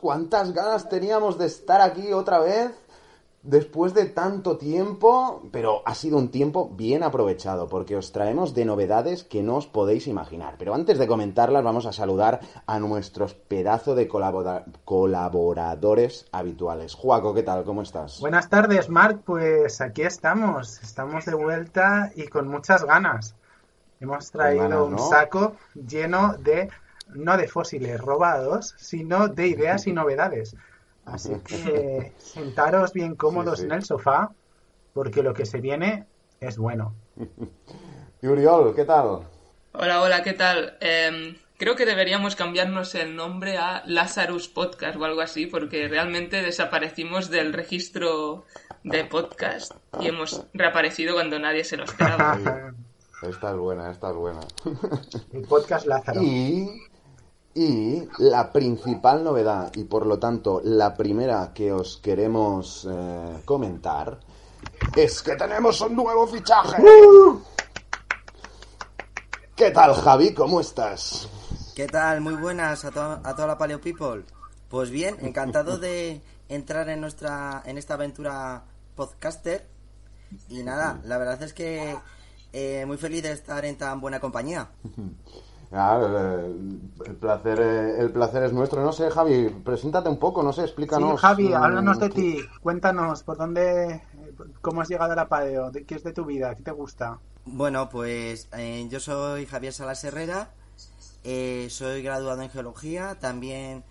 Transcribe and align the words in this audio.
¿Cuántas 0.00 0.52
ganas 0.52 0.88
teníamos 0.88 1.38
de 1.38 1.46
estar 1.46 1.80
aquí 1.80 2.12
otra 2.12 2.38
vez? 2.38 2.70
Después 3.42 3.94
de 3.94 4.04
tanto 4.04 4.58
tiempo, 4.58 5.42
pero 5.50 5.80
ha 5.86 5.94
sido 5.94 6.18
un 6.18 6.30
tiempo 6.30 6.68
bien 6.74 7.02
aprovechado 7.02 7.68
porque 7.68 7.96
os 7.96 8.12
traemos 8.12 8.52
de 8.52 8.66
novedades 8.66 9.24
que 9.24 9.42
no 9.42 9.56
os 9.56 9.66
podéis 9.66 10.06
imaginar. 10.08 10.56
Pero 10.58 10.74
antes 10.74 10.98
de 10.98 11.06
comentarlas 11.06 11.64
vamos 11.64 11.86
a 11.86 11.92
saludar 11.94 12.40
a 12.66 12.78
nuestros 12.78 13.32
pedazos 13.32 13.96
de 13.96 14.08
colabora- 14.08 14.66
colaboradores 14.84 16.26
habituales. 16.32 16.94
Juaco, 16.94 17.32
¿qué 17.32 17.42
tal? 17.42 17.64
¿Cómo 17.64 17.80
estás? 17.80 18.20
Buenas 18.20 18.50
tardes, 18.50 18.90
Marc. 18.90 19.22
Pues 19.24 19.80
aquí 19.80 20.02
estamos. 20.02 20.82
Estamos 20.82 21.24
de 21.24 21.34
vuelta 21.34 22.10
y 22.14 22.26
con 22.28 22.46
muchas 22.46 22.84
ganas. 22.84 23.34
Hemos 24.00 24.30
traído 24.30 24.64
ganas, 24.68 24.82
un 24.82 24.98
saco 24.98 25.52
lleno 25.74 26.34
de, 26.38 26.68
no 27.14 27.36
de 27.36 27.48
fósiles 27.48 28.00
robados, 28.00 28.74
sino 28.78 29.28
de 29.28 29.48
ideas 29.48 29.86
y 29.86 29.92
novedades. 29.92 30.54
Así 31.04 31.34
que 31.44 32.12
sentaros 32.18 32.92
bien 32.92 33.16
cómodos 33.16 33.58
Sí, 33.58 33.62
sí. 33.62 33.66
en 33.66 33.72
el 33.72 33.84
sofá, 33.84 34.30
porque 34.92 35.22
lo 35.22 35.34
que 35.34 35.46
se 35.46 35.60
viene 35.60 36.06
es 36.40 36.56
bueno. 36.58 36.94
Y 38.22 38.26
Uriol, 38.26 38.74
¿qué 38.74 38.84
tal? 38.84 39.20
Hola, 39.72 40.02
hola, 40.02 40.22
¿qué 40.22 40.34
tal? 40.34 40.76
Em, 40.80 41.36
creo 41.56 41.74
que 41.74 41.86
deberíamos 41.86 42.36
cambiarnos 42.36 42.94
el 42.94 43.16
nombre 43.16 43.56
a 43.56 43.82
Lazarus 43.86 44.46
Podcast 44.48 44.96
o 44.98 45.04
algo 45.06 45.22
así, 45.22 45.46
porque 45.46 45.88
realmente 45.88 46.42
desaparecimos 46.42 47.30
del 47.30 47.54
registro 47.54 48.44
de 48.84 49.04
podcast 49.06 49.72
y 50.00 50.08
hemos 50.08 50.44
reaparecido 50.52 51.14
cuando 51.14 51.38
nadie 51.38 51.64
se 51.64 51.78
lo 51.78 51.84
esperaba. 51.84 52.38
Esta 53.22 53.50
es 53.52 53.56
buena, 53.56 53.90
esta 53.90 54.10
es 54.10 54.16
buena. 54.16 54.40
El 55.32 55.42
podcast 55.42 55.86
Lázaro. 55.86 56.22
Y, 56.22 56.68
y 57.54 58.02
la 58.18 58.52
principal 58.52 59.24
novedad, 59.24 59.72
y 59.74 59.84
por 59.84 60.06
lo 60.06 60.18
tanto 60.18 60.60
la 60.64 60.94
primera 60.94 61.52
que 61.52 61.72
os 61.72 61.96
queremos 61.98 62.86
eh, 62.90 63.42
comentar, 63.44 64.20
es 64.96 65.22
que 65.22 65.36
tenemos 65.36 65.80
un 65.80 65.96
nuevo 65.96 66.26
fichaje. 66.26 66.82
¿Qué 69.56 69.70
tal, 69.70 69.94
Javi? 69.94 70.32
¿Cómo 70.32 70.60
estás? 70.60 71.28
¿Qué 71.74 71.86
tal? 71.86 72.20
Muy 72.20 72.34
buenas 72.34 72.84
a, 72.84 72.90
to- 72.90 73.20
a 73.22 73.34
toda 73.34 73.48
la 73.48 73.58
Paleo 73.58 73.80
People. 73.80 74.24
Pues 74.68 74.90
bien, 74.90 75.16
encantado 75.20 75.78
de 75.78 76.22
entrar 76.48 76.88
en 76.88 77.00
nuestra 77.00 77.62
en 77.66 77.76
esta 77.78 77.94
aventura 77.94 78.64
podcaster. 78.94 79.66
Y 80.48 80.62
nada, 80.62 81.00
la 81.04 81.18
verdad 81.18 81.42
es 81.42 81.52
que 81.52 81.96
eh, 82.52 82.84
muy 82.86 82.96
feliz 82.96 83.22
de 83.24 83.32
estar 83.32 83.64
en 83.64 83.76
tan 83.76 84.00
buena 84.00 84.20
compañía. 84.20 84.70
Ah, 85.72 86.00
el, 86.02 86.80
el 87.06 87.16
placer, 87.16 87.60
eh, 87.60 88.00
el 88.00 88.10
placer 88.10 88.42
es 88.42 88.52
nuestro. 88.52 88.82
No 88.82 88.92
sé, 88.92 89.08
Javi, 89.10 89.50
preséntate 89.64 90.08
un 90.08 90.18
poco, 90.18 90.42
no 90.42 90.52
sé, 90.52 90.62
Sí, 90.62 90.66
explícanos. 90.66 91.20
Javi, 91.20 91.48
mm, 91.48 91.54
háblanos 91.54 91.98
de 92.00 92.10
ti. 92.10 92.38
Cuéntanos 92.60 93.22
por 93.22 93.36
dónde, 93.36 94.02
cómo 94.60 94.80
has 94.80 94.88
llegado 94.88 95.12
a 95.12 95.16
la 95.16 95.28
Padeo, 95.28 95.70
de 95.70 95.84
qué 95.84 95.94
es 95.94 96.02
de 96.02 96.12
tu 96.12 96.24
vida, 96.24 96.54
qué 96.56 96.62
te 96.62 96.72
gusta. 96.72 97.18
Bueno, 97.44 97.88
pues 97.88 98.48
eh, 98.52 98.86
yo 98.90 99.00
soy 99.00 99.46
Javier 99.46 99.72
Salas 99.72 100.02
Herrera, 100.04 100.50
eh, 101.24 101.68
soy 101.70 102.02
graduado 102.02 102.42
en 102.42 102.50
geología, 102.50 103.16
también 103.20 103.84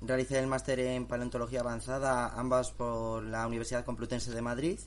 realicé 0.00 0.38
el 0.38 0.46
máster 0.46 0.80
en 0.80 1.06
paleontología 1.06 1.60
avanzada, 1.60 2.28
ambas 2.28 2.70
por 2.70 3.22
la 3.24 3.46
Universidad 3.46 3.84
Complutense 3.84 4.30
de 4.32 4.42
Madrid, 4.42 4.78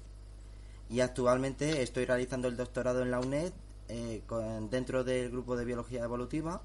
y 0.89 1.01
actualmente 1.01 1.81
estoy 1.81 2.05
realizando 2.05 2.47
el 2.47 2.57
doctorado 2.57 3.01
en 3.01 3.11
la 3.11 3.19
UNED 3.19 3.51
eh, 3.89 4.21
con- 4.27 4.69
dentro 4.69 5.03
del 5.03 5.29
grupo 5.31 5.55
de 5.55 5.65
biología 5.65 6.03
evolutiva. 6.03 6.61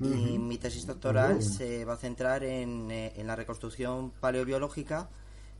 Y 0.00 0.38
mi 0.38 0.58
tesis 0.58 0.86
doctoral 0.86 1.42
se 1.42 1.84
va 1.84 1.94
a 1.94 1.96
centrar 1.96 2.44
en, 2.44 2.88
eh, 2.92 3.14
en 3.16 3.26
la 3.26 3.34
reconstrucción 3.34 4.12
paleobiológica 4.20 5.08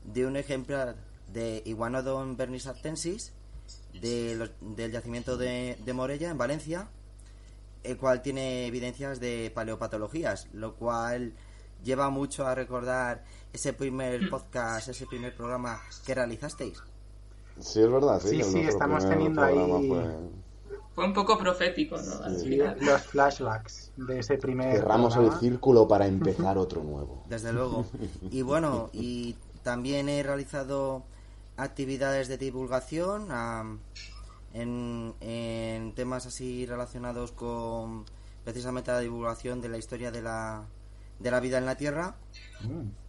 de 0.05 0.27
un 0.27 0.37
ejemplar 0.37 0.95
de 1.33 1.61
Iguanodon 1.67 2.37
bernisartensis 2.37 3.33
de 4.01 4.37
los- 4.37 4.51
del 4.61 4.93
yacimiento 4.93 5.37
de, 5.37 5.77
de 5.85 5.93
Morella, 5.93 6.31
en 6.31 6.39
Valencia, 6.39 6.89
el 7.83 7.97
cual 7.99 8.23
tiene 8.23 8.67
evidencias 8.69 9.19
de 9.19 9.51
paleopatologías, 9.53 10.47
lo 10.53 10.77
cual 10.77 11.33
lleva 11.83 12.09
mucho 12.09 12.47
a 12.47 12.55
recordar 12.55 13.25
ese 13.53 13.73
primer 13.73 14.21
podcast, 14.31 14.89
ese 14.89 15.07
primer 15.07 15.35
programa 15.35 15.81
que 16.07 16.15
realizasteis. 16.15 16.79
Sí, 17.59 17.81
es 17.81 17.91
verdad, 17.91 18.21
sí. 18.21 18.41
Sí, 18.45 18.61
estamos 18.61 19.05
teniendo 19.09 19.43
ahí- 19.43 19.89
fue- 19.89 20.48
Fue 20.99 21.07
un 21.07 21.15
poco 21.15 21.39
profético, 21.39 21.97
¿no? 21.97 22.25
Al 22.25 22.37
Sí, 22.41 22.49
final. 22.49 22.77
los 22.81 23.03
flashbacks 23.03 23.93
de 23.99 24.19
ese 24.19 24.37
primer 24.37 24.79
Cerramos 24.79 25.15
el 25.15 25.31
círculo 25.35 25.87
para 25.87 26.09
empezar 26.09 26.59
otro 26.59 26.83
nuevo. 26.83 27.23
Desde 27.29 27.53
luego. 27.53 27.87
Y 28.33 28.43
bueno, 28.43 28.91
y 28.93 29.37
también 29.63 30.09
he 30.09 30.25
realizado 30.25 31.05
actividades 31.57 32.27
de 32.27 32.37
divulgación 32.37 33.29
en, 34.55 35.15
en 35.21 35.95
temas 35.95 36.27
así 36.27 36.67
relacionados 36.67 37.31
con 37.31 38.05
precisamente 38.43 38.91
la 38.91 38.99
divulgación 38.99 39.61
de 39.61 39.69
la 39.69 39.79
historia 39.79 40.11
de 40.11 40.23
la, 40.23 40.65
de 41.21 41.31
la 41.31 41.39
vida 41.39 41.59
en 41.59 41.67
la 41.67 41.77
Tierra. 41.77 42.17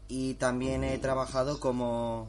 Y 0.08 0.36
también 0.36 0.84
he 0.84 1.00
trabajado 1.00 1.60
como, 1.60 2.28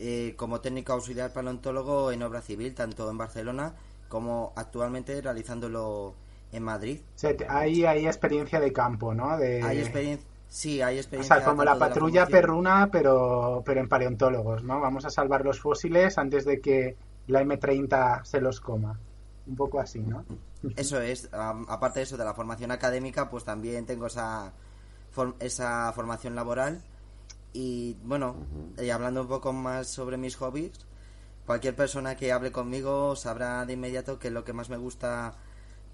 eh, 0.00 0.34
como 0.36 0.60
técnico 0.60 0.94
auxiliar 0.94 1.32
paleontólogo 1.32 2.10
en 2.10 2.24
obra 2.24 2.42
civil, 2.42 2.74
tanto 2.74 3.08
en 3.08 3.18
Barcelona 3.18 3.76
como 4.08 4.52
actualmente 4.56 5.20
realizándolo 5.20 6.14
en 6.52 6.62
Madrid. 6.62 7.00
O 7.14 7.18
sea, 7.18 7.36
te- 7.36 7.46
hay, 7.48 7.84
hay 7.84 8.06
experiencia 8.06 8.60
de 8.60 8.72
campo, 8.72 9.14
¿no? 9.14 9.36
De, 9.36 9.62
Hay 9.62 9.78
experiencia. 9.80 10.26
Sí, 10.48 10.80
hay 10.80 10.96
o 10.96 11.00
experiencia. 11.00 11.36
sea, 11.36 11.44
como 11.44 11.64
la 11.64 11.76
patrulla 11.76 12.26
perruna, 12.26 12.88
pero, 12.90 13.62
pero 13.66 13.80
en 13.80 13.88
paleontólogos, 13.88 14.62
¿no? 14.62 14.80
Vamos 14.80 15.04
a 15.04 15.10
salvar 15.10 15.44
los 15.44 15.60
fósiles 15.60 16.18
antes 16.18 16.44
de 16.44 16.60
que 16.60 16.96
la 17.26 17.42
M30 17.42 18.24
se 18.24 18.40
los 18.40 18.60
coma. 18.60 18.98
Un 19.48 19.56
poco 19.56 19.80
así, 19.80 19.98
¿no? 20.00 20.24
Eso 20.76 21.00
es, 21.00 21.28
aparte 21.32 22.00
de 22.00 22.04
eso, 22.04 22.16
de 22.16 22.24
la 22.24 22.34
formación 22.34 22.70
académica, 22.70 23.28
pues 23.28 23.44
también 23.44 23.86
tengo 23.86 24.06
esa, 24.06 24.52
esa 25.40 25.92
formación 25.92 26.34
laboral. 26.34 26.82
Y 27.52 27.96
bueno, 28.04 28.36
y 28.80 28.90
hablando 28.90 29.22
un 29.22 29.28
poco 29.28 29.52
más 29.52 29.88
sobre 29.88 30.16
mis 30.16 30.36
hobbies, 30.36 30.72
cualquier 31.46 31.74
persona 31.76 32.16
que 32.16 32.32
hable 32.32 32.52
conmigo 32.52 33.16
sabrá 33.16 33.64
de 33.64 33.74
inmediato 33.74 34.18
que 34.18 34.30
lo 34.30 34.44
que 34.44 34.52
más 34.52 34.68
me 34.68 34.76
gusta 34.76 35.34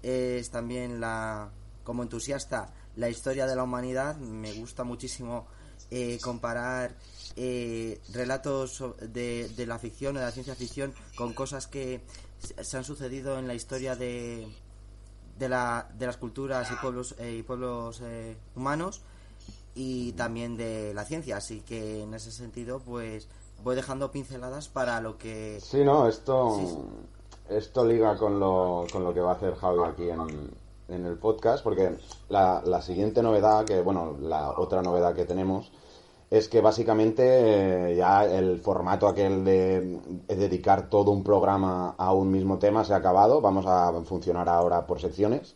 es 0.01 0.49
también 0.49 0.99
la, 0.99 1.51
como 1.83 2.03
entusiasta, 2.03 2.73
la 2.95 3.09
historia 3.09 3.45
de 3.45 3.55
la 3.55 3.63
humanidad. 3.63 4.17
Me 4.17 4.51
gusta 4.53 4.83
muchísimo 4.83 5.47
eh, 5.91 6.17
comparar 6.21 6.95
eh, 7.35 8.01
relatos 8.11 8.83
de, 8.99 9.49
de 9.55 9.65
la 9.65 9.79
ficción 9.79 10.15
o 10.17 10.19
de 10.19 10.25
la 10.25 10.31
ciencia 10.31 10.55
ficción 10.55 10.93
con 11.15 11.33
cosas 11.33 11.67
que 11.67 12.01
se 12.39 12.63
se 12.63 12.77
han 12.77 12.83
sucedido 12.83 13.39
en 13.39 13.47
la 13.47 13.53
historia 13.53 13.95
de, 13.95 14.45
de, 15.37 15.49
la, 15.49 15.89
de 15.97 16.05
las 16.05 16.17
culturas 16.17 16.69
y 16.71 16.75
pueblos, 16.75 17.15
eh, 17.19 17.37
y 17.39 17.43
pueblos 17.43 18.01
eh, 18.03 18.35
humanos 18.55 19.01
y 19.75 20.11
también 20.13 20.57
de 20.57 20.93
la 20.93 21.05
ciencia. 21.05 21.37
Así 21.37 21.61
que 21.61 22.01
en 22.03 22.13
ese 22.13 22.31
sentido, 22.31 22.79
pues 22.79 23.27
voy 23.63 23.75
dejando 23.75 24.11
pinceladas 24.11 24.67
para 24.67 24.99
lo 25.01 25.17
que... 25.17 25.59
Sí, 25.61 25.83
no, 25.83 26.07
esto, 26.07 26.57
esto 27.49 27.85
liga 27.85 28.17
con 28.17 28.39
lo, 28.39 28.85
con 28.91 29.03
lo 29.03 29.13
que 29.13 29.21
va 29.21 29.31
a 29.31 29.35
hacer 29.35 29.55
Javi 29.55 29.79
aquí 29.85 30.09
en, 30.09 30.51
en 30.89 31.05
el 31.05 31.17
podcast, 31.17 31.63
porque 31.63 31.97
la, 32.29 32.61
la 32.65 32.81
siguiente 32.81 33.23
novedad, 33.23 33.65
que 33.65 33.81
bueno, 33.81 34.17
la 34.19 34.51
otra 34.51 34.81
novedad 34.81 35.15
que 35.15 35.25
tenemos 35.25 35.71
es 36.33 36.49
que 36.49 36.61
básicamente 36.61 37.91
eh, 37.91 37.95
ya 37.95 38.25
el 38.25 38.59
formato 38.59 39.07
aquel 39.07 39.45
de, 39.45 39.99
dedicar 40.27 40.89
todo 40.89 41.11
un 41.11 41.23
programa 41.23 41.93
a 41.95 42.11
un 42.11 42.31
mismo 42.31 42.57
tema 42.57 42.83
se 42.83 42.93
ha 42.93 42.97
acabado. 42.97 43.39
Vamos 43.39 43.67
a 43.67 43.93
funcionar 44.03 44.49
ahora 44.49 44.87
por 44.87 44.99
secciones 44.99 45.55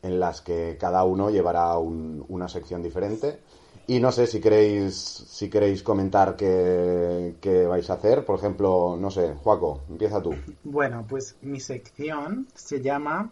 en 0.00 0.20
las 0.20 0.40
que 0.40 0.76
cada 0.78 1.02
uno 1.02 1.28
llevará 1.30 1.76
una 1.78 2.48
sección 2.48 2.84
diferente. 2.84 3.40
Y 3.86 3.98
no 3.98 4.12
sé 4.12 4.26
si 4.26 4.40
queréis, 4.40 4.94
si 4.94 5.50
queréis 5.50 5.82
comentar 5.82 6.36
qué, 6.36 7.34
qué, 7.40 7.66
vais 7.66 7.88
a 7.90 7.94
hacer. 7.94 8.24
Por 8.24 8.38
ejemplo, 8.38 8.96
no 8.98 9.10
sé, 9.10 9.34
Juaco, 9.34 9.82
empieza 9.88 10.22
tú. 10.22 10.34
Bueno, 10.62 11.04
pues 11.08 11.36
mi 11.42 11.58
sección 11.58 12.46
se 12.54 12.80
llama 12.80 13.30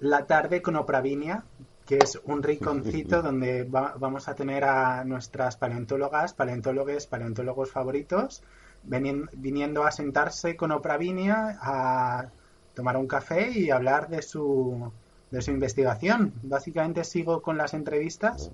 La 0.00 0.26
tarde 0.26 0.60
con 0.60 0.76
Opravinia, 0.76 1.44
que 1.86 1.98
es 1.98 2.20
un 2.24 2.42
rinconcito 2.42 3.22
donde 3.22 3.64
vamos 3.64 4.28
a 4.28 4.34
tener 4.34 4.64
a 4.64 5.04
nuestras 5.04 5.56
paleontólogas, 5.56 6.34
paleontólogos, 6.34 7.06
paleontólogos 7.06 7.70
favoritos, 7.70 8.42
viniendo 8.82 9.84
a 9.84 9.92
sentarse 9.92 10.56
con 10.56 10.72
Opravinia 10.72 11.58
a 11.60 12.26
tomar 12.74 12.96
un 12.96 13.06
café 13.06 13.50
y 13.50 13.70
hablar 13.70 14.08
de 14.08 14.20
su, 14.20 14.92
de 15.30 15.40
su 15.40 15.52
investigación. 15.52 16.34
Básicamente 16.42 17.04
sigo 17.04 17.40
con 17.40 17.56
las 17.56 17.72
entrevistas 17.72 18.50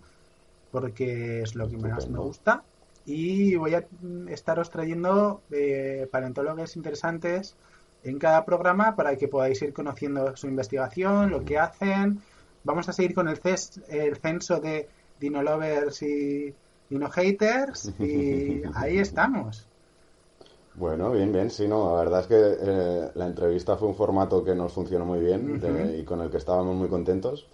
porque 0.72 1.42
es 1.42 1.54
lo 1.54 1.68
que 1.68 1.76
más 1.76 2.08
me 2.08 2.18
gusta 2.18 2.64
y 3.04 3.56
voy 3.56 3.74
a 3.74 3.86
estaros 4.28 4.70
trayendo 4.70 5.42
eh, 5.50 6.08
paleontólogos 6.10 6.76
interesantes 6.76 7.56
en 8.04 8.18
cada 8.18 8.44
programa 8.44 8.96
para 8.96 9.16
que 9.16 9.28
podáis 9.28 9.60
ir 9.62 9.72
conociendo 9.72 10.36
su 10.36 10.48
investigación, 10.48 11.30
lo 11.30 11.44
que 11.44 11.58
hacen. 11.58 12.20
Vamos 12.64 12.88
a 12.88 12.92
seguir 12.92 13.14
con 13.14 13.28
el, 13.28 13.40
el 13.88 14.16
censo 14.16 14.60
de 14.60 14.88
Dino 15.20 15.42
Lovers 15.42 16.02
y 16.02 16.54
Dino 16.88 17.10
Haters 17.10 17.92
y 17.98 18.62
ahí 18.74 18.98
estamos. 18.98 19.66
Bueno, 20.74 21.10
bien, 21.10 21.32
bien, 21.32 21.50
sí, 21.50 21.68
no, 21.68 21.94
la 21.94 21.98
verdad 22.02 22.20
es 22.20 22.26
que 22.26 22.34
eh, 22.38 23.10
la 23.14 23.26
entrevista 23.26 23.76
fue 23.76 23.88
un 23.88 23.94
formato 23.94 24.42
que 24.42 24.54
nos 24.54 24.72
funcionó 24.72 25.04
muy 25.04 25.20
bien 25.20 25.60
y 25.98 26.02
con 26.02 26.20
el 26.22 26.30
que 26.30 26.38
estábamos 26.38 26.74
muy 26.76 26.88
contentos. 26.88 27.46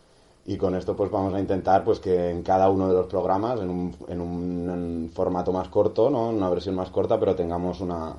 Y 0.49 0.57
con 0.57 0.75
esto 0.75 0.97
pues 0.97 1.11
vamos 1.11 1.35
a 1.35 1.41
intentar 1.41 1.85
pues 1.85 2.01
que 2.01 2.31
en 2.31 2.43
cada 2.43 2.71
uno 2.71 2.89
de 2.89 2.95
los 2.95 3.07
programas, 3.07 3.61
en 3.61 3.69
un, 3.69 3.95
en 4.09 4.19
un 4.19 5.11
formato 5.15 5.53
más 5.53 5.69
corto, 5.69 6.09
¿no? 6.09 6.31
una 6.31 6.49
versión 6.49 6.75
más 6.75 6.89
corta, 6.89 7.21
pero 7.21 7.37
tengamos 7.37 7.81
una, 7.81 8.17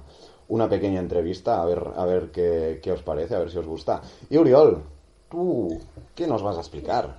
una 0.47 0.69
pequeña 0.69 0.99
entrevista, 0.99 1.59
a 1.59 1.65
ver, 1.65 1.83
a 1.95 2.05
ver 2.05 2.29
qué, 2.29 2.81
qué 2.83 2.91
os 2.91 3.01
parece, 3.01 3.33
a 3.33 3.39
ver 3.39 3.49
si 3.49 3.57
os 3.57 3.65
gusta. 3.65 4.03
Y 4.29 4.37
Uriol, 4.37 4.83
tú, 5.27 5.81
¿qué 6.13 6.27
nos 6.27 6.43
vas 6.43 6.57
a 6.57 6.59
explicar? 6.59 7.15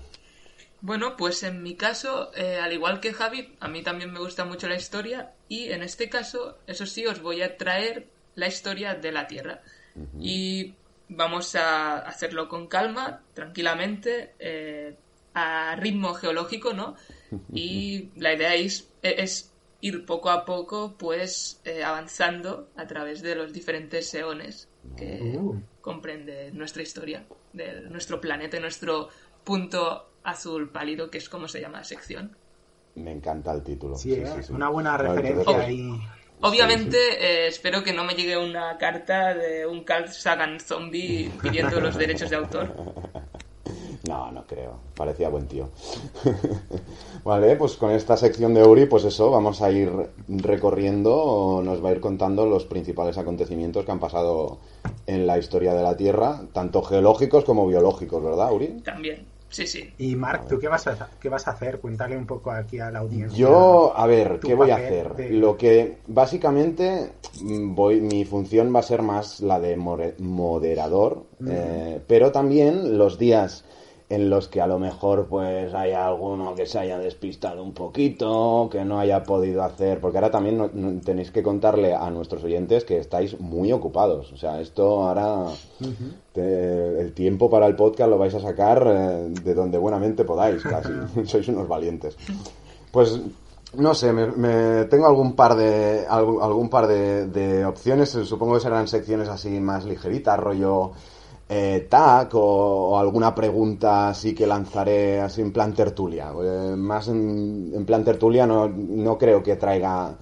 Bueno, 0.80 1.16
pues 1.16 1.42
en 1.42 1.60
mi 1.60 1.74
caso, 1.74 2.30
eh, 2.36 2.60
al 2.62 2.72
igual 2.72 3.00
que 3.00 3.12
Javi, 3.12 3.56
a 3.58 3.66
mí 3.66 3.82
también 3.82 4.12
me 4.12 4.20
gusta 4.20 4.44
mucho 4.44 4.68
la 4.68 4.76
historia 4.76 5.32
y 5.48 5.72
en 5.72 5.82
este 5.82 6.08
caso, 6.08 6.58
eso 6.68 6.86
sí, 6.86 7.04
os 7.06 7.20
voy 7.20 7.42
a 7.42 7.56
traer 7.56 8.06
la 8.36 8.46
historia 8.46 8.94
de 8.94 9.10
la 9.10 9.26
Tierra. 9.26 9.60
Y 10.20 10.76
vamos 11.10 11.54
a 11.56 11.98
hacerlo 11.98 12.48
con 12.48 12.66
calma, 12.66 13.22
tranquilamente, 13.34 14.34
eh, 14.38 14.96
a 15.34 15.76
ritmo 15.76 16.14
geológico, 16.14 16.72
¿no? 16.72 16.94
Y 17.52 18.10
la 18.16 18.34
idea 18.34 18.54
es, 18.54 18.88
es 19.02 19.52
ir 19.80 20.04
poco 20.04 20.30
a 20.30 20.44
poco, 20.44 20.94
pues, 20.98 21.60
eh, 21.64 21.84
avanzando 21.84 22.68
a 22.76 22.86
través 22.86 23.22
de 23.22 23.34
los 23.34 23.52
diferentes 23.52 24.12
eones 24.14 24.68
que 24.96 25.36
uh. 25.38 25.60
comprende 25.80 26.50
nuestra 26.52 26.82
historia, 26.82 27.24
de 27.52 27.82
nuestro 27.82 28.20
planeta, 28.20 28.58
nuestro 28.58 29.08
punto 29.44 30.10
azul 30.22 30.70
pálido, 30.70 31.10
que 31.10 31.18
es 31.18 31.28
como 31.28 31.48
se 31.48 31.60
llama 31.60 31.78
la 31.78 31.84
sección. 31.84 32.36
Me 32.96 33.12
encanta 33.12 33.52
el 33.52 33.62
título. 33.62 33.96
Sí, 33.96 34.14
¿eh? 34.14 34.26
una 34.50 34.68
buena 34.68 34.96
referencia 34.96 35.60
ahí. 35.60 36.00
Obviamente, 36.42 36.96
eh, 36.96 37.46
espero 37.48 37.82
que 37.82 37.92
no 37.92 38.04
me 38.04 38.14
llegue 38.14 38.36
una 38.36 38.78
carta 38.78 39.34
de 39.34 39.66
un 39.66 39.84
Carl 39.84 40.08
Sagan 40.08 40.58
zombie 40.58 41.30
pidiendo 41.42 41.80
los 41.80 41.96
derechos 41.96 42.30
de 42.30 42.36
autor. 42.36 42.74
No, 44.08 44.32
no 44.32 44.46
creo. 44.46 44.80
Parecía 44.96 45.28
buen 45.28 45.46
tío. 45.46 45.68
vale, 47.24 47.54
pues 47.56 47.74
con 47.74 47.90
esta 47.90 48.16
sección 48.16 48.54
de 48.54 48.62
Uri, 48.62 48.86
pues 48.86 49.04
eso, 49.04 49.30
vamos 49.30 49.60
a 49.60 49.70
ir 49.70 49.90
recorriendo, 50.28 51.60
nos 51.62 51.84
va 51.84 51.90
a 51.90 51.92
ir 51.92 52.00
contando 52.00 52.46
los 52.46 52.64
principales 52.64 53.18
acontecimientos 53.18 53.84
que 53.84 53.92
han 53.92 54.00
pasado 54.00 54.58
en 55.06 55.26
la 55.26 55.38
historia 55.38 55.74
de 55.74 55.82
la 55.82 55.96
Tierra, 55.96 56.40
tanto 56.52 56.82
geológicos 56.82 57.44
como 57.44 57.66
biológicos, 57.66 58.22
¿verdad, 58.22 58.52
Uri? 58.52 58.80
También. 58.82 59.26
Sí, 59.50 59.66
sí. 59.66 59.92
Y 59.98 60.14
Marc, 60.14 60.46
¿tú 60.46 60.58
qué 60.58 60.68
vas 60.68 60.86
a, 60.86 61.10
qué 61.20 61.28
vas 61.28 61.48
a 61.48 61.50
hacer? 61.50 61.80
Cuéntale 61.80 62.16
un 62.16 62.24
poco 62.24 62.52
aquí 62.52 62.78
a 62.78 62.90
la 62.90 63.00
audiencia. 63.00 63.36
Yo, 63.36 63.92
a 63.96 64.06
ver, 64.06 64.38
¿qué 64.40 64.54
voy 64.54 64.70
a 64.70 64.76
hacer? 64.76 65.32
Lo 65.32 65.56
que 65.56 65.98
básicamente 66.06 67.12
mm, 67.42 67.74
voy, 67.74 68.00
mi 68.00 68.24
función 68.24 68.74
va 68.74 68.78
a 68.78 68.84
ser 68.84 69.02
más 69.02 69.40
la 69.40 69.58
de 69.58 69.76
moderador, 69.76 71.24
eh, 71.46 72.00
pero 72.06 72.30
también 72.30 72.96
los 72.96 73.18
días 73.18 73.64
en 74.10 74.28
los 74.28 74.48
que 74.48 74.60
a 74.60 74.66
lo 74.66 74.80
mejor 74.80 75.26
pues 75.28 75.72
haya 75.72 76.08
alguno 76.08 76.56
que 76.56 76.66
se 76.66 76.80
haya 76.80 76.98
despistado 76.98 77.62
un 77.62 77.72
poquito, 77.72 78.68
que 78.70 78.84
no 78.84 78.98
haya 78.98 79.22
podido 79.22 79.62
hacer, 79.62 80.00
porque 80.00 80.18
ahora 80.18 80.32
también 80.32 81.00
tenéis 81.04 81.30
que 81.30 81.44
contarle 81.44 81.94
a 81.94 82.10
nuestros 82.10 82.42
oyentes 82.42 82.84
que 82.84 82.98
estáis 82.98 83.38
muy 83.38 83.70
ocupados, 83.70 84.32
o 84.32 84.36
sea, 84.36 84.60
esto 84.60 85.08
ahora 85.08 85.46
el 86.34 87.12
tiempo 87.14 87.48
para 87.48 87.66
el 87.66 87.76
podcast 87.76 88.10
lo 88.10 88.18
vais 88.18 88.34
a 88.34 88.40
sacar 88.40 88.84
eh, 88.84 89.28
de 89.44 89.54
donde 89.54 89.78
buenamente 89.78 90.24
podáis, 90.24 90.62
casi, 90.64 90.92
sois 91.24 91.46
unos 91.48 91.68
valientes. 91.68 92.16
Pues 92.90 93.20
no 93.74 93.94
sé, 93.94 94.12
me, 94.12 94.86
tengo 94.86 95.06
algún 95.06 95.36
par 95.36 95.54
de 95.54 96.04
algún, 96.08 96.68
par 96.68 96.88
de, 96.88 97.26
de 97.28 97.64
opciones, 97.64 98.10
supongo 98.10 98.54
que 98.54 98.60
serán 98.60 98.88
secciones 98.88 99.28
así 99.28 99.60
más 99.60 99.84
ligeritas, 99.84 100.40
rollo 100.40 100.90
eh, 101.52 101.88
tag 101.88 102.30
o, 102.34 102.96
alguna 102.96 103.34
pregunta 103.34 104.10
así 104.10 104.34
que 104.36 104.46
lanzaré 104.46 105.20
así 105.20 105.42
en 105.42 105.52
plan 105.52 105.74
tertulia. 105.74 106.32
Eh, 106.40 106.76
más 106.76 107.08
en, 107.08 107.84
plan 107.84 108.04
tertulia 108.04 108.46
no, 108.46 108.68
no 108.68 109.18
creo 109.18 109.42
que 109.42 109.56
traiga 109.56 110.16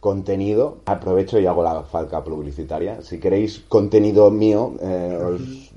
contenido. 0.00 0.78
Aprovecho 0.84 1.38
y 1.38 1.46
hago 1.46 1.62
la 1.62 1.84
falca 1.84 2.24
publicitaria. 2.24 3.00
Si 3.00 3.20
queréis 3.20 3.60
contenido 3.68 4.28
mío, 4.32 4.74
eh, 4.82 5.18
os 5.22 5.70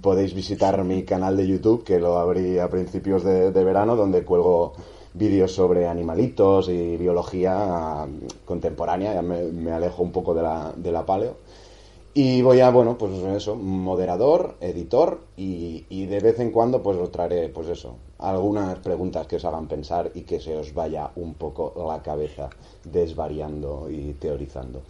podéis 0.00 0.32
visitar 0.32 0.84
mi 0.84 1.02
canal 1.02 1.36
de 1.36 1.48
YouTube, 1.48 1.82
que 1.82 1.98
lo 1.98 2.18
abrí 2.18 2.60
a 2.60 2.68
principios 2.68 3.24
de, 3.24 3.50
verano, 3.50 3.96
donde 3.96 4.22
cuelgo 4.22 4.74
vídeos 5.14 5.52
sobre 5.52 5.88
animalitos 5.88 6.68
y 6.68 6.96
biología 6.96 8.06
contemporánea. 8.44 9.14
Ya 9.14 9.22
me, 9.22 9.42
me, 9.50 9.72
alejo 9.72 10.04
un 10.04 10.12
poco 10.12 10.34
de 10.34 10.42
la, 10.42 10.72
de 10.76 10.92
la 10.92 11.04
paleo. 11.04 11.34
Y 12.14 12.42
voy 12.42 12.60
a, 12.60 12.68
bueno, 12.68 12.98
pues 12.98 13.10
eso, 13.12 13.56
moderador, 13.56 14.56
editor 14.60 15.20
y, 15.34 16.04
de 16.04 16.20
vez 16.20 16.38
en 16.40 16.50
cuando 16.50 16.82
pues 16.82 16.98
os 16.98 17.10
traeré, 17.10 17.48
pues 17.48 17.68
eso, 17.68 17.96
algunas 18.18 18.78
preguntas 18.80 19.26
que 19.26 19.36
os 19.36 19.44
hagan 19.46 19.66
pensar 19.66 20.10
y 20.14 20.20
que 20.22 20.38
se 20.38 20.54
os 20.54 20.74
vaya 20.74 21.10
un 21.16 21.32
poco 21.34 21.72
la 21.88 22.02
cabeza 22.02 22.50
desvariando 22.84 23.88
y 23.90 24.12
teorizando. 24.12 24.82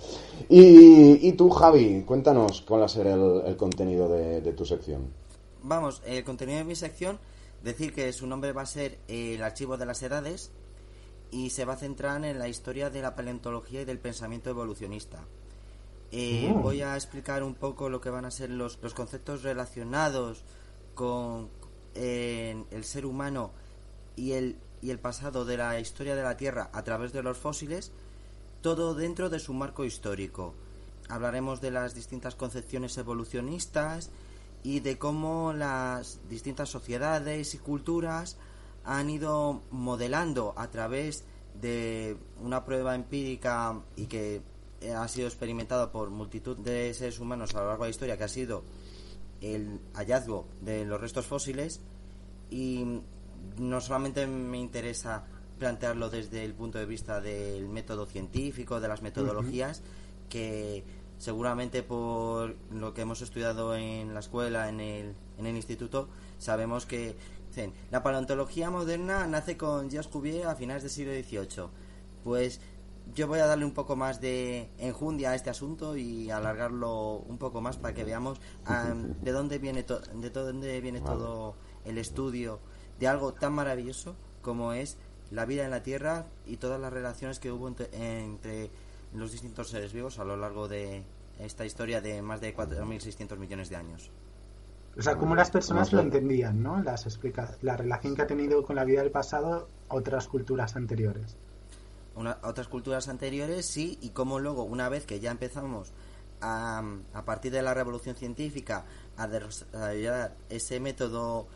Y, 0.48 1.28
y 1.28 1.32
tú, 1.34 1.48
Javi, 1.48 2.02
cuéntanos 2.02 2.62
cuál 2.62 2.80
va 2.80 2.86
a 2.86 2.88
ser 2.88 3.06
el, 3.06 3.56
contenido 3.56 4.08
de, 4.08 4.40
de, 4.40 4.52
tu 4.52 4.64
sección. 4.64 5.12
Vamos, 5.62 6.02
el 6.04 6.24
contenido 6.24 6.58
de 6.58 6.64
mi 6.64 6.74
sección, 6.74 7.20
decir 7.62 7.94
que 7.94 8.12
su 8.12 8.26
nombre 8.26 8.50
va 8.50 8.62
a 8.62 8.66
ser 8.66 8.98
el 9.06 9.44
archivo 9.44 9.76
de 9.76 9.86
las 9.86 10.02
edades 10.02 10.50
y 11.30 11.50
se 11.50 11.64
va 11.64 11.74
a 11.74 11.76
centrar 11.76 12.24
en 12.24 12.40
la 12.40 12.48
historia 12.48 12.90
de 12.90 13.00
la 13.00 13.14
paleontología 13.14 13.82
y 13.82 13.84
del 13.84 14.00
pensamiento 14.00 14.50
evolucionista. 14.50 15.24
Eh, 16.12 16.52
oh. 16.54 16.58
Voy 16.60 16.82
a 16.82 16.94
explicar 16.94 17.42
un 17.42 17.54
poco 17.54 17.88
lo 17.88 18.00
que 18.00 18.10
van 18.10 18.26
a 18.26 18.30
ser 18.30 18.50
los, 18.50 18.78
los 18.82 18.94
conceptos 18.94 19.42
relacionados 19.42 20.44
con 20.94 21.48
el 21.94 22.84
ser 22.84 23.06
humano 23.06 23.50
y 24.16 24.32
el, 24.32 24.58
y 24.80 24.90
el 24.90 24.98
pasado 24.98 25.44
de 25.44 25.56
la 25.56 25.78
historia 25.80 26.14
de 26.14 26.22
la 26.22 26.36
Tierra 26.36 26.70
a 26.72 26.82
través 26.82 27.12
de 27.12 27.22
los 27.22 27.38
fósiles, 27.38 27.92
todo 28.60 28.94
dentro 28.94 29.30
de 29.30 29.38
su 29.38 29.54
marco 29.54 29.84
histórico. 29.84 30.54
Hablaremos 31.08 31.60
de 31.60 31.70
las 31.70 31.94
distintas 31.94 32.34
concepciones 32.34 32.96
evolucionistas 32.96 34.10
y 34.62 34.80
de 34.80 34.98
cómo 34.98 35.52
las 35.52 36.20
distintas 36.28 36.68
sociedades 36.68 37.54
y 37.54 37.58
culturas 37.58 38.36
han 38.84 39.10
ido 39.10 39.62
modelando 39.70 40.54
a 40.56 40.68
través 40.68 41.24
de 41.60 42.16
una 42.40 42.64
prueba 42.64 42.94
empírica 42.94 43.80
y 43.96 44.06
que 44.06 44.42
ha 44.96 45.06
sido 45.08 45.28
experimentado 45.28 45.90
por 45.92 46.10
multitud 46.10 46.56
de 46.56 46.92
seres 46.94 47.20
humanos 47.20 47.54
a 47.54 47.60
lo 47.60 47.68
largo 47.68 47.84
de 47.84 47.88
la 47.88 47.90
historia, 47.90 48.16
que 48.16 48.24
ha 48.24 48.28
sido 48.28 48.62
el 49.40 49.80
hallazgo 49.94 50.46
de 50.60 50.84
los 50.84 51.00
restos 51.00 51.26
fósiles 51.26 51.80
y 52.50 53.00
no 53.58 53.80
solamente 53.80 54.26
me 54.26 54.58
interesa 54.58 55.24
plantearlo 55.58 56.10
desde 56.10 56.44
el 56.44 56.54
punto 56.54 56.78
de 56.78 56.86
vista 56.86 57.20
del 57.20 57.68
método 57.68 58.06
científico, 58.06 58.80
de 58.80 58.88
las 58.88 59.02
metodologías, 59.02 59.82
que 60.28 60.84
seguramente 61.18 61.82
por 61.82 62.56
lo 62.72 62.94
que 62.94 63.02
hemos 63.02 63.22
estudiado 63.22 63.76
en 63.76 64.12
la 64.12 64.20
escuela, 64.20 64.68
en 64.68 64.80
el, 64.80 65.14
en 65.38 65.46
el 65.46 65.56
instituto, 65.56 66.08
sabemos 66.38 66.86
que 66.86 67.16
la 67.90 68.02
paleontología 68.02 68.70
moderna 68.70 69.26
nace 69.26 69.56
con 69.56 69.90
Jacques 69.90 70.08
Cuvier 70.08 70.46
a 70.46 70.56
finales 70.56 70.82
del 70.82 70.90
siglo 70.90 71.12
XVIII. 71.12 71.68
Pues 72.24 72.60
yo 73.14 73.26
voy 73.26 73.40
a 73.40 73.46
darle 73.46 73.64
un 73.64 73.72
poco 73.72 73.96
más 73.96 74.20
de 74.20 74.68
enjundia 74.78 75.32
a 75.32 75.34
este 75.34 75.50
asunto 75.50 75.96
y 75.96 76.30
alargarlo 76.30 77.16
un 77.18 77.38
poco 77.38 77.60
más 77.60 77.76
para 77.76 77.94
que 77.94 78.04
veamos 78.04 78.40
de 79.20 79.32
dónde 79.32 79.58
viene 79.58 79.82
de 79.82 80.30
dónde 80.30 80.80
viene 80.80 81.00
todo 81.00 81.54
el 81.84 81.98
estudio 81.98 82.60
de 82.98 83.08
algo 83.08 83.32
tan 83.34 83.52
maravilloso 83.52 84.14
como 84.40 84.72
es 84.72 84.96
la 85.30 85.44
vida 85.44 85.64
en 85.64 85.70
la 85.70 85.82
Tierra 85.82 86.26
y 86.46 86.56
todas 86.56 86.80
las 86.80 86.92
relaciones 86.92 87.38
que 87.38 87.50
hubo 87.50 87.68
entre, 87.68 88.70
los 89.14 89.32
distintos 89.32 89.68
seres 89.68 89.92
vivos 89.92 90.18
a 90.18 90.24
lo 90.24 90.36
largo 90.36 90.68
de 90.68 91.04
esta 91.38 91.64
historia 91.64 92.00
de 92.00 92.22
más 92.22 92.40
de 92.40 92.54
4.600 92.54 93.36
millones 93.38 93.68
de 93.70 93.76
años. 93.76 94.10
O 94.96 95.00
sea, 95.00 95.16
cómo 95.16 95.34
las 95.34 95.50
personas 95.50 95.92
lo 95.92 96.00
entendían, 96.00 96.62
¿no? 96.62 96.82
Las 96.82 97.06
explica 97.06 97.56
la 97.62 97.76
relación 97.76 98.14
que 98.14 98.22
ha 98.22 98.26
tenido 98.26 98.62
con 98.62 98.76
la 98.76 98.84
vida 98.84 99.00
del 99.00 99.10
pasado 99.10 99.68
otras 99.88 100.28
culturas 100.28 100.76
anteriores 100.76 101.36
otras 102.14 102.68
culturas 102.68 103.08
anteriores, 103.08 103.66
sí, 103.66 103.98
y 104.00 104.10
cómo 104.10 104.38
luego, 104.38 104.64
una 104.64 104.88
vez 104.88 105.06
que 105.06 105.20
ya 105.20 105.30
empezamos 105.30 105.92
a, 106.40 106.82
a 107.14 107.24
partir 107.24 107.52
de 107.52 107.62
la 107.62 107.74
revolución 107.74 108.16
científica 108.16 108.84
a 109.16 109.26
desarrollar 109.28 110.36
ese 110.50 110.80
método 110.80 111.46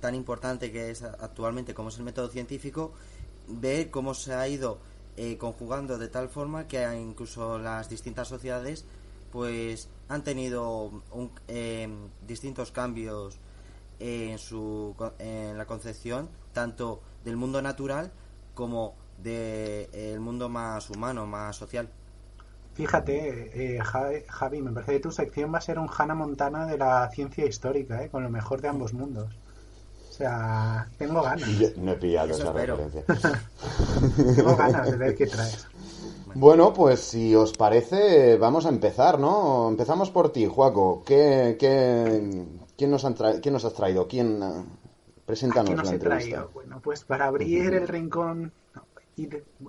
tan 0.00 0.14
importante 0.14 0.70
que 0.70 0.90
es 0.90 1.02
actualmente 1.02 1.74
como 1.74 1.88
es 1.88 1.98
el 1.98 2.04
método 2.04 2.28
científico, 2.28 2.92
ver 3.48 3.90
cómo 3.90 4.14
se 4.14 4.34
ha 4.34 4.46
ido 4.48 4.78
eh, 5.16 5.38
conjugando 5.38 5.98
de 5.98 6.08
tal 6.08 6.28
forma 6.28 6.68
que 6.68 6.84
incluso 6.94 7.58
las 7.58 7.88
distintas 7.88 8.28
sociedades 8.28 8.84
pues 9.32 9.88
han 10.08 10.22
tenido 10.22 11.02
eh, 11.48 11.88
distintos 12.26 12.70
cambios 12.70 13.38
en, 13.98 14.38
su, 14.38 14.94
en 15.18 15.56
la 15.56 15.66
concepción 15.66 16.28
tanto 16.52 17.00
del 17.24 17.36
mundo 17.36 17.62
natural 17.62 18.12
como 18.54 18.94
del 19.22 19.88
el 19.92 20.20
mundo 20.20 20.48
más 20.48 20.90
humano, 20.90 21.26
más 21.26 21.56
social. 21.56 21.88
Fíjate, 22.74 23.76
eh, 23.76 23.80
Javi, 23.82 24.60
me 24.60 24.70
parece 24.70 24.92
que 24.92 25.00
tu 25.00 25.10
sección 25.10 25.52
va 25.52 25.58
a 25.58 25.62
ser 25.62 25.78
un 25.78 25.88
Hannah 25.88 26.14
Montana 26.14 26.66
de 26.66 26.76
la 26.76 27.08
ciencia 27.08 27.46
histórica, 27.46 28.02
¿eh? 28.02 28.10
con 28.10 28.22
lo 28.22 28.28
mejor 28.28 28.60
de 28.60 28.68
ambos 28.68 28.92
mundos. 28.92 29.32
O 30.10 30.12
sea, 30.12 30.86
tengo 30.98 31.22
ganas. 31.22 31.48
No 31.78 31.92
he 31.92 31.96
pillado 31.96 32.32
esa 32.32 32.52
referencia. 32.52 33.02
tengo 34.36 34.56
ganas 34.56 34.90
de 34.90 34.96
ver 34.96 35.14
qué 35.14 35.26
traes. 35.26 35.66
Bueno, 36.34 36.74
pues 36.74 37.00
si 37.00 37.34
os 37.34 37.54
parece, 37.54 38.36
vamos 38.36 38.66
a 38.66 38.68
empezar, 38.68 39.18
¿no? 39.18 39.68
Empezamos 39.70 40.10
por 40.10 40.30
ti, 40.30 40.44
Juaco. 40.46 41.02
¿Qué, 41.06 41.56
qué, 41.58 42.46
quién, 42.76 42.90
nos 42.90 43.06
¿Quién 43.40 43.54
nos 43.54 43.64
has 43.64 43.72
traído? 43.72 44.06
¿Quién? 44.06 44.38
Preséntanos 45.24 45.82
la 45.82 45.90
entrevista. 45.90 46.46
Bueno, 46.52 46.80
pues 46.82 47.04
para 47.04 47.26
abrir 47.26 47.72
el 47.72 47.88
rincón 47.88 48.52
y 49.16 49.28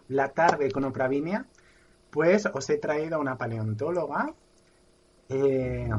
la 0.10 0.34
tarde 0.34 0.72
con 0.72 0.84
Opravinia, 0.84 1.46
pues 2.12 2.46
os 2.46 2.70
he 2.70 2.78
traído 2.78 3.16
a 3.16 3.20
una 3.20 3.38
paleontóloga 3.38 4.34
eh, 5.30 5.90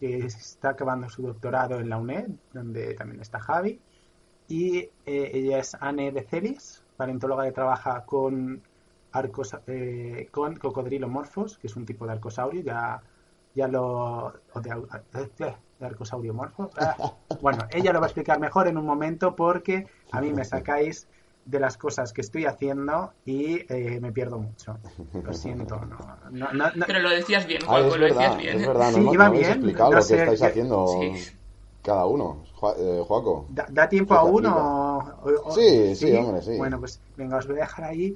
que 0.00 0.18
está 0.18 0.70
acabando 0.70 1.08
su 1.08 1.22
doctorado 1.22 1.78
en 1.78 1.88
la 1.88 1.98
UNED, 1.98 2.28
donde 2.52 2.94
también 2.94 3.20
está 3.20 3.38
Javi, 3.38 3.80
y 4.48 4.78
eh, 4.78 4.90
ella 5.06 5.58
es 5.58 5.76
Anne 5.80 6.10
Becelis, 6.10 6.82
paleontóloga 6.96 7.44
que 7.44 7.52
trabaja 7.52 8.04
con 8.04 8.62
arcos, 9.12 9.56
eh, 9.66 10.28
con 10.30 10.56
cocodrilomorfos, 10.56 11.58
que 11.58 11.66
es 11.66 11.76
un 11.76 11.86
tipo 11.86 12.06
de 12.06 12.12
arcosaurio, 12.12 12.62
ya, 12.62 13.02
ya 13.54 13.68
lo... 13.68 14.32
de, 14.54 15.54
de 15.78 15.86
arcosaurio 15.86 16.34
morfo. 16.34 16.70
Ah, 16.78 16.96
bueno, 17.40 17.66
ella 17.70 17.92
lo 17.92 18.00
va 18.00 18.06
a 18.06 18.08
explicar 18.08 18.40
mejor 18.40 18.68
en 18.68 18.78
un 18.78 18.86
momento 18.86 19.34
porque 19.34 19.86
a 20.12 20.20
mí 20.20 20.32
me 20.32 20.44
sacáis 20.44 21.08
de 21.46 21.60
las 21.60 21.78
cosas 21.78 22.12
que 22.12 22.20
estoy 22.20 22.44
haciendo 22.44 23.12
y 23.24 23.60
eh, 23.72 24.00
me 24.00 24.12
pierdo 24.12 24.38
mucho. 24.38 24.78
Lo 25.22 25.32
siento. 25.32 25.80
No, 26.30 26.52
no, 26.52 26.64
Pero 26.86 26.98
lo 27.00 27.10
decías 27.10 27.46
bien, 27.46 27.62
ah, 27.62 27.66
Juan, 27.68 28.00
lo 28.00 28.06
decías 28.06 28.36
bien. 28.36 28.60
Es 28.60 28.66
verdad, 28.66 28.90
no, 28.90 28.98
sí, 28.98 29.08
iba 29.14 29.30
bien. 29.30 29.44
explicado 29.44 29.92
lo 29.92 30.04
que 30.04 30.14
estáis 30.14 30.42
haciendo 30.42 30.86
cada 31.82 32.04
uno. 32.06 32.44
Eh, 32.78 33.02
Juaco. 33.06 33.46
¿Da, 33.50 33.88
tiempo 33.88 34.14
a 34.14 34.24
uno? 34.24 35.20
sí, 35.54 35.94
sí, 35.94 36.12
hombre, 36.16 36.42
sí. 36.42 36.58
Bueno, 36.58 36.80
pues 36.80 37.00
venga, 37.16 37.36
os 37.36 37.46
voy 37.46 37.58
a 37.58 37.60
dejar 37.60 37.84
ahí 37.84 38.14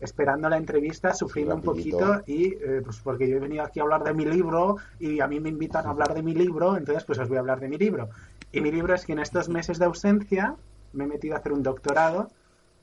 esperando 0.00 0.48
la 0.48 0.56
entrevista, 0.56 1.14
sufriendo 1.14 1.54
un 1.54 1.62
poquito 1.62 2.22
y 2.26 2.46
eh, 2.54 2.82
pues 2.84 2.98
porque 3.04 3.28
yo 3.28 3.36
he 3.36 3.40
venido 3.40 3.62
aquí 3.62 3.78
a 3.78 3.84
hablar 3.84 4.02
de 4.02 4.12
mi 4.12 4.24
libro 4.24 4.76
y 4.98 5.20
a 5.20 5.28
mí 5.28 5.38
me 5.38 5.48
invitan 5.48 5.86
a 5.86 5.90
hablar 5.90 6.12
de 6.12 6.24
mi 6.24 6.34
libro, 6.34 6.76
entonces 6.76 7.04
pues 7.04 7.20
os 7.20 7.28
voy 7.28 7.36
a 7.36 7.40
hablar 7.40 7.60
de 7.60 7.68
mi 7.68 7.78
libro. 7.78 8.08
Y 8.50 8.60
mi 8.60 8.72
libro 8.72 8.94
es 8.94 9.06
que 9.06 9.12
en 9.12 9.20
estos 9.20 9.48
meses 9.48 9.78
de 9.78 9.84
ausencia 9.84 10.56
me 10.92 11.04
he 11.04 11.06
metido 11.06 11.36
a 11.36 11.38
hacer 11.38 11.52
un 11.52 11.62
doctorado 11.62 12.28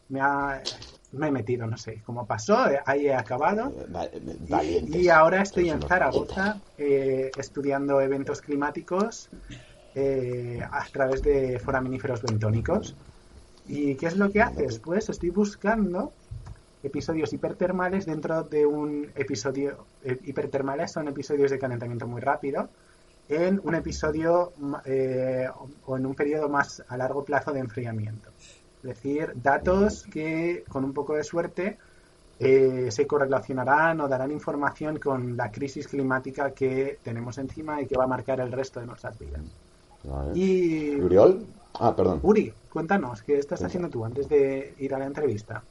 me, 0.10 0.22
ha, 0.22 0.62
me 1.12 1.28
he 1.28 1.32
metido, 1.32 1.66
no 1.66 1.78
sé 1.78 2.02
cómo 2.06 2.26
pasó, 2.26 2.70
eh, 2.70 2.80
ahí 2.86 3.08
he 3.08 3.16
acabado. 3.16 3.72
Eh, 4.52 4.86
y, 4.88 5.08
ahora 5.10 5.42
estoy 5.42 5.70
en 5.70 5.82
Zaragoza 5.82 6.60
eh, 6.78 7.32
estudiando 7.38 8.02
eventos 8.02 8.42
climáticos 8.42 9.30
a 10.72 10.86
través 10.94 11.22
de 11.24 11.60
foraminíferos 11.60 12.22
bentónicos. 12.22 12.96
¿Y 13.68 13.96
qué 13.96 14.08
es 14.08 14.16
lo 14.16 14.32
que 14.32 14.42
haces? 14.42 14.80
Pues 14.80 15.10
estoy 15.10 15.30
buscando 15.30 16.14
episodios 16.82 17.34
hipertermales 17.34 18.06
dentro 18.06 18.44
de 18.44 18.66
un 18.66 19.12
episodio. 19.16 19.86
hipertermales 20.04 20.92
son 20.92 21.10
episodios 21.10 21.52
de 21.52 21.60
calentamiento 21.60 22.08
muy 22.08 22.22
rápido 22.22 22.70
en 23.28 23.60
un 23.64 23.76
episodio 23.76 24.54
o 25.86 25.98
en 25.98 26.06
un 26.06 26.16
periodo 26.16 26.48
más 26.48 26.82
a 26.88 26.96
largo 26.96 27.26
plazo 27.26 27.52
de 27.52 27.60
enfriamiento. 27.60 28.30
Es 28.84 28.90
decir, 28.90 29.34
datos 29.36 30.06
que 30.12 30.64
con 30.70 30.86
un 30.86 30.94
poco 30.94 31.16
de 31.16 31.24
suerte 31.24 31.78
eh, 32.40 32.88
se 32.90 33.06
correlacionarán 33.06 34.00
o 34.00 34.08
darán 34.08 34.32
información 34.32 34.98
con 34.98 35.36
la 35.36 35.52
crisis 35.52 35.90
climática 35.90 36.52
que 36.52 37.00
tenemos 37.04 37.38
encima 37.38 37.82
y 37.82 37.86
que 37.86 37.98
va 37.98 38.06
a 38.06 38.08
marcar 38.08 38.40
el 38.40 38.52
resto 38.52 38.80
de 38.80 38.86
nuestras 38.86 39.20
vidas. 39.20 39.42
Y 40.34 40.96
Uriol, 40.96 41.46
ah, 41.74 41.94
perdón. 41.94 42.22
Uri, 42.24 42.54
cuéntanos, 42.72 43.22
¿qué 43.24 43.40
estás 43.40 43.62
haciendo 43.62 43.90
tú 43.90 44.06
antes 44.06 44.30
de 44.30 44.74
ir 44.80 44.96
a 44.96 45.00
la 45.00 45.06
entrevista? 45.06 45.62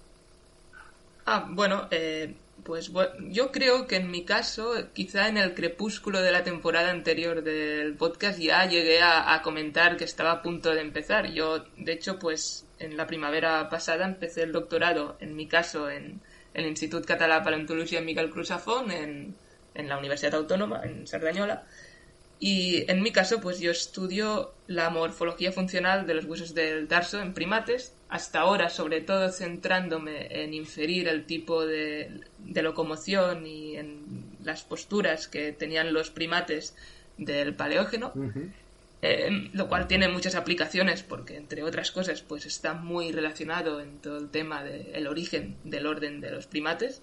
Ah, 1.25 1.49
bueno, 1.51 1.89
eh, 1.91 2.35
pues 2.63 2.93
yo 3.31 3.51
creo 3.51 3.87
que 3.87 3.97
en 3.97 4.11
mi 4.11 4.27
caso, 4.27 4.73
quizá 4.93 5.29
en 5.29 5.39
el 5.39 5.55
crepúsculo 5.55 6.21
de 6.21 6.33
la 6.33 6.45
temporada 6.45 6.91
anterior 6.91 7.43
del 7.43 7.95
podcast 7.95 8.39
ya 8.39 8.67
llegué 8.67 9.01
a, 9.01 9.33
a 9.33 9.41
comentar 9.41 9.97
que 9.97 10.05
estaba 10.05 10.33
a 10.33 10.43
punto 10.43 10.69
de 10.71 10.83
empezar. 10.83 11.33
Yo, 11.33 11.65
de 11.79 11.93
hecho, 11.93 12.19
pues 12.19 12.68
en 12.79 12.97
la 12.97 13.07
primavera 13.07 13.69
pasada 13.69 14.05
empecé 14.05 14.43
el 14.43 14.53
doctorado, 14.53 15.17
en 15.21 15.37
mi 15.37 15.47
caso, 15.47 15.91
en 15.91 16.21
el 16.55 16.67
Institut 16.67 17.05
Català 17.05 17.43
Paleontologia 17.43 18.01
Miquel 18.01 18.31
Cruzafón, 18.31 18.91
en, 18.91 19.35
en 19.75 19.89
la 19.89 19.99
Universidad 19.99 20.35
Autónoma, 20.35 20.83
en 20.85 21.07
Sardañola. 21.07 21.67
Y 22.41 22.89
en 22.91 23.03
mi 23.03 23.11
caso, 23.11 23.41
pues 23.41 23.59
yo 23.59 23.71
estudio 23.73 24.55
la 24.69 24.91
morfología 24.91 25.51
funcional 25.51 26.07
de 26.07 26.15
los 26.15 26.25
huesos 26.25 26.55
del 26.55 26.87
tarso 26.87 27.21
en 27.21 27.35
primates, 27.35 27.95
hasta 28.09 28.41
ahora 28.41 28.71
sobre 28.71 29.01
todo 29.01 29.31
centrándome 29.31 30.29
en 30.31 30.55
inferir 30.55 31.09
el 31.09 31.27
tipo 31.27 31.67
de, 31.67 32.21
de 32.39 32.63
locomoción 32.63 33.47
y 33.47 33.77
en 33.77 34.37
las 34.45 34.63
posturas 34.63 35.27
que 35.27 35.53
tenían 35.53 35.93
los 35.93 36.11
primates 36.11 36.77
del 37.17 37.55
paleógeno. 37.55 38.13
Eh, 39.01 39.51
lo 39.53 39.69
cual 39.69 39.87
tiene 39.87 40.09
muchas 40.09 40.35
aplicaciones 40.35 41.05
porque, 41.05 41.37
entre 41.37 41.63
otras 41.63 41.93
cosas, 41.93 42.23
pues 42.23 42.47
está 42.47 42.75
muy 42.75 43.13
relacionado 43.13 43.81
en 43.81 43.99
todo 43.99 44.19
el 44.19 44.29
tema 44.31 44.65
del 44.65 45.07
origen 45.07 45.57
del 45.63 45.87
orden 45.87 46.21
de 46.21 46.33
los 46.33 46.49
primates, 46.49 47.03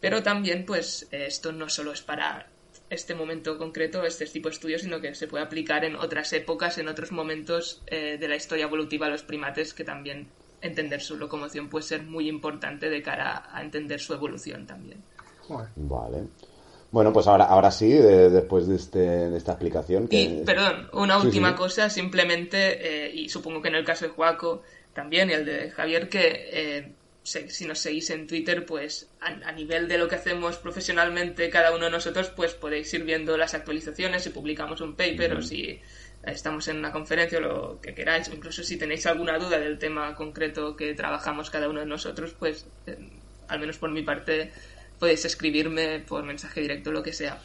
pero 0.00 0.22
también, 0.22 0.66
pues, 0.66 1.08
esto 1.10 1.52
no 1.52 1.68
solo 1.70 1.92
es 1.92 2.02
para 2.02 2.46
este 2.90 3.14
momento 3.14 3.56
concreto, 3.56 4.04
este 4.04 4.26
tipo 4.26 4.48
de 4.48 4.54
estudios, 4.54 4.82
sino 4.82 5.00
que 5.00 5.14
se 5.14 5.28
puede 5.28 5.44
aplicar 5.44 5.84
en 5.84 5.96
otras 5.96 6.32
épocas, 6.32 6.76
en 6.76 6.88
otros 6.88 7.12
momentos 7.12 7.82
eh, 7.86 8.18
de 8.18 8.28
la 8.28 8.36
historia 8.36 8.64
evolutiva 8.64 9.06
de 9.06 9.12
los 9.12 9.22
primates, 9.22 9.72
que 9.72 9.84
también 9.84 10.28
entender 10.60 11.00
su 11.00 11.16
locomoción 11.16 11.68
puede 11.68 11.84
ser 11.84 12.02
muy 12.02 12.28
importante 12.28 12.90
de 12.90 13.02
cara 13.02 13.48
a 13.50 13.62
entender 13.62 14.00
su 14.00 14.12
evolución 14.12 14.66
también. 14.66 15.02
Vale. 15.76 16.26
Bueno, 16.92 17.12
pues 17.12 17.26
ahora, 17.28 17.44
ahora 17.44 17.70
sí, 17.70 17.92
después 17.92 18.66
de, 18.66 18.76
este, 18.76 18.98
de 18.98 19.36
esta 19.36 19.52
explicación. 19.52 20.08
Y, 20.10 20.42
perdón, 20.44 20.88
una 20.92 21.18
última 21.18 21.54
cosa, 21.54 21.88
simplemente, 21.88 23.06
eh, 23.06 23.14
y 23.14 23.28
supongo 23.28 23.62
que 23.62 23.68
en 23.68 23.76
el 23.76 23.84
caso 23.84 24.06
de 24.06 24.10
Joaco 24.10 24.62
también, 24.92 25.30
y 25.30 25.34
el 25.34 25.44
de 25.44 25.70
Javier, 25.70 26.08
que 26.08 26.48
eh, 26.52 26.92
si 27.22 27.64
nos 27.66 27.78
seguís 27.78 28.10
en 28.10 28.26
Twitter, 28.26 28.66
pues 28.66 29.08
a, 29.20 29.52
nivel 29.52 29.86
de 29.86 29.98
lo 29.98 30.08
que 30.08 30.16
hacemos 30.16 30.56
profesionalmente 30.56 31.48
cada 31.48 31.74
uno 31.74 31.84
de 31.84 31.90
nosotros, 31.90 32.30
pues 32.30 32.54
podéis 32.54 32.92
ir 32.94 33.04
viendo 33.04 33.36
las 33.36 33.54
actualizaciones, 33.54 34.24
si 34.24 34.30
publicamos 34.30 34.80
un 34.80 34.96
paper 34.96 35.34
o 35.34 35.42
si 35.42 35.80
estamos 36.24 36.66
en 36.68 36.78
una 36.78 36.92
conferencia 36.92 37.38
o 37.38 37.40
lo 37.40 37.80
que 37.80 37.94
queráis, 37.94 38.28
incluso 38.28 38.62
si 38.62 38.76
tenéis 38.76 39.06
alguna 39.06 39.38
duda 39.38 39.58
del 39.58 39.78
tema 39.78 40.14
concreto 40.14 40.76
que 40.76 40.94
trabajamos 40.94 41.50
cada 41.50 41.68
uno 41.68 41.80
de 41.80 41.86
nosotros, 41.86 42.34
pues 42.38 42.66
eh, 42.86 42.98
al 43.48 43.60
menos 43.60 43.78
por 43.78 43.90
mi 43.90 44.02
parte 44.02 44.52
podéis 45.00 45.24
escribirme 45.24 46.00
por 46.08 46.24
mensaje 46.24 46.60
directo, 46.62 46.92
lo 46.92 47.02
que 47.02 47.12
sea. 47.12 47.42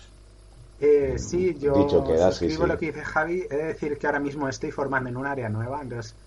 Eh, 0.77 1.17
sí, 1.17 1.57
yo 1.57 1.73
Dicho 1.73 2.03
queda, 2.03 2.31
suscribo 2.31 2.63
sí, 2.63 2.67
sí. 2.69 2.71
lo 2.71 2.77
que 2.77 2.87
dice 2.87 3.03
Javi. 3.03 3.47
He 3.49 3.55
de 3.57 3.65
decir 3.67 3.97
que 3.97 4.07
ahora 4.07 4.19
mismo 4.19 4.47
estoy 4.49 4.71
formando 4.71 5.09
en 5.09 5.17
un 5.17 5.25
área 5.25 5.49
nueva, 5.49 5.81
entonces 5.81 6.17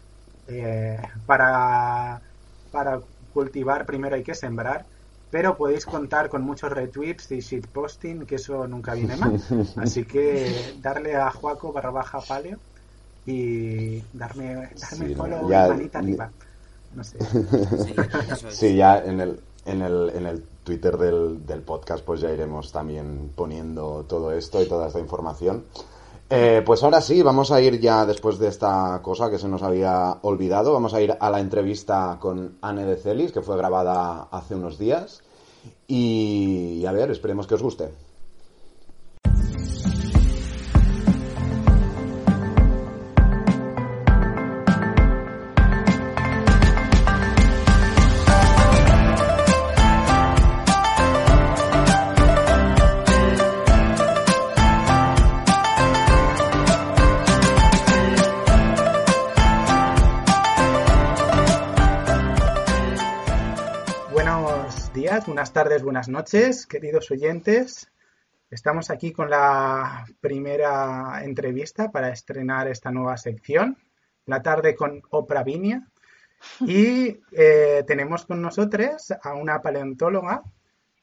eh, 0.46 0.98
para, 1.26 2.22
para 2.70 3.00
cultivar 3.30 3.86
primero 3.86 4.16
hay 4.16 4.22
que 4.22 4.34
sembrar, 4.34 4.88
pero 5.30 5.56
podéis 5.56 5.86
contar 5.86 6.28
con 6.30 6.42
muchos 6.42 6.72
retweets 6.72 7.30
y 7.32 7.40
shitposting, 7.40 8.26
que 8.26 8.36
eso 8.36 8.66
nunca 8.68 8.94
viene 8.94 9.16
mal. 9.16 9.38
Así 9.76 10.04
que 10.06 10.74
darle 10.76 11.16
a 11.16 11.30
Juaco 11.30 11.72
barra 11.72 11.90
baja 11.90 12.26
paleo 12.26 12.60
y 13.24 14.02
darme, 14.12 14.70
darme 14.76 15.08
Sí, 15.08 15.14
follow 15.14 15.50
ya- 15.50 15.58
y 15.58 15.64
manita 15.64 15.98
arriba. 16.00 16.32
No 16.90 17.04
sé. 17.04 17.18
Sí, 18.52 18.76
ya 18.76 18.98
en 18.98 19.20
el, 19.20 19.40
en 19.64 19.82
el, 19.82 20.10
en 20.14 20.26
el 20.26 20.44
Twitter 20.68 20.98
del, 20.98 21.46
del 21.46 21.62
podcast 21.62 22.04
pues 22.04 22.20
ya 22.20 22.30
iremos 22.30 22.70
también 22.72 23.32
poniendo 23.34 24.04
todo 24.06 24.32
esto 24.32 24.60
y 24.60 24.66
toda 24.66 24.88
esta 24.88 25.00
información. 25.00 25.64
Eh, 26.28 26.62
pues 26.66 26.82
ahora 26.82 27.00
sí, 27.00 27.22
vamos 27.22 27.50
a 27.50 27.60
ir 27.62 27.80
ya 27.80 28.04
después 28.04 28.38
de 28.38 28.48
esta 28.48 29.00
cosa 29.02 29.30
que 29.30 29.38
se 29.38 29.48
nos 29.48 29.62
había 29.62 30.18
olvidado, 30.20 30.74
vamos 30.74 30.92
a 30.92 31.00
ir 31.00 31.16
a 31.18 31.30
la 31.30 31.40
entrevista 31.40 32.18
con 32.20 32.58
Anne 32.60 32.84
de 32.84 32.96
Celis, 32.96 33.32
que 33.32 33.40
fue 33.40 33.56
grabada 33.56 34.28
hace 34.30 34.54
unos 34.54 34.78
días. 34.78 35.22
Y, 35.86 36.84
a 36.84 36.92
ver, 36.92 37.10
esperemos 37.10 37.46
que 37.46 37.54
os 37.54 37.62
guste. 37.62 37.88
Buenas 65.38 65.52
tardes, 65.52 65.84
buenas 65.84 66.08
noches, 66.08 66.66
queridos 66.66 67.12
oyentes. 67.12 67.88
Estamos 68.50 68.90
aquí 68.90 69.12
con 69.12 69.30
la 69.30 70.04
primera 70.20 71.22
entrevista 71.22 71.92
para 71.92 72.10
estrenar 72.10 72.66
esta 72.66 72.90
nueva 72.90 73.16
sección, 73.16 73.78
la 74.26 74.42
tarde 74.42 74.74
con 74.74 75.00
Oprah 75.10 75.44
Vinia. 75.44 75.86
Y 76.66 77.20
eh, 77.30 77.84
tenemos 77.86 78.26
con 78.26 78.42
nosotros 78.42 79.12
a 79.22 79.34
una 79.34 79.62
paleontóloga 79.62 80.42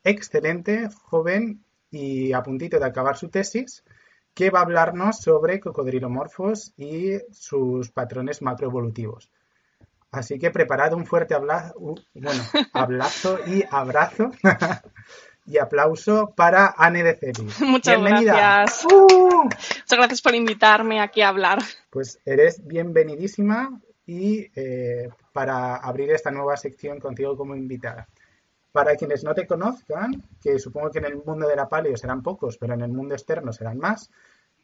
excelente, 0.03 0.89
joven 0.89 1.63
y 1.89 2.33
a 2.33 2.43
puntito 2.43 2.77
de 2.77 2.87
acabar 2.87 3.15
su 3.15 3.29
tesis, 3.29 3.85
que 4.33 4.49
va 4.49 4.59
a 4.59 4.63
hablarnos 4.63 5.21
sobre 5.21 5.61
cocodrilomorfos 5.61 6.73
y 6.75 7.19
sus 7.31 7.89
patrones 7.89 8.41
macroevolutivos. 8.41 9.31
Así 10.17 10.39
que 10.39 10.51
preparad 10.51 10.93
un 10.93 11.05
fuerte 11.05 11.35
u- 11.75 11.95
bueno, 12.13 12.43
abrazo 12.73 13.39
y 13.47 13.63
abrazo 13.69 14.31
y 15.45 15.57
aplauso 15.57 16.33
para 16.35 16.73
Anne 16.77 17.03
de 17.03 17.15
Celis. 17.15 17.61
Muchas 17.61 17.99
Bienvenida. 18.01 18.33
gracias. 18.33 18.85
¡Uh! 18.91 19.43
Muchas 19.43 19.97
gracias 19.97 20.21
por 20.21 20.33
invitarme 20.35 20.99
aquí 21.01 21.21
a 21.21 21.29
hablar. 21.29 21.59
Pues 21.89 22.19
eres 22.25 22.65
bienvenidísima 22.65 23.79
y 24.05 24.47
eh, 24.55 25.09
para 25.33 25.75
abrir 25.77 26.11
esta 26.11 26.31
nueva 26.31 26.57
sección 26.57 26.99
contigo 26.99 27.35
como 27.37 27.55
invitada. 27.55 28.07
Para 28.71 28.95
quienes 28.95 29.23
no 29.23 29.33
te 29.33 29.47
conozcan, 29.47 30.23
que 30.41 30.59
supongo 30.59 30.91
que 30.91 30.99
en 30.99 31.05
el 31.05 31.15
mundo 31.23 31.47
de 31.47 31.55
la 31.55 31.69
paleo 31.69 31.95
serán 31.95 32.21
pocos, 32.21 32.57
pero 32.57 32.73
en 32.73 32.81
el 32.81 32.91
mundo 32.91 33.13
externo 33.15 33.53
serán 33.53 33.77
más, 33.77 34.09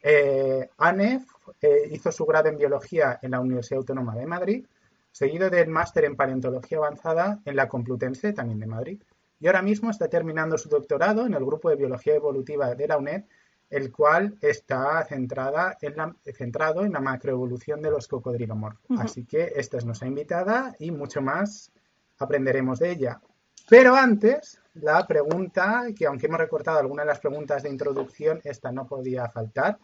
eh, 0.02 0.68
Anne 0.78 1.24
eh, 1.62 1.88
hizo 1.90 2.12
su 2.12 2.26
grado 2.26 2.48
en 2.48 2.58
biología 2.58 3.18
en 3.22 3.30
la 3.30 3.40
Universidad 3.40 3.78
Autónoma 3.78 4.14
de 4.14 4.26
Madrid, 4.26 4.66
seguido 5.12 5.50
del 5.50 5.68
máster 5.68 6.04
en 6.04 6.16
paleontología 6.16 6.78
avanzada 6.78 7.40
en 7.44 7.54
la 7.56 7.68
Complutense, 7.68 8.32
también 8.32 8.58
de 8.58 8.66
Madrid. 8.66 9.02
Y 9.38 9.46
ahora 9.46 9.62
mismo 9.62 9.90
está 9.90 10.08
terminando 10.08 10.58
su 10.58 10.68
doctorado 10.68 11.26
en 11.26 11.34
el 11.34 11.44
grupo 11.44 11.68
de 11.68 11.76
biología 11.76 12.14
evolutiva 12.14 12.74
de 12.74 12.88
la 12.88 12.98
UNED, 12.98 13.24
el 13.70 13.90
cual 13.90 14.36
está 14.40 15.04
centrada 15.04 15.78
en 15.80 15.96
la, 15.96 16.14
centrado 16.34 16.84
en 16.84 16.92
la 16.92 17.00
macroevolución 17.00 17.80
de 17.80 17.90
los 17.90 18.06
cocodrilomorfos. 18.06 19.00
Así 19.00 19.24
que 19.24 19.52
esta 19.56 19.78
es 19.78 19.84
nuestra 19.84 20.08
invitada 20.08 20.74
y 20.78 20.90
mucho 20.90 21.22
más 21.22 21.72
aprenderemos 22.18 22.78
de 22.78 22.90
ella. 22.90 23.20
Pero 23.68 23.94
antes, 23.94 24.60
la 24.74 25.06
pregunta, 25.06 25.86
que 25.96 26.06
aunque 26.06 26.26
hemos 26.26 26.38
recortado 26.38 26.78
algunas 26.78 27.06
de 27.06 27.12
las 27.12 27.20
preguntas 27.20 27.62
de 27.62 27.70
introducción, 27.70 28.40
esta 28.44 28.72
no 28.72 28.86
podía 28.86 29.28
faltar. 29.28 29.78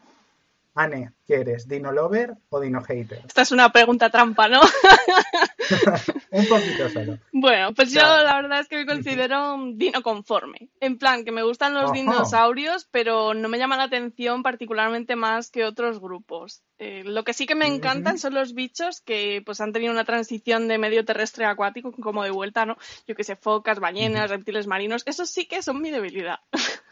Anne, 0.81 1.13
¿qué 1.27 1.35
eres? 1.41 1.67
¿Dino 1.67 1.91
lover 1.91 2.35
o 2.51 2.61
dino 2.61 2.81
hater? 2.83 3.23
Esta 3.27 3.43
es 3.43 3.51
una 3.51 3.73
pregunta 3.73 4.11
trampa, 4.11 4.47
¿no? 4.49 4.61
Un 6.31 6.47
poquito 6.47 6.89
solo. 6.89 7.19
Bueno, 7.33 7.75
pues 7.75 7.91
yo 7.93 8.01
Claro. 8.01 8.23
la 8.25 8.37
verdad 8.37 8.61
es 8.61 8.69
que 8.69 8.77
me 8.77 8.87
considero 8.87 9.55
un 9.55 9.77
dino 9.77 10.03
conforme. 10.03 10.69
En 10.81 10.97
plan, 10.97 11.25
que 11.25 11.33
me 11.33 11.43
gustan 11.43 11.75
los 11.75 11.87
Ojo. 11.87 11.95
dinosaurios, 11.95 12.87
pero 12.93 13.35
no 13.35 13.49
me 13.49 13.59
llama 13.59 13.77
la 13.77 13.85
atención 13.85 14.45
particularmente 14.45 15.17
más 15.17 15.51
que 15.51 15.65
otros 15.65 16.01
grupos. 16.01 16.63
Eh, 16.79 17.03
lo 17.05 17.25
que 17.25 17.33
sí 17.35 17.47
que 17.47 17.57
me 17.57 17.67
encantan 17.67 18.19
son 18.19 18.35
los 18.35 18.55
bichos 18.55 19.01
que 19.01 19.43
pues 19.45 19.61
han 19.61 19.73
tenido 19.73 19.93
una 19.93 20.05
transición 20.05 20.69
de 20.69 20.79
medio 20.79 21.05
terrestre 21.05 21.45
a 21.45 21.51
acuático, 21.51 21.91
como 21.91 22.23
de 22.23 22.31
vuelta, 22.31 22.67
¿no? 22.67 22.77
Yo 23.09 23.17
que 23.17 23.25
sé, 23.25 23.35
focas, 23.35 23.81
ballenas, 23.81 24.31
reptiles 24.31 24.69
marinos, 24.69 25.03
esos 25.07 25.29
sí 25.29 25.47
que 25.47 25.61
son 25.61 25.83
mi 25.83 25.91
debilidad. 25.91 26.39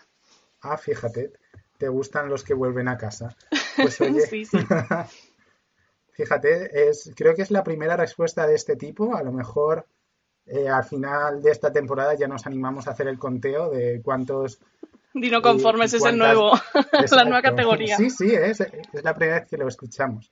Ah, 0.62 0.78
fíjate, 0.78 1.30
te 1.78 1.88
gustan 1.88 2.28
los 2.28 2.44
que 2.44 2.54
vuelven 2.54 2.88
a 2.88 2.96
casa. 2.96 3.36
Pues 3.76 4.00
oye, 4.00 4.22
Sí, 4.22 4.46
sí. 4.46 4.56
fíjate, 6.12 6.88
es, 6.88 7.12
creo 7.14 7.34
que 7.34 7.42
es 7.42 7.50
la 7.50 7.62
primera 7.62 7.94
respuesta 7.94 8.46
de 8.46 8.54
este 8.54 8.74
tipo. 8.74 9.14
A 9.14 9.22
lo 9.22 9.32
mejor 9.32 9.86
eh, 10.46 10.66
al 10.66 10.84
final 10.84 11.42
de 11.42 11.50
esta 11.50 11.70
temporada 11.70 12.14
ya 12.14 12.26
nos 12.26 12.46
animamos 12.46 12.88
a 12.88 12.92
hacer 12.92 13.06
el 13.08 13.18
conteo 13.18 13.68
de 13.68 14.00
cuántos 14.02 14.60
Dino 15.12 15.40
conformes 15.40 15.92
y 15.94 15.96
es 15.96 16.04
el 16.04 16.18
nuevo, 16.18 16.52
la 17.10 17.24
nueva 17.24 17.42
categoría. 17.42 17.96
Sí, 17.96 18.10
sí, 18.10 18.34
es, 18.34 18.60
es 18.60 19.02
la 19.02 19.14
primera 19.14 19.40
vez 19.40 19.48
que 19.48 19.56
lo 19.56 19.66
escuchamos. 19.66 20.30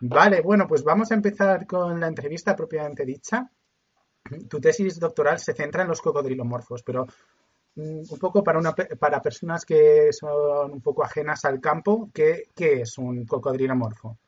Vale, 0.00 0.40
bueno, 0.40 0.66
pues 0.66 0.82
vamos 0.82 1.12
a 1.12 1.14
empezar 1.14 1.66
con 1.66 2.00
la 2.00 2.08
entrevista 2.08 2.56
propiamente 2.56 3.04
dicha. 3.04 3.48
Tu 4.48 4.60
tesis 4.60 4.98
doctoral 4.98 5.38
se 5.38 5.54
centra 5.54 5.82
en 5.82 5.88
los 5.88 6.00
cocodrilomorfos, 6.00 6.82
pero 6.82 7.06
un 7.76 8.18
poco 8.20 8.44
para, 8.44 8.58
una, 8.58 8.72
para 8.72 9.22
personas 9.22 9.64
que 9.64 10.12
son 10.12 10.72
un 10.72 10.80
poco 10.80 11.04
ajenas 11.04 11.44
al 11.44 11.60
campo, 11.60 12.10
¿qué, 12.12 12.44
qué 12.54 12.82
es 12.82 12.98
un 12.98 13.24
cocodrilomorfo? 13.24 14.18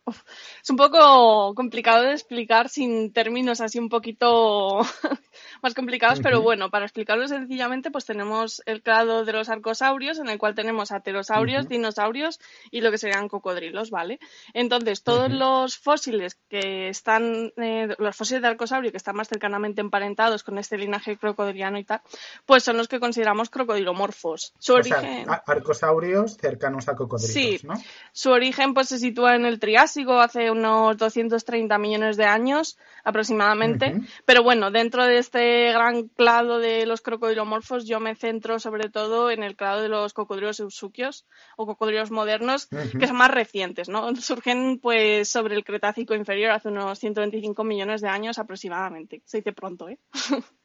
Es 0.63 0.69
un 0.69 0.77
poco 0.77 1.55
complicado 1.55 2.05
de 2.05 2.13
explicar 2.13 2.69
sin 2.69 3.13
términos 3.13 3.63
así 3.63 3.79
un 3.79 3.89
poquito 3.89 4.81
más 5.63 5.75
complicados, 5.75 6.21
pero 6.23 6.43
bueno, 6.43 6.71
para 6.71 6.85
explicarlo 6.85 7.27
sencillamente, 7.27 7.91
pues 7.91 8.05
tenemos 8.05 8.63
el 8.67 8.83
clado 8.83 9.25
de 9.25 9.33
los 9.33 9.49
arcosaurios, 9.49 10.19
en 10.19 10.29
el 10.29 10.39
cual 10.39 10.55
tenemos 10.55 10.93
aterosaurios, 10.93 11.69
dinosaurios 11.69 12.39
y 12.71 12.83
lo 12.83 12.91
que 12.91 12.99
serían 12.99 13.29
cocodrilos, 13.29 13.91
¿vale? 13.91 14.19
Entonces, 14.53 15.03
todos 15.03 15.33
los 15.33 15.79
fósiles 15.79 16.39
que 16.49 16.89
están, 16.89 17.53
eh, 17.57 17.95
los 17.99 18.15
fósiles 18.15 18.43
de 18.43 18.49
arcosaurio 18.49 18.91
que 18.91 18.99
están 18.99 19.17
más 19.17 19.29
cercanamente 19.29 19.81
emparentados 19.81 20.43
con 20.45 20.59
este 20.59 20.77
linaje 20.77 21.17
crocodiliano 21.17 21.79
y 21.79 21.85
tal, 21.85 22.03
pues 22.45 22.63
son 22.63 22.77
los 22.77 22.89
que 22.89 23.01
consideramos 23.01 23.34
crocodilomorfos. 23.51 24.53
Su 24.59 24.73
O 24.75 24.77
origen. 24.77 25.27
arcosaurios 25.47 26.37
cercanos 26.37 26.89
a 26.89 26.97
cocodrilos, 26.97 27.33
Sí. 27.33 27.61
¿no? 27.65 27.75
Su 28.13 28.31
origen 28.31 28.75
pues 28.75 28.89
se 28.89 28.99
sitúa 28.99 29.35
en 29.35 29.45
el 29.47 29.59
Triásico 29.59 30.21
hace 30.21 30.51
unos 30.51 30.97
230 30.97 31.79
millones 31.79 32.17
de 32.17 32.25
años 32.25 32.79
aproximadamente. 33.05 34.01
Pero 34.25 34.43
bueno, 34.43 34.71
dentro 34.71 35.05
de 35.05 35.19
este 35.19 35.73
gran 35.73 36.09
clado 36.09 36.59
de 36.59 36.87
los 36.87 37.01
crocodilomorfos 37.01 37.87
yo 37.87 38.01
me 38.01 38.15
centro 38.15 38.59
sobre 38.59 38.89
todo 38.89 39.31
en 39.31 39.43
el 39.43 39.57
clado 39.57 39.83
de 39.83 39.89
los 39.89 40.13
cocodrilos 40.13 40.61
eusuquios 40.61 41.27
o 41.57 41.67
cocodrilos 41.67 42.11
modernos 42.11 42.67
que 42.67 43.07
son 43.07 43.17
más 43.17 43.31
recientes, 43.31 43.89
¿no? 43.89 44.15
Surgen 44.17 44.79
pues 44.81 45.29
sobre 45.29 45.55
el 45.55 45.65
Cretácico 45.65 46.15
inferior 46.15 46.51
hace 46.53 46.69
unos 46.69 46.99
125 46.99 47.65
millones 47.65 48.01
de 48.01 48.09
años 48.09 48.39
aproximadamente. 48.39 49.23
Se 49.25 49.39
dice 49.39 49.53
pronto, 49.53 49.89
¿eh? 49.89 49.99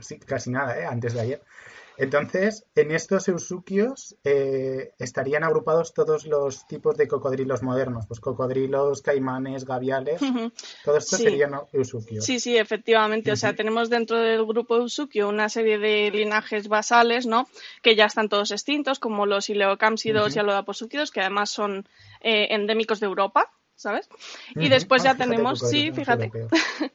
Sí, 0.00 0.18
casi 0.20 0.50
nada, 0.50 0.78
¿eh? 0.78 0.86
Antes 0.86 1.14
de 1.14 1.20
ayer. 1.20 1.42
Entonces, 2.00 2.64
en 2.76 2.92
estos 2.92 3.26
eusuquios 3.26 4.16
eh, 4.22 4.92
estarían 5.00 5.42
agrupados 5.42 5.92
todos 5.94 6.26
los 6.26 6.64
tipos 6.68 6.96
de 6.96 7.08
cocodrilos 7.08 7.64
modernos, 7.64 8.06
pues 8.06 8.20
cocodrilos, 8.20 9.02
caimanes, 9.02 9.64
gaviales, 9.64 10.20
todo 10.84 10.96
esto 10.96 11.16
Sí. 11.16 11.24
serían 11.24 11.54
eusuquios. 11.72 12.24
Sí, 12.24 12.38
sí, 12.38 12.56
efectivamente. 12.56 13.32
O 13.32 13.36
sea, 13.36 13.56
tenemos 13.56 13.90
dentro 13.90 14.16
del 14.16 14.46
grupo 14.46 14.76
Eusukio 14.76 15.28
una 15.28 15.48
serie 15.48 15.78
de 15.78 16.12
linajes 16.12 16.68
basales, 16.68 17.26
¿no? 17.26 17.48
Que 17.82 17.96
ya 17.96 18.04
están 18.04 18.28
todos 18.28 18.52
extintos, 18.52 19.00
como 19.00 19.26
los 19.26 19.50
ileocámsidos 19.50 20.36
y 20.36 20.38
alodapocúquidos, 20.38 21.10
que 21.10 21.20
además 21.20 21.50
son 21.50 21.88
eh, 22.20 22.46
endémicos 22.50 23.00
de 23.00 23.06
Europa, 23.06 23.50
¿sabes? 23.78 24.08
Y 24.56 24.68
después 24.68 25.02
Ah, 25.02 25.12
ya 25.12 25.14
tenemos, 25.14 25.60
sí, 25.60 25.92
fíjate. 25.92 26.30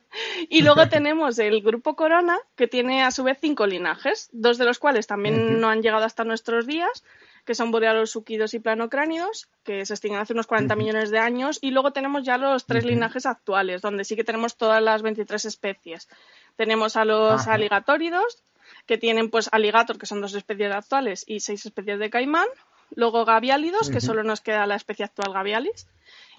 Y 0.50 0.62
luego 0.62 0.88
tenemos 0.90 1.40
el 1.40 1.62
grupo 1.62 1.96
Corona, 1.96 2.38
que 2.56 2.68
tiene 2.68 3.02
a 3.02 3.10
su 3.10 3.24
vez 3.24 3.40
cinco 3.42 3.66
linajes, 3.66 4.30
dos 4.32 4.58
de 4.60 4.66
los 4.66 4.78
cuales 4.78 5.08
también 5.08 5.60
no 5.60 5.70
han 5.70 5.82
llegado 5.82 6.06
hasta 6.06 6.24
nuestros 6.24 6.68
días, 6.68 7.04
que 7.46 7.56
son 7.56 7.72
borealosuquidos 7.72 8.54
y 8.54 8.60
planocránidos, 8.60 9.48
que 9.64 9.86
se 9.86 9.94
extinguen 9.94 10.22
hace 10.22 10.34
unos 10.34 10.46
40 10.46 10.76
millones 10.76 11.10
de 11.10 11.20
años. 11.20 11.58
Y 11.62 11.72
luego 11.72 11.92
tenemos 11.92 12.24
ya 12.24 12.38
los 12.38 12.66
tres 12.66 12.86
linajes 12.86 13.26
actuales, 13.26 13.82
donde 13.82 14.04
sí 14.04 14.16
que 14.16 14.24
tenemos 14.24 14.56
todas 14.56 14.84
las 14.84 15.02
23 15.02 15.46
especies. 15.46 16.10
Tenemos 16.58 16.96
a 16.96 17.06
los 17.06 17.48
aligatóridos, 17.48 18.44
que 18.86 18.98
tienen 18.98 19.30
pues 19.30 19.50
aligator, 19.52 19.98
que 19.98 20.06
son 20.06 20.22
dos 20.22 20.36
especies 20.36 20.72
actuales, 20.74 21.24
y 21.26 21.40
seis 21.40 21.66
especies 21.66 21.98
de 21.98 22.10
caimán. 22.10 22.48
Luego 22.96 23.26
gaviálidos, 23.26 23.90
que 23.90 24.02
solo 24.02 24.24
nos 24.24 24.42
queda 24.42 24.68
la 24.68 24.76
especie 24.76 25.06
actual 25.06 25.34
gavialis. 25.34 25.88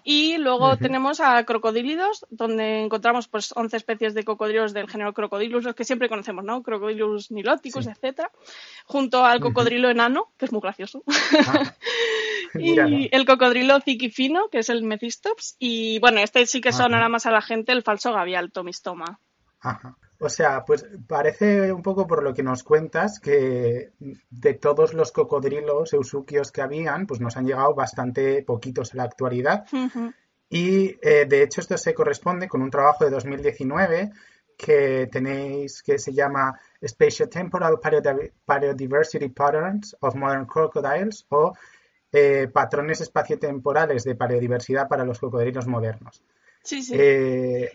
Y 0.06 0.36
luego 0.36 0.76
tenemos 0.76 1.18
a 1.20 1.42
crocodílidos, 1.44 2.26
donde 2.28 2.84
encontramos 2.84 3.26
pues 3.26 3.52
11 3.56 3.78
especies 3.78 4.12
de 4.12 4.22
cocodrilos 4.22 4.74
del 4.74 4.88
género 4.88 5.14
Crocodilus, 5.14 5.64
los 5.64 5.74
que 5.74 5.84
siempre 5.84 6.10
conocemos, 6.10 6.44
¿no? 6.44 6.62
Crocodilus 6.62 7.30
niloticus, 7.30 7.86
Sí. 7.86 7.90
etcétera, 7.90 8.30
junto 8.84 9.24
al 9.24 9.40
cocodrilo 9.40 9.88
enano, 9.88 10.30
que 10.36 10.44
es 10.44 10.52
muy 10.52 10.60
gracioso. 10.60 11.02
Ah, 11.48 11.74
y 12.54 13.08
el 13.10 13.24
cocodrilo 13.24 13.80
ziquifino, 13.80 14.48
que 14.50 14.58
es 14.58 14.68
el 14.68 14.82
Mephistops, 14.82 15.56
y 15.58 15.98
bueno, 16.00 16.20
este 16.20 16.44
sí 16.44 16.60
que 16.60 16.72
sonará 16.72 17.08
más 17.08 17.24
a 17.24 17.30
la 17.30 17.40
gente, 17.40 17.72
el 17.72 17.82
falso 17.82 18.12
gavial, 18.12 18.52
Tomistoma. 18.52 19.18
Ajá. 19.60 19.96
O 20.24 20.28
sea, 20.30 20.64
pues 20.64 20.86
parece 21.06 21.70
un 21.72 21.82
poco 21.82 22.06
por 22.06 22.22
lo 22.22 22.32
que 22.32 22.42
nos 22.42 22.62
cuentas 22.62 23.20
que 23.20 23.92
de 24.30 24.54
todos 24.54 24.94
los 24.94 25.12
cocodrilos 25.12 25.92
eusuquios 25.92 26.50
que 26.50 26.62
habían, 26.62 27.06
pues 27.06 27.20
nos 27.20 27.36
han 27.36 27.46
llegado 27.46 27.74
bastante 27.74 28.42
poquitos 28.42 28.92
en 28.92 28.98
la 28.98 29.04
actualidad. 29.04 29.66
Y 30.48 30.96
eh, 31.02 31.26
de 31.28 31.42
hecho 31.42 31.60
esto 31.60 31.76
se 31.76 31.94
corresponde 31.94 32.48
con 32.48 32.62
un 32.62 32.70
trabajo 32.70 33.04
de 33.04 33.10
2019 33.10 34.12
que 34.56 35.08
tenéis 35.10 35.82
que 35.82 35.98
se 35.98 36.12
llama 36.12 36.58
Spatiotemporal 36.82 37.74
Biodiv- 37.74 38.32
Biodiversity 38.46 39.28
Patterns 39.28 39.96
of 40.00 40.14
Modern 40.14 40.46
Crocodiles 40.46 41.26
o 41.30 41.52
eh, 42.12 42.48
Patrones 42.52 43.00
espaciotemporales 43.00 44.04
de 44.04 44.14
paleodiversidad 44.14 44.86
para 44.88 45.04
los 45.04 45.18
cocodrilos 45.18 45.66
modernos. 45.66 46.22
Sí, 46.62 46.82
sí. 46.82 46.94
Eh, 46.96 47.70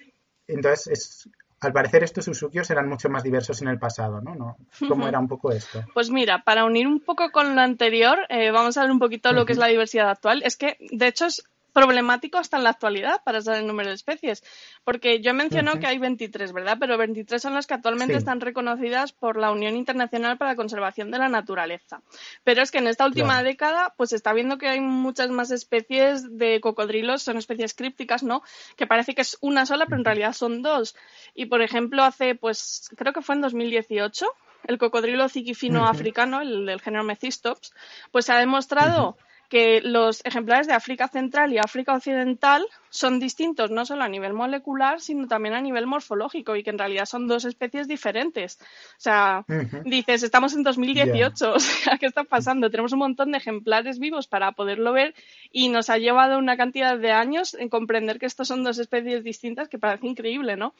entonces, 0.48 0.88
es, 0.88 1.30
al 1.62 1.74
parecer 1.74 2.04
estos 2.04 2.28
usuquios 2.28 2.70
eran 2.70 2.88
mucho 2.88 3.10
más 3.10 3.24
diversos 3.24 3.62
en 3.62 3.68
el 3.68 3.80
pasado, 3.80 4.22
¿no? 4.22 4.36
¿No? 4.36 4.58
¿Cómo 4.88 5.08
era 5.08 5.20
un 5.20 5.28
poco 5.28 5.52
esto? 5.52 5.84
Pues 5.94 6.10
mira, 6.10 6.44
para 6.44 6.66
unir 6.66 6.88
un 6.88 7.00
poco 7.00 7.32
con 7.32 7.56
lo 7.56 7.62
anterior, 7.62 8.20
eh, 8.30 8.52
vamos 8.52 8.78
a 8.78 8.82
ver 8.82 8.92
un 8.92 9.00
poquito 9.00 9.32
lo 9.32 9.46
que 9.46 9.54
es 9.54 9.58
la 9.58 9.68
diversidad 9.68 10.10
actual. 10.10 10.42
Es 10.44 10.56
que, 10.56 10.78
de 10.80 11.08
hecho, 11.08 11.26
es 11.26 11.44
problemático 11.74 12.38
hasta 12.38 12.58
en 12.58 12.64
la 12.64 12.72
actualidad 12.72 13.22
para 13.24 13.42
saber 13.42 13.62
el 13.62 13.68
número 13.68 13.90
de 13.90 13.96
especies. 13.96 14.44
Porque 14.84 15.22
yo 15.22 15.34
menciono 15.34 15.72
Ujú. 15.72 15.80
que 15.80 15.88
hay 15.88 15.98
23, 15.98 16.54
¿verdad? 16.54 16.78
Pero 16.80 16.98
23 16.98 17.42
son 17.42 17.54
las 17.54 17.68
que 17.68 17.74
actualmente 17.74 18.14
Sí. 18.14 18.18
están 18.18 18.42
reconocidas 18.42 19.12
por 19.12 19.38
la 19.38 19.52
Unión 19.52 19.76
Internacional 19.76 20.38
para 20.38 20.52
la 20.52 20.56
Conservación 20.56 21.12
de 21.12 21.20
la 21.20 21.30
Naturaleza. 21.30 22.02
Pero 22.44 22.62
es 22.62 22.72
que 22.72 22.80
en 22.80 22.88
esta 22.88 23.06
última 23.06 23.34
Claro. 23.34 23.48
década, 23.48 23.94
pues 23.98 24.14
está 24.14 24.34
viendo 24.34 24.58
que 24.58 24.68
hay 24.68 24.80
muchas 24.80 25.30
más 25.30 25.52
especies 25.52 26.38
de 26.38 26.60
cocodrilos, 26.62 27.22
son 27.24 27.38
especies 27.38 27.74
crípticas, 27.74 28.24
¿no? 28.24 28.42
Que 28.76 28.88
parece 28.88 29.16
que 29.16 29.22
es 29.22 29.38
una 29.42 29.66
sola, 29.66 29.86
pero 29.86 29.98
en 29.98 30.06
realidad 30.06 30.34
son 30.34 30.62
dos. 30.62 30.96
Y 31.34 31.46
por 31.46 31.62
ejemplo, 31.62 32.04
hace, 32.04 32.36
pues, 32.36 32.90
creo 32.98 33.14
que 33.14 33.22
fue 33.22 33.36
en 33.36 33.42
2018, 33.42 34.26
el 34.68 34.78
cocodrilo 34.78 35.30
ziquifino 35.30 35.88
africano, 35.88 36.42
el 36.42 36.66
del 36.66 36.82
género 36.82 37.04
Mecistops, 37.04 37.74
pues 38.12 38.26
se 38.26 38.34
ha 38.34 38.38
demostrado 38.40 39.18
que 39.50 39.82
los 39.82 40.24
ejemplares 40.26 40.68
de 40.68 40.74
África 40.74 41.08
Central 41.08 41.52
y 41.52 41.58
África 41.58 41.94
Occidental 41.94 42.66
son 42.90 43.20
distintos 43.20 43.72
no 43.72 43.86
solo 43.86 44.04
a 44.04 44.10
nivel 44.10 44.34
molecular, 44.34 45.02
sino 45.02 45.28
también 45.28 45.56
a 45.56 45.62
nivel 45.62 45.88
morfológico 45.88 46.56
y 46.56 46.64
que 46.64 46.70
en 46.70 46.78
realidad 46.78 47.06
son 47.06 47.28
dos 47.28 47.46
especies 47.46 47.88
diferentes. 47.88 48.60
O 48.62 49.02
sea, 49.02 49.46
dices, 49.86 50.24
estamos 50.24 50.54
en 50.54 50.64
2018, 50.64 51.54
o 51.54 51.60
sea, 51.60 51.98
¿qué 51.98 52.06
está 52.06 52.24
pasando? 52.24 52.70
Tenemos 52.70 52.94
un 52.94 53.00
montón 53.00 53.32
de 53.32 53.38
ejemplares 53.40 54.00
vivos 54.00 54.28
para 54.28 54.52
poderlo 54.52 54.94
ver 54.94 55.16
y 55.52 55.70
nos 55.70 55.90
ha 55.90 55.98
llevado 55.98 56.38
una 56.38 56.58
cantidad 56.58 56.98
de 56.98 57.12
años 57.12 57.54
en 57.56 57.70
comprender 57.70 58.20
que 58.20 58.26
estos 58.26 58.48
son 58.48 58.64
dos 58.64 58.78
especies 58.80 59.24
distintas 59.24 59.70
que 59.70 59.80
parece 59.80 60.08
increíble, 60.08 60.56
¿no? 60.56 60.74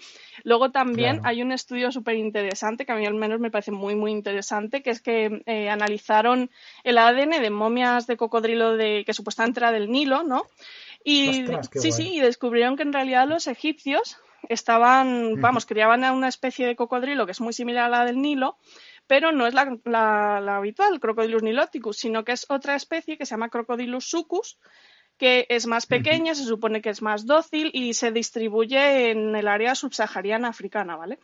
Luego 0.44 0.72
también 0.72 1.18
Claro. 1.18 1.30
hay 1.30 1.42
un 1.42 1.52
estudio 1.52 1.92
súper 1.92 2.16
interesante, 2.16 2.86
que 2.86 2.92
a 2.92 2.96
mí 2.96 3.06
al 3.06 3.14
menos 3.14 3.40
me 3.40 3.52
parece 3.52 3.72
muy, 3.72 3.96
muy 3.96 4.12
interesante, 4.12 4.82
que 4.82 4.90
es 4.90 5.02
que 5.02 5.42
eh, 5.46 5.70
analizaron 5.70 6.50
el 6.84 6.98
ADN 6.98 7.42
de 7.42 7.50
momias 7.50 8.08
de 8.08 8.18
cocodrilo 8.18 8.78
de, 8.78 9.04
que 9.06 9.14
supuestamente 9.14 9.60
era 9.60 9.72
del 9.72 9.90
Nilo, 9.90 10.24
¿no? 10.24 10.44
Y 11.04 11.42
Ostras, 11.44 11.70
sí, 11.74 11.90
guay. 11.90 11.92
sí, 11.92 12.16
y 12.16 12.20
descubrieron 12.20 12.76
que 12.76 12.84
en 12.84 12.94
realidad 12.94 13.28
los 13.28 13.48
egipcios 13.48 14.18
estaban, 14.48 15.40
vamos, 15.42 15.66
criaban 15.66 16.04
a 16.04 16.12
una 16.12 16.28
especie 16.28 16.66
de 16.68 16.76
cocodrilo 16.76 17.26
que 17.26 17.32
es 17.34 17.42
muy 17.42 17.54
similar 17.54 17.86
a 17.86 17.90
la 17.90 18.06
del 18.06 18.22
Nilo, 18.22 18.58
pero 19.08 19.32
no 19.32 19.48
es 19.48 19.54
la, 19.54 19.78
la- 19.86 20.40
la 20.42 20.58
habitual, 20.58 21.00
Crocodilus 21.00 21.44
niloticus, 21.44 21.98
sino 21.98 22.24
que 22.24 22.32
es 22.34 22.46
otra 22.50 22.76
especie 22.76 23.18
que 23.18 23.26
se 23.26 23.32
llama 23.32 23.50
Crocodilus 23.50 24.06
sucus, 24.10 24.58
que 25.20 25.46
es 25.50 25.68
más 25.68 25.86
pequeña, 25.86 26.34
se 26.34 26.46
supone 26.46 26.82
que 26.82 26.90
es 26.90 27.02
más 27.02 27.26
dócil 27.26 27.70
y 27.74 27.94
se 27.94 28.12
distribuye 28.12 29.12
en 29.12 29.36
el 29.36 29.50
área 29.50 29.76
subsahariana 29.76 30.48
africana, 30.48 30.96
¿vale? 30.96 31.20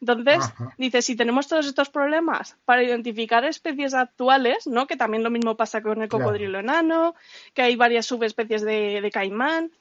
Entonces, 0.00 0.38
Ajá. 0.38 0.72
dice, 0.78 1.02
si 1.02 1.16
tenemos 1.16 1.48
todos 1.48 1.66
estos 1.66 1.90
problemas 1.90 2.56
para 2.64 2.84
identificar 2.84 3.44
especies 3.44 3.92
actuales, 3.92 4.68
¿no? 4.68 4.86
Que 4.86 4.96
también 4.96 5.24
lo 5.24 5.30
mismo 5.30 5.56
pasa 5.56 5.82
con 5.82 6.00
el 6.00 6.08
Claro. 6.08 6.26
cocodrilo 6.26 6.60
enano, 6.60 7.16
que 7.52 7.62
hay 7.62 7.74
varias 7.74 8.06
subespecies 8.06 8.62
de, 8.62 9.00
de 9.00 9.10
caimán. 9.10 9.72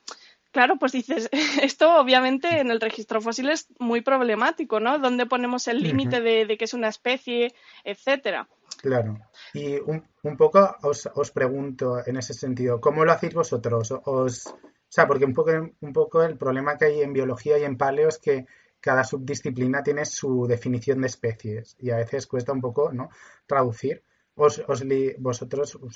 Claro, 0.51 0.77
pues 0.77 0.91
dices, 0.93 1.29
esto 1.61 1.95
obviamente 1.99 2.59
en 2.59 2.71
el 2.71 2.81
registro 2.81 3.21
fósil 3.21 3.49
es 3.49 3.67
muy 3.77 4.01
problemático, 4.01 4.79
¿no? 4.79 4.97
¿Dónde 4.97 5.27
ponemos 5.27 5.67
el 5.67 5.83
límite 5.83 6.21
de, 6.21 6.47
de 6.47 6.57
que 6.57 6.65
es 6.65 6.73
una 6.73 6.87
especie, 6.87 7.53
etcétera? 7.83 8.47
Claro. 8.81 9.17
Y 9.53 9.77
un, 9.79 9.97
un 10.23 10.37
poco 10.37 10.59
os, 10.83 10.99
os 11.21 11.29
pregunto 11.31 11.85
en 12.05 12.15
ese 12.17 12.33
sentido, 12.33 12.79
¿cómo 12.79 13.03
lo 13.03 13.11
hacéis 13.11 13.33
vosotros? 13.33 13.91
Os, 14.05 14.47
o 14.47 14.57
sea, 14.95 15.05
porque 15.07 15.25
un 15.25 15.33
poco, 15.33 15.51
un 15.81 15.93
poco 15.93 16.23
el 16.23 16.37
problema 16.37 16.77
que 16.77 16.85
hay 16.85 17.01
en 17.01 17.13
biología 17.13 17.57
y 17.57 17.63
en 17.65 17.77
paleo 17.77 18.07
es 18.09 18.17
que 18.19 18.45
cada 18.79 19.03
subdisciplina 19.03 19.83
tiene 19.83 20.05
su 20.05 20.47
definición 20.47 21.01
de 21.01 21.07
especies 21.07 21.75
y 21.79 21.89
a 21.91 21.97
veces 21.97 22.25
cuesta 22.27 22.53
un 22.53 22.61
poco, 22.61 22.91
¿no? 22.93 23.09
Traducir. 23.45 24.03
Os, 24.35 24.63
os 24.67 24.83
li- 24.85 25.15
vosotros, 25.19 25.75
o 25.75 25.89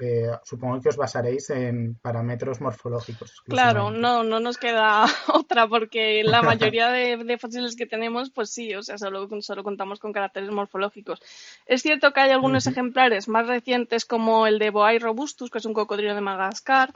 eh, 0.00 0.30
supongo 0.44 0.80
que 0.80 0.88
os 0.88 0.96
basaréis 0.96 1.50
en 1.50 1.94
parámetros 1.94 2.60
morfológicos. 2.60 3.42
Claro, 3.46 3.90
no, 3.90 4.24
no 4.24 4.40
nos 4.40 4.58
queda 4.58 5.04
otra 5.32 5.68
porque 5.68 6.22
la 6.24 6.42
mayoría 6.42 6.88
de, 6.90 7.16
de 7.18 7.38
fósiles 7.38 7.76
que 7.76 7.86
tenemos, 7.86 8.30
pues 8.30 8.50
sí, 8.50 8.74
o 8.74 8.82
sea, 8.82 8.98
solo, 8.98 9.28
solo 9.40 9.62
contamos 9.62 10.00
con 10.00 10.12
caracteres 10.12 10.50
morfológicos. 10.50 11.20
Es 11.66 11.82
cierto 11.82 12.12
que 12.12 12.20
hay 12.20 12.30
algunos 12.30 12.66
ejemplares 12.66 13.28
más 13.28 13.46
recientes 13.46 14.04
como 14.04 14.46
el 14.46 14.58
de 14.58 14.70
Boai 14.70 14.98
robustus, 14.98 15.50
que 15.50 15.58
es 15.58 15.64
un 15.64 15.74
cocodrilo 15.74 16.14
de 16.14 16.20
Madagascar, 16.20 16.92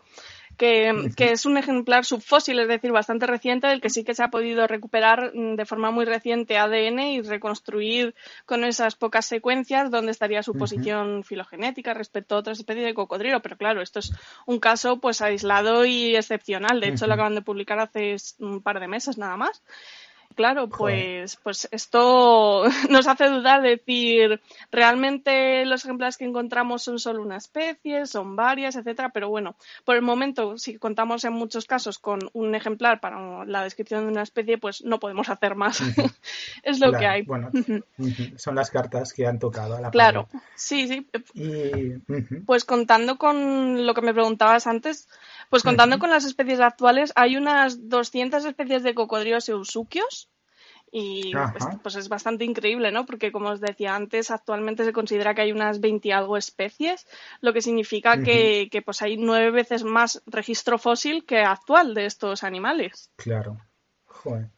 que, 0.56 1.10
que 1.16 1.32
es 1.32 1.46
un 1.46 1.56
ejemplar 1.56 2.04
subfósil, 2.04 2.58
es 2.58 2.68
decir, 2.68 2.92
bastante 2.92 3.26
reciente, 3.26 3.66
del 3.66 3.80
que 3.80 3.90
sí 3.90 4.04
que 4.04 4.14
se 4.14 4.22
ha 4.22 4.28
podido 4.28 4.66
recuperar 4.66 5.32
mm, 5.34 5.56
de 5.56 5.64
forma 5.64 5.90
muy 5.90 6.04
reciente 6.04 6.58
ADN 6.58 7.00
y 7.00 7.20
reconstruir 7.22 8.14
con 8.46 8.64
esas 8.64 8.94
pocas 8.94 9.26
secuencias 9.26 9.90
dónde 9.90 10.12
estaría 10.12 10.42
su 10.42 10.54
posición 10.54 11.24
filogenética 11.24 11.94
respecto 11.94 12.34
a 12.34 12.38
otras 12.38 12.58
especies 12.58 12.84
de 12.84 12.94
cocodrilo. 12.94 13.40
Pero 13.40 13.56
claro, 13.56 13.82
esto 13.82 13.98
es 13.98 14.12
un 14.46 14.58
caso 14.60 15.00
pues 15.00 15.20
aislado 15.22 15.84
y 15.84 16.16
excepcional. 16.16 16.80
De 16.80 16.88
hecho, 16.88 17.06
lo 17.06 17.14
acaban 17.14 17.34
de 17.34 17.42
publicar 17.42 17.78
hace 17.78 18.16
un 18.38 18.62
par 18.62 18.80
de 18.80 18.88
meses 18.88 19.18
nada 19.18 19.36
más. 19.36 19.62
Claro, 20.34 20.68
pues, 20.68 21.36
pues 21.42 21.68
esto 21.70 22.64
nos 22.90 23.06
hace 23.06 23.28
dudar, 23.28 23.62
decir, 23.62 24.40
realmente 24.72 25.64
los 25.64 25.84
ejemplares 25.84 26.16
que 26.16 26.24
encontramos 26.24 26.82
son 26.82 26.98
solo 26.98 27.22
una 27.22 27.36
especie, 27.36 28.06
son 28.06 28.34
varias, 28.34 28.76
etcétera, 28.76 29.10
pero 29.10 29.28
bueno, 29.28 29.54
por 29.84 29.94
el 29.96 30.02
momento, 30.02 30.58
si 30.58 30.76
contamos 30.76 31.24
en 31.24 31.34
muchos 31.34 31.66
casos 31.66 31.98
con 31.98 32.18
un 32.32 32.54
ejemplar 32.54 33.00
para 33.00 33.44
la 33.44 33.62
descripción 33.62 34.04
de 34.04 34.12
una 34.12 34.22
especie, 34.22 34.58
pues 34.58 34.84
no 34.84 34.98
podemos 34.98 35.28
hacer 35.28 35.54
más. 35.54 35.80
es 36.62 36.80
lo 36.80 36.88
Claro, 36.88 36.98
que 36.98 37.06
hay. 37.06 37.22
Bueno, 37.22 37.50
son 38.36 38.54
las 38.56 38.70
cartas 38.70 39.12
que 39.12 39.26
han 39.26 39.38
tocado 39.38 39.76
a 39.76 39.80
la 39.80 39.90
Claro, 39.90 40.28
sí, 40.54 40.88
sí. 40.88 41.06
Y, 41.34 41.98
Pues 42.44 42.64
contando 42.64 43.18
con 43.18 43.86
lo 43.86 43.94
que 43.94 44.02
me 44.02 44.12
preguntabas 44.12 44.66
antes, 44.66 45.08
pues 45.50 45.62
contando 45.62 45.98
con 45.98 46.11
las 46.11 46.24
especies 46.24 46.61
actuales, 46.61 47.12
hay 47.16 47.37
unas 47.37 47.88
200 47.88 48.44
especies 48.44 48.83
de 48.83 48.94
cocodrilos 48.94 49.48
eusuquios 49.48 50.30
Y 50.90 51.33
pues, 51.33 51.64
pues 51.83 51.96
es 51.96 52.09
bastante 52.09 52.44
increíble, 52.44 52.92
¿no? 52.92 53.04
Porque 53.04 53.33
como 53.33 53.48
os 53.50 53.61
decía 53.61 53.96
antes, 53.96 54.30
actualmente 54.30 54.85
se 54.85 54.92
considera 54.92 55.35
que 55.35 55.42
hay 55.42 55.52
unas 55.52 55.80
20 55.80 56.09
y 56.09 56.12
algo 56.12 56.37
especies, 56.37 57.07
lo 57.40 57.52
que 57.52 57.62
significa 57.62 58.22
que, 58.22 58.68
que 58.70 58.80
pues 58.83 59.02
hay 59.02 59.16
nueve 59.16 59.50
veces 59.50 59.83
más 59.83 60.22
registro 60.26 60.78
fósil 60.78 61.24
que 61.26 61.38
actual 61.40 61.94
de 61.94 62.07
estos 62.07 62.44
animales. 62.44 63.11
Claro. 63.16 63.59
Joder. 64.04 64.50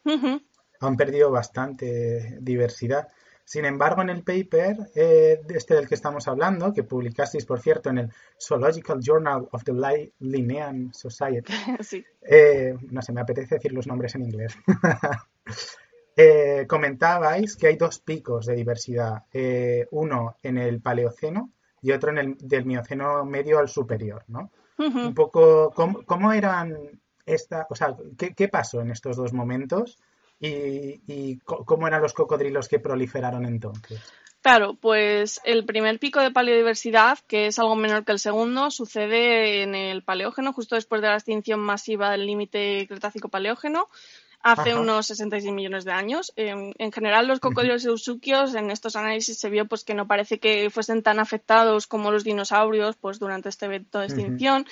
Han 0.79 0.95
perdido 0.95 1.31
bastante 1.31 2.37
diversidad. 2.39 3.07
Sin 3.49 3.63
embargo, 3.63 4.01
en 4.01 4.09
el 4.09 4.23
paper 4.23 4.75
eh, 4.93 5.39
este 5.47 5.75
del 5.75 5.87
que 5.87 5.95
estamos 5.95 6.27
hablando, 6.27 6.73
que 6.73 6.83
publicasteis, 6.83 7.45
por 7.45 7.61
cierto, 7.61 7.89
en 7.89 7.99
el 7.99 8.11
Zoological 8.37 8.99
Journal 9.01 9.47
of 9.53 9.63
the 9.63 9.71
Li- 9.71 10.11
Linnean 10.19 10.93
Society, 10.93 11.53
Sí. 11.79 12.03
eh, 12.23 12.75
no 12.91 13.01
sé, 13.01 13.13
me 13.13 13.21
apetece 13.21 13.55
decir 13.55 13.71
los 13.71 13.87
nombres 13.87 14.15
en 14.15 14.23
inglés. 14.23 14.53
Eh, 16.19 16.65
comentabais 16.67 17.55
que 17.55 17.67
hay 17.67 17.75
dos 17.77 17.99
picos 17.99 18.47
de 18.47 18.55
diversidad, 18.55 19.25
uno 19.91 20.35
en 20.41 20.57
el 20.57 20.81
Paleoceno 20.81 21.51
y 21.79 21.91
otro 21.91 22.09
en 22.09 22.17
el 22.17 22.37
del 22.39 22.65
Mioceno 22.65 23.23
medio 23.23 23.59
al 23.59 23.69
superior, 23.69 24.23
¿no? 24.27 24.49
Un 24.79 25.13
poco, 25.13 25.71
¿cómo, 25.75 26.01
cómo 26.05 26.33
eran 26.33 26.99
esta, 27.23 27.67
o 27.69 27.75
sea, 27.75 27.95
¿qué, 28.17 28.33
qué 28.33 28.47
pasó 28.47 28.81
en 28.81 28.89
estos 28.89 29.15
dos 29.15 29.31
momentos 29.31 29.99
y, 30.39 31.01
y 31.07 31.39
cómo 31.39 31.87
eran 31.87 32.01
los 32.01 32.13
cocodrilos 32.13 32.67
que 32.67 32.79
proliferaron 32.79 33.45
entonces? 33.45 34.01
Claro, 34.41 34.75
pues 34.75 35.41
el 35.43 35.65
primer 35.65 35.99
pico 35.99 36.21
de 36.21 36.31
paleodiversidad, 36.31 37.19
que 37.27 37.47
es 37.47 37.59
algo 37.59 37.75
menor 37.75 38.05
que 38.05 38.13
el 38.13 38.19
segundo, 38.19 38.71
sucede 38.71 39.61
en 39.61 39.75
el 39.75 40.03
Paleógeno, 40.03 40.53
justo 40.53 40.75
después 40.75 41.01
de 41.01 41.09
la 41.09 41.15
extinción 41.15 41.59
masiva 41.59 42.11
del 42.11 42.25
límite 42.25 42.87
Cretácico-Paleógeno, 42.87 43.87
hace 44.41 44.71
Ajá. 44.71 44.79
unos 44.79 45.07
66 45.07 45.51
millones 45.53 45.83
de 45.83 45.91
años. 45.91 46.31
En, 46.35 46.73
en 46.77 46.91
general, 46.91 47.27
los 47.27 47.39
cocodrilos 47.39 47.83
eusuquios, 47.85 48.55
en 48.55 48.71
estos 48.71 48.95
análisis 48.95 49.37
se 49.37 49.49
vio 49.49 49.65
pues 49.65 49.83
que 49.83 49.93
no 49.93 50.07
parece 50.07 50.39
que 50.39 50.69
fuesen 50.69 51.03
tan 51.03 51.19
afectados 51.19 51.87
como 51.87 52.11
los 52.11 52.23
dinosaurios 52.23 52.95
pues 52.95 53.19
durante 53.19 53.49
este 53.49 53.65
evento 53.65 53.99
de 53.99 54.05
extinción. 54.05 54.65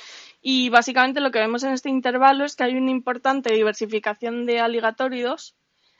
Y 0.48 0.70
básicamente 0.70 1.22
lo 1.22 1.32
que 1.32 1.40
vemos 1.40 1.64
en 1.64 1.72
este 1.72 1.90
intervalo 1.90 2.46
es 2.46 2.56
que 2.56 2.64
hay 2.64 2.76
una 2.76 2.92
importante 2.92 3.52
diversificación 3.52 4.46
de 4.46 4.60
aligatóridos, 4.60 5.56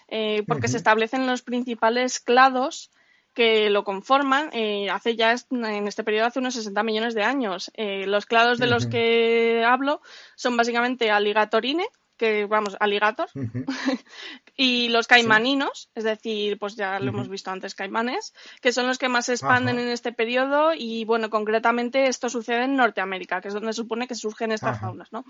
eh, 0.08 0.44
porque 0.48 0.68
se 0.68 0.78
establecen 0.78 1.26
los 1.26 1.42
principales 1.42 2.20
clados 2.20 2.92
que 3.34 3.72
lo 3.72 3.84
conforman 3.84 4.52
eh, 4.54 4.88
hace 4.92 5.16
ya 5.16 5.34
en 5.50 5.88
este 5.88 6.04
periodo 6.04 6.28
hace 6.28 6.38
unos 6.38 6.54
60 6.54 6.84
millones 6.84 7.16
de 7.16 7.24
años. 7.24 7.72
Eh, 7.74 8.06
los 8.06 8.28
clados 8.28 8.60
de 8.60 8.68
los 8.68 8.86
que 8.86 9.64
hablo 9.66 10.00
son 10.36 10.56
básicamente 10.56 11.10
Alligatorine, 11.10 11.88
que 12.18 12.46
vamos, 12.46 12.76
alligator, 12.80 13.28
Ujú, 13.36 13.66
y 14.58 14.90
los 14.90 15.08
caimaninos, 15.08 15.90
es 15.96 16.04
decir, 16.04 16.58
pues 16.58 16.76
ya 16.76 17.00
lo 17.00 17.10
hemos 17.10 17.30
visto 17.30 17.52
antes, 17.52 17.76
caimanes, 17.76 18.34
que 18.62 18.72
son 18.72 18.88
los 18.88 18.98
que 18.98 19.10
más 19.10 19.26
se 19.26 19.34
expanden 19.34 19.78
Ajá. 19.78 19.86
en 19.86 19.92
este 19.92 20.12
periodo 20.12 20.74
y 20.74 21.06
bueno, 21.06 21.30
concretamente 21.30 22.08
esto 22.08 22.30
sucede 22.30 22.64
en 22.64 22.76
Norteamérica, 22.76 23.42
que 23.42 23.50
es 23.50 23.54
donde 23.54 23.74
se 23.74 23.78
supone 23.78 24.08
que 24.08 24.16
surgen 24.16 24.52
estas 24.52 24.78
Ajá. 24.78 24.88
faunas, 24.88 25.12
¿no? 25.12 25.26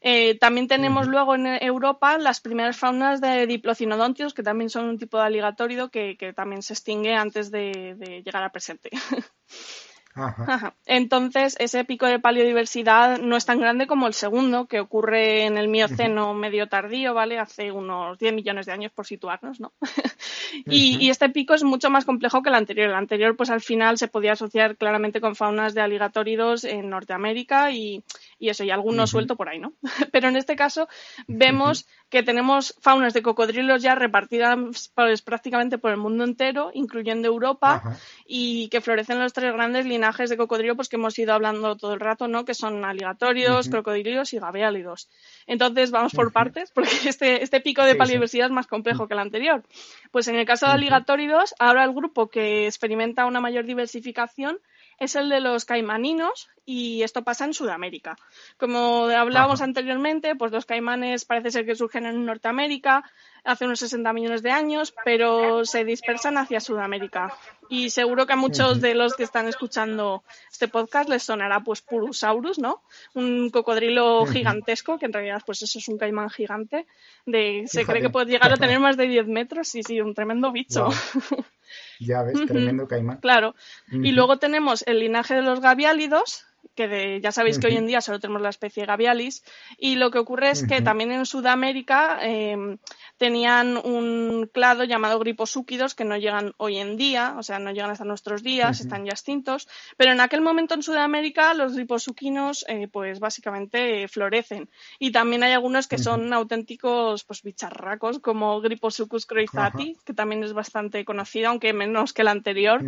Eh, 0.00 0.38
también 0.38 0.68
tenemos 0.68 1.06
luego 1.06 1.34
en 1.34 1.46
Europa 1.46 2.18
las 2.18 2.40
primeras 2.40 2.76
faunas 2.76 3.20
de 3.20 3.46
diplocinodontios, 3.46 4.34
que 4.34 4.42
también 4.42 4.70
son 4.70 4.86
un 4.86 4.98
tipo 4.98 5.18
de 5.18 5.24
aligatórido 5.24 5.90
que, 5.90 6.16
que 6.16 6.32
también 6.32 6.62
se 6.62 6.72
extingue 6.72 7.14
antes 7.14 7.50
de, 7.50 7.94
de 7.96 8.22
llegar 8.22 8.42
al 8.42 8.50
presente. 8.50 8.90
Ajá. 10.14 10.44
Ajá. 10.48 10.74
Entonces, 10.86 11.56
ese 11.60 11.84
pico 11.84 12.06
de 12.06 12.18
paleodiversidad 12.18 13.18
no 13.18 13.36
es 13.36 13.46
tan 13.46 13.60
grande 13.60 13.86
como 13.86 14.06
el 14.06 14.14
segundo, 14.14 14.66
que 14.66 14.80
ocurre 14.80 15.44
en 15.44 15.56
el 15.56 15.68
Mioceno 15.68 16.34
medio 16.34 16.68
tardío, 16.68 17.14
¿vale? 17.14 17.38
Hace 17.38 17.70
unos 17.70 18.18
10 18.18 18.34
millones 18.34 18.66
de 18.66 18.72
años 18.72 18.92
por 18.92 19.06
situarnos, 19.06 19.60
¿no? 19.60 19.72
y 20.66 21.08
este 21.10 21.28
pico 21.28 21.54
es 21.54 21.62
mucho 21.62 21.90
más 21.90 22.04
complejo 22.04 22.42
que 22.42 22.48
el 22.48 22.56
anterior. 22.56 22.88
El 22.88 22.94
anterior, 22.94 23.36
pues 23.36 23.50
al 23.50 23.60
final 23.60 23.98
se 23.98 24.08
podía 24.08 24.32
asociar 24.32 24.76
claramente 24.76 25.20
con 25.20 25.36
faunas 25.36 25.74
de 25.74 25.80
aligatóridos 25.80 26.64
en 26.64 26.90
Norteamérica 26.90 27.70
y, 27.70 28.02
y 28.40 28.48
eso, 28.48 28.64
y 28.64 28.70
alguno 28.70 29.06
suelto 29.06 29.36
por 29.36 29.48
ahí, 29.48 29.60
¿no? 29.60 29.74
Pero 30.12 30.28
en 30.28 30.36
este 30.36 30.56
caso 30.56 30.88
vemos 31.28 31.86
que 32.08 32.22
tenemos 32.22 32.74
faunas 32.80 33.14
de 33.14 33.22
cocodrilos 33.22 33.82
ya 33.82 33.94
repartidas 33.94 34.90
pues, 34.94 35.22
prácticamente 35.22 35.78
por 35.78 35.92
el 35.92 35.98
mundo 35.98 36.24
entero, 36.24 36.70
incluyendo 36.74 37.28
Europa 37.28 37.82
y 38.26 38.68
que 38.70 38.80
florecen 38.80 39.20
los 39.20 39.32
tres 39.32 39.52
grandes 39.52 39.86
linajes 39.86 40.30
de 40.30 40.36
cocodrilo 40.36 40.74
pues 40.74 40.88
que 40.88 40.96
hemos 40.96 41.16
ido 41.18 41.34
hablando 41.34 41.76
todo 41.76 41.92
el 41.92 42.00
rato, 42.00 42.26
¿no? 42.26 42.44
Que 42.44 42.54
son 42.54 42.84
aligatorios, 42.84 43.68
crocodilios 43.68 44.32
y 44.32 44.38
gaviálidos. 44.38 45.08
Entonces 45.46 45.90
vamos 45.90 46.14
por 46.14 46.32
partes 46.32 46.70
porque 46.74 46.90
este, 47.04 47.42
este 47.42 47.60
pico 47.60 47.82
de 47.84 47.94
Sí, 48.26 48.40
es 48.40 48.50
más 48.50 48.66
complejo 48.66 49.06
que 49.06 49.14
el 49.14 49.20
anterior. 49.20 49.62
Pues 50.10 50.28
en 50.28 50.36
el 50.36 50.46
caso 50.46 50.66
de 50.66 50.72
Ujú. 50.72 50.78
aligatóridos, 50.78 51.54
ahora 51.58 51.84
el 51.84 51.92
grupo 51.92 52.28
que 52.28 52.66
experimenta 52.66 53.26
una 53.26 53.40
mayor 53.40 53.66
diversificación 53.66 54.58
es 55.00 55.16
el 55.16 55.30
de 55.30 55.40
los 55.40 55.64
caimaninos 55.64 56.50
y 56.66 57.02
esto 57.02 57.24
pasa 57.24 57.46
en 57.46 57.54
Sudamérica. 57.54 58.16
Como 58.58 59.06
hablábamos 59.06 59.60
Ajá. 59.60 59.64
anteriormente, 59.64 60.36
pues 60.36 60.52
los 60.52 60.66
caimanes 60.66 61.24
parece 61.24 61.50
ser 61.50 61.66
que 61.66 61.74
surgen 61.74 62.04
en 62.06 62.24
Norteamérica 62.26 63.02
hace 63.42 63.64
unos 63.64 63.80
60 63.80 64.12
millones 64.12 64.42
de 64.42 64.50
años, 64.50 64.94
pero 65.04 65.64
se 65.64 65.84
dispersan 65.84 66.36
hacia 66.36 66.60
Sudamérica. 66.60 67.34
Y 67.70 67.88
seguro 67.88 68.26
que 68.26 68.34
a 68.34 68.36
muchos 68.36 68.82
de 68.82 68.94
los 68.94 69.14
que 69.14 69.22
están 69.22 69.48
escuchando 69.48 70.22
este 70.52 70.68
podcast 70.68 71.08
les 71.08 71.22
sonará 71.22 71.60
pues 71.60 71.80
Purusaurus, 71.80 72.58
¿no? 72.58 72.82
Un 73.14 73.48
cocodrilo 73.48 74.26
gigantesco, 74.26 74.98
que 74.98 75.06
en 75.06 75.14
realidad 75.14 75.42
pues 75.46 75.62
eso 75.62 75.78
es 75.78 75.88
un 75.88 75.96
caimán 75.96 76.28
gigante. 76.28 76.86
De, 77.24 77.64
se 77.66 77.86
cree 77.86 78.02
que 78.02 78.10
puede 78.10 78.30
llegar 78.30 78.52
a 78.52 78.58
tener 78.58 78.78
más 78.80 78.98
de 78.98 79.06
10 79.06 79.26
metros, 79.28 79.66
sí, 79.66 79.82
sí, 79.82 80.00
un 80.00 80.14
tremendo 80.14 80.52
bicho. 80.52 80.88
Ya 81.98 82.22
ves, 82.22 82.46
tremendo 82.46 82.86
caimán. 82.88 83.18
Claro. 83.18 83.54
Y 83.90 84.12
luego 84.12 84.38
tenemos 84.38 84.82
el 84.86 85.00
linaje 85.00 85.34
de 85.34 85.42
los 85.42 85.60
gaviálidos, 85.60 86.46
que 86.74 86.88
de- 86.88 87.20
ya 87.20 87.32
sabéis 87.32 87.58
que 87.58 87.66
hoy 87.66 87.76
en 87.76 87.86
día 87.86 88.00
solo 88.00 88.20
tenemos 88.20 88.42
la 88.42 88.48
especie 88.50 88.86
Gavialis, 88.86 89.42
y 89.78 89.96
lo 89.96 90.10
que 90.10 90.18
ocurre 90.18 90.50
es 90.50 90.62
que 90.66 90.76
también 90.82 91.12
en 91.12 91.26
Sudamérica 91.26 92.18
eh, 92.22 92.76
tenían 93.18 93.76
un 93.76 94.48
clado 94.52 94.84
llamado 94.84 95.18
griposúquidos 95.18 95.94
que 95.94 96.04
no 96.04 96.16
llegan 96.16 96.52
hoy 96.56 96.78
en 96.78 96.96
día, 96.96 97.34
o 97.38 97.42
sea, 97.42 97.58
no 97.58 97.70
llegan 97.72 97.90
hasta 97.90 98.04
nuestros 98.04 98.42
días, 98.42 98.80
están 98.80 99.04
ya 99.04 99.12
extintos, 99.12 99.68
pero 99.96 100.12
en 100.12 100.20
aquel 100.20 100.40
momento 100.40 100.74
en 100.74 100.82
Sudamérica 100.82 101.52
los 101.54 101.74
griposúquinos 101.74 102.64
eh, 102.68 102.88
pues 102.90 103.20
básicamente 103.20 104.02
eh, 104.04 104.08
florecen. 104.08 104.68
Y 104.98 105.12
también 105.12 105.42
hay 105.42 105.52
algunos 105.52 105.86
que 105.86 105.96
son 105.98 106.32
auténticos 106.32 107.24
pues 107.24 107.42
bicharracos, 107.42 108.18
como 108.20 108.60
Griposuchus 108.60 109.26
croizati, 109.26 109.96
que 110.04 110.14
también 110.14 110.42
es 110.44 110.52
bastante 110.52 111.04
conocido, 111.04 111.48
aunque 111.48 111.72
menos 111.72 112.12
que 112.12 112.22
el 112.22 112.28
anterior 112.28 112.80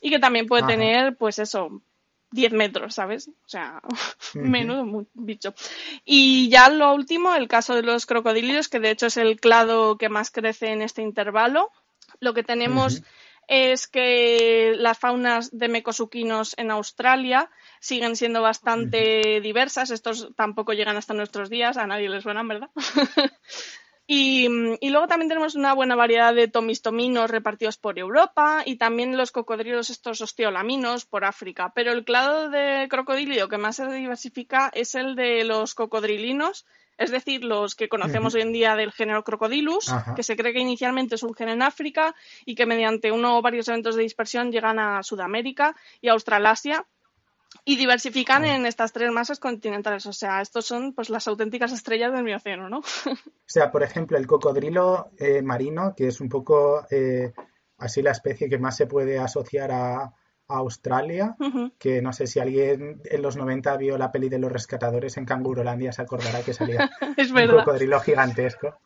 y 0.00 0.10
que 0.10 0.18
también 0.18 0.46
puede 0.46 0.62
tener, 0.68 1.16
pues 1.16 1.38
eso, 1.38 1.80
10 2.34 2.52
metros, 2.52 2.94
¿sabes? 2.94 3.28
O 3.28 3.48
sea, 3.48 3.80
menudo 4.34 5.06
bicho. 5.14 5.54
Y 6.04 6.48
ya 6.48 6.68
lo 6.68 6.92
último, 6.92 7.34
el 7.34 7.48
caso 7.48 7.74
de 7.74 7.82
los 7.82 8.06
crocodilios, 8.06 8.68
que 8.68 8.80
de 8.80 8.90
hecho 8.90 9.06
es 9.06 9.16
el 9.16 9.40
clado 9.40 9.96
que 9.96 10.08
más 10.08 10.30
crece 10.30 10.72
en 10.72 10.82
este 10.82 11.00
intervalo. 11.00 11.70
Lo 12.20 12.34
que 12.34 12.42
tenemos 12.42 13.02
es 13.46 13.86
que 13.86 14.74
las 14.76 14.98
faunas 14.98 15.56
de 15.56 15.68
mecosuquinos 15.68 16.54
en 16.56 16.70
Australia 16.70 17.50
siguen 17.80 18.16
siendo 18.16 18.42
bastante 18.42 19.40
diversas. 19.40 19.90
Estos 19.90 20.30
tampoco 20.34 20.72
llegan 20.72 20.96
hasta 20.96 21.14
nuestros 21.14 21.50
días, 21.50 21.76
a 21.76 21.86
nadie 21.86 22.08
les 22.08 22.22
suenan, 22.22 22.48
¿verdad? 22.48 22.70
Y, 24.06 24.48
y 24.80 24.90
luego 24.90 25.06
también 25.08 25.30
tenemos 25.30 25.54
una 25.54 25.72
buena 25.72 25.96
variedad 25.96 26.34
de 26.34 26.48
tomistominos 26.48 27.30
repartidos 27.30 27.78
por 27.78 27.98
Europa 27.98 28.62
y 28.66 28.76
también 28.76 29.16
los 29.16 29.32
cocodrilos 29.32 29.88
estos 29.88 30.20
osteolaminos 30.20 31.06
por 31.06 31.24
África. 31.24 31.72
Pero 31.74 31.92
el 31.92 32.04
clado 32.04 32.50
de 32.50 32.86
crocodilio 32.90 33.48
que 33.48 33.56
más 33.56 33.76
se 33.76 33.86
diversifica 33.86 34.70
es 34.74 34.94
el 34.94 35.14
de 35.16 35.44
los 35.44 35.74
cocodrilinos, 35.74 36.66
es 36.98 37.10
decir, 37.10 37.44
los 37.44 37.74
que 37.74 37.88
conocemos 37.88 38.34
hoy 38.34 38.42
en 38.42 38.52
día 38.52 38.76
del 38.76 38.92
género 38.92 39.24
Crocodilus, 39.24 39.90
Ajá. 39.90 40.14
que 40.14 40.22
se 40.22 40.36
cree 40.36 40.52
que 40.52 40.60
inicialmente 40.60 41.18
surgen 41.18 41.48
en 41.48 41.62
África 41.62 42.14
y 42.44 42.54
que 42.54 42.66
mediante 42.66 43.10
uno 43.10 43.38
o 43.38 43.42
varios 43.42 43.68
eventos 43.68 43.96
de 43.96 44.02
dispersión 44.02 44.52
llegan 44.52 44.78
a 44.78 45.02
Sudamérica 45.02 45.74
y 46.00 46.08
a 46.08 46.12
Australasia 46.12 46.86
y 47.64 47.76
diversifican 47.76 48.44
en 48.44 48.66
estas 48.66 48.92
tres 48.92 49.10
masas 49.10 49.38
continentales. 49.38 50.06
O 50.06 50.12
sea, 50.12 50.40
estos 50.40 50.66
son 50.66 50.92
pues 50.92 51.10
las 51.10 51.28
auténticas 51.28 51.72
estrellas 51.72 52.12
del 52.12 52.24
Mioceno, 52.24 52.68
¿no? 52.68 52.80
O 53.44 53.50
sea, 53.54 53.70
por 53.70 53.82
ejemplo, 53.82 54.16
el 54.16 54.26
cocodrilo 54.26 55.10
eh, 55.18 55.42
marino, 55.42 55.94
que 55.94 56.08
es 56.08 56.20
un 56.20 56.28
poco 56.28 56.86
eh, 56.90 57.32
así 57.78 58.02
la 58.02 58.12
especie 58.12 58.48
que 58.48 58.58
más 58.58 58.76
se 58.76 58.86
puede 58.86 59.18
asociar 59.18 59.70
a, 59.70 60.14
a 60.48 60.56
Australia, 60.56 61.36
que 61.78 62.02
no 62.02 62.12
sé 62.12 62.26
si 62.26 62.40
alguien 62.40 63.00
en 63.04 63.22
los 63.22 63.36
90 63.36 63.76
vio 63.76 63.96
la 63.98 64.12
peli 64.12 64.28
de 64.28 64.38
los 64.38 64.52
rescatadores 64.52 65.16
en 65.16 65.24
Cangurolandia, 65.24 65.92
se 65.92 66.02
acordará 66.02 66.42
que 66.42 66.52
salía 66.52 66.90
Es 67.16 67.30
un 67.30 67.46
cocodrilo 67.46 68.00
gigantesco. 68.00 68.78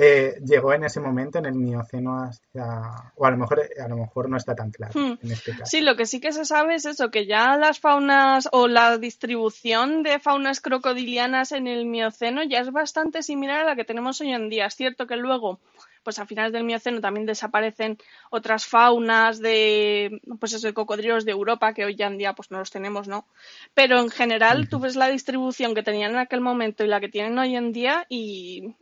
Eh, 0.00 0.40
llegó 0.44 0.72
en 0.72 0.84
ese 0.84 1.00
momento 1.00 1.38
en 1.38 1.46
el 1.46 1.54
Mioceno 1.54 2.22
hacia... 2.22 3.12
O 3.16 3.26
a 3.26 3.30
lo 3.32 3.36
mejor, 3.36 3.62
a 3.84 3.88
lo 3.88 3.96
mejor 3.96 4.30
no 4.30 4.36
está 4.36 4.54
tan 4.54 4.70
claro 4.70 4.92
Hmm. 4.94 5.18
en 5.20 5.32
este 5.32 5.50
caso. 5.50 5.66
Sí, 5.66 5.80
lo 5.80 5.96
que 5.96 6.06
sí 6.06 6.20
que 6.20 6.32
se 6.32 6.44
sabe 6.44 6.76
es 6.76 6.86
eso, 6.86 7.10
que 7.10 7.26
ya 7.26 7.56
las 7.56 7.80
faunas 7.80 8.48
o 8.52 8.68
la 8.68 8.96
distribución 8.96 10.04
de 10.04 10.20
faunas 10.20 10.60
crocodilianas 10.60 11.50
en 11.50 11.66
el 11.66 11.84
Mioceno 11.84 12.44
ya 12.44 12.60
es 12.60 12.70
bastante 12.70 13.22
similar 13.24 13.60
a 13.62 13.64
la 13.64 13.76
que 13.76 13.84
tenemos 13.84 14.20
hoy 14.20 14.32
en 14.32 14.48
día. 14.48 14.66
Es 14.66 14.74
cierto 14.74 15.06
que 15.08 15.16
luego 15.16 15.58
pues 16.02 16.18
a 16.18 16.26
finales 16.26 16.52
del 16.52 16.64
Mioceno 16.64 17.00
también 17.00 17.26
desaparecen 17.26 17.98
otras 18.30 18.66
faunas 18.66 19.38
de, 19.40 20.20
pues 20.38 20.52
eso, 20.52 20.66
de 20.66 20.74
cocodrilos 20.74 21.24
de 21.24 21.32
Europa, 21.32 21.74
que 21.74 21.84
hoy 21.84 21.96
en 21.98 22.18
día 22.18 22.34
pues 22.34 22.50
no 22.50 22.58
los 22.58 22.70
tenemos, 22.70 23.08
¿no? 23.08 23.26
Pero 23.74 23.98
en 23.98 24.10
general 24.10 24.68
tú 24.68 24.80
ves 24.80 24.96
la 24.96 25.08
distribución 25.08 25.74
que 25.74 25.82
tenían 25.82 26.12
en 26.12 26.18
aquel 26.18 26.40
momento 26.40 26.84
y 26.84 26.88
la 26.88 27.00
que 27.00 27.08
tienen 27.08 27.38
hoy 27.38 27.56
en 27.56 27.72
día 27.72 28.06
y, 28.08 28.74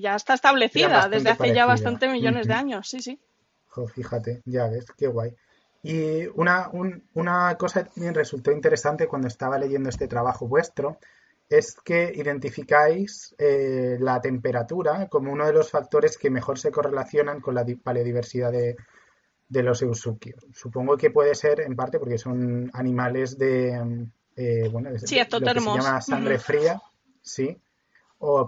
ya 0.00 0.16
está 0.16 0.34
establecida 0.34 1.08
desde 1.08 1.30
hace 1.30 1.54
ya 1.54 1.66
bastante 1.66 2.08
millones 2.08 2.46
de 2.46 2.54
años, 2.54 2.88
sí, 2.88 3.00
sí. 3.00 3.20
fíjate, 3.94 4.42
ya 4.44 4.68
ves, 4.68 4.86
qué 4.96 5.06
guay. 5.06 5.34
Y 5.82 6.26
una, 6.34 6.70
una 7.14 7.56
cosa 7.56 7.84
que 7.84 8.00
me 8.00 8.12
resultó 8.12 8.52
interesante 8.52 9.08
cuando 9.08 9.26
estaba 9.26 9.58
leyendo 9.58 9.88
este 9.88 10.06
trabajo 10.06 10.46
vuestro 10.46 10.98
es 11.48 11.76
que 11.84 12.12
identificáis 12.14 13.34
eh, 13.38 13.96
la 14.00 14.20
temperatura 14.20 15.08
como 15.08 15.32
uno 15.32 15.46
de 15.46 15.52
los 15.52 15.70
factores 15.70 16.16
que 16.16 16.30
mejor 16.30 16.58
se 16.58 16.70
correlacionan 16.70 17.40
con 17.40 17.54
la 17.54 17.64
paleodiversidad 17.82 18.52
de, 18.52 18.76
los 19.48 19.82
eusuquios. 19.82 20.46
Supongo 20.54 20.96
que 20.96 21.10
puede 21.10 21.34
ser 21.34 21.60
en 21.60 21.76
parte 21.76 21.98
porque 21.98 22.16
son 22.16 22.70
animales 22.72 23.36
de, 23.36 24.08
eh, 24.34 24.68
bueno, 24.70 24.90
de, 24.90 24.98
sí, 24.98 25.18
lo 25.18 25.40
que 25.40 25.60
se 25.60 25.66
llama 25.66 26.00
sangre 26.00 26.38
fría, 26.38 26.80
sí, 27.20 27.60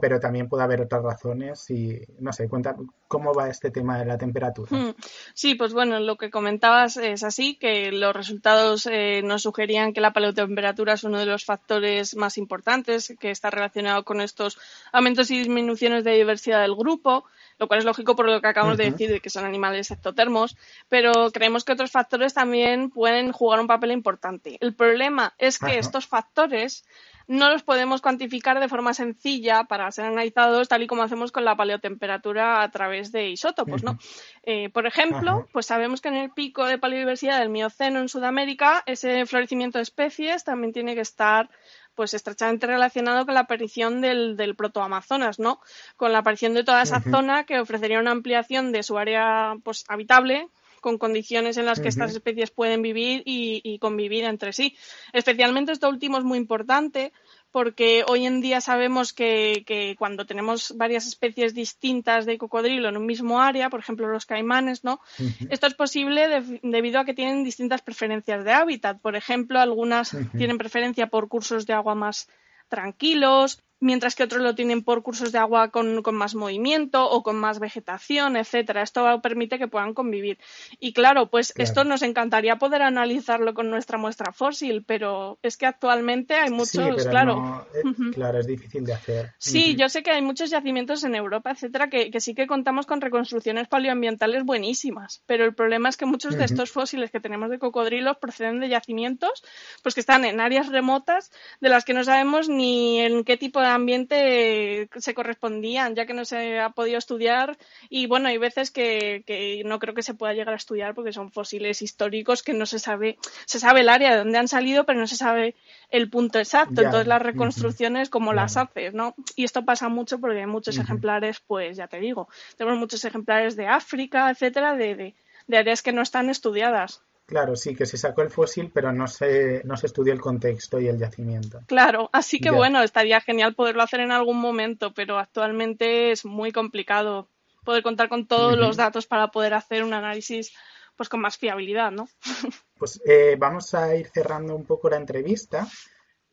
pero 0.00 0.20
también 0.20 0.48
puede 0.48 0.62
haber 0.62 0.82
otras 0.82 1.02
razones 1.02 1.68
y 1.70 2.00
no 2.20 2.32
sé, 2.32 2.48
cuenta 2.48 2.76
cómo 3.08 3.34
va 3.34 3.48
este 3.48 3.70
tema 3.70 3.98
de 3.98 4.04
la 4.04 4.16
temperatura. 4.16 4.70
Hmm. 4.70 4.94
Sí, 5.34 5.56
pues 5.56 5.72
bueno, 5.72 5.98
lo 5.98 6.16
que 6.16 6.30
comentabas 6.30 6.96
es 6.96 7.24
así, 7.24 7.56
que 7.56 7.90
los 7.90 8.14
resultados 8.14 8.86
eh, 8.86 9.22
nos 9.24 9.42
sugerían 9.42 9.92
que 9.92 10.00
la 10.00 10.12
paleotemperatura 10.12 10.92
es 10.92 11.04
uno 11.04 11.18
de 11.18 11.26
los 11.26 11.44
factores 11.44 12.16
más 12.16 12.38
importantes 12.38 13.14
que 13.18 13.30
está 13.30 13.50
relacionado 13.50 14.04
con 14.04 14.20
estos 14.20 14.58
aumentos 14.92 15.30
y 15.30 15.38
disminuciones 15.38 16.04
de 16.04 16.12
diversidad 16.12 16.60
del 16.60 16.76
grupo, 16.76 17.24
lo 17.58 17.66
cual 17.66 17.80
es 17.80 17.84
lógico 17.84 18.14
por 18.14 18.28
lo 18.28 18.40
que 18.40 18.48
acabamos 18.48 18.78
de 18.78 18.90
decir 18.90 19.10
de 19.10 19.20
que 19.20 19.30
son 19.30 19.44
animales 19.44 19.90
ectotermos, 19.90 20.56
pero 20.88 21.30
creemos 21.32 21.64
que 21.64 21.72
otros 21.72 21.90
factores 21.90 22.34
también 22.34 22.90
pueden 22.90 23.32
jugar 23.32 23.60
un 23.60 23.66
papel 23.66 23.90
importante. 23.92 24.56
El 24.60 24.74
problema 24.74 25.34
es 25.38 25.58
que 25.58 25.78
estos 25.78 26.06
factores 26.06 26.84
no 27.26 27.50
los 27.50 27.62
podemos 27.62 28.00
cuantificar 28.00 28.60
de 28.60 28.68
forma 28.68 28.94
sencilla 28.94 29.64
para 29.64 29.90
ser 29.90 30.06
analizados 30.06 30.68
tal 30.68 30.82
y 30.82 30.86
como 30.86 31.02
hacemos 31.02 31.32
con 31.32 31.44
la 31.44 31.56
paleotemperatura 31.56 32.62
a 32.62 32.70
través 32.70 33.12
de 33.12 33.30
isótopos, 33.30 33.82
¿no? 33.82 33.98
Eh, 34.42 34.68
por 34.70 34.86
ejemplo, 34.86 35.48
pues 35.52 35.66
sabemos 35.66 36.00
que 36.00 36.08
en 36.08 36.16
el 36.16 36.30
pico 36.30 36.66
de 36.66 36.78
paleodiversidad 36.78 37.40
del 37.40 37.48
Mioceno 37.48 38.00
en 38.00 38.08
Sudamérica, 38.08 38.82
ese 38.86 39.24
florecimiento 39.26 39.78
de 39.78 39.82
especies 39.82 40.44
también 40.44 40.72
tiene 40.72 40.94
que 40.94 41.00
estar 41.00 41.48
pues 41.94 42.12
estrechamente 42.12 42.66
relacionado 42.66 43.24
con 43.24 43.34
la 43.34 43.40
aparición 43.40 44.00
del, 44.00 44.36
del 44.36 44.56
protoamazonas, 44.56 45.38
¿no? 45.38 45.60
Con 45.96 46.12
la 46.12 46.18
aparición 46.18 46.52
de 46.52 46.64
toda 46.64 46.82
esa 46.82 47.00
zona 47.00 47.44
que 47.44 47.60
ofrecería 47.60 48.00
una 48.00 48.10
ampliación 48.10 48.72
de 48.72 48.82
su 48.82 48.98
área 48.98 49.54
pues 49.62 49.84
habitable 49.88 50.48
con 50.84 50.98
condiciones 50.98 51.56
en 51.56 51.64
las 51.64 51.80
que 51.80 51.88
estas 51.88 52.10
especies 52.12 52.50
pueden 52.50 52.82
vivir 52.82 53.22
y, 53.24 53.78
convivir 53.78 54.24
entre 54.24 54.52
sí. 54.52 54.76
Especialmente 55.14 55.72
esto 55.72 55.88
último 55.88 56.18
es 56.18 56.24
muy 56.24 56.36
importante 56.36 57.10
porque 57.50 58.04
hoy 58.06 58.26
en 58.26 58.42
día 58.42 58.60
sabemos 58.60 59.14
que, 59.14 59.96
cuando 59.98 60.26
tenemos 60.26 60.74
varias 60.76 61.06
especies 61.06 61.54
distintas 61.54 62.26
de 62.26 62.36
cocodrilo 62.36 62.90
en 62.90 62.98
un 62.98 63.06
mismo 63.06 63.40
área, 63.40 63.70
por 63.70 63.80
ejemplo 63.80 64.08
los 64.08 64.26
caimanes, 64.26 64.84
¿no? 64.84 65.00
Esto 65.48 65.68
es 65.68 65.74
posible 65.74 66.42
debido 66.62 67.00
a 67.00 67.06
que 67.06 67.14
tienen 67.14 67.44
distintas 67.44 67.80
preferencias 67.80 68.44
de 68.44 68.52
hábitat. 68.52 69.00
Por 69.00 69.16
ejemplo, 69.16 69.60
algunas 69.60 70.14
tienen 70.36 70.58
preferencia 70.58 71.06
por 71.06 71.28
cursos 71.28 71.64
de 71.64 71.72
agua 71.72 71.94
más 71.94 72.28
tranquilos, 72.68 73.62
mientras 73.84 74.14
que 74.14 74.24
otros 74.24 74.42
lo 74.42 74.54
tienen 74.54 74.82
por 74.82 75.02
cursos 75.02 75.30
de 75.30 75.38
agua 75.38 75.68
con, 75.68 76.02
más 76.12 76.34
movimiento 76.34 77.08
o 77.08 77.22
con 77.22 77.36
más 77.36 77.58
vegetación, 77.60 78.36
etcétera. 78.36 78.82
Esto 78.82 79.20
permite 79.20 79.58
que 79.58 79.68
puedan 79.68 79.92
convivir. 79.92 80.38
Y 80.80 80.92
claro, 80.94 81.28
pues 81.28 81.52
esto 81.56 81.84
nos 81.84 82.02
encantaría 82.02 82.56
poder 82.56 82.82
analizarlo 82.82 83.52
con 83.52 83.70
nuestra 83.70 83.98
muestra 83.98 84.32
fósil, 84.32 84.84
pero 84.86 85.38
es 85.42 85.56
que 85.56 85.66
actualmente 85.66 86.34
hay 86.34 86.50
muchos, 86.50 87.06
claro. 87.06 87.66
Eh, 87.74 88.10
claro, 88.12 88.40
es 88.40 88.46
difícil 88.46 88.84
de 88.84 88.94
hacer. 88.94 89.32
Sí, 89.38 89.76
yo 89.76 89.88
sé 89.88 90.02
que 90.02 90.10
hay 90.10 90.22
muchos 90.22 90.50
yacimientos 90.50 91.04
en 91.04 91.14
Europa, 91.14 91.50
etcétera, 91.50 91.90
que, 91.90 92.10
sí 92.20 92.34
que 92.34 92.46
contamos 92.46 92.86
con 92.86 93.02
reconstrucciones 93.02 93.68
paleoambientales 93.68 94.44
buenísimas, 94.44 95.22
pero 95.26 95.44
el 95.44 95.54
problema 95.54 95.90
es 95.90 95.98
que 95.98 96.06
muchos 96.06 96.38
de 96.38 96.44
estos 96.44 96.70
fósiles 96.70 97.10
que 97.10 97.20
tenemos 97.20 97.50
de 97.50 97.58
cocodrilos 97.58 98.16
proceden 98.16 98.60
de 98.60 98.68
yacimientos 98.68 99.44
pues 99.82 99.94
que 99.94 100.00
están 100.00 100.24
en 100.24 100.40
áreas 100.40 100.68
remotas 100.68 101.30
de 101.60 101.68
las 101.68 101.84
que 101.84 101.92
no 101.92 102.02
sabemos 102.02 102.48
ni 102.48 103.00
en 103.00 103.24
qué 103.24 103.36
tipo 103.36 103.60
de 103.60 103.73
ambiente 103.74 104.88
se 104.96 105.14
correspondían, 105.14 105.94
ya 105.94 106.06
que 106.06 106.14
no 106.14 106.24
se 106.24 106.58
ha 106.60 106.70
podido 106.70 106.98
estudiar. 106.98 107.58
Y 107.88 108.06
bueno, 108.06 108.28
hay 108.28 108.38
veces 108.38 108.70
que, 108.70 109.62
no 109.64 109.78
creo 109.78 109.94
que 109.94 110.02
se 110.02 110.14
pueda 110.14 110.32
llegar 110.32 110.54
a 110.54 110.56
estudiar 110.56 110.94
porque 110.94 111.12
son 111.12 111.30
fósiles 111.30 111.82
históricos 111.82 112.42
que 112.42 112.52
no 112.52 112.66
se 112.66 112.78
sabe, 112.78 113.18
se 113.46 113.58
sabe 113.58 113.80
el 113.80 113.88
área 113.88 114.12
de 114.12 114.18
donde 114.18 114.38
han 114.38 114.48
salido, 114.48 114.84
pero 114.84 114.98
no 114.98 115.06
se 115.06 115.16
sabe 115.16 115.54
el 115.90 116.10
punto 116.10 116.38
exacto. 116.38 116.82
Entonces 116.82 117.06
las 117.06 117.22
reconstrucciones, 117.22 118.10
como 118.10 118.32
las 118.32 118.56
haces, 118.56 118.94
¿no? 118.94 119.14
Y 119.36 119.44
esto 119.44 119.64
pasa 119.64 119.88
mucho 119.88 120.18
porque 120.18 120.40
hay 120.40 120.46
muchos 120.46 120.78
ejemplares, 120.78 121.40
pues 121.40 121.76
ya 121.76 121.88
te 121.88 122.00
digo, 122.00 122.28
tenemos 122.56 122.78
muchos 122.78 123.04
ejemplares 123.04 123.56
de 123.56 123.66
África, 123.66 124.30
etcétera, 124.30 124.76
de, 124.76 125.14
de 125.46 125.56
áreas 125.56 125.82
que 125.82 125.92
no 125.92 126.02
están 126.02 126.30
estudiadas. 126.30 127.02
Claro, 127.26 127.56
sí, 127.56 127.74
que 127.74 127.86
se 127.86 127.96
sacó 127.96 128.20
el 128.22 128.30
fósil, 128.30 128.70
pero 128.72 128.92
no 128.92 129.06
se, 129.06 129.62
no 129.64 129.76
se 129.76 129.86
estudió 129.86 130.12
el 130.12 130.20
contexto 130.20 130.78
y 130.78 130.88
el 130.88 130.98
yacimiento. 130.98 131.60
Claro, 131.66 132.10
así 132.12 132.38
que 132.38 132.50
bueno, 132.50 132.82
estaría 132.82 133.20
genial 133.20 133.54
poderlo 133.54 133.82
hacer 133.82 134.00
en 134.00 134.12
algún 134.12 134.38
momento, 134.38 134.92
pero 134.92 135.18
actualmente 135.18 136.12
es 136.12 136.26
muy 136.26 136.52
complicado 136.52 137.30
poder 137.64 137.82
contar 137.82 138.10
con 138.10 138.26
todos 138.26 138.58
los 138.58 138.76
datos 138.76 139.06
para 139.06 139.28
poder 139.28 139.54
hacer 139.54 139.84
un 139.84 139.94
análisis 139.94 140.52
pues 140.96 141.08
con 141.08 141.20
más 141.20 141.38
fiabilidad, 141.38 141.90
¿no? 141.90 142.08
Pues 142.76 143.00
eh, 143.06 143.36
vamos 143.38 143.72
a 143.72 143.94
ir 143.96 144.08
cerrando 144.08 144.54
un 144.54 144.64
poco 144.64 144.90
la 144.90 144.96
entrevista 144.96 145.66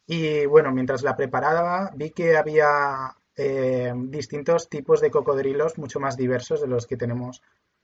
y 0.07 0.45
bueno, 0.47 0.71
mientras 0.71 1.03
la 1.03 1.15
preparaba 1.15 1.91
vi 1.95 2.09
que 2.09 2.35
había 2.35 3.15
eh, 3.37 3.93
distintos 3.95 4.67
tipos 4.67 4.99
de 4.99 5.11
cocodrilos 5.11 5.77
mucho 5.77 5.99
más 5.99 6.17
diversos 6.17 6.59
de 6.59 6.67
los 6.67 6.87
que 6.87 6.97
tenemos 6.97 7.41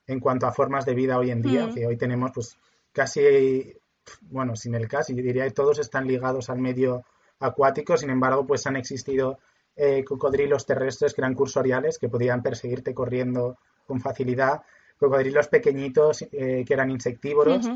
en 0.07 0.19
cuanto 0.19 0.47
a 0.47 0.51
formas 0.51 0.85
de 0.85 0.95
vida 0.95 1.17
hoy 1.17 1.31
en 1.31 1.41
día, 1.41 1.69
que 1.73 1.85
hoy 1.85 1.97
tenemos 1.97 2.31
pues 2.33 2.57
casi, 2.97 3.77
bueno, 4.21 4.55
sin 4.55 4.73
el 4.73 4.87
casi, 4.87 5.15
yo 5.15 5.21
diría 5.21 5.43
que 5.43 5.51
todos 5.51 5.77
están 5.77 6.07
ligados 6.07 6.49
al 6.49 6.57
medio 6.57 7.05
acuático, 7.39 7.95
sin 7.95 8.09
embargo, 8.09 8.47
pues 8.47 8.65
han 8.65 8.75
existido 8.75 9.37
eh, 9.75 10.03
cocodrilos 10.03 10.65
terrestres 10.65 11.13
que 11.13 11.21
eran 11.21 11.35
cursoriales, 11.35 11.99
que 11.99 12.09
podían 12.09 12.41
perseguirte 12.41 12.95
corriendo 12.95 13.59
con 13.85 14.01
facilidad, 14.01 14.63
cocodrilos 14.97 15.47
pequeñitos 15.47 16.23
eh, 16.23 16.65
que 16.65 16.73
eran 16.73 16.89
insectívoros. 16.89 17.69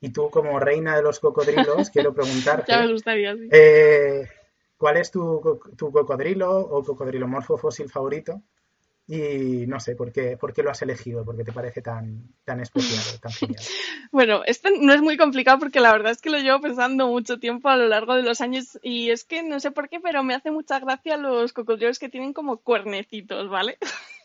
Y 0.00 0.08
tú, 0.08 0.30
como 0.30 0.58
reina 0.58 0.96
de 0.96 1.02
los 1.02 1.20
cocodrilos, 1.20 1.90
quiero 1.90 2.14
preguntarte. 2.14 2.72
ya 2.72 2.80
me 2.80 2.92
gustaría, 2.92 3.36
eh, 3.50 4.26
¿Cuál 4.78 4.96
es 4.96 5.10
tu, 5.10 5.60
tu, 5.76 5.92
cocodrilo 5.92 6.50
o 6.58 6.82
cocodrilomorfo 6.82 7.58
fósil 7.58 7.90
favorito? 7.90 8.40
Y 9.06 9.66
no 9.66 9.78
sé, 9.80 9.94
¿por 9.96 10.12
qué, 10.12 10.38
¿por 10.38 10.54
qué 10.54 10.62
lo 10.62 10.70
has 10.70 10.80
elegido? 10.80 11.24
¿Por 11.24 11.36
qué 11.36 11.44
te 11.44 11.52
parece 11.52 11.82
tan, 11.82 12.22
tan 12.44 12.60
especial, 12.60 13.20
tan 13.20 13.32
genial? 13.32 13.62
bueno, 14.12 14.42
esto 14.46 14.70
no 14.80 14.94
es 14.94 15.02
muy 15.02 15.18
complicado 15.18 15.58
porque 15.58 15.80
la 15.80 15.92
verdad 15.92 16.12
es 16.12 16.22
que 16.22 16.30
lo 16.30 16.38
llevo 16.38 16.60
pensando 16.60 17.06
mucho 17.06 17.38
tiempo 17.38 17.68
a 17.68 17.76
lo 17.76 17.86
largo 17.86 18.14
de 18.14 18.22
los 18.22 18.40
años 18.40 18.78
y 18.82 19.10
es 19.10 19.24
que 19.24 19.42
no 19.42 19.60
sé 19.60 19.70
por 19.72 19.90
qué, 19.90 20.00
pero 20.00 20.22
me 20.22 20.34
hace 20.34 20.50
mucha 20.50 20.80
gracia 20.80 21.18
los 21.18 21.52
cocodrilos 21.52 21.98
que 21.98 22.08
tienen 22.08 22.32
como 22.32 22.56
cuernecitos, 22.58 23.50
¿vale? 23.50 23.76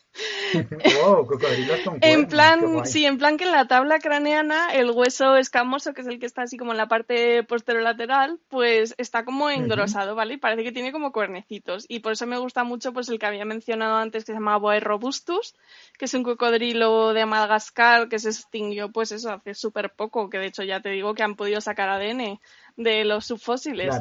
en 2.00 2.26
plan, 2.26 2.84
sí, 2.84 3.06
en 3.06 3.18
plan 3.18 3.36
que 3.36 3.44
en 3.44 3.52
la 3.52 3.68
tabla 3.68 3.98
craneana 4.00 4.72
el 4.74 4.90
hueso 4.90 5.36
escamoso, 5.36 5.94
que 5.94 6.00
es 6.00 6.06
el 6.06 6.18
que 6.18 6.26
está 6.26 6.42
así 6.42 6.56
como 6.56 6.72
en 6.72 6.78
la 6.78 6.88
parte 6.88 7.44
posterolateral, 7.44 8.40
pues 8.48 8.94
está 8.98 9.24
como 9.24 9.50
engrosado, 9.50 10.14
¿vale? 10.14 10.34
Y 10.34 10.38
parece 10.38 10.64
que 10.64 10.72
tiene 10.72 10.92
como 10.92 11.12
cuernecitos. 11.12 11.86
Y 11.88 12.00
por 12.00 12.12
eso 12.12 12.26
me 12.26 12.38
gusta 12.38 12.64
mucho 12.64 12.92
pues 12.92 13.08
el 13.08 13.18
que 13.18 13.26
había 13.26 13.44
mencionado 13.44 13.96
antes 13.96 14.24
que 14.24 14.32
se 14.32 14.38
llama 14.38 14.56
Boa 14.56 14.80
robustus, 14.80 15.54
que 15.98 16.06
es 16.06 16.14
un 16.14 16.24
cocodrilo 16.24 17.12
de 17.12 17.26
Madagascar 17.26 18.08
que 18.08 18.18
se 18.18 18.30
extinguió 18.30 18.90
pues 18.90 19.12
eso 19.12 19.30
hace 19.30 19.54
súper 19.54 19.90
poco, 19.90 20.28
que 20.28 20.38
de 20.38 20.46
hecho 20.46 20.62
ya 20.62 20.80
te 20.80 20.90
digo 20.90 21.14
que 21.14 21.22
han 21.22 21.36
podido 21.36 21.60
sacar 21.60 21.88
ADN 21.88 22.40
de 22.82 23.04
los 23.04 23.26
subfósiles. 23.26 23.94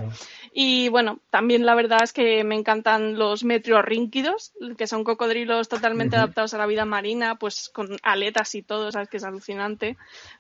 Y 0.54 0.90
bueno, 0.90 1.20
también 1.30 1.66
la 1.66 1.76
verdad 1.76 2.04
es 2.04 2.14
que 2.14 2.44
me 2.44 2.56
encantan 2.56 3.18
los 3.18 3.44
metriorrínquidos, 3.44 4.54
que 4.78 4.88
son 4.88 5.04
cocodrilos 5.04 5.70
totalmente 5.70 6.16
adaptados 6.16 6.54
a 6.54 6.58
la 6.58 6.66
vida 6.66 6.86
marina, 6.86 7.36
pues 7.36 7.70
con 7.70 7.98
aletas 8.04 8.56
y 8.56 8.62
todo, 8.62 8.92
sabes 8.92 9.10
que 9.10 9.18
es 9.18 9.24
alucinante. 9.24 9.98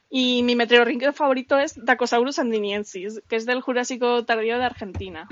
Y 0.09 0.41
mi 0.43 0.55
metriorrínquido 0.55 1.13
favorito 1.13 1.59
es 1.59 1.73
Dacosaurus 1.83 2.39
andiniensis, 2.39 3.21
que 3.27 3.35
es 3.35 3.45
del 3.45 3.61
Jurásico 3.61 4.25
tardío 4.25 4.57
de 4.57 4.65
Argentina. 4.65 5.27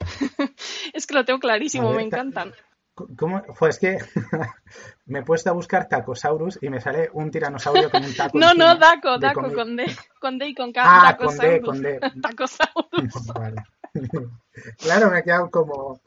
es 0.92 1.06
que 1.06 1.14
lo 1.14 1.24
tengo 1.24 1.38
clarísimo, 1.38 1.92
me 1.92 2.02
encantan. 2.02 2.52
¿Cómo? 3.16 3.42
Pues 3.58 3.78
que 3.78 3.98
me 5.06 5.18
he 5.18 5.22
puesto 5.22 5.50
a 5.50 5.52
buscar 5.52 5.86
Tacosaurus 5.86 6.58
y 6.62 6.70
me 6.70 6.80
sale 6.80 7.10
un 7.12 7.30
tiranosaurio 7.30 7.90
con 7.90 8.02
un 8.02 8.14
taco. 8.14 8.38
No, 8.38 8.54
no, 8.54 8.74
Daco, 8.76 9.18
Daco, 9.18 9.52
con 9.52 9.76
D, 9.76 9.94
con 10.18 10.38
D 10.38 10.48
y 10.48 10.54
con 10.54 10.72
K. 10.72 10.82
Ah, 10.82 11.16
con 11.16 11.36
D, 11.36 11.60
con 11.60 11.82
D. 11.82 12.00
Tacosaurus. 12.22 13.26
Vale. 13.34 13.62
claro, 14.78 15.10
me 15.10 15.18
he 15.18 15.22
quedado 15.22 15.50
como 15.50 16.00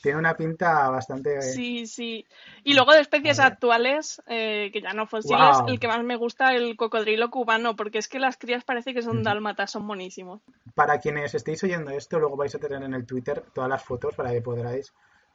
tiene 0.00 0.18
una 0.18 0.36
pinta 0.36 0.88
bastante... 0.90 1.42
Sí, 1.42 1.86
sí. 1.86 2.26
Y 2.64 2.74
luego 2.74 2.92
de 2.92 3.00
especies 3.00 3.38
actuales, 3.40 4.22
eh, 4.26 4.70
que 4.72 4.80
ya 4.80 4.92
no 4.92 5.06
fósiles, 5.06 5.58
Wow. 5.58 5.68
el 5.68 5.80
que 5.80 5.88
más 5.88 6.02
me 6.02 6.16
gusta 6.16 6.54
el 6.54 6.76
cocodrilo 6.76 7.30
cubano, 7.30 7.76
porque 7.76 7.98
es 7.98 8.08
que 8.08 8.18
las 8.18 8.36
crías 8.36 8.64
parece 8.64 8.94
que 8.94 9.02
son 9.02 9.22
dálmatas, 9.22 9.70
son 9.70 9.86
buenísimos. 9.86 10.40
Para 10.74 10.98
quienes 10.98 11.34
estéis 11.34 11.62
oyendo 11.64 11.90
esto, 11.90 12.18
luego 12.18 12.36
vais 12.36 12.54
a 12.54 12.58
tener 12.58 12.82
en 12.82 12.94
el 12.94 13.06
Twitter 13.06 13.44
todas 13.52 13.68
las 13.68 13.82
fotos 13.82 14.14
para 14.14 14.30
que 14.32 14.40
podáis, 14.40 14.92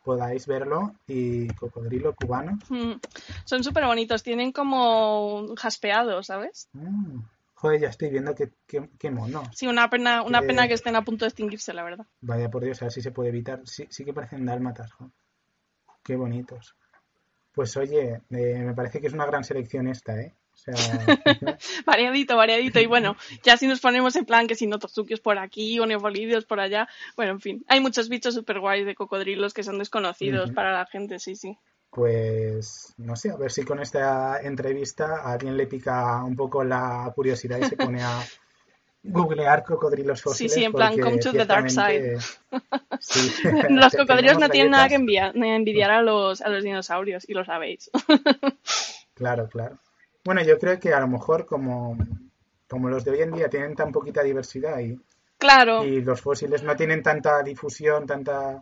podáis 0.07 0.47
verlo. 0.47 0.93
Y 1.05 1.47
cocodrilo 1.55 2.15
cubano. 2.15 2.57
Mm. 2.69 2.93
Son 3.45 3.63
súper 3.63 3.85
bonitos, 3.85 4.23
tienen 4.23 4.51
como 4.53 5.53
jaspeado, 5.57 6.23
¿sabes? 6.23 6.69
Mm. 6.73 7.19
Joder, 7.55 7.81
ya 7.81 7.89
estoy 7.89 8.09
viendo 8.11 8.33
que, 8.35 8.51
que, 8.67 8.87
qué 8.99 9.11
mono. 9.11 9.43
Sí, 9.53 9.67
una 9.67 9.89
pena, 9.89 10.21
una 10.23 10.41
Que- 10.41 10.47
pena 10.47 10.67
que 10.67 10.75
estén 10.75 10.95
a 10.95 11.03
punto 11.03 11.25
de 11.25 11.29
extinguirse, 11.29 11.73
la 11.73 11.83
verdad. 11.83 12.05
Vaya 12.21 12.49
por 12.49 12.63
Dios, 12.63 12.81
a 12.81 12.85
ver 12.85 12.91
si 12.91 13.01
se 13.01 13.11
puede 13.11 13.29
evitar. 13.29 13.61
Sí, 13.65 13.85
sí 13.89 14.05
que 14.05 14.13
parecen 14.13 14.45
dálmatas, 14.45 14.91
jo. 14.93 15.11
Qué 16.03 16.15
bonitos. 16.15 16.75
Pues 17.53 17.75
oye, 17.75 18.21
eh, 18.29 18.59
me 18.63 18.73
parece 18.75 19.01
que 19.01 19.07
es 19.07 19.13
una 19.13 19.25
gran 19.25 19.43
selección 19.43 19.87
esta, 19.87 20.19
¿eh? 20.21 20.33
O 20.57 20.75
sea, 20.75 20.75
Variadito, 21.85 22.35
variadito. 22.35 22.79
Y 22.79 22.87
bueno, 22.87 23.15
ya 23.43 23.57
si 23.57 23.67
nos 23.67 23.79
ponemos 23.79 24.15
en 24.15 24.25
plan 24.25 24.47
que 24.47 24.55
si 24.55 24.67
no 24.67 24.79
tortuquios 24.79 25.19
por 25.19 25.37
aquí 25.37 25.79
o 25.79 25.85
neofolidios 25.85 26.45
por 26.45 26.59
allá, 26.59 26.87
bueno, 27.15 27.33
en 27.33 27.41
fin. 27.41 27.65
Hay 27.67 27.79
muchos 27.79 28.09
bichos 28.09 28.33
súper 28.33 28.59
guays 28.59 28.85
de 28.85 28.95
cocodrilos 28.95 29.53
que 29.53 29.63
son 29.63 29.77
desconocidos 29.79 30.51
para 30.51 30.73
la 30.73 30.85
gente, 30.85 31.19
sí, 31.19 31.35
sí. 31.35 31.57
pues 31.89 32.93
no 32.97 33.15
sé, 33.15 33.31
a 33.31 33.37
ver 33.37 33.51
si 33.51 33.63
con 33.63 33.79
esta 33.79 34.41
entrevista 34.41 35.21
a 35.21 35.33
alguien 35.33 35.55
le 35.57 35.67
pica 35.67 36.23
un 36.23 36.35
poco 36.35 36.63
la 36.63 37.11
curiosidad 37.15 37.59
y 37.59 37.65
se 37.65 37.77
pone 37.77 38.03
a 38.03 38.19
googlear 39.03 39.63
cocodrilos 39.63 40.19
Sí, 40.19 40.23
fósiles. 40.23 40.53
sí, 40.53 40.63
en 40.65 40.73
plan, 40.73 40.99
come 40.99 41.17
to 41.17 41.31
the 41.31 41.45
dark 41.45 41.69
Sí. 42.99 43.31
Los 43.69 43.93
cocodrilos 43.95 44.37
no 44.37 44.49
tienen 44.49 44.71
nada 44.71 44.89
que 44.89 44.95
enviar, 44.95 45.35
envidiar 45.35 45.91
a 45.91 46.01
los, 46.01 46.41
a 46.41 46.49
los 46.49 46.63
dinosaurios, 46.63 47.27
y 47.29 47.33
lo 47.33 47.45
sabéis. 47.45 47.89
Claro, 49.13 49.47
claro. 49.47 49.79
Bueno, 50.27 50.43
yo 50.43 50.59
creo 50.59 50.77
que 50.77 50.93
a 50.93 50.99
lo 50.99 51.07
mejor 51.07 51.45
como, 51.45 51.97
como 52.67 52.89
los 52.89 53.05
de 53.05 53.11
hoy 53.11 53.21
en 53.21 53.31
día 53.31 53.47
tienen 53.47 53.75
tan 53.75 53.93
poquita 53.93 54.21
diversidad 54.23 54.77
y, 54.81 54.99
Claro, 55.37 55.85
y 55.85 56.01
los 56.01 56.19
fósiles 56.19 56.63
no 56.63 56.75
tienen 56.75 57.01
tanta 57.01 57.41
difusión, 57.43 58.05
tanta... 58.05 58.61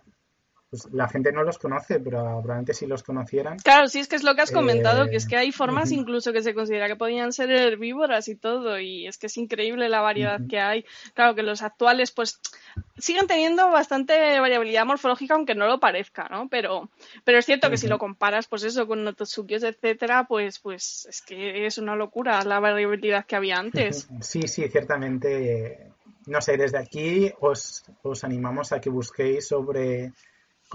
Pues 0.69 0.91
la 0.91 1.07
gente 1.07 1.31
no 1.31 1.43
los 1.43 1.57
conoce, 1.57 1.99
pero 1.99 2.19
probablemente 2.19 2.73
si 2.73 2.87
los 2.87 3.03
conocieran... 3.03 3.57
claro, 3.59 3.87
sí 3.87 3.99
es 3.99 4.07
que 4.07 4.15
es 4.15 4.23
lo 4.23 4.35
que 4.35 4.41
has 4.41 4.51
comentado, 4.51 5.05
Eh, 5.05 5.09
que 5.11 5.15
es 5.17 5.27
que 5.27 5.37
hay 5.37 5.51
formas 5.51 5.91
incluso 5.91 6.33
que 6.33 6.41
se 6.41 6.53
considera 6.53 6.87
que 6.87 6.95
podían 6.95 7.31
ser 7.31 7.51
herbívoras 7.51 8.27
y 8.27 8.35
todo, 8.35 8.79
y 8.79 9.07
es 9.07 9.17
que 9.17 9.27
es 9.27 9.37
increíble 9.37 9.89
la 9.89 10.01
variedad 10.01 10.39
que 10.49 10.59
hay. 10.59 10.85
Claro 11.13 11.35
que 11.35 11.43
los 11.43 11.61
actuales, 11.61 12.11
pues, 12.11 12.39
siguen 12.97 13.27
teniendo 13.27 13.69
bastante 13.69 14.39
variabilidad 14.39 14.85
morfológica, 14.85 15.35
aunque 15.35 15.55
no 15.55 15.67
lo 15.67 15.79
parezca, 15.79 16.27
¿no? 16.29 16.47
Pero, 16.49 16.89
pero 17.23 17.37
es 17.37 17.45
cierto 17.45 17.69
que 17.69 17.77
si 17.77 17.87
lo 17.87 17.97
comparas, 17.97 18.47
pues 18.47 18.63
eso, 18.63 18.87
con 18.87 19.03
nototsukios, 19.03 19.63
etcétera, 19.63 20.25
pues, 20.27 20.59
pues 20.59 21.07
es 21.09 21.21
que 21.21 21.65
es 21.65 21.77
una 21.77 21.95
locura 21.95 22.43
la 22.43 22.59
variabilidad 22.59 23.25
que 23.25 23.35
había 23.35 23.57
antes. 23.57 24.07
Sí, 24.21 24.47
sí, 24.47 24.67
ciertamente. 24.69 25.91
No 26.25 26.41
sé, 26.41 26.57
desde 26.57 26.79
aquí 26.79 27.31
os, 27.39 27.83
os 28.01 28.23
animamos 28.23 28.71
a 28.71 28.79
que 28.79 28.89
busquéis 28.89 29.47
sobre 29.47 30.11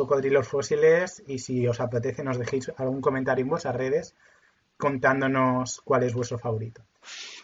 cocodrilos 0.00 0.48
fósiles 0.48 1.22
y 1.26 1.38
si 1.38 1.66
os 1.68 1.80
apetece 1.80 2.24
nos 2.24 2.38
dejéis 2.38 2.72
algún 2.76 3.00
comentario 3.00 3.42
en 3.42 3.48
vuestras 3.50 3.76
redes 3.76 4.14
contándonos 4.76 5.80
cuál 5.82 6.04
es 6.04 6.14
vuestro 6.14 6.38
favorito. 6.38 6.82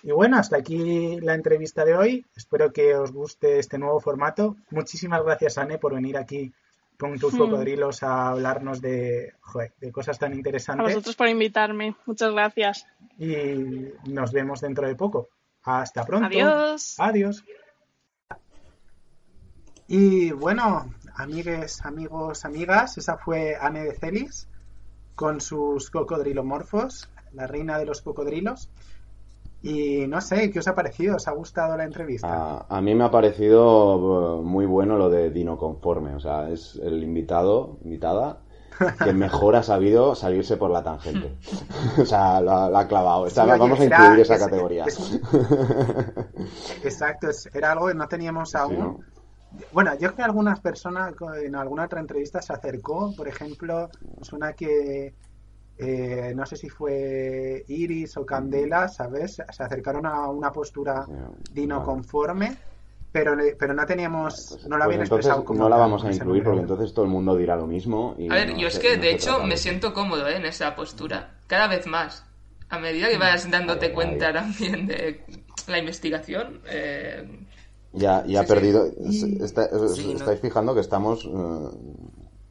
Y 0.03 0.11
bueno, 0.13 0.39
hasta 0.39 0.57
aquí 0.57 1.21
la 1.21 1.35
entrevista 1.35 1.85
de 1.85 1.95
hoy. 1.95 2.27
Espero 2.35 2.73
que 2.73 2.95
os 2.95 3.13
guste 3.13 3.59
este 3.59 3.77
nuevo 3.79 4.01
formato. 4.01 4.57
Muchísimas 4.71 5.23
gracias, 5.23 5.59
Anne, 5.59 5.77
por 5.79 5.95
venir 5.95 6.17
aquí 6.17 6.53
con 6.99 7.19
tus 7.19 7.35
Hmm. 7.35 7.39
cocodrilos 7.39 8.03
a 8.03 8.29
hablarnos 8.29 8.81
de, 8.81 9.35
joder, 9.41 9.75
de 9.81 9.93
cosas 9.93 10.19
tan 10.19 10.33
A 10.33 10.37
interesantes. 10.37 10.87
vosotros 10.87 11.15
por 11.15 11.29
invitarme. 11.29 11.95
Muchas 12.07 12.33
gracias. 12.33 12.87
Y 13.19 13.93
nos 14.11 14.33
vemos 14.33 14.63
dentro 14.63 14.87
de 14.89 14.95
poco. 14.95 15.29
Hasta 15.65 16.05
pronto. 16.07 16.27
Adiós. 16.29 16.95
Adiós. 16.99 17.45
Y 19.89 20.31
bueno, 20.33 20.91
amigues, 21.17 21.85
amigos, 21.85 22.45
amigas, 22.45 22.99
esa 22.99 23.17
fue 23.17 23.57
Anne 23.61 23.85
de 23.85 23.93
Celis 23.95 24.49
con 25.15 25.41
sus 25.41 25.91
cocodrilomorfos, 25.91 27.09
la 27.33 27.47
reina 27.47 27.79
de 27.79 27.87
los 27.87 28.03
cocodrilos. 28.03 28.69
Y 29.63 30.07
no 30.07 30.21
sé, 30.21 30.51
¿qué 30.51 30.59
os 30.61 30.69
ha 30.69 30.75
parecido? 30.75 31.17
¿Os 31.17 31.27
ha 31.27 31.33
gustado 31.33 31.77
la 31.77 31.85
entrevista? 31.85 32.29
A, 32.29 32.67
a 32.69 32.81
mí 32.81 32.95
me 32.95 33.05
ha 33.05 33.11
parecido 33.11 34.39
eh, 34.39 34.43
muy 34.45 34.67
bueno 34.67 34.97
lo 34.99 35.09
de 35.11 35.31
Dino 35.31 35.57
Conforme. 35.57 36.15
O 36.15 36.21
sea, 36.21 36.51
es 36.51 36.77
el 36.77 37.03
invitado, 37.03 37.79
invitada, 37.83 38.39
que 39.03 39.13
mejor 39.15 39.57
ha 39.57 39.63
sabido 39.63 40.15
salirse 40.15 40.57
por 40.59 40.71
la 40.71 40.85
tangente. 40.85 41.35
o 42.01 42.05
sea, 42.05 42.41
la, 42.43 42.67
ha 42.79 42.87
clavado. 42.87 43.27
Está- 43.27 43.45
Sí, 43.45 43.51
oye, 43.51 43.59
vamos 43.59 43.81
a 43.81 43.85
era- 43.85 43.97
incluir 44.05 44.21
esa 44.21 44.35
es- 44.35 44.41
categoría. 44.45 44.85
es- 44.85 45.21
Exacto, 46.85 47.29
era 47.55 47.73
algo 47.73 47.89
que 47.89 47.95
no 47.95 48.07
teníamos 48.07 48.51
Sí, 48.51 48.57
aún. 48.59 48.79
¿no? 48.79 49.01
Bueno, 49.71 49.93
yo 49.95 49.99
creo 50.09 50.15
que 50.17 50.23
algunas 50.23 50.61
personas 50.61 51.15
en 51.43 51.55
alguna 51.55 51.85
otra 51.85 52.01
entrevista 52.01 52.43
se 52.43 52.53
acercó, 52.53 53.15
por 53.15 53.29
ejemplo, 53.29 53.89
es 54.21 54.33
una 54.33 54.53
que 54.53 55.15
eh, 55.79 56.33
no 56.35 56.47
sé 56.47 56.57
si 56.57 56.69
fue 56.69 57.65
Iris 57.69 58.17
o 58.17 58.27
Candela, 58.27 58.89
¿sabes? 58.89 59.35
Se 59.37 59.63
acercaron 59.63 60.07
a 60.07 60.29
una 60.29 60.51
postura 60.53 61.07
dino 61.53 61.83
conforme, 61.85 62.57
pero, 63.13 63.37
ne- 63.37 63.55
pero 63.59 63.75
no 63.75 63.87
teníamos, 63.87 64.59
no 64.69 64.79
la 64.79 64.85
Pues 64.87 64.97
habían 64.97 65.03
entonces 65.03 65.27
expresado 65.27 65.45
como 65.45 65.61
no 65.61 65.69
la 65.69 65.77
vamos 65.77 66.05
a 66.05 66.13
incluir 66.13 66.45
porque 66.45 66.61
entonces 66.61 66.93
todo 66.95 67.05
el 67.05 67.11
mundo 67.11 67.37
dirá 67.37 67.57
lo 67.57 67.67
mismo. 67.67 68.15
Y 68.19 68.29
A 68.29 68.35
ver, 68.35 68.51
no 68.51 68.57
yo 68.59 68.69
es 68.69 68.75
se- 68.75 68.81
que 68.81 68.97
no 68.97 69.03
de 69.03 69.11
hecho 69.13 69.43
me 69.45 69.57
siento 69.57 69.93
cómodo 69.95 70.29
¿eh? 70.29 70.37
en 70.37 70.47
esa 70.47 70.75
postura, 70.75 71.39
cada 71.47 71.67
vez 71.69 71.87
más. 71.87 72.25
A 72.69 72.79
medida 72.81 73.09
que 73.09 73.17
vas 73.19 73.49
dándote 73.51 73.93
cuenta 73.93 74.33
también 74.33 74.87
de 74.89 75.25
la 75.69 75.79
investigación, 75.79 76.63
eh, 76.67 77.46
Ya, 77.97 78.25
ya 78.27 78.41
ha 78.41 78.43
Sí, 78.45 78.49
perdido. 78.49 78.87
Está- 78.87 79.69
¿no? 79.73 79.85
estáis 79.87 80.41
fijando 80.41 80.75
que 80.75 80.81
estamos 80.81 81.25
eh, 81.25 81.69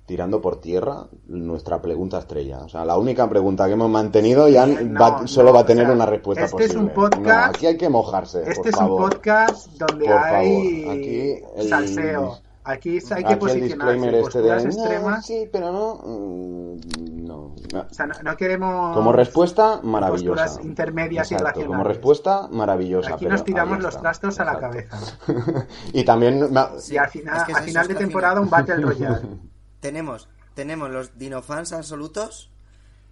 tirando 0.06 0.42
por 0.42 0.60
tierra 0.62 1.08
nuestra 1.28 1.82
pregunta 1.82 2.20
estrella. 2.20 2.60
O 2.66 2.70
sea, 2.70 2.86
la 2.86 2.98
única 2.98 3.28
pregunta 3.30 3.66
que 3.68 3.74
hemos 3.74 3.90
mantenido 3.90 4.48
ya 4.50 4.66
No, 4.66 5.00
va- 5.00 5.28
solo 5.28 5.54
va 5.54 5.62
a 5.62 5.66
tener 5.66 5.86
o 5.86 5.88
sea, 5.88 5.96
una 5.96 6.06
respuesta 6.06 6.46
este 6.46 6.64
es 6.66 6.74
posible. 6.74 6.90
un 6.90 6.94
podcast- 6.94 7.50
aquí 7.56 7.66
hay 7.68 7.78
que 7.78 7.90
mojarse. 7.90 8.40
Este 8.42 8.56
por 8.56 8.68
es 8.68 8.76
favor. 8.76 9.02
un 9.02 9.10
podcast 9.10 9.68
donde 9.74 10.06
Por 10.06 10.14
hay 10.18 10.82
favor, 10.84 10.98
aquí 10.98 11.44
el- 11.58 11.70
salseo. 11.70 12.38
Aquí 12.68 13.00
hay 13.12 13.24
que 13.24 13.38
posicionarse 13.38 13.62
disclaimer 13.68 14.16
este 14.16 14.42
de. 14.42 14.50
posturas 14.50 14.64
"No, 14.64 14.70
extremas. 14.72 15.26
sí, 15.26 15.50
pero 15.52 15.72
no. 15.72 15.96
mm, 16.04 17.26
No. 17.26 17.56
no. 17.74 17.80
O 17.90 17.94
sea, 17.94 18.08
no, 18.08 18.14
no 18.24 18.36
queremos 18.38 18.96
Como 18.96 19.12
respuesta, 19.14 19.80
maravillosa. 19.84 20.44
posturas 20.46 20.66
intermedias 20.66 21.30
y 21.32 21.36
Exacto, 21.36 21.54
Como 21.62 21.66
racionales. 21.74 21.96
respuesta, 21.98 22.48
maravillosa. 22.52 23.10
Aquí 23.16 23.26
pero 23.26 23.32
nos 23.36 23.44
tiramos 23.46 23.80
los 23.84 24.00
trastos 24.02 24.40
a 24.40 24.46
la 24.46 24.60
cabeza. 24.60 24.98
y 25.94 26.04
también. 26.04 26.58
ha- 26.58 26.72
Y 26.90 26.98
al 26.98 27.10
final, 27.10 27.38
es 27.38 27.44
que 27.44 27.52
es 27.52 27.58
eso, 27.60 27.66
final 27.68 27.88
de 27.88 27.96
temporada 27.96 28.34
final- 28.34 28.44
un 28.44 28.50
Battle 28.50 28.76
Royale. 28.78 29.28
Tenemos, 29.80 30.28
tenemos 30.56 30.90
los 30.90 31.18
dinofans 31.20 31.72
absolutos, 31.74 32.50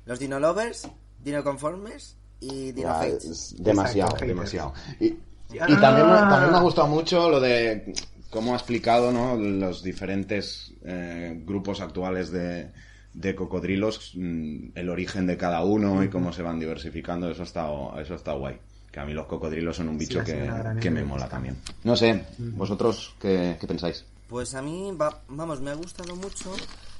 los 0.05 0.17
dinolovers, 0.17 0.89
dinoconformes 1.23 2.17
y 2.39 2.67
Ya, 2.67 2.73
dinohates. 2.73 3.25
es 3.25 3.55
demasiado, 3.63 4.09
Exacto, 4.11 4.25
demasiado. 4.27 4.73
Y, 4.99 5.05
y 5.05 5.19
Ah. 5.59 5.67
también, 5.67 6.07
también 6.07 6.51
me 6.51 6.57
ha 6.57 6.61
gustado 6.61 6.87
mucho 6.87 7.29
lo 7.29 7.39
de 7.39 7.93
cómo 8.33 8.53
ha 8.53 8.57
explicado 8.57 9.11
¿no? 9.11 9.35
los 9.37 9.83
diferentes 9.83 10.73
eh, 10.83 11.39
grupos 11.45 11.79
actuales 11.79 12.31
de, 12.31 12.71
de 13.13 13.35
cocodrilos, 13.35 14.11
mm, 14.15 14.69
el 14.73 14.89
origen 14.89 15.27
de 15.27 15.37
cada 15.37 15.63
uno 15.63 16.03
y 16.03 16.09
cómo 16.09 16.33
se 16.33 16.41
van 16.41 16.59
diversificando. 16.59 17.29
Eso 17.29 17.43
está, 17.43 17.67
eso 18.01 18.15
está 18.15 18.33
guay. 18.33 18.57
Que 18.91 18.99
a 18.99 19.05
mí 19.05 19.13
los 19.13 19.27
cocodrilos 19.27 19.77
son 19.77 19.89
un 19.89 19.97
bicho 19.97 20.23
que, 20.23 20.89
me 20.91 21.03
mola 21.03 21.29
también. 21.29 21.57
No 21.83 21.95
sé, 21.95 22.25
vosotros, 22.37 23.15
¿qué, 23.19 23.55
qué 23.59 23.67
pensáis? 23.67 24.05
Pues 24.27 24.55
a 24.55 24.61
mí, 24.61 24.91
va- 24.99 25.21
vamos, 25.27 25.61
me 25.61 25.71
ha 25.71 25.75
gustado 25.75 26.15
mucho 26.15 26.51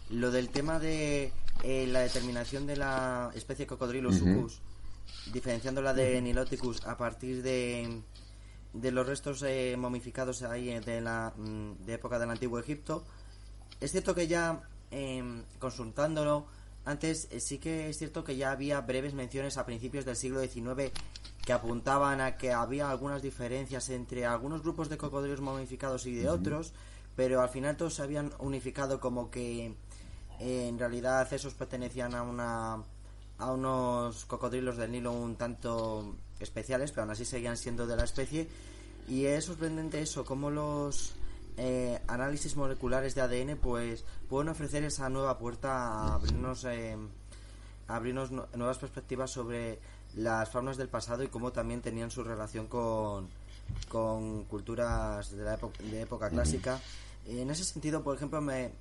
lo 0.10 0.32
del 0.32 0.50
tema 0.50 0.80
de 0.80 1.32
eh, 1.64 1.88
la 1.88 2.02
determinación 2.02 2.68
de 2.68 2.78
la 2.78 3.32
especie 3.36 3.66
Cocodrilus 3.66 4.22
Ujú. 4.22 4.34
sucus, 4.34 4.60
diferenciándola 5.34 5.94
de 5.94 6.22
Niloticus 6.22 6.86
a 6.86 6.98
partir 6.98 7.42
de, 7.42 8.02
de 8.74 8.92
los 8.92 9.08
restos 9.08 9.44
eh, 9.44 9.76
momificados 9.78 10.44
ahí 10.44 10.70
eh, 10.70 10.82
de 10.82 11.02
la 11.02 11.34
mm, 11.38 11.86
de 11.86 11.94
época 11.94 12.20
del 12.20 12.32
antiguo 12.32 12.60
Egipto. 12.60 13.04
Es 13.80 13.92
cierto 13.92 14.16
que 14.16 14.28
ya 14.28 14.64
em, 14.92 15.44
consultándolo 15.60 16.46
antes 16.86 17.30
eh, 17.32 17.40
sí 17.40 17.60
que 17.60 17.90
es 17.90 17.98
cierto 17.98 18.24
que 18.24 18.36
ya 18.36 18.52
había 18.52 18.82
breves 18.82 19.14
menciones 19.14 19.58
a 19.58 19.66
principios 19.66 20.06
del 20.06 20.16
siglo 20.16 20.42
XIX 20.42 20.92
que 21.46 21.54
apuntaban 21.54 22.22
a 22.22 22.38
que 22.38 22.52
había 22.52 22.90
algunas 22.90 23.22
diferencias 23.22 23.90
entre 23.90 24.26
algunos 24.26 24.62
grupos 24.64 24.90
de 24.90 24.98
cocodrilos 24.98 25.42
momificados 25.42 26.06
y 26.06 26.16
de 26.16 26.30
otros, 26.30 26.74
pero 27.16 27.42
al 27.42 27.50
final 27.50 27.78
todos 27.78 27.96
se 27.96 28.02
habían 28.02 28.32
unificado 28.40 29.00
como 29.00 29.30
que 29.30 29.76
eh, 30.40 30.68
en 30.68 30.80
realidad 30.80 31.32
esos 31.34 31.54
pertenecían 31.54 32.16
a 32.16 32.24
una 32.24 32.84
a 33.40 33.52
unos 33.52 34.26
cocodrilos 34.26 34.78
del 34.78 34.92
Nilo 34.92 35.12
un 35.12 35.36
tanto 35.36 36.16
especiales, 36.44 36.92
pero 36.92 37.04
aún 37.04 37.12
así 37.12 37.26
seguían 37.26 37.58
siendo 37.58 37.88
de 37.88 37.96
la 37.96 38.04
especie 38.04 38.48
y 39.08 39.26
es 39.26 39.46
sorprendente 39.46 40.02
eso, 40.02 40.24
cómo 40.24 40.50
los 40.52 41.14
eh, 41.58 42.00
análisis 42.08 42.56
moleculares 42.56 43.16
de 43.16 43.22
ADN 43.22 43.58
pues 43.58 44.06
pueden 44.30 44.50
ofrecer 44.50 44.84
esa 44.84 45.10
nueva 45.10 45.38
puerta 45.38 45.72
a 45.74 46.16
abrirnos, 46.16 46.64
eh, 46.66 46.96
abrirnos 47.88 48.32
nu- 48.32 48.46
nuevas 48.56 48.78
perspectivas 48.78 49.32
sobre 49.32 49.80
las 50.16 50.50
faunas 50.50 50.78
del 50.78 50.88
pasado 50.90 51.24
y 51.24 51.28
cómo 51.28 51.52
también 51.52 51.82
tenían 51.82 52.12
su 52.12 52.24
relación 52.24 52.68
con, 52.68 53.28
con 53.90 54.46
culturas 54.46 55.32
de 55.32 55.44
la 55.44 55.56
época 56.00 56.30
clásica. 56.30 56.80
En 57.28 57.50
ese 57.50 57.64
sentido, 57.64 58.04
por 58.04 58.16
ejemplo, 58.16 58.40
me, 58.42 58.72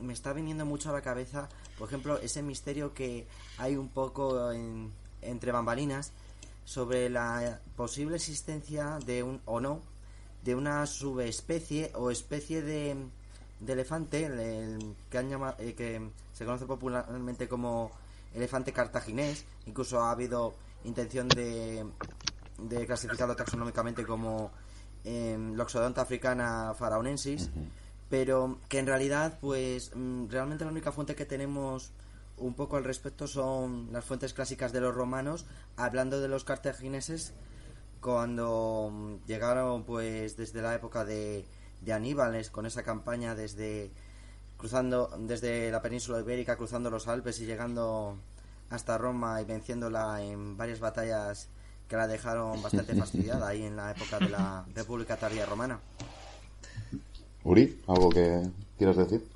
me 0.00 0.12
está 0.12 0.32
viniendo 0.32 0.64
mucho 0.66 0.90
a 0.90 0.92
la 0.92 1.00
cabeza, 1.02 1.48
por 1.78 1.88
ejemplo, 1.88 2.18
ese 2.18 2.42
misterio 2.42 2.92
que 2.94 3.26
hay 3.58 3.76
un 3.76 3.88
poco 3.88 4.52
en- 4.52 4.92
entre 5.22 5.52
bambalinas 5.52 6.12
sobre 6.64 7.08
la 7.10 7.60
posible 7.76 8.16
existencia 8.16 8.98
de 9.04 9.22
un 9.22 9.40
o 9.44 9.60
no 9.60 9.80
de 10.42 10.54
una 10.54 10.84
subespecie 10.86 11.90
o 11.94 12.10
especie 12.10 12.60
de, 12.62 12.96
de 13.60 13.72
elefante 13.72 14.26
el- 14.26 14.94
que 15.10 15.18
han 15.18 15.30
llama- 15.30 15.54
eh, 15.58 15.74
que 15.74 16.10
se 16.32 16.44
conoce 16.44 16.66
popularmente 16.66 17.48
como 17.48 17.90
elefante 18.34 18.72
cartaginés. 18.72 19.44
Incluso 19.66 20.00
ha 20.02 20.10
habido 20.10 20.54
intención 20.84 21.28
de, 21.28 21.86
de 22.58 22.86
clasificarlo 22.86 23.34
taxonómicamente 23.36 24.04
como 24.04 24.50
eh, 25.04 25.36
Loxodonta 25.54 26.02
africana 26.02 26.74
faraonensis 26.78 27.50
pero 28.10 28.58
que 28.68 28.78
en 28.78 28.86
realidad 28.86 29.38
pues 29.40 29.90
mm, 29.94 30.28
realmente 30.28 30.64
la 30.64 30.70
única 30.70 30.92
fuente 30.92 31.14
que 31.14 31.24
tenemos 31.24 31.90
un 32.44 32.54
poco 32.54 32.76
al 32.76 32.84
respecto 32.84 33.26
son 33.26 33.88
las 33.90 34.04
fuentes 34.04 34.34
clásicas 34.34 34.72
de 34.72 34.80
los 34.80 34.94
romanos 34.94 35.46
hablando 35.76 36.20
de 36.20 36.28
los 36.28 36.44
cartagineses 36.44 37.32
cuando 38.00 38.90
mm, 38.92 39.26
llegaron 39.26 39.84
pues 39.84 40.36
desde 40.36 40.60
la 40.60 40.74
época 40.74 41.06
de, 41.06 41.46
de 41.80 41.92
Aníbales 41.92 42.50
con 42.50 42.66
esa 42.66 42.82
campaña 42.82 43.34
desde 43.34 43.90
cruzando 44.58 45.10
desde 45.20 45.70
la 45.70 45.80
península 45.80 46.20
ibérica 46.20 46.56
cruzando 46.56 46.90
los 46.90 47.08
Alpes 47.08 47.40
y 47.40 47.46
llegando 47.46 48.18
hasta 48.68 48.98
Roma 48.98 49.40
y 49.40 49.46
venciéndola 49.46 50.22
en 50.22 50.58
varias 50.58 50.80
batallas 50.80 51.48
que 51.88 51.96
la 51.96 52.06
dejaron 52.06 52.62
bastante 52.62 52.94
fastidiada 53.02 53.48
ahí 53.48 53.62
en 53.62 53.76
la 53.76 53.92
época 53.92 54.18
de 54.18 54.28
la 54.28 54.66
República 54.74 55.16
Tardía 55.16 55.46
Romana. 55.46 55.80
Uri, 57.42 57.82
¿algo 57.86 58.08
que 58.08 58.42
quieras 58.78 58.96
decir? 58.96 59.34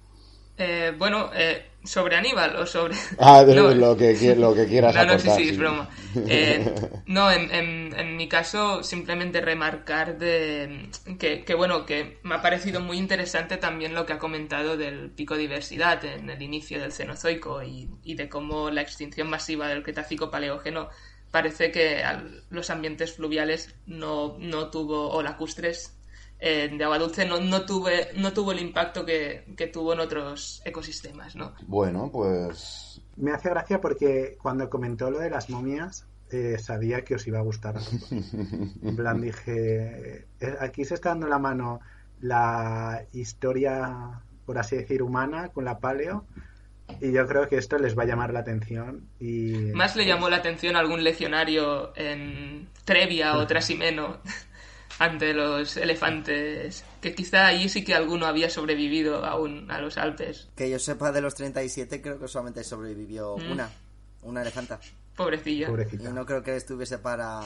Eh, 0.58 0.92
bueno, 0.98 1.30
eh, 1.34 1.70
sobre 1.84 2.16
Aníbal 2.16 2.56
o 2.56 2.66
sobre... 2.66 2.94
Ah, 3.18 3.44
No, 3.46 3.70
lo, 3.74 3.96
que, 3.96 4.14
qui- 4.16 4.34
lo 4.36 4.54
que 4.54 4.66
quieras 4.66 4.94
No, 4.94 5.04
no, 5.04 5.18
sí, 5.18 5.28
sí, 5.30 5.48
es 5.50 5.58
broma. 5.58 5.88
Eh, 6.26 6.74
no, 7.06 7.30
en, 7.30 7.50
en, 7.54 7.94
en 7.98 8.16
mi 8.16 8.28
caso, 8.28 8.82
simplemente 8.82 9.40
remarcar 9.40 10.18
de 10.18 10.90
que, 11.18 11.44
que, 11.44 11.54
bueno, 11.54 11.86
que 11.86 12.18
me 12.24 12.34
ha 12.34 12.42
parecido 12.42 12.80
muy 12.80 12.98
interesante 12.98 13.56
también 13.56 13.94
lo 13.94 14.06
que 14.06 14.14
ha 14.14 14.18
comentado 14.18 14.76
del 14.76 15.10
pico 15.10 15.36
diversidad 15.36 16.04
en 16.04 16.30
el 16.30 16.42
inicio 16.42 16.80
del 16.80 16.92
Cenozoico 16.92 17.62
y, 17.62 17.88
y 18.02 18.14
de 18.14 18.28
cómo 18.28 18.70
la 18.70 18.82
extinción 18.82 19.30
masiva 19.30 19.68
del 19.68 19.82
Cretácico 19.82 20.30
Paleógeno 20.30 20.88
parece 21.30 21.70
que 21.70 22.02
al- 22.02 22.42
los 22.50 22.70
ambientes 22.70 23.14
fluviales 23.16 23.74
no, 23.86 24.36
no 24.40 24.70
tuvo, 24.70 25.10
o 25.10 25.22
lacustres 25.22 25.97
eh, 26.40 26.70
de 26.72 26.84
agua 26.84 26.98
dulce 26.98 27.26
no, 27.26 27.40
no, 27.40 27.64
tuve, 27.64 28.08
no 28.16 28.32
tuvo 28.32 28.52
el 28.52 28.60
impacto 28.60 29.04
que, 29.04 29.44
que 29.56 29.66
tuvo 29.66 29.92
en 29.92 30.00
otros 30.00 30.62
ecosistemas, 30.64 31.34
¿no? 31.34 31.54
Bueno, 31.66 32.10
pues... 32.12 33.00
Me 33.16 33.32
hace 33.32 33.50
gracia 33.50 33.80
porque 33.80 34.36
cuando 34.40 34.70
comentó 34.70 35.10
lo 35.10 35.18
de 35.18 35.30
las 35.30 35.50
momias, 35.50 36.06
eh, 36.30 36.56
sabía 36.58 37.02
que 37.02 37.16
os 37.16 37.26
iba 37.26 37.38
a 37.38 37.42
gustar. 37.42 37.76
En 38.10 38.94
plan, 38.94 39.20
dije, 39.22 40.26
eh, 40.40 40.56
aquí 40.60 40.84
se 40.84 40.94
está 40.94 41.10
dando 41.10 41.26
la 41.26 41.38
mano 41.38 41.80
la 42.20 43.04
historia, 43.12 44.20
por 44.46 44.58
así 44.58 44.76
decir, 44.76 45.02
humana 45.02 45.48
con 45.48 45.64
la 45.64 45.78
paleo, 45.78 46.26
y 47.00 47.12
yo 47.12 47.26
creo 47.26 47.48
que 47.48 47.56
esto 47.56 47.78
les 47.78 47.98
va 47.98 48.04
a 48.04 48.06
llamar 48.06 48.32
la 48.32 48.40
atención. 48.40 49.08
Y 49.18 49.52
Más 49.74 49.96
le 49.96 50.06
llamó 50.06 50.30
la 50.30 50.36
atención 50.36 50.76
a 50.76 50.80
algún 50.80 51.02
legionario 51.02 51.92
en 51.96 52.68
Trevia 52.84 53.36
o 53.36 53.46
Trasimeno 53.48 54.18
ante 54.98 55.32
los 55.34 55.76
elefantes, 55.76 56.84
que 57.00 57.14
quizá 57.14 57.46
allí 57.46 57.68
sí 57.68 57.84
que 57.84 57.94
alguno 57.94 58.26
había 58.26 58.50
sobrevivido 58.50 59.24
aún 59.24 59.70
a 59.70 59.80
los 59.80 59.96
Alpes. 59.98 60.48
Que 60.56 60.68
yo 60.70 60.78
sepa 60.78 61.12
de 61.12 61.20
los 61.20 61.34
37 61.34 62.02
creo 62.02 62.18
que 62.18 62.28
solamente 62.28 62.64
sobrevivió 62.64 63.36
Mm. 63.38 63.52
una, 63.52 63.70
una 64.22 64.42
elefanta. 64.42 64.80
Pobrecilla. 65.16 65.68
Y 65.92 65.96
no 66.12 66.24
creo 66.26 66.42
que 66.42 66.56
estuviese 66.56 66.98
para... 66.98 67.40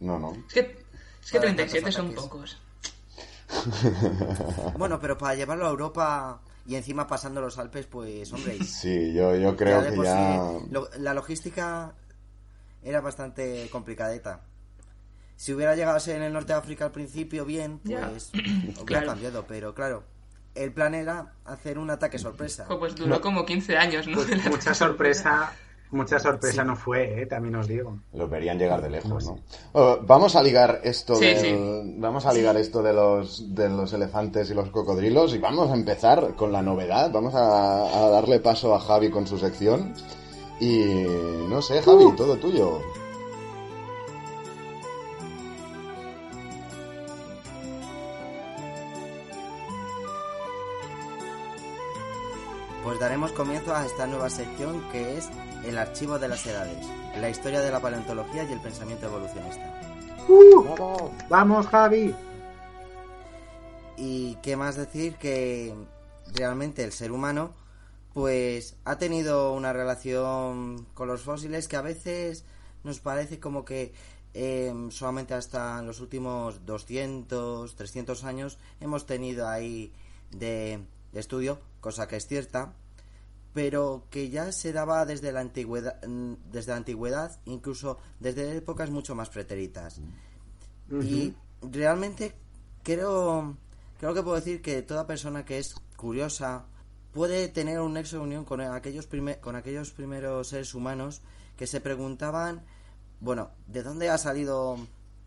No, 0.00 0.18
no. 0.18 0.32
Es 0.48 0.54
que, 0.54 0.60
es 0.60 1.30
que 1.30 1.38
Para 1.38 1.54
37 1.54 1.90
tantos 1.90 1.94
son 1.94 2.14
pocos. 2.14 2.58
Bueno, 4.78 4.98
pero 5.00 5.16
para 5.16 5.34
llevarlo 5.34 5.66
a 5.66 5.70
Europa 5.70 6.40
y 6.66 6.76
encima 6.76 7.06
pasando 7.06 7.40
los 7.40 7.58
Alpes, 7.58 7.86
pues 7.86 8.32
hombre... 8.32 8.58
Sí, 8.64 9.12
yo, 9.14 9.34
yo 9.36 9.56
creo 9.56 9.82
ya 9.82 9.90
que 9.90 10.02
ya... 10.02 10.48
sí, 10.60 10.66
lo- 10.70 10.88
la 10.98 11.14
logística 11.14 11.94
era 12.82 13.00
bastante 13.00 13.68
complicadeta. 13.70 14.40
Si 15.36 15.52
hubiera 15.52 15.74
llegado 15.74 15.96
a 15.96 16.00
ser 16.00 16.16
en 16.16 16.22
el 16.22 16.32
norte 16.32 16.52
de 16.52 16.58
África 16.58 16.84
al 16.86 16.92
principio, 16.92 17.44
bien, 17.44 17.80
Ya. 17.84 18.08
pues 18.10 18.30
hubiera 18.34 18.84
Claro. 18.84 19.06
cambiado. 19.08 19.44
Pero 19.48 19.74
claro, 19.74 20.02
el 20.54 20.72
plan 20.72 20.94
era 20.94 21.32
hacer 21.44 21.78
un 21.78 21.90
ataque 21.90 22.18
sorpresa. 22.18 22.64
Jo, 22.66 22.78
Pues 22.78 22.94
duró 22.94 23.20
como 23.20 23.44
15 23.44 23.76
años, 23.76 24.06
¿no? 24.06 24.14
Pues 24.16 24.28
mucha 24.50 24.72
sorpresa, 24.74 25.52
mucha 25.90 26.18
sorpresa 26.20 26.62
no 26.64 26.76
fue, 26.76 27.22
eh, 27.22 27.26
también 27.26 27.56
os 27.56 27.66
digo. 27.66 27.98
Lo 28.12 28.28
verían 28.28 28.58
llegar 28.58 28.80
de 28.80 28.90
lejos, 28.90 29.26
¿no? 29.26 29.38
Oh, 29.72 29.98
vamos 30.02 30.36
a 30.36 30.42
ligar 30.42 30.80
esto 30.84 31.16
Sí, 31.16 31.24
del- 31.26 31.38
sí. 31.38 31.94
vamos 31.98 32.26
a 32.26 32.32
ligar 32.32 32.56
esto 32.56 32.82
de 32.82 32.92
los 32.92 33.54
de 33.54 33.68
los 33.68 33.92
elefantes 33.92 34.48
y 34.50 34.54
los 34.54 34.70
cocodrilos 34.70 35.34
y 35.34 35.38
vamos 35.38 35.70
a 35.70 35.74
empezar 35.74 36.34
con 36.36 36.52
la 36.52 36.62
novedad. 36.62 37.10
Vamos 37.12 37.34
a, 37.34 38.06
a 38.06 38.08
darle 38.10 38.38
paso 38.40 38.74
a 38.74 38.80
Javi 38.80 39.10
con 39.10 39.26
su 39.26 39.36
sección 39.38 39.92
y 40.60 40.84
no 41.48 41.60
sé, 41.60 41.82
Javi, 41.82 42.04
Uh. 42.04 42.16
todo 42.16 42.36
tuyo. 42.36 42.80
Pues 52.94 53.00
daremos 53.00 53.32
comienzo 53.32 53.74
a 53.74 53.84
esta 53.84 54.06
nueva 54.06 54.30
sección 54.30 54.80
que 54.92 55.18
es 55.18 55.28
el 55.64 55.78
archivo 55.78 56.20
de 56.20 56.28
las 56.28 56.46
edades, 56.46 56.86
la 57.20 57.28
historia 57.28 57.60
de 57.60 57.72
la 57.72 57.80
paleontología 57.80 58.44
y 58.44 58.52
el 58.52 58.60
pensamiento 58.60 59.06
evolucionista. 59.06 59.80
¡Vamos, 61.28 61.66
Javi! 61.66 62.14
Y 63.96 64.36
qué 64.36 64.56
más 64.56 64.76
decir 64.76 65.16
que 65.16 65.74
realmente 66.36 66.84
el 66.84 66.92
ser 66.92 67.10
humano 67.10 67.50
pues 68.12 68.76
ha 68.84 68.96
tenido 68.96 69.54
una 69.54 69.72
relación 69.72 70.86
con 70.94 71.08
los 71.08 71.22
fósiles 71.22 71.66
que 71.66 71.74
a 71.74 71.82
veces 71.82 72.44
nos 72.84 73.00
parece 73.00 73.40
como 73.40 73.64
que 73.64 73.92
eh, 74.34 74.72
solamente 74.90 75.34
hasta 75.34 75.82
los 75.82 75.98
últimos 75.98 76.64
200, 76.64 77.74
300 77.74 78.22
años 78.22 78.56
hemos 78.78 79.04
tenido 79.04 79.48
ahí 79.48 79.92
de, 80.30 80.78
de 81.12 81.18
estudio, 81.18 81.58
cosa 81.80 82.06
que 82.06 82.14
es 82.14 82.28
cierta, 82.28 82.72
pero 83.54 84.04
que 84.10 84.28
ya 84.30 84.50
se 84.52 84.72
daba 84.72 85.06
desde 85.06 85.32
la 85.32 85.40
antigüedad, 85.40 86.04
mm, 86.06 86.34
desde 86.52 86.72
la 86.72 86.76
antigüedad, 86.78 87.38
incluso 87.46 87.98
desde 88.20 88.56
épocas 88.56 88.90
mucho 88.90 89.14
más 89.14 89.30
pretéritas. 89.30 90.00
Y 91.06 91.34
realmente 91.62 92.34
creo, 92.82 93.56
creo 93.98 94.12
que 94.14 94.22
puedo 94.22 94.36
decir 94.36 94.60
que 94.60 94.82
toda 94.82 95.06
persona 95.06 95.44
que 95.44 95.58
es 95.58 95.74
curiosa 95.96 96.64
puede 97.12 97.48
tener 97.48 97.80
un 97.80 97.92
nexo 97.94 98.16
de 98.16 98.22
unión 98.24 98.44
con 98.44 98.60
aquellos, 98.60 99.06
prime- 99.06 99.38
con 99.40 99.54
aquellos 99.56 99.92
primeros 99.92 100.48
seres 100.48 100.74
humanos 100.74 101.22
que 101.56 101.66
se 101.68 101.80
preguntaban, 101.80 102.62
bueno, 103.20 103.50
¿de 103.68 103.82
dónde 103.84 104.10
ha 104.10 104.18
salido 104.18 104.76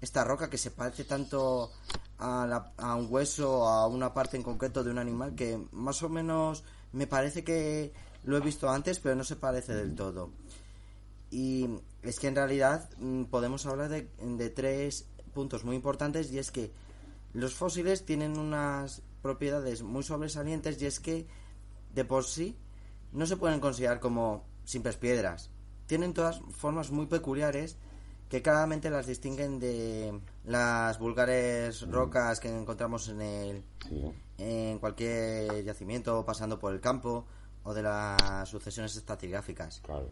esta 0.01 0.23
roca 0.25 0.49
que 0.49 0.57
se 0.57 0.69
parece 0.69 1.05
tanto 1.05 1.71
a, 2.19 2.45
la- 2.45 2.73
a 2.78 2.95
un 2.95 3.07
hueso 3.09 3.59
o 3.61 3.67
a 3.67 3.88
una 3.88 4.13
parte 4.13 4.36
en 4.38 4.43
concreto 4.43 4.84
de 4.84 4.91
un 4.91 4.99
animal 4.99 5.34
que 5.34 5.57
más 5.71 6.03
o 6.03 6.09
menos 6.09 6.63
me 6.91 7.07
parece 7.07 7.43
que 7.43 7.93
lo 8.28 8.38
he 8.38 8.41
visto 8.41 8.69
antes, 8.69 8.99
pero 8.99 9.15
no 9.15 9.23
se 9.23 9.38
parece 9.38 9.73
del 9.73 9.95
todo? 9.95 10.32
Y 11.32 11.67
es 12.03 12.19
que 12.19 12.28
en 12.28 12.36
realidad 12.36 12.89
mm, 12.99 13.23
podemos 13.23 13.65
hablar 13.65 13.89
de, 13.89 14.09
de 14.21 14.49
tres 14.49 15.07
puntos 15.34 15.63
muy 15.63 15.75
importantes 15.75 16.32
y 16.32 16.38
es 16.38 16.51
que 16.51 16.71
los 17.34 17.53
fósiles 17.53 18.05
tienen 18.05 18.38
unas 18.38 19.01
propiedades 19.21 19.82
muy 19.82 20.03
sobresalientes 20.03 20.82
y 20.82 20.86
es 20.86 20.99
que 20.99 21.28
de 21.93 22.05
por 22.05 22.25
sí 22.25 22.57
no 23.13 23.25
se 23.25 23.38
pueden 23.38 23.59
considerar 23.59 23.99
como 23.99 24.45
simples 24.65 24.97
piedras. 24.97 25.49
Tienen 25.86 26.13
todas 26.13 26.41
formas 26.51 26.91
muy 26.91 27.05
peculiares 27.05 27.78
que 28.30 28.41
claramente 28.41 28.89
las 28.89 29.07
distinguen 29.07 29.59
de 29.59 30.19
las 30.43 30.99
vulgares 30.99 31.89
rocas 31.89 32.41
que 32.41 32.49
encontramos 32.49 33.07
en 33.07 33.21
el 33.21 33.63
en 34.38 34.80
cualquier 34.80 35.63
yacimiento 35.63 36.25
pasando 36.25 36.59
por 36.59 36.73
el 36.73 36.82
campo 36.82 37.25
o 37.68 37.74
de 37.74 37.84
las 37.84 38.47
sucesiones 38.47 38.95
estratigráficas. 38.95 39.82
Claro. 39.82 40.09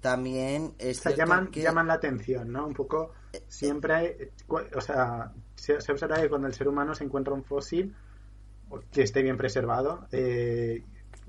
También 0.00 0.74
es 0.78 0.98
O 0.98 1.02
sea, 1.02 1.16
llaman, 1.16 1.48
que 1.48 1.62
llaman 1.62 1.86
la 1.88 1.94
atención, 1.94 2.52
¿no? 2.52 2.66
Un 2.66 2.74
poco, 2.74 3.12
siempre, 3.48 3.94
hay- 3.94 4.16
cu- 4.46 4.60
o 4.76 4.80
sea, 4.80 5.32
se, 5.56 5.80
se 5.80 5.92
observa 5.92 6.20
que 6.20 6.28
cuando 6.28 6.46
el 6.46 6.54
ser 6.54 6.68
humano 6.68 6.94
se 6.94 7.04
encuentra 7.04 7.32
un 7.32 7.42
fósil, 7.42 7.94
que 8.92 9.02
esté 9.02 9.22
bien 9.22 9.38
preservado, 9.38 10.06
eh, 10.12 10.84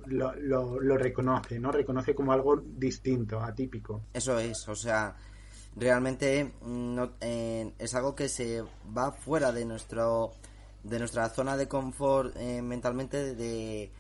lo, 0.08 0.34
lo, 0.36 0.98
reconoce, 0.98 1.58
¿no? 1.58 1.72
Reconoce 1.72 2.14
como 2.14 2.34
algo 2.34 2.62
distinto, 2.62 3.40
atípico. 3.40 4.02
Eso 4.14 4.38
es, 4.38 4.68
o 4.68 4.76
sea, 4.76 5.16
realmente 5.76 6.54
mm, 6.62 6.96
no, 6.96 7.14
eh, 7.22 7.74
es 7.80 7.96
algo 7.96 8.14
que 8.14 8.28
se 8.28 8.62
va 8.96 9.14
fuera 9.14 9.52
de 9.52 9.66
nuestro 9.66 10.34
de 10.84 10.98
nuestra 11.00 11.28
zona 11.30 11.58
de 11.58 11.68
confort 11.68 12.36
eh, 12.38 12.62
mentalmente 12.62 13.36
de 13.36 13.92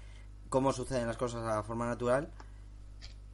cómo 0.49 0.73
suceden 0.73 1.07
las 1.07 1.17
cosas 1.17 1.45
a 1.45 1.63
forma 1.63 1.85
natural 1.85 2.29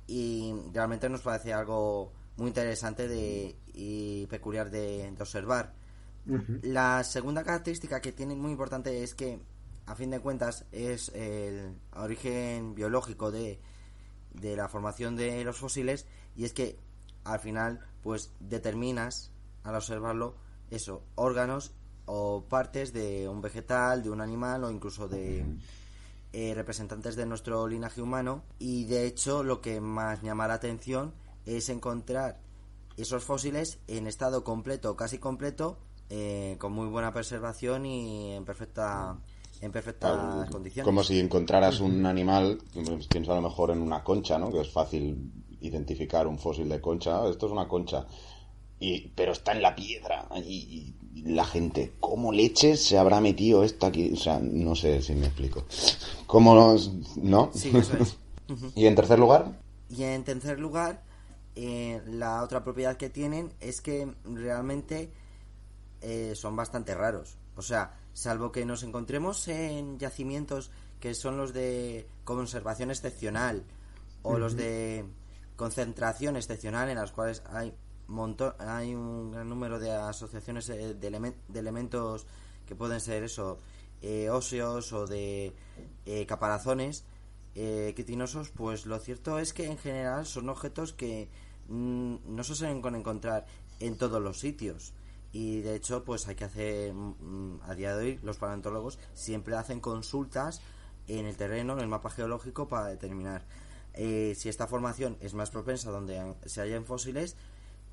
y 0.08 0.54
realmente 0.74 1.10
nos 1.10 1.22
parece 1.22 1.54
algo 1.54 2.12
muy 2.38 2.48
interesante 2.48 3.08
de, 3.08 3.56
y 3.74 4.28
peculiar 4.28 4.70
de, 4.70 5.14
observar. 5.20 5.74
La 6.64 7.04
segunda 7.04 7.44
característica 7.44 8.02
que 8.02 8.12
tiene 8.12 8.36
muy 8.36 8.52
importante 8.52 9.04
es 9.04 9.14
que 9.14 9.40
a 9.86 9.96
fin 9.96 10.10
de 10.10 10.20
cuentas 10.20 10.66
es 10.72 11.10
el 11.10 11.78
origen 11.94 12.74
biológico 12.74 13.32
de, 13.32 13.60
de 14.34 14.56
la 14.56 14.68
formación 14.68 15.16
de 15.16 15.44
los 15.44 15.58
fósiles 15.58 16.08
y 16.36 16.46
es 16.46 16.54
que 16.54 16.80
al 17.24 17.40
final 17.40 17.80
pues 18.02 18.32
determinas 18.40 19.32
al 19.64 19.76
observarlo 19.76 20.36
eso, 20.72 21.04
órganos 21.16 21.74
o 22.06 22.44
partes 22.50 22.92
de 22.92 23.28
un 23.28 23.42
vegetal, 23.42 24.04
de 24.04 24.10
un 24.10 24.22
animal 24.22 24.64
o 24.64 24.72
incluso 24.72 25.08
de 25.08 25.46
eh, 26.38 26.54
representantes 26.54 27.16
de 27.16 27.26
nuestro 27.26 27.66
linaje 27.66 28.02
humano 28.02 28.44
y 28.60 28.84
de 28.84 29.08
hecho 29.08 29.42
lo 29.42 29.62
que 29.62 29.80
más 29.80 30.22
llama 30.22 30.50
la 30.50 30.56
atención 30.56 31.14
es 31.46 31.70
encontrar 31.70 32.42
esos 32.98 33.24
fósiles 33.24 33.80
en 33.88 34.06
estado 34.06 34.44
completo, 34.44 34.98
casi 34.98 35.18
completo, 35.18 35.78
eh, 36.10 36.58
con 36.60 36.74
muy 36.74 36.88
buena 36.88 37.14
preservación 37.14 37.86
y 37.86 38.34
en 38.34 38.44
perfecta 38.44 39.18
en 39.62 39.72
perfectas 39.72 40.50
condiciones. 40.50 40.84
Como 40.84 41.06
si 41.06 41.22
encontraras 41.22 41.80
un 41.80 42.06
animal, 42.06 42.60
pues, 42.74 43.08
piensa 43.08 43.32
a 43.32 43.36
lo 43.36 43.42
mejor 43.44 43.72
en 43.72 43.82
una 43.82 44.04
concha, 44.04 44.38
¿no? 44.38 44.52
Que 44.52 44.60
es 44.60 44.70
fácil 44.70 45.32
identificar 45.62 46.28
un 46.28 46.38
fósil 46.38 46.68
de 46.68 46.82
concha. 46.82 47.22
Ah, 47.22 47.30
esto 47.30 47.46
es 47.46 47.54
una 47.54 47.70
concha. 47.70 48.06
Y, 48.78 49.08
pero 49.08 49.32
está 49.32 49.54
en 49.54 49.62
la 49.62 49.74
piedra. 49.74 50.28
Y, 50.46 50.94
la 51.24 51.46
gente, 51.46 51.94
¿cómo 52.00 52.32
leches 52.32 52.84
se 52.84 52.98
habrá 52.98 53.22
metido 53.22 53.64
esto 53.64 53.86
aquí? 53.86 54.12
O 54.14 54.18
sea, 54.18 54.40
no 54.40 54.76
sé 54.76 55.02
si 55.02 55.14
me 55.16 55.28
explico. 55.28 55.64
¿Cómo 56.28 56.76
no? 57.16 57.52
Sí, 57.54 57.72
eso 57.74 57.98
es. 57.98 58.18
¿Y 58.76 58.86
en 58.86 58.96
tercer 58.96 59.20
lugar? 59.20 59.60
Y 59.90 60.04
en 60.04 60.24
tercer 60.24 60.60
lugar, 60.60 61.04
eh, 61.56 62.02
la 62.08 62.44
otra 62.44 62.64
propiedad 62.64 62.98
que 62.98 63.10
tienen 63.10 63.54
es 63.60 63.82
que 63.82 64.14
realmente 64.26 65.12
eh, 66.02 66.34
son 66.36 66.56
bastante 66.56 66.94
raros. 66.94 67.38
O 67.56 67.62
sea, 67.62 67.98
salvo 68.14 68.52
que 68.52 68.66
nos 68.66 68.84
encontremos 68.84 69.48
en 69.48 69.98
yacimientos 69.98 70.72
que 71.00 71.14
son 71.14 71.38
los 71.38 71.54
de 71.54 72.08
conservación 72.24 72.92
excepcional 72.92 73.64
o 74.22 74.38
los 74.38 74.56
de 74.56 75.06
concentración 75.56 76.36
excepcional 76.36 76.90
en 76.90 76.96
las 76.98 77.12
cuales 77.12 77.44
hay 77.48 77.74
montón, 78.08 78.54
hay 78.60 78.94
un 78.94 79.32
gran 79.32 79.50
número 79.50 79.80
de 79.80 79.92
asociaciones 79.92 80.70
eh, 80.70 80.94
de, 80.94 81.34
de 81.48 81.60
elementos 81.60 82.26
que 82.66 82.76
pueden 82.76 83.00
ser 83.00 83.24
eso 83.24 83.60
eh, 84.02 84.30
óseos 84.30 84.94
o 84.94 85.08
de 85.08 85.52
eh, 86.06 86.26
caparazones 86.28 87.06
eh, 87.56 87.94
quitinosos 87.96 88.50
pues 88.50 88.86
lo 88.86 89.00
cierto 89.00 89.40
es 89.40 89.54
que 89.54 89.66
en 89.66 89.78
general 89.78 90.26
son 90.26 90.50
objetos 90.50 90.94
que 90.94 91.30
mm, 91.70 92.16
no 92.28 92.44
se 92.44 92.54
suelen 92.54 92.84
encontrar 92.86 93.46
en 93.80 93.98
todos 93.98 94.22
los 94.22 94.40
sitios. 94.40 94.94
Y 95.32 95.62
de 95.62 95.76
hecho 95.76 96.04
pues 96.04 96.28
hay 96.28 96.36
que 96.36 96.44
hacer 96.44 96.94
mm, 96.94 97.62
a 97.64 97.74
día 97.74 97.96
de 97.96 98.04
hoy 98.04 98.20
los 98.22 98.38
paleontólogos 98.38 99.00
siempre 99.14 99.56
hacen 99.56 99.80
consultas 99.80 100.62
en 101.08 101.26
el 101.26 101.38
terreno 101.38 101.74
en 101.74 101.80
el 101.80 101.88
mapa 101.88 102.10
geológico 102.10 102.68
para 102.68 102.88
determinar 102.88 103.44
si 103.96 104.50
esta 104.50 104.68
formación 104.68 105.16
es 105.22 105.34
más 105.34 105.52
propensa 105.52 105.90
donde 105.90 106.36
se 106.46 106.60
hallan 106.60 106.84
fósiles 106.84 107.38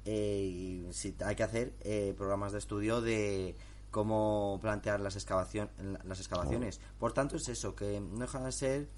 eh, 0.04 0.86
y 0.88 0.92
si 0.92 1.14
hay 1.24 1.36
que 1.36 1.42
hacer 1.42 1.74
eh, 1.80 2.14
programas 2.16 2.52
de 2.52 2.58
estudio 2.58 3.00
de 3.00 3.54
cómo 3.90 4.58
plantear 4.60 5.00
las 5.00 5.16
excavación 5.16 5.70
las 6.04 6.18
excavaciones 6.18 6.80
por 6.98 7.12
tanto 7.12 7.36
es 7.36 7.48
eso 7.48 7.74
que 7.74 8.00
no 8.00 8.20
deja 8.20 8.40
de 8.40 8.52
ser 8.52 8.88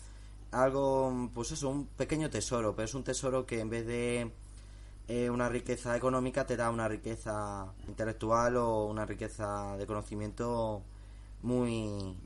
algo 0.52 1.30
pues 1.34 1.50
eso 1.52 1.68
un 1.68 1.86
pequeño 1.86 2.30
tesoro 2.30 2.74
pero 2.74 2.86
es 2.86 2.94
un 2.94 3.04
tesoro 3.04 3.44
que 3.44 3.60
en 3.60 3.70
vez 3.70 3.86
de 3.86 4.32
eh, 5.06 5.28
una 5.28 5.50
riqueza 5.50 5.94
económica 5.94 6.46
te 6.46 6.56
da 6.56 6.70
una 6.70 6.88
riqueza 6.88 7.66
intelectual 7.86 8.56
o 8.56 8.86
una 8.86 9.04
riqueza 9.04 9.76
de 9.76 9.86
conocimiento 9.86 10.82
muy 11.42 12.16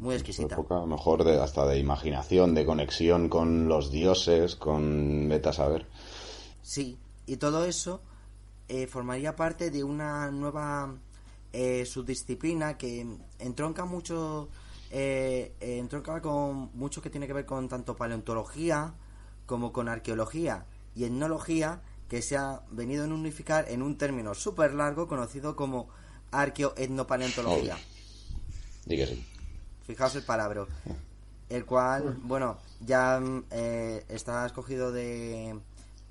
muy 0.00 0.14
exquisita. 0.14 0.54
Época, 0.54 0.86
mejor 0.86 1.22
de, 1.22 1.38
hasta 1.38 1.66
de 1.66 1.78
imaginación, 1.78 2.54
de 2.54 2.64
conexión 2.64 3.28
con 3.28 3.68
los 3.68 3.90
dioses, 3.90 4.56
con 4.56 5.28
beta 5.28 5.52
saber. 5.52 5.86
Sí, 6.62 6.96
y 7.26 7.36
todo 7.36 7.66
eso 7.66 8.00
eh, 8.68 8.86
formaría 8.86 9.36
parte 9.36 9.70
de 9.70 9.84
una 9.84 10.30
nueva 10.30 10.94
eh, 11.52 11.84
subdisciplina 11.86 12.76
que 12.76 13.06
entronca 13.38 13.84
mucho 13.84 14.48
entronca 14.96 16.22
con 16.22 16.70
mucho 16.74 17.02
que 17.02 17.10
tiene 17.10 17.26
que 17.26 17.32
ver 17.32 17.46
con 17.46 17.68
tanto 17.68 17.96
paleontología 17.96 18.94
como 19.44 19.72
con 19.72 19.88
arqueología 19.88 20.66
y 20.94 21.02
etnología 21.02 21.82
que 22.08 22.22
se 22.22 22.36
ha 22.36 22.62
venido 22.70 23.04
a 23.04 23.08
unificar 23.08 23.68
en 23.68 23.82
un 23.82 23.98
término 23.98 24.34
súper 24.34 24.74
largo 24.74 25.08
conocido 25.08 25.56
como 25.56 25.88
arqueoetnopaleontología. 26.30 27.76
Dígase. 28.86 29.18
Fijaos 29.86 30.14
el 30.16 30.22
palabra. 30.22 30.66
El 31.48 31.64
cual, 31.64 32.18
bueno, 32.22 32.58
ya 32.80 33.20
eh, 33.50 34.04
está 34.08 34.46
escogido 34.46 34.92
de, 34.92 35.58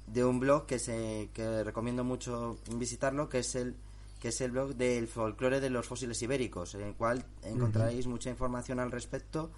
de 0.07 0.25
un 0.25 0.39
blog 0.39 0.65
que 0.65 0.79
se 0.79 1.29
que 1.33 1.63
recomiendo 1.63 2.03
mucho 2.03 2.57
visitarlo, 2.75 3.29
que 3.29 3.39
es 3.39 3.55
el 3.55 3.75
que 4.19 4.29
es 4.29 4.39
el 4.39 4.51
blog 4.51 4.75
del 4.75 5.07
folclore 5.09 5.59
de 5.59 5.69
los 5.69 5.85
fósiles 5.85 6.21
ibéricos, 6.21 6.75
en 6.75 6.81
el 6.83 6.93
cual 6.93 7.25
encontraréis 7.43 8.07
mucha 8.07 8.29
información 8.29 8.79
al 8.79 8.89
respecto 8.89 9.51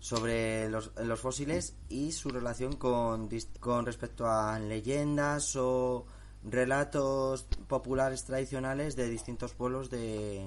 sobre 0.00 0.68
los, 0.68 0.90
los, 1.02 1.18
fósiles 1.18 1.76
y 1.88 2.12
su 2.12 2.28
relación 2.28 2.76
con, 2.76 3.30
con 3.58 3.86
respecto 3.86 4.26
a 4.26 4.58
leyendas 4.58 5.56
o 5.56 6.04
relatos 6.44 7.44
populares 7.68 8.24
tradicionales 8.24 8.96
de 8.96 9.08
distintos 9.08 9.54
pueblos 9.54 9.88
de, 9.88 10.44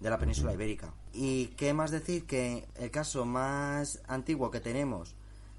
de 0.00 0.10
la 0.10 0.18
península 0.18 0.54
ibérica. 0.54 0.94
Y 1.12 1.48
qué 1.48 1.74
más 1.74 1.90
decir 1.90 2.24
que 2.26 2.66
el 2.76 2.90
caso 2.90 3.24
más 3.24 4.00
antiguo 4.08 4.50
que 4.50 4.60
tenemos 4.60 5.14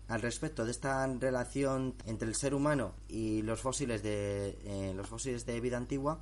al 0.08 0.22
respecto 0.22 0.66
de 0.66 0.72
esta 0.72 1.06
relación 1.08 1.95
entre 2.06 2.28
el 2.28 2.36
ser 2.36 2.54
humano 2.54 2.93
y 3.08 3.41
los 3.41 3.62
fósiles 3.62 4.04
de 4.04 4.58
eh, 4.66 4.93
los 4.95 5.08
fósiles 5.08 5.45
de 5.45 5.60
vida 5.60 5.78
antigua 5.78 6.20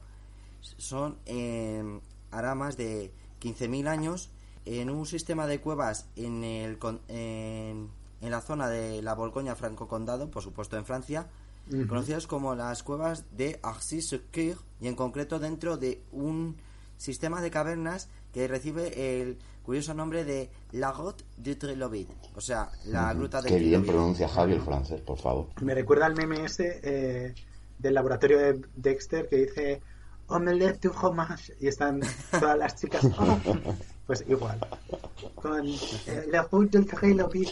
son 0.62 1.18
eh, 1.26 2.00
aramas 2.30 2.78
de 2.78 3.12
15.000 3.42 3.88
años 3.88 4.30
en 4.66 4.90
un 4.90 5.06
sistema 5.06 5.48
de 5.48 5.60
cuevas 5.60 6.08
en, 6.16 6.44
el, 6.44 6.78
en, 7.08 7.90
la 8.22 8.42
zona 8.42 8.70
de 8.70 9.02
la 9.02 9.16
Borgoña 9.16 9.56
Franco 9.56 9.88
Condado, 9.88 10.30
por 10.30 10.44
supuesto 10.44 10.78
en 10.78 10.86
Francia, 10.86 11.28
conocidas 11.88 12.28
como 12.28 12.54
las 12.54 12.84
cuevas 12.84 13.26
de 13.36 13.60
Arcis-sur-Cure 13.64 14.58
y 14.80 14.88
en 14.88 14.96
concreto 14.96 15.40
dentro 15.40 15.78
de 15.78 16.04
un 16.12 16.58
sistema 16.98 17.42
de 17.42 17.50
cavernas 17.50 18.10
que 18.34 18.48
recibe 18.48 19.22
el 19.22 19.40
curioso 19.64 19.94
nombre 19.94 20.24
de 20.24 20.50
La 20.72 20.92
Grotte 20.92 21.24
du 21.38 21.56
Trilobit, 21.56 22.10
o 22.36 22.42
sea, 22.42 22.70
la 22.86 23.14
gruta 23.14 23.42
de 23.42 23.50
Qué 23.50 23.60
bien 23.60 23.86
pronuncia 23.86 24.28
Javi 24.28 24.54
el 24.54 24.62
francés, 24.62 25.02
por 25.02 25.18
favor. 25.18 25.48
Me 25.62 25.76
recuerda 25.76 26.06
al 26.06 26.16
meme 26.16 26.46
ese 26.46 26.80
eh, 26.84 27.36
del 27.78 27.94
laboratorio 27.94 28.40
de 28.40 28.62
Dexter 28.76 29.28
que 29.30 29.38
dice 29.38 29.82
Omelette 30.28 30.88
du 30.88 30.94
fromage 30.94 31.54
y 31.60 31.68
están 31.68 32.02
todas 32.32 32.58
las 32.58 32.76
chicas 32.76 33.06
oh, 33.18 33.38
pues 34.08 34.24
igual. 34.28 34.60
Con 35.36 35.68
eh, 35.68 36.26
la 36.30 36.44
route 36.44 36.78
del 36.78 36.88
Trilobit. 36.88 37.50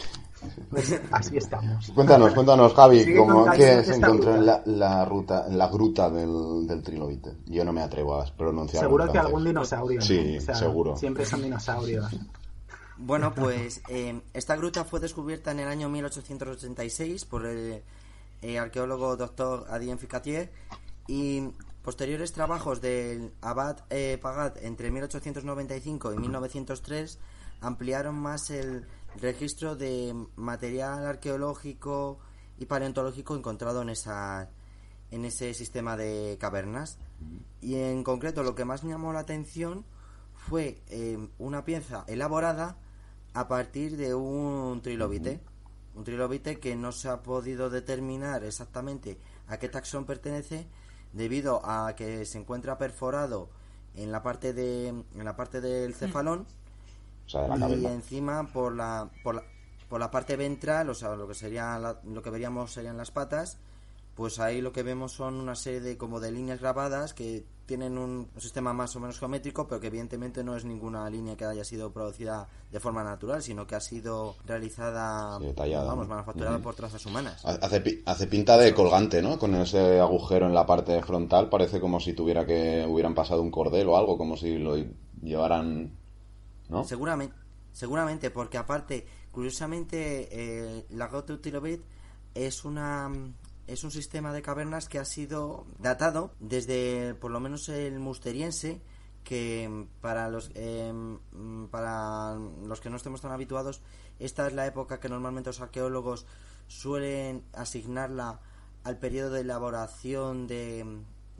Pues 0.70 1.00
así 1.10 1.36
estamos. 1.36 1.90
Cuéntanos, 1.94 2.32
cuéntanos, 2.32 2.74
Javi, 2.74 3.14
¿cómo, 3.14 3.46
¿qué 3.52 3.84
se 3.84 3.96
encontró 3.96 4.34
en 4.36 4.46
la, 4.46 4.62
la, 4.64 5.04
ruta, 5.04 5.46
en 5.48 5.58
la 5.58 5.68
gruta 5.68 6.08
del, 6.10 6.66
del 6.66 6.82
Trilobite? 6.82 7.36
Yo 7.46 7.64
no 7.64 7.72
me 7.72 7.82
atrevo 7.82 8.20
a 8.20 8.24
pronunciar. 8.26 8.82
Seguro 8.82 9.10
que 9.10 9.18
algún 9.18 9.44
dinosaurio. 9.44 10.00
Sí, 10.00 10.38
seguro. 10.40 10.96
Siempre 10.96 11.26
son 11.26 11.42
dinosaurios. 11.42 12.06
Bueno, 12.96 13.34
pues 13.34 13.82
eh, 13.88 14.20
esta 14.34 14.56
gruta 14.56 14.84
fue 14.84 15.00
descubierta 15.00 15.50
en 15.50 15.60
el 15.60 15.68
año 15.68 15.88
1886 15.88 17.24
por 17.24 17.46
el, 17.46 17.82
el 18.42 18.58
arqueólogo 18.58 19.16
doctor 19.16 19.66
Adrien 19.70 19.98
Ficatier 19.98 20.52
y 21.08 21.48
Posteriores 21.82 22.32
trabajos 22.32 22.82
del 22.82 23.32
Abad 23.40 23.78
eh, 23.88 24.18
Pagat 24.20 24.58
entre 24.62 24.90
1895 24.90 26.12
y 26.12 26.18
1903 26.18 27.18
ampliaron 27.62 28.16
más 28.16 28.50
el 28.50 28.86
registro 29.20 29.76
de 29.76 30.14
material 30.36 31.06
arqueológico 31.06 32.18
y 32.58 32.66
paleontológico 32.66 33.36
encontrado 33.36 33.82
en 33.82 33.90
esa 33.90 34.50
en 35.10 35.24
ese 35.24 35.54
sistema 35.54 35.96
de 35.96 36.36
cavernas. 36.40 36.98
Y 37.60 37.76
en 37.76 38.04
concreto 38.04 38.42
lo 38.42 38.54
que 38.54 38.64
más 38.64 38.84
me 38.84 38.90
llamó 38.90 39.12
la 39.12 39.20
atención 39.20 39.84
fue 40.34 40.82
eh, 40.88 41.18
una 41.38 41.64
pieza 41.64 42.04
elaborada 42.06 42.78
a 43.34 43.48
partir 43.48 43.96
de 43.96 44.14
un 44.14 44.80
trilobite. 44.82 45.40
Un 45.94 46.04
trilobite 46.04 46.60
que 46.60 46.76
no 46.76 46.92
se 46.92 47.08
ha 47.08 47.22
podido 47.22 47.70
determinar 47.70 48.44
exactamente 48.44 49.18
a 49.48 49.58
qué 49.58 49.68
taxón 49.68 50.06
pertenece 50.06 50.68
debido 51.12 51.60
a 51.64 51.94
que 51.96 52.24
se 52.24 52.38
encuentra 52.38 52.78
perforado 52.78 53.50
en 53.96 54.12
la 54.12 54.22
parte 54.22 54.52
de 54.52 54.88
en 54.88 55.24
la 55.24 55.34
parte 55.34 55.60
del 55.60 55.94
cefalón 55.94 56.46
O 57.30 57.32
sea, 57.32 57.42
de 57.42 57.48
la 57.48 57.56
y 57.56 57.60
cabeza. 57.60 57.92
encima 57.92 58.52
por 58.52 58.74
la, 58.74 59.08
por 59.22 59.36
la 59.36 59.42
por 59.88 59.98
la 59.98 60.10
parte 60.10 60.36
ventral, 60.36 60.88
o 60.88 60.94
sea, 60.94 61.16
lo 61.16 61.26
que 61.26 61.34
sería 61.34 61.76
la- 61.78 62.00
lo 62.04 62.22
que 62.22 62.30
veríamos 62.30 62.72
serían 62.72 62.96
las 62.96 63.10
patas, 63.10 63.58
pues 64.14 64.38
ahí 64.38 64.60
lo 64.60 64.72
que 64.72 64.84
vemos 64.84 65.12
son 65.12 65.34
una 65.34 65.56
serie 65.56 65.80
de 65.80 65.96
como 65.96 66.20
de 66.20 66.30
líneas 66.30 66.60
grabadas 66.60 67.12
que 67.12 67.44
tienen 67.66 67.98
un, 67.98 68.28
sistema 68.38 68.72
más 68.72 68.94
o 68.96 69.00
menos 69.00 69.18
geométrico, 69.18 69.66
pero 69.66 69.80
que 69.80 69.86
evidentemente 69.88 70.42
no 70.44 70.56
es 70.56 70.64
ninguna 70.64 71.08
línea 71.10 71.36
que 71.36 71.44
haya 71.44 71.64
sido 71.64 71.92
producida 71.92 72.48
de 72.70 72.80
forma 72.80 73.02
natural, 73.04 73.42
sino 73.42 73.66
que 73.66 73.76
ha 73.76 73.80
sido 73.80 74.34
realizada, 74.46 75.38
Sí, 75.38 75.52
vamos, 75.56 76.08
¿no? 76.08 76.14
manufacturada 76.14 76.58
por 76.58 76.74
trazas 76.74 77.04
humanas. 77.06 77.44
Hace, 77.44 78.02
hace 78.06 78.26
pinta 78.26 78.56
de 78.58 78.74
colgante, 78.74 79.22
¿no? 79.22 79.38
Con 79.38 79.54
ese 79.54 80.00
agujero 80.00 80.46
en 80.46 80.54
la 80.54 80.66
parte 80.66 81.00
frontal 81.02 81.48
parece 81.48 81.80
como 81.80 82.00
si 82.00 82.12
tuviera 82.12 82.44
que 82.46 82.84
hubieran 82.88 83.14
pasado 83.14 83.42
un 83.42 83.50
cordel 83.50 83.88
o 83.88 83.96
algo, 83.96 84.18
como 84.18 84.36
si 84.36 84.58
lo 84.58 84.76
llevaran, 85.22 85.92
¿no? 86.70 86.84
Seguramente, 86.84 87.36
seguramente, 87.72 88.30
porque 88.30 88.58
aparte, 88.58 89.06
curiosamente, 89.32 90.28
eh, 90.30 90.86
la 90.90 91.08
Goto 91.08 91.38
Tilobit 91.38 91.82
es 92.34 92.64
una 92.64 93.10
es 93.66 93.84
un 93.84 93.90
sistema 93.92 94.32
de 94.32 94.42
cavernas 94.42 94.88
que 94.88 94.98
ha 94.98 95.04
sido 95.04 95.64
datado 95.78 96.34
desde 96.40 97.14
por 97.14 97.30
lo 97.30 97.38
menos 97.38 97.68
el 97.68 98.00
musteriense 98.00 98.80
que 99.22 99.68
mm, 99.68 100.00
para 100.00 100.28
los 100.28 100.50
eh, 100.54 100.92
mm, 100.92 101.66
para 101.66 102.34
los 102.34 102.80
que 102.80 102.90
no 102.90 102.96
estemos 102.96 103.20
tan 103.20 103.30
habituados 103.30 103.80
esta 104.18 104.46
es 104.46 104.54
la 104.54 104.66
época 104.66 104.98
que 104.98 105.08
normalmente 105.08 105.50
los 105.50 105.60
arqueólogos 105.60 106.26
suelen 106.66 107.44
asignarla 107.52 108.40
al 108.82 108.98
periodo 108.98 109.30
de 109.30 109.40
elaboración 109.42 110.46
de, 110.46 110.84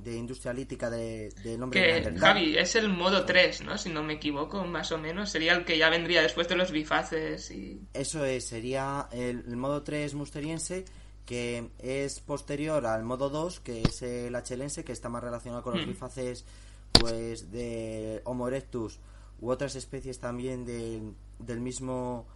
de 0.02 0.16
industria 0.16 0.52
lítica 0.52 0.88
de- 0.90 1.30
del 1.42 1.62
hombre 1.62 1.80
Que, 1.80 1.86
neandertal. 1.92 2.20
Javi, 2.20 2.56
es 2.58 2.74
el 2.76 2.88
modo 2.88 3.24
3, 3.24 3.62
¿no? 3.62 3.76
Si 3.78 3.88
no 3.90 4.02
me 4.02 4.14
equivoco, 4.14 4.64
más 4.64 4.90
o 4.92 4.98
menos. 4.98 5.30
Sería 5.30 5.52
el 5.54 5.64
que 5.64 5.78
ya 5.78 5.88
vendría 5.90 6.22
después 6.22 6.48
de 6.48 6.56
los 6.56 6.70
bifaces 6.70 7.50
y... 7.50 7.80
Eso 7.94 8.24
es, 8.24 8.46
sería 8.46 9.08
el, 9.12 9.44
el 9.46 9.56
modo 9.56 9.82
3 9.82 10.14
musteriense, 10.14 10.84
que 11.26 11.70
es 11.78 12.20
posterior 12.20 12.86
al 12.86 13.04
modo 13.04 13.30
2, 13.30 13.60
que 13.60 13.82
es 13.82 14.02
el 14.02 14.34
achelense, 14.34 14.84
que 14.84 14.92
está 14.92 15.08
más 15.08 15.22
relacionado 15.22 15.62
con 15.62 15.76
los 15.76 15.86
Mm. 15.86 15.90
bifaces 15.90 16.44
pues 16.92 17.50
de 17.52 18.20
Homo 18.24 18.48
erectus 18.48 18.98
u 19.40 19.50
otras 19.50 19.76
especies 19.76 20.18
también 20.18 20.64
del- 20.64 21.14
del 21.38 21.60
mismo 21.60 22.26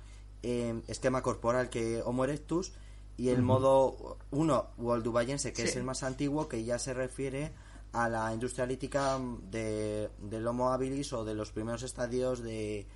eh, 0.42 0.80
esquema 0.88 1.22
corporal 1.22 1.70
que 1.70 2.02
Homo 2.02 2.24
erectus. 2.24 2.72
Y 3.16 3.28
el 3.28 3.42
modo 3.42 4.18
1, 4.30 4.70
Waldubayense, 4.78 5.52
que 5.52 5.64
es 5.64 5.76
el 5.76 5.84
más 5.84 6.02
antiguo, 6.02 6.48
que 6.48 6.64
ya 6.64 6.78
se 6.78 6.94
refiere 6.94 7.52
a 7.92 8.08
la 8.08 8.34
industria 8.34 8.66
lítica 8.66 9.20
de, 9.50 10.10
del 10.18 10.46
Homo 10.46 10.72
habilis 10.72 11.12
o 11.12 11.24
de 11.24 11.34
los 11.34 11.52
primeros 11.52 11.84
estadios 11.84 12.42
de, 12.42 12.86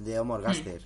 de 0.00 0.18
Homo 0.18 0.36
ergaster. 0.36 0.82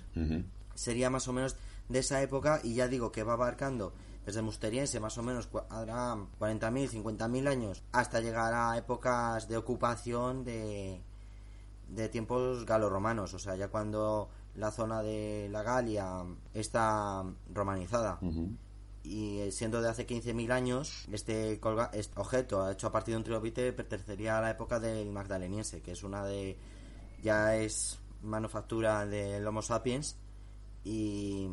Sería 0.75 1.09
más 1.09 1.27
o 1.27 1.33
menos 1.33 1.55
de 1.87 1.99
esa 1.99 2.21
época 2.21 2.61
y 2.63 2.75
ya 2.75 2.87
digo 2.87 3.11
que 3.11 3.23
va 3.23 3.33
abarcando 3.33 3.93
desde 4.29 4.43
Musteriense 4.43 4.99
más 4.99 5.17
o 5.17 5.23
menos 5.23 5.49
habrá 5.69 6.15
40.000, 6.39 7.03
50.000 7.03 7.47
años 7.47 7.81
hasta 7.91 8.21
llegar 8.21 8.53
a 8.53 8.77
épocas 8.77 9.47
de 9.47 9.57
ocupación 9.57 10.43
de, 10.43 11.01
de 11.87 12.09
tiempos 12.09 12.63
galorromanos, 12.63 13.33
o 13.33 13.39
sea, 13.39 13.55
ya 13.55 13.69
cuando 13.69 14.29
la 14.55 14.71
zona 14.71 15.01
de 15.01 15.47
la 15.51 15.63
Galia 15.63 16.23
está 16.53 17.23
romanizada. 17.53 18.19
Y 19.03 19.39
eh, 19.39 19.51
siendo 19.51 19.81
de 19.81 19.89
hace 19.89 20.05
15.000 20.05 20.51
años, 20.51 21.05
este, 21.11 21.59
colga- 21.61 21.89
este 21.93 22.19
objeto 22.19 22.69
hecho 22.69 22.87
a 22.87 22.91
partir 22.91 23.13
de 23.13 23.17
un 23.19 23.23
trilobite 23.23 23.71
pertenecería 23.73 24.37
a 24.37 24.41
la 24.41 24.51
época 24.51 24.79
del 24.79 25.09
magdaleniense, 25.11 25.81
que 25.81 25.91
es 25.93 26.03
una 26.03 26.23
de. 26.25 26.57
ya 27.23 27.55
es 27.55 27.97
manufactura 28.23 29.05
del 29.05 29.47
Homo 29.47 29.61
sapiens 29.61 30.17
y. 30.83 31.47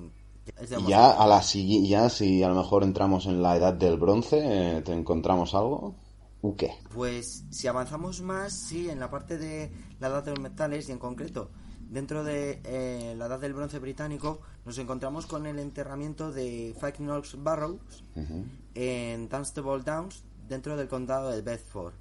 es 0.61 0.71
de 0.71 0.77
Y 0.77 0.79
Homo 0.79 0.89
ya 0.89 0.99
sapiens. 1.03 1.21
a 1.21 1.27
la 1.29 1.39
sigui- 1.41 1.87
ya 1.89 2.09
si 2.11 2.43
a 2.43 2.49
lo 2.49 2.57
mejor 2.57 2.83
entramos 2.83 3.27
en 3.27 3.41
la 3.43 3.57
edad 3.57 3.75
del 3.75 3.97
bronce, 3.97 4.39
eh, 4.79 4.83
¿te 4.83 4.93
encontramos 4.93 5.55
algo? 5.55 5.95
¿U 6.43 6.55
qué? 6.57 6.73
Pues 6.95 7.45
si 7.51 7.67
avanzamos 7.69 8.21
más, 8.23 8.53
sí, 8.53 8.91
en 8.91 9.01
la 9.01 9.11
parte 9.11 9.39
de 9.39 9.71
la 10.01 10.09
edad 10.09 10.23
de 10.25 10.33
los 10.33 10.41
metales 10.41 10.89
y 10.89 10.93
en 10.93 10.99
concreto 10.99 11.51
dentro 11.91 12.25
de 12.25 12.61
eh, 12.65 13.15
la 13.17 13.27
edad 13.27 13.41
del 13.41 13.55
bronce 13.55 13.79
británico, 13.79 14.41
nos 14.65 14.79
encontramos 14.79 15.27
con 15.27 15.47
el 15.47 15.59
enterramiento 15.59 16.33
de 16.33 16.75
Five 16.79 16.95
Knox 16.99 17.43
Barrows 17.43 18.05
en 18.75 19.29
Dunstable 19.29 19.83
Downs, 19.83 20.25
dentro 20.49 20.77
del 20.77 20.89
condado 20.89 21.31
de 21.31 21.43
Bedford, 21.43 21.95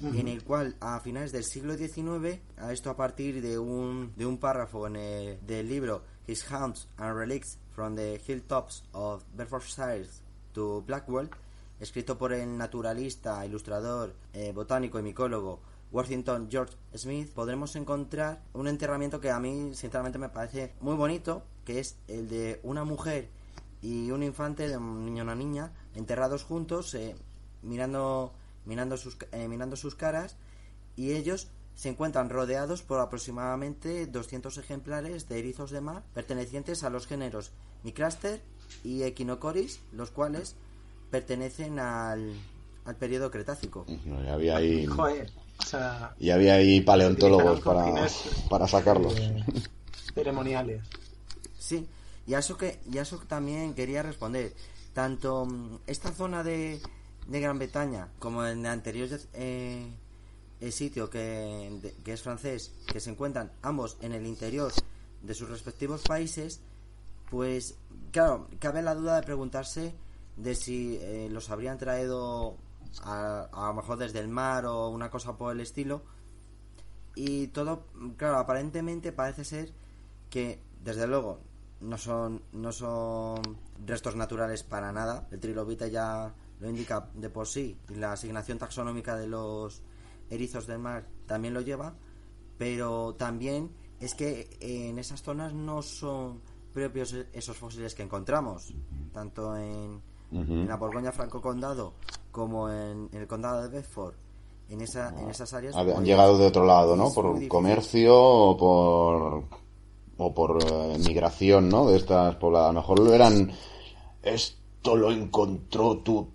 en 0.00 0.28
el 0.28 0.44
cual 0.44 0.76
a 0.80 1.00
finales 1.00 1.32
del 1.32 1.44
siglo 1.44 1.76
XIX, 1.76 2.40
a 2.56 2.72
esto 2.72 2.90
a 2.90 2.96
partir 2.96 3.40
de 3.40 3.58
un, 3.58 4.12
de 4.16 4.26
un 4.26 4.38
párrafo 4.38 4.86
en 4.86 4.96
el, 4.96 5.46
del 5.46 5.68
libro 5.68 6.02
His 6.26 6.44
Hounds 6.50 6.88
and 6.96 7.16
Relics 7.16 7.58
from 7.74 7.96
the 7.96 8.20
Hilltops 8.26 8.84
of 8.92 9.24
Bedfordshire 9.34 10.06
to 10.52 10.82
Blackwell, 10.86 11.30
escrito 11.80 12.16
por 12.16 12.32
el 12.32 12.56
naturalista, 12.56 13.44
ilustrador, 13.44 14.14
eh, 14.32 14.52
botánico 14.52 14.98
y 14.98 15.02
micólogo 15.02 15.60
Worthington 15.94 16.48
George 16.50 16.74
Smith, 16.96 17.30
podremos 17.32 17.76
encontrar 17.76 18.42
un 18.52 18.66
enterramiento 18.66 19.20
que 19.20 19.30
a 19.30 19.38
mí 19.38 19.70
sinceramente 19.74 20.18
me 20.18 20.28
parece 20.28 20.74
muy 20.80 20.96
bonito, 20.96 21.44
que 21.64 21.78
es 21.78 21.96
el 22.08 22.28
de 22.28 22.58
una 22.64 22.82
mujer 22.82 23.28
y 23.80 24.10
un 24.10 24.24
infante, 24.24 24.68
de 24.68 24.76
un 24.76 25.06
niño 25.06 25.18
y 25.18 25.20
una 25.20 25.36
niña, 25.36 25.72
enterrados 25.94 26.42
juntos, 26.42 26.92
eh, 26.94 27.14
mirando, 27.62 28.32
mirando, 28.64 28.96
sus, 28.96 29.16
eh, 29.30 29.46
mirando 29.46 29.76
sus 29.76 29.94
caras, 29.94 30.36
y 30.96 31.12
ellos 31.12 31.48
se 31.76 31.90
encuentran 31.90 32.28
rodeados 32.28 32.82
por 32.82 32.98
aproximadamente 32.98 34.06
200 34.06 34.58
ejemplares 34.58 35.28
de 35.28 35.38
erizos 35.38 35.70
de 35.70 35.80
mar 35.80 36.02
pertenecientes 36.12 36.82
a 36.82 36.90
los 36.90 37.06
géneros 37.06 37.52
Micraster 37.84 38.42
y 38.82 39.04
Echinocoris, 39.04 39.80
los 39.92 40.10
cuales 40.10 40.56
pertenecen 41.10 41.78
al, 41.78 42.32
al 42.84 42.96
periodo 42.96 43.30
Cretácico. 43.30 43.86
No, 44.04 44.22
ya 44.24 44.34
había 44.34 44.56
ahí, 44.56 44.86
Joder, 44.86 45.30
o 45.58 45.62
sea, 45.66 46.14
ya 46.18 46.34
había 46.34 46.54
ahí 46.54 46.80
paleontólogos 46.80 47.60
para, 47.60 48.06
para 48.50 48.68
sacarlos. 48.68 49.14
ceremoniales. 50.14 50.82
Sí, 51.58 51.86
y 52.26 52.34
a 52.34 52.38
eso 52.38 52.56
que 52.56 52.80
y 52.90 52.98
a 52.98 53.02
eso 53.02 53.18
también 53.28 53.74
quería 53.74 54.02
responder. 54.02 54.52
Tanto 54.92 55.44
mm, 55.46 55.78
esta 55.86 56.12
zona 56.12 56.42
de, 56.44 56.80
de 57.26 57.40
Gran 57.40 57.58
Bretaña 57.58 58.08
como 58.18 58.46
en 58.46 58.60
el 58.60 58.66
anterior 58.66 59.08
eh, 59.34 59.88
el 60.60 60.72
sitio 60.72 61.10
que, 61.10 61.18
de- 61.82 61.94
que 62.04 62.12
es 62.12 62.22
francés, 62.22 62.72
que 62.86 63.00
se 63.00 63.10
encuentran 63.10 63.50
ambos 63.62 63.96
en 64.00 64.12
el 64.12 64.26
interior 64.26 64.72
de 65.22 65.34
sus 65.34 65.48
respectivos 65.48 66.02
países, 66.02 66.60
pues 67.30 67.74
claro, 68.12 68.48
cabe 68.58 68.82
la 68.82 68.94
duda 68.94 69.16
de 69.16 69.22
preguntarse 69.22 69.94
de 70.36 70.54
si 70.54 70.98
eh, 71.00 71.28
los 71.30 71.50
habrían 71.50 71.78
traído 71.78 72.56
a, 73.02 73.48
a 73.52 73.68
lo 73.68 73.74
mejor 73.74 73.98
desde 73.98 74.20
el 74.20 74.28
mar 74.28 74.66
o 74.66 74.88
una 74.88 75.10
cosa 75.10 75.36
por 75.36 75.52
el 75.52 75.60
estilo. 75.60 76.02
Y 77.16 77.48
todo, 77.48 77.86
claro, 78.16 78.38
aparentemente 78.38 79.12
parece 79.12 79.44
ser 79.44 79.72
que, 80.30 80.60
desde 80.82 81.06
luego, 81.06 81.40
no 81.80 81.98
son, 81.98 82.42
no 82.52 82.72
son 82.72 83.40
restos 83.86 84.16
naturales 84.16 84.62
para 84.62 84.92
nada. 84.92 85.28
El 85.30 85.40
trilobite 85.40 85.90
ya 85.90 86.34
lo 86.60 86.68
indica 86.68 87.08
de 87.14 87.30
por 87.30 87.46
sí. 87.46 87.78
Y 87.88 87.94
la 87.94 88.12
asignación 88.12 88.58
taxonómica 88.58 89.16
de 89.16 89.28
los 89.28 89.82
erizos 90.30 90.66
del 90.66 90.78
mar 90.78 91.06
también 91.26 91.54
lo 91.54 91.60
lleva. 91.60 91.94
Pero 92.58 93.14
también 93.14 93.70
es 94.00 94.14
que 94.14 94.56
en 94.60 94.98
esas 94.98 95.22
zonas 95.22 95.52
no 95.52 95.82
son 95.82 96.40
propios 96.72 97.12
esos 97.32 97.56
fósiles 97.56 97.94
que 97.94 98.02
encontramos. 98.02 98.74
Tanto 99.12 99.56
en, 99.56 100.02
en 100.32 100.66
la 100.66 100.76
Borgoña 100.76 101.12
Franco 101.12 101.40
Condado 101.40 101.94
como 102.34 102.68
en, 102.68 103.08
en 103.12 103.20
el 103.20 103.28
condado 103.28 103.62
de 103.62 103.68
Bedford. 103.68 104.14
En, 104.68 104.80
esa, 104.80 105.10
en 105.20 105.30
esas 105.30 105.52
áreas. 105.54 105.76
Han 105.76 105.86
pues, 105.86 106.00
llegado 106.00 106.36
de 106.36 106.46
otro 106.46 106.64
lado, 106.64 106.96
¿no? 106.96 107.12
Por 107.12 107.46
comercio 107.48 108.16
o 108.16 108.56
por 108.56 109.44
o 110.16 110.34
por 110.34 110.58
eh, 110.64 110.98
migración, 110.98 111.68
¿no? 111.68 111.86
De 111.86 111.96
estas 111.96 112.34
pobladas. 112.36 112.70
A 112.70 112.72
lo 112.72 112.80
mejor 112.80 112.98
lo 112.98 113.14
eran 113.14 113.52
esto 114.22 114.96
lo 114.96 115.12
encontró 115.12 115.98
tu 115.98 116.28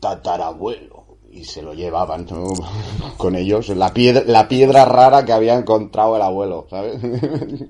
tatarabuelo 0.00 1.18
y 1.30 1.44
se 1.44 1.62
lo 1.62 1.74
llevaban 1.74 2.26
¿no? 2.26 2.46
con 3.18 3.34
ellos 3.34 3.68
la 3.70 3.92
piedra 3.92 4.22
la 4.26 4.48
piedra 4.48 4.84
rara 4.84 5.24
que 5.24 5.32
había 5.32 5.54
encontrado 5.54 6.16
el 6.16 6.22
abuelo, 6.22 6.66
¿sabes? 6.70 7.02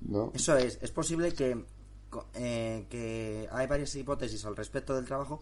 ¿No? 0.00 0.32
Eso 0.34 0.56
es, 0.56 0.78
es 0.80 0.90
posible 0.90 1.34
que, 1.34 1.64
eh, 2.34 2.86
que 2.88 3.46
hay 3.52 3.66
varias 3.66 3.94
hipótesis 3.94 4.42
al 4.46 4.56
respecto 4.56 4.94
del 4.96 5.04
trabajo, 5.04 5.40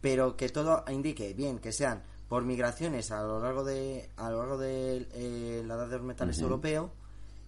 pero 0.00 0.36
que 0.36 0.48
todo 0.48 0.84
indique 0.88 1.34
bien 1.34 1.58
que 1.58 1.72
sean 1.72 2.02
por 2.28 2.44
migraciones 2.44 3.10
a 3.10 3.22
lo 3.22 3.40
largo 3.40 3.64
de 3.64 4.10
a 4.16 4.30
lo 4.30 4.38
largo 4.38 4.58
de 4.58 5.06
eh, 5.12 5.62
la 5.66 5.74
edad 5.74 5.88
de 5.88 5.96
los 5.96 6.06
metales 6.06 6.38
europeo, 6.40 6.90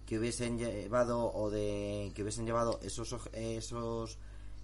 que 0.05 0.19
hubiesen 0.19 0.57
llevado 0.57 1.31
o 1.33 1.49
de 1.49 2.11
que 2.15 2.23
hubiesen 2.23 2.45
llevado 2.45 2.79
esos 2.83 3.15
esos 3.33 4.17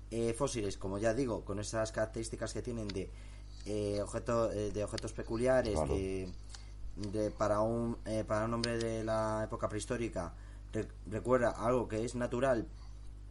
eh, 0.09 0.33
fósiles, 0.33 0.77
como 0.77 0.97
ya 0.97 1.13
digo, 1.13 1.43
con 1.43 1.59
esas 1.59 1.91
características 1.91 2.53
que 2.53 2.61
tienen 2.61 2.87
de 2.87 3.09
eh, 3.65 4.01
objetos 4.01 4.53
eh, 4.55 4.71
de 4.71 4.83
objetos 4.83 5.11
peculiares 5.11 5.77
de, 5.87 7.31
para 7.37 7.59
un 7.59 7.97
para 8.25 8.45
un 8.45 8.53
hombre 8.53 8.77
de 8.77 9.03
la 9.03 9.43
época 9.43 9.69
prehistórica 9.69 10.33
recuerda 11.05 11.51
algo 11.51 11.87
que 11.87 12.03
es 12.03 12.15
natural 12.15 12.65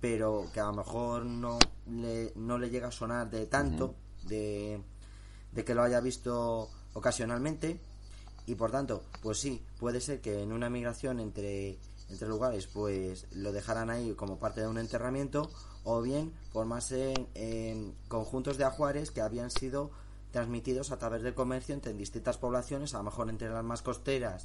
pero 0.00 0.46
que 0.52 0.60
a 0.60 0.66
lo 0.66 0.74
mejor 0.74 1.24
no 1.24 1.58
le, 1.90 2.32
no 2.36 2.58
le 2.58 2.70
llega 2.70 2.88
a 2.88 2.92
sonar 2.92 3.28
de 3.28 3.46
tanto 3.46 3.94
de, 4.26 4.80
que 5.64 5.74
lo 5.74 5.82
haya 5.82 6.00
visto 6.00 6.68
ocasionalmente. 6.94 7.80
Y 8.46 8.54
por 8.54 8.70
tanto 8.70 9.02
pues 9.22 9.38
sí 9.38 9.64
puede 9.78 10.00
ser 10.00 10.20
que 10.20 10.42
en 10.42 10.52
una 10.52 10.70
migración 10.70 11.18
entre 11.18 11.78
entre 12.08 12.28
lugares 12.28 12.68
pues 12.68 13.26
lo 13.32 13.50
dejaran 13.50 13.90
ahí 13.90 14.14
como 14.14 14.38
parte 14.38 14.60
de 14.60 14.68
un 14.68 14.78
enterramiento 14.78 15.50
o 15.84 16.02
bien 16.02 16.32
formarse 16.52 17.14
en, 17.34 17.94
conjuntos 18.08 18.58
de 18.58 18.64
ajuares 18.64 19.10
que 19.10 19.20
habían 19.20 19.50
sido 19.50 19.90
transmitidos 20.30 20.92
a 20.92 20.98
través 20.98 21.22
del 21.22 21.34
comercio 21.34 21.74
entre 21.74 21.92
distintas 21.94 22.38
poblaciones, 22.38 22.94
a 22.94 22.98
lo 22.98 23.04
mejor 23.04 23.30
entre 23.30 23.48
las 23.48 23.64
más 23.64 23.82
costeras, 23.82 24.44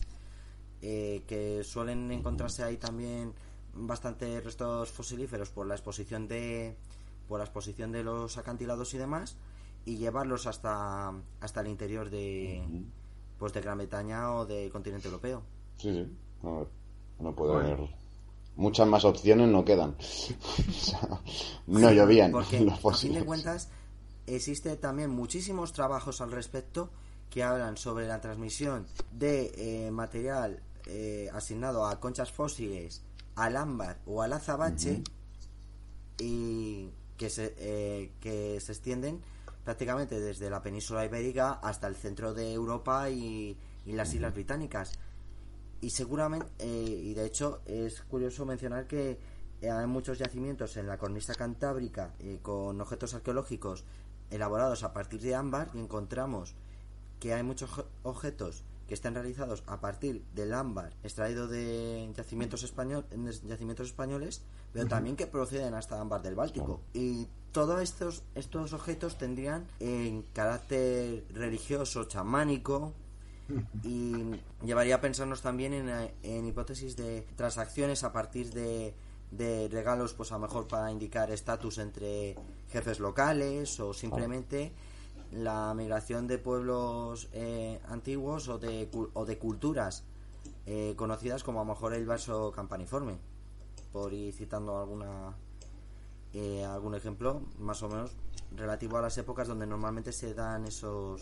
eh, 0.81 1.23
que 1.27 1.63
suelen 1.63 2.11
encontrarse 2.11 2.63
ahí 2.63 2.77
también 2.77 3.33
bastantes 3.73 4.43
restos 4.43 4.91
fosilíferos 4.91 5.49
por 5.49 5.65
la 5.65 5.75
exposición 5.75 6.27
de 6.27 6.75
por 7.27 7.39
la 7.39 7.45
exposición 7.45 7.91
de 7.91 8.03
los 8.03 8.37
acantilados 8.37 8.93
y 8.93 8.97
demás 8.97 9.37
y 9.85 9.97
llevarlos 9.97 10.47
hasta 10.47 11.13
hasta 11.39 11.61
el 11.61 11.67
interior 11.67 12.09
de 12.09 12.85
pues 13.37 13.53
de 13.53 13.61
Gran 13.61 13.77
Bretaña 13.77 14.33
o 14.35 14.45
del 14.45 14.71
continente 14.71 15.07
europeo. 15.07 15.43
Sí, 15.77 15.91
sí. 15.91 16.07
no 17.19 17.35
puede 17.35 17.53
haber 17.53 18.01
muchas 18.55 18.87
más 18.87 19.05
opciones 19.05 19.49
no 19.49 19.65
quedan. 19.65 19.95
no 21.67 21.91
llovían 21.91 22.31
porque, 22.31 22.57
A 22.83 22.93
fin 22.93 23.13
de 23.13 23.25
cuentas, 23.25 23.69
existe 24.27 24.75
también 24.77 25.09
muchísimos 25.09 25.73
trabajos 25.73 26.21
al 26.21 26.31
respecto 26.31 26.89
que 27.29 27.43
hablan 27.43 27.77
sobre 27.77 28.07
la 28.07 28.19
transmisión 28.19 28.85
de 29.11 29.51
eh, 29.55 29.91
material 29.91 30.61
eh, 30.85 31.29
asignado 31.33 31.85
a 31.85 31.99
conchas 31.99 32.31
fósiles, 32.31 33.03
al 33.35 33.55
ámbar 33.55 33.99
o 34.05 34.21
al 34.21 34.33
azabache 34.33 35.01
y 36.19 36.89
que 37.17 37.29
se, 37.29 37.55
eh, 37.57 38.11
que 38.19 38.59
se 38.59 38.71
extienden 38.73 39.21
prácticamente 39.63 40.19
desde 40.19 40.49
la 40.49 40.61
península 40.61 41.05
ibérica 41.05 41.53
hasta 41.53 41.87
el 41.87 41.95
centro 41.95 42.33
de 42.33 42.53
Europa 42.53 43.09
y, 43.09 43.57
las 43.85 44.13
Islas 44.13 44.33
Británicas. 44.33 44.91
Y 45.81 45.89
seguramente, 45.89 46.47
eh, 46.59 47.01
y 47.03 47.13
de 47.13 47.25
hecho 47.25 47.61
es 47.65 48.01
curioso 48.01 48.45
mencionar 48.45 48.85
que 48.87 49.19
hay 49.63 49.87
muchos 49.87 50.19
yacimientos 50.19 50.77
en 50.77 50.87
la 50.87 50.97
cornisa 50.97 51.33
cantábrica 51.35 52.13
eh, 52.19 52.39
con 52.41 52.79
objetos 52.79 53.13
arqueológicos 53.13 53.83
elaborados 54.29 54.83
a 54.83 54.93
partir 54.93 55.21
de 55.21 55.35
ámbar 55.35 55.69
y 55.73 55.79
encontramos 55.79 56.55
que 57.19 57.33
hay 57.33 57.43
muchos 57.43 57.85
objetos 58.03 58.63
que 58.87 58.95
están 58.95 59.13
realizados 59.13 59.63
a 59.67 59.79
partir 59.79 60.25
del 60.33 60.53
ámbar 60.53 60.93
extraído 61.03 61.47
de 61.47 62.11
yacimientos, 62.15 62.63
español, 62.63 63.05
yacimientos 63.43 63.87
españoles, 63.87 64.43
pero 64.73 64.87
también 64.87 65.15
que 65.15 65.27
proceden 65.27 65.75
hasta 65.75 66.01
ámbar 66.01 66.21
del 66.21 66.35
Báltico. 66.35 66.81
Y 66.93 67.27
todos 67.51 67.81
estos, 67.81 68.23
estos 68.35 68.73
objetos 68.73 69.17
tendrían 69.17 69.67
en 69.79 70.23
carácter 70.33 71.25
religioso, 71.33 72.05
chamánico, 72.05 72.93
y 73.83 74.13
llevaría 74.63 74.95
a 74.95 75.01
pensarnos 75.01 75.41
también 75.41 75.73
en, 76.23 76.45
hipótesis 76.45 76.95
de 76.95 77.27
transacciones 77.35 78.03
a 78.03 78.13
partir 78.13 78.51
de, 78.53 78.93
regalos, 79.71 80.13
pues 80.13 80.31
a 80.31 80.35
lo 80.35 80.41
mejor 80.41 80.67
para 80.67 80.91
indicar 80.91 81.31
estatus 81.31 81.77
entre 81.77 82.35
jefes 82.69 82.99
locales 82.99 83.79
o 83.79 83.93
simplemente 83.93 84.73
la 85.31 85.73
migración 85.73 86.27
de 86.27 86.37
pueblos 86.37 87.29
eh, 87.31 87.79
antiguos 87.87 88.49
o 88.49 88.59
de, 88.59 88.89
o 89.13 89.25
de 89.25 89.37
culturas 89.37 90.03
eh, 90.65 90.93
conocidas 90.97 91.43
como 91.43 91.61
a 91.61 91.63
lo 91.63 91.73
mejor 91.73 91.93
el 91.93 92.05
vaso 92.05 92.51
campaniforme, 92.51 93.17
por 93.93 94.13
ir 94.13 94.33
citando 94.33 94.77
alguna 94.77 95.33
eh, 96.33 96.63
algún 96.63 96.95
ejemplo 96.95 97.41
más 97.59 97.81
o 97.83 97.89
menos 97.89 98.11
relativo 98.55 98.97
a 98.97 99.01
las 99.01 99.17
épocas 99.17 99.47
donde 99.47 99.65
normalmente 99.65 100.11
se 100.11 100.33
dan 100.33 100.65
esos 100.65 101.21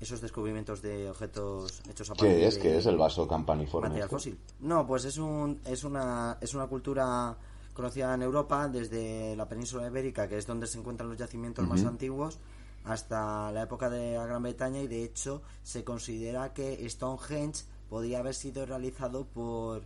esos 0.00 0.20
descubrimientos 0.20 0.80
de 0.80 1.10
objetos 1.10 1.82
hechos 1.88 2.10
a 2.10 2.14
partir 2.14 2.36
¿Qué 2.36 2.46
es? 2.46 2.58
¿Qué 2.58 2.78
es 2.78 2.86
el 2.86 2.96
vaso 2.96 3.28
campaniforme? 3.28 3.88
Material 3.88 4.08
fósil. 4.08 4.38
No, 4.60 4.86
pues 4.86 5.04
es, 5.04 5.18
un, 5.18 5.60
es, 5.66 5.84
una, 5.84 6.38
es 6.40 6.54
una 6.54 6.66
cultura 6.66 7.36
conocida 7.74 8.14
en 8.14 8.22
Europa 8.22 8.66
desde 8.68 9.36
la 9.36 9.46
península 9.46 9.86
ibérica, 9.86 10.26
que 10.26 10.38
es 10.38 10.46
donde 10.46 10.66
se 10.66 10.78
encuentran 10.78 11.08
los 11.08 11.18
yacimientos 11.18 11.68
más 11.68 11.84
antiguos, 11.84 12.38
hasta 12.84 13.52
la 13.52 13.62
época 13.62 13.90
de 13.90 14.14
la 14.14 14.26
Gran 14.26 14.42
Bretaña 14.42 14.80
y 14.80 14.86
de 14.86 15.04
hecho 15.04 15.42
se 15.62 15.84
considera 15.84 16.54
que 16.54 16.88
Stonehenge 16.88 17.64
podía 17.88 18.20
haber 18.20 18.34
sido 18.34 18.64
realizado 18.64 19.26
por 19.26 19.82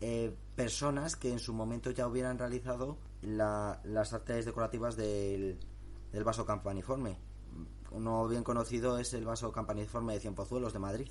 eh, 0.00 0.34
personas 0.56 1.16
que 1.16 1.30
en 1.30 1.38
su 1.38 1.52
momento 1.52 1.90
ya 1.90 2.06
hubieran 2.06 2.38
realizado 2.38 2.96
las 3.22 4.12
artes 4.12 4.44
decorativas 4.44 4.96
del, 4.96 5.58
del 6.12 6.24
vaso 6.24 6.46
campaniforme 6.46 7.16
uno 7.92 8.28
bien 8.28 8.44
conocido 8.44 8.98
es 8.98 9.12
el 9.14 9.24
vaso 9.24 9.52
campaniforme 9.52 10.14
de 10.14 10.20
Cienpozuelos 10.20 10.72
de 10.72 10.78
Madrid. 10.78 11.08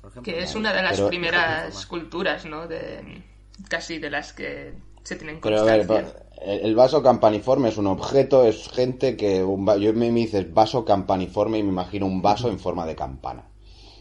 Por 0.00 0.10
ejemplo, 0.10 0.32
que 0.32 0.42
es 0.42 0.54
una 0.54 0.72
de 0.72 0.82
las 0.82 1.00
primeras 1.00 1.86
culturas, 1.86 2.44
¿no? 2.46 2.66
De, 2.66 3.22
casi 3.68 3.98
de 3.98 4.10
las 4.10 4.32
que 4.32 4.74
se 5.02 5.16
tienen 5.16 5.40
constancia. 5.40 5.86
Pero 5.86 5.98
a 5.98 6.02
ver, 6.02 6.26
el 6.42 6.74
vaso 6.74 7.02
campaniforme 7.02 7.68
es 7.68 7.76
un 7.76 7.86
objeto, 7.86 8.44
es 8.44 8.68
gente 8.68 9.16
que... 9.16 9.42
Un, 9.42 9.66
yo 9.78 9.92
me, 9.92 10.10
dices 10.10 10.52
vaso 10.52 10.84
campaniforme 10.84 11.58
y 11.58 11.62
me 11.62 11.70
imagino 11.70 12.06
un 12.06 12.22
vaso 12.22 12.48
en 12.48 12.58
forma 12.58 12.86
de 12.86 12.96
campana. 12.96 13.44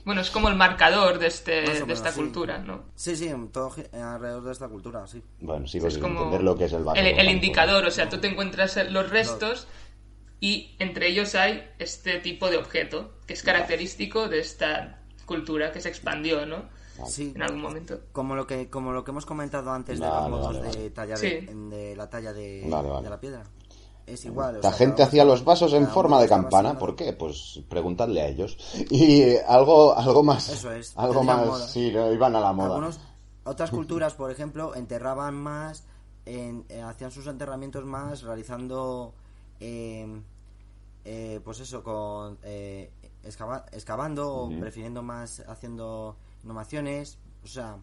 Bueno, 0.05 0.21
es 0.21 0.29
como 0.29 0.49
el 0.49 0.55
marcador 0.55 1.19
de, 1.19 1.27
este, 1.27 1.61
de 1.61 1.93
esta 1.93 2.13
cultura, 2.13 2.59
¿no? 2.59 2.85
Sí, 2.95 3.15
sí, 3.15 3.31
todo 3.51 3.73
alrededor 3.93 4.43
de 4.43 4.51
esta 4.51 4.67
cultura, 4.67 5.05
sí. 5.07 5.21
Bueno, 5.39 5.67
sí, 5.67 5.79
pues 5.79 5.95
entender 5.95 6.43
lo 6.43 6.55
que 6.55 6.65
es 6.65 6.73
el 6.73 6.83
vaso. 6.83 6.99
El, 6.99 7.29
indicador, 7.29 7.85
o 7.85 7.91
sea, 7.91 8.09
tú 8.09 8.19
te 8.19 8.27
encuentras 8.27 8.77
los 8.89 9.09
restos 9.09 9.67
y 10.39 10.75
entre 10.79 11.07
ellos 11.07 11.35
hay 11.35 11.69
este 11.79 12.19
tipo 12.19 12.49
de 12.49 12.57
objeto 12.57 13.11
que 13.27 13.33
es 13.33 13.43
característico 13.43 14.29
de 14.29 14.39
esta 14.39 15.01
cultura 15.25 15.71
que 15.71 15.81
se 15.81 15.89
expandió, 15.89 16.45
¿no? 16.45 16.63
Sí. 17.07 17.31
En 17.35 17.41
algún 17.41 17.61
momento. 17.61 17.99
Como 18.11 18.35
lo 18.35 18.45
que 18.45 18.69
como 18.69 18.91
lo 18.91 19.03
que 19.03 19.11
hemos 19.11 19.25
comentado 19.25 19.71
antes 19.71 19.99
de 19.99 20.05
los 20.05 20.29
modos 20.29 20.61
de, 20.61 20.89
talla 20.89 21.15
de, 21.15 21.93
la 21.95 22.09
talla 22.09 22.33
de, 22.33 22.65
la 22.67 23.19
piedra. 23.19 23.43
Es 24.09 24.25
igual. 24.25 24.59
La 24.63 24.71
gente 24.71 25.03
hacía 25.03 25.23
los 25.23 25.43
vasos 25.43 25.73
en 25.73 25.87
forma 25.87 26.19
de 26.19 26.27
campana, 26.27 26.77
¿por 26.77 26.95
qué? 26.95 27.13
Pues 27.13 27.61
preguntadle 27.69 28.21
a 28.21 28.27
ellos. 28.27 28.57
Y 28.89 29.35
algo 29.47 29.95
algo 29.95 30.23
más 30.23 30.49
Eso 30.49 30.71
es. 30.71 30.97
Algo 30.97 31.23
más, 31.23 31.71
sí, 31.71 31.87
iban 31.87 32.35
a 32.35 32.39
la 32.39 32.53
moda. 32.53 32.89
otras 33.43 33.69
culturas, 33.79 34.13
por 34.13 34.31
ejemplo, 34.31 34.75
enterraban 34.75 35.35
más 35.35 35.83
en, 36.25 36.65
eh, 36.69 36.81
hacían 36.81 37.11
sus 37.11 37.27
enterramientos 37.27 37.85
más 37.85 38.23
realizando 38.23 39.13
eh, 39.59 40.07
eh, 41.05 41.39
pues 41.43 41.59
eso, 41.59 41.83
con 41.83 42.37
eh, 42.43 42.91
excavando 43.23 44.33
o 44.33 44.59
prefiriendo 44.59 45.01
más 45.01 45.41
haciendo 45.47 46.15
innovaciones, 46.43 47.17
o 47.43 47.47
sea... 47.47 47.77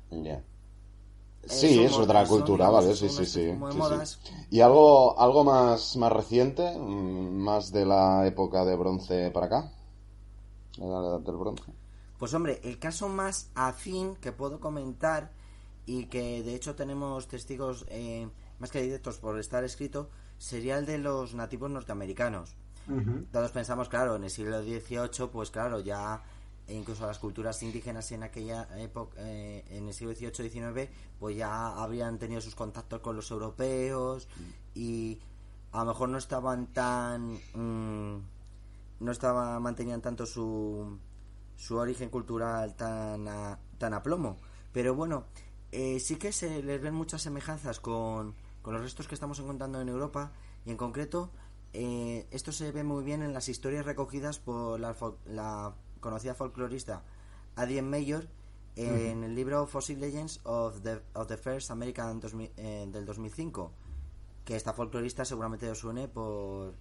Sí, 1.47 1.83
es 1.83 1.93
otra 1.93 2.27
cultura, 2.27 2.69
vale, 2.69 2.95
sí, 2.95 3.09
sí, 3.09 3.25
sí, 3.25 3.55
¿Y 4.51 4.61
algo, 4.61 5.19
algo 5.19 5.45
más, 5.45 5.97
más 5.97 6.13
reciente, 6.13 6.77
mm, 6.77 7.37
más 7.39 7.71
de 7.71 7.87
la 7.87 8.27
época 8.27 8.65
de 8.65 8.77
bronce 8.77 9.31
para 9.31 9.47
acá? 9.47 9.73
la 10.79 10.87
edad 10.87 11.21
del 11.21 11.37
bronce? 11.37 11.73
Pues 12.19 12.35
hombre, 12.35 12.61
el 12.65 12.79
caso 12.79 13.09
más 13.09 13.51
afín 13.55 14.17
que 14.17 14.33
puedo 14.33 14.61
comentar 14.61 15.31
y 15.87 16.07
que 16.07 16.43
de 16.43 16.55
hecho 16.55 16.75
tenemos 16.75 17.29
testigos 17.29 17.87
eh, 17.89 18.29
más 18.59 18.71
que 18.71 18.83
directos 18.83 19.19
por 19.19 19.39
estar 19.39 19.65
escrito 19.65 20.09
sería 20.39 20.79
el 20.79 20.87
de 20.87 20.99
los 20.99 21.35
nativos 21.35 21.71
norteamericanos. 21.71 22.57
Todos 23.33 23.51
pensamos, 23.51 23.89
claro, 23.89 24.15
en 24.15 24.23
el 24.23 24.31
siglo 24.31 24.63
XVIII, 24.63 25.27
pues 25.33 25.51
claro, 25.51 25.81
ya 25.81 26.23
incluso 26.69 27.07
las 27.07 27.19
culturas 27.19 27.63
indígenas 27.63 28.11
en 28.13 28.23
aquella 28.23 28.69
época, 28.79 29.17
eh, 29.19 29.65
en 29.71 29.89
el 29.89 29.95
siglo 29.95 30.15
XVIII 30.15 30.51
XIX, 30.51 30.91
pues 31.19 31.37
ya 31.37 31.69
habrían 31.83 32.19
tenido 32.19 32.41
sus 32.41 32.55
contactos 32.55 33.01
con 33.01 33.17
los 33.17 33.31
europeos 33.31 34.29
y 34.75 35.21
a 35.73 35.81
lo 35.81 35.87
mejor 35.87 36.09
no 36.09 36.19
estaban 36.19 36.67
tan... 36.73 37.39
Mm, 37.55 38.21
no 38.99 39.13
estaba 39.13 39.61
mantenían 39.61 40.01
tanto 40.01 40.25
su, 40.25 40.99
su 41.57 41.77
origen 41.77 42.09
cultural 42.09 42.75
tan 42.75 43.29
a, 43.29 43.59
tan 43.79 43.93
a 43.95 44.03
plomo. 44.03 44.39
Pero 44.73 44.95
bueno, 44.95 45.25
eh, 45.73 46.01
sí 46.01 46.17
que 46.17 46.33
se 46.33 46.63
les 46.63 46.81
ven 46.81 46.95
muchas 46.95 47.23
semejanzas 47.23 47.79
con, 47.79 48.35
con 48.63 48.75
los 48.75 48.83
restos 48.83 49.07
que 49.07 49.15
estamos 49.15 49.39
encontrando 49.39 49.81
en 49.81 49.89
Europa 49.89 50.33
y 50.65 50.71
en 50.71 50.77
concreto 50.77 51.31
eh, 51.79 52.27
esto 52.31 52.53
se 52.53 52.73
ve 52.73 52.85
muy 52.85 53.05
bien 53.05 53.23
en 53.23 53.35
las 53.35 53.51
historias 53.51 53.85
recogidas 53.85 54.39
por 54.39 54.81
la, 54.81 55.75
conocida 56.01 56.35
folclorista 56.35 57.03
Adrien 57.57 57.89
Mayor 57.89 58.27
En 58.77 59.25
el 59.25 59.35
libro 59.35 59.67
Fossil 59.67 59.99
Legends 59.99 60.41
of 60.45 60.83
the, 60.83 61.01
of 61.15 61.27
the 61.29 61.39
First 61.39 61.71
American 61.71 62.21
eh, 62.59 62.87
del 62.93 63.07
2005, 63.07 63.73
que 64.45 64.55
esta 64.55 64.75
folclorista 64.75 65.25
seguramente 65.25 65.71
os 65.71 65.79
suene 65.79 66.09
por, 66.09 66.75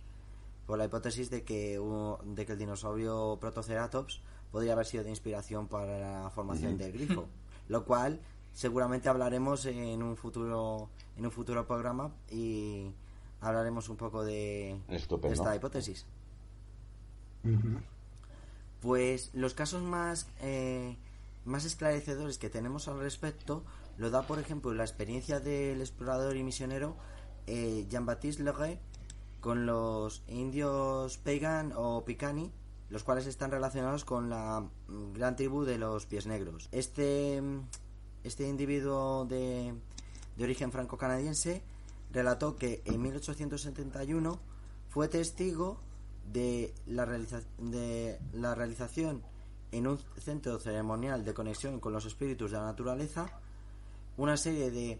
por 0.65 0.77
la 0.77 0.85
hipótesis 0.85 1.29
de 1.29 1.43
que, 1.45 1.79
de 2.25 2.45
que 2.45 2.51
el 2.51 2.57
dinosaurio 2.57 3.37
Protoceratops 3.39 4.21
podría 4.51 4.73
haber 4.73 4.85
sido 4.85 5.05
de 5.05 5.09
inspiración 5.09 5.67
para 5.67 5.97
la 5.97 6.29
formación 6.31 6.77
del 6.77 6.91
grifo, 6.91 7.27
lo 7.69 7.85
cual 7.85 8.19
seguramente 8.51 9.07
hablaremos 9.07 9.65
en 9.65 10.03
un 10.03 10.17
futuro 10.17 10.89
en 11.15 11.25
un 11.25 11.31
futuro 11.31 11.65
programa 11.65 12.11
y 12.29 12.91
hablaremos 13.39 13.87
un 13.87 13.95
poco 13.95 14.25
de, 14.25 14.81
esta 14.89 15.55
hipótesis. 15.55 16.05
Pues 18.81 19.31
los 19.33 19.53
casos 19.53 19.81
más 19.81 20.27
eh, 20.41 20.97
más 21.45 21.63
esclarecedores 21.63 22.37
que 22.37 22.49
tenemos 22.49 22.87
al 22.87 22.99
respecto 22.99 23.63
lo 23.97 24.09
da, 24.09 24.27
por 24.27 24.39
ejemplo, 24.39 24.73
la 24.73 24.83
experiencia 24.83 25.39
del 25.39 25.79
explorador 25.79 26.35
y 26.35 26.43
misionero 26.43 26.97
eh, 27.47 27.85
Jean-Baptiste 27.89 28.43
Leray 28.43 28.79
con 29.39 29.65
los 29.65 30.23
indios 30.27 31.17
Pagan 31.19 31.71
o 31.75 32.03
Picani, 32.03 32.51
los 32.89 33.03
cuales 33.03 33.27
están 33.27 33.51
relacionados 33.51 34.03
con 34.03 34.29
la 34.29 34.67
mm, 34.87 35.13
gran 35.13 35.35
tribu 35.35 35.63
de 35.63 35.77
los 35.77 36.07
pies 36.07 36.25
negros. 36.25 36.67
Este, 36.71 37.41
este 38.23 38.47
individuo 38.47 39.25
de, 39.25 39.73
de 40.35 40.43
origen 40.43 40.71
franco-canadiense 40.71 41.61
relató 42.11 42.55
que 42.55 42.81
en 42.85 43.01
1871 43.01 44.39
fue 44.89 45.07
testigo 45.07 45.79
de 46.31 46.73
la, 46.87 47.05
de 47.05 48.19
la 48.33 48.55
realización 48.55 49.23
en 49.71 49.87
un 49.87 49.99
centro 50.17 50.59
ceremonial 50.59 51.25
de 51.25 51.33
conexión 51.33 51.79
con 51.79 51.93
los 51.93 52.05
espíritus 52.05 52.51
de 52.51 52.57
la 52.57 52.65
naturaleza 52.65 53.27
una 54.17 54.37
serie 54.37 54.71
de 54.71 54.99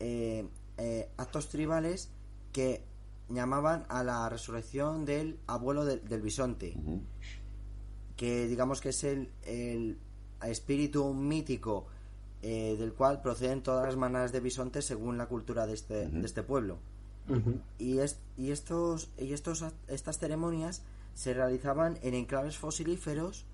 eh, 0.00 0.48
eh, 0.78 1.08
actos 1.16 1.48
tribales 1.48 2.10
que 2.52 2.82
llamaban 3.28 3.84
a 3.88 4.02
la 4.02 4.28
resurrección 4.28 5.04
del 5.04 5.38
abuelo 5.46 5.84
del 5.84 6.22
bisonte, 6.22 6.74
que 8.16 8.46
digamos 8.46 8.80
que 8.80 8.90
es 8.90 9.04
el, 9.04 9.30
el 9.42 9.98
espíritu 10.42 11.12
mítico 11.12 11.86
eh, 12.42 12.76
del 12.78 12.94
cual 12.94 13.20
proceden 13.20 13.62
todas 13.62 13.84
las 13.84 13.96
manadas 13.96 14.32
de 14.32 14.40
bisontes 14.40 14.84
según 14.84 15.18
la 15.18 15.26
cultura 15.26 15.66
de 15.66 15.74
este, 15.74 16.08
de 16.08 16.24
este 16.24 16.42
pueblo. 16.42 16.78
Y, 17.78 17.98
es, 17.98 18.18
y, 18.36 18.50
estos, 18.50 19.10
y 19.18 19.32
estos, 19.32 19.64
estas 19.88 20.18
ceremonias 20.18 20.82
se 21.14 21.34
realizaban 21.34 21.98
en 22.02 22.14
enclaves 22.14 22.58
fosilíferos 22.58 23.46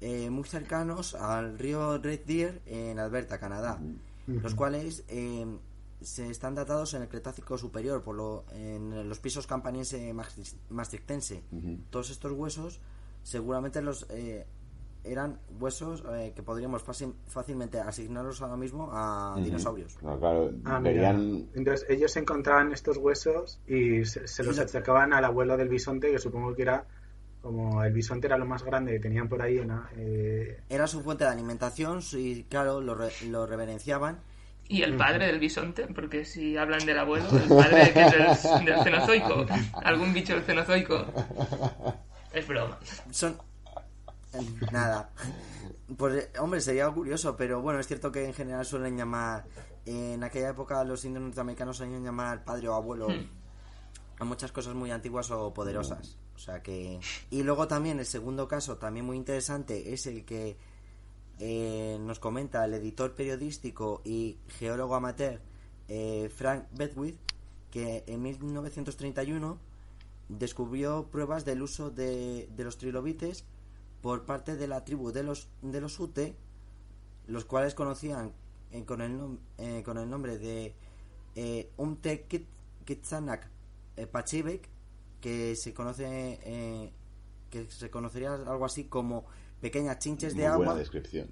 eh, 0.00 0.30
muy 0.30 0.44
cercanos 0.44 1.14
al 1.14 1.58
río 1.58 1.98
Red 1.98 2.20
Deer 2.26 2.60
en 2.66 2.98
Alberta, 2.98 3.38
Canadá, 3.38 3.80
los 4.26 4.54
cuales 4.54 5.04
eh, 5.08 5.46
se 6.00 6.28
están 6.28 6.54
datados 6.54 6.94
en 6.94 7.02
el 7.02 7.08
Cretácico 7.08 7.56
superior, 7.56 8.02
por 8.02 8.16
lo, 8.16 8.44
en 8.52 9.08
los 9.08 9.20
pisos 9.20 9.46
campaniense 9.46 10.12
maastrichtense. 10.70 11.42
Todos 11.90 12.10
estos 12.10 12.32
huesos 12.32 12.80
seguramente 13.22 13.80
los 13.80 14.06
eh, 14.10 14.44
eran 15.04 15.38
huesos 15.58 16.02
que 16.34 16.42
podríamos 16.42 16.82
fácilmente 16.82 17.80
asignarlos 17.80 18.40
ahora 18.42 18.56
mismo 18.56 18.90
a 18.92 19.36
dinosaurios. 19.42 19.98
Ah, 20.04 20.80
Entonces 20.84 21.86
ellos 21.88 22.16
encontraban 22.16 22.72
estos 22.72 22.96
huesos 22.98 23.60
y 23.66 24.04
se, 24.04 24.44
los 24.44 24.58
acercaban 24.58 25.12
al 25.12 25.24
abuelo 25.24 25.56
del 25.56 25.68
bisonte, 25.68 26.10
que 26.10 26.18
supongo 26.18 26.54
que 26.54 26.62
era 26.62 26.86
como 27.40 27.82
el 27.82 27.92
bisonte 27.92 28.28
era 28.28 28.38
lo 28.38 28.46
más 28.46 28.62
grande 28.62 28.92
que 28.92 29.00
tenían 29.00 29.28
por 29.28 29.42
ahí, 29.42 29.60
eh, 29.96 30.60
Era 30.68 30.86
su 30.86 31.02
fuente 31.02 31.24
de 31.24 31.30
alimentación 31.30 31.98
y, 32.12 32.44
claro, 32.44 32.80
lo, 32.80 32.96
lo 33.26 33.46
reverenciaban. 33.46 34.20
¿Y 34.68 34.82
el 34.82 34.96
padre 34.96 35.26
del 35.26 35.40
bisonte? 35.40 35.86
Porque 35.88 36.24
si 36.24 36.56
hablan 36.56 36.86
del 36.86 36.98
abuelo, 36.98 37.26
el 37.30 37.48
padre 37.48 37.92
que 37.92 38.00
es 38.00 38.42
del, 38.64 38.82
cenozoico, 38.84 39.44
algún 39.82 40.14
bicho 40.14 40.34
del 40.34 40.44
cenozoico. 40.44 41.04
Es 42.32 42.46
broma. 42.46 42.78
Son... 43.10 43.36
Nada. 44.72 45.10
Pues, 45.96 46.30
hombre, 46.38 46.60
sería 46.60 46.88
curioso, 46.90 47.36
pero 47.36 47.60
bueno, 47.60 47.80
es 47.80 47.86
cierto 47.86 48.10
que 48.10 48.24
en 48.24 48.34
general 48.34 48.64
suelen 48.64 48.96
llamar... 48.96 49.44
En 49.84 50.22
aquella 50.22 50.50
época 50.50 50.84
los 50.84 51.04
indios 51.04 51.24
norteamericanos 51.24 51.76
solían 51.76 52.04
llamar 52.04 52.44
padre 52.44 52.68
o 52.68 52.74
abuelo 52.74 53.08
hmm. 53.08 53.26
a 54.20 54.24
muchas 54.24 54.52
cosas 54.52 54.74
muy 54.74 54.92
antiguas 54.92 55.28
o 55.32 55.52
poderosas. 55.52 56.16
O 56.36 56.38
sea 56.38 56.62
que... 56.62 57.00
Y 57.30 57.42
luego 57.42 57.66
también 57.66 57.98
el 57.98 58.06
segundo 58.06 58.46
caso, 58.46 58.76
también 58.76 59.04
muy 59.04 59.16
interesante, 59.16 59.92
es 59.92 60.06
el 60.06 60.24
que 60.24 60.56
eh, 61.40 61.98
nos 62.00 62.20
comenta 62.20 62.64
el 62.64 62.74
editor 62.74 63.14
periodístico 63.14 64.02
y 64.04 64.38
geólogo 64.46 64.94
amateur 64.94 65.40
eh, 65.88 66.30
Frank 66.34 66.66
Bedwith, 66.72 67.18
que 67.70 68.04
en 68.06 68.22
1931 68.22 69.58
descubrió 70.28 71.08
pruebas 71.10 71.44
del 71.44 71.62
uso 71.62 71.90
de, 71.90 72.48
los 72.56 72.78
trilobites 72.78 73.44
por 74.02 74.26
parte 74.26 74.56
de 74.56 74.68
la 74.68 74.84
tribu 74.84 75.12
de 75.12 75.22
los, 75.22 75.48
de 75.62 75.80
los 75.80 75.98
Ute, 75.98 76.36
los 77.26 77.44
cuales 77.46 77.74
conocían 77.74 78.32
eh, 78.70 78.84
con, 78.84 79.00
el 79.00 79.82
con 79.82 79.96
el 79.96 80.10
nombre 80.10 80.38
de 80.38 80.74
Umte 81.78 82.26
Kitsanak 82.84 83.48
Pachibek 84.10 84.68
que 85.22 85.56
se 85.56 85.72
conoce 85.72 86.40
eh, 86.42 86.92
que 87.48 87.70
se 87.70 87.90
conocería 87.90 88.34
algo 88.34 88.66
así 88.66 88.84
como 88.84 89.24
pequeñas 89.60 89.98
chinches 90.00 90.36
de 90.36 90.46
agua. 90.46 90.66
Buena 90.66 90.74
descripción. 90.74 91.30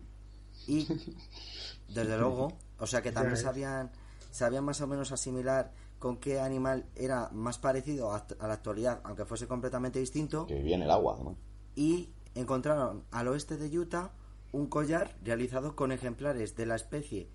Y 0.67 0.87
desde 1.89 2.17
luego, 2.17 2.57
o 2.79 2.87
sea 2.87 3.03
que 3.03 3.13
también 3.13 3.37
sabían 3.37 3.91
sabían 4.31 4.65
más 4.65 4.81
o 4.81 4.87
menos 4.87 5.13
asimilar 5.13 5.73
con 5.99 6.19
qué 6.19 6.41
animal 6.41 6.87
era 6.95 7.29
más 7.33 7.59
parecido 7.59 8.15
a, 8.15 8.25
la 8.41 8.55
actualidad, 8.55 9.01
aunque 9.05 9.25
fuese 9.25 9.47
completamente 9.47 9.99
distinto. 9.99 10.47
Que 10.47 10.55
vivía 10.55 10.77
en 10.77 10.83
el 10.83 10.91
agua, 10.91 11.19
¿no? 11.23 11.37
Y 11.75 12.11
encontraron 12.35 13.05
al 13.11 13.29
oeste 13.29 13.57
de 13.57 13.79
Utah 13.79 14.13
un 14.53 14.67
collar 14.67 15.17
realizado 15.23 15.77
con 15.77 15.93
ejemplares 15.93 16.57
de 16.57 16.67
la 16.67 16.77
especie 16.77 17.29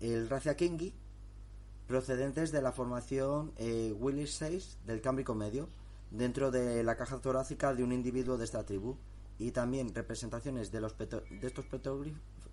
el 0.00 0.28
Racia 0.28 0.56
Kingi 0.56 0.94
procedentes 1.86 2.52
de 2.52 2.62
la 2.62 2.72
formación 2.72 3.52
eh, 3.56 3.94
Willis 3.98 4.34
6 4.34 4.78
del 4.86 5.00
Cámbrico 5.00 5.34
Medio 5.34 5.68
dentro 6.10 6.50
de 6.50 6.82
la 6.84 6.96
caja 6.96 7.18
torácica 7.18 7.74
de 7.74 7.82
un 7.82 7.92
individuo 7.92 8.38
de 8.38 8.44
esta 8.44 8.64
tribu 8.64 8.96
y 9.38 9.50
también 9.50 9.94
representaciones 9.94 10.70
de 10.70 10.80
los 10.80 10.96
de 10.98 11.06
estos 11.42 11.64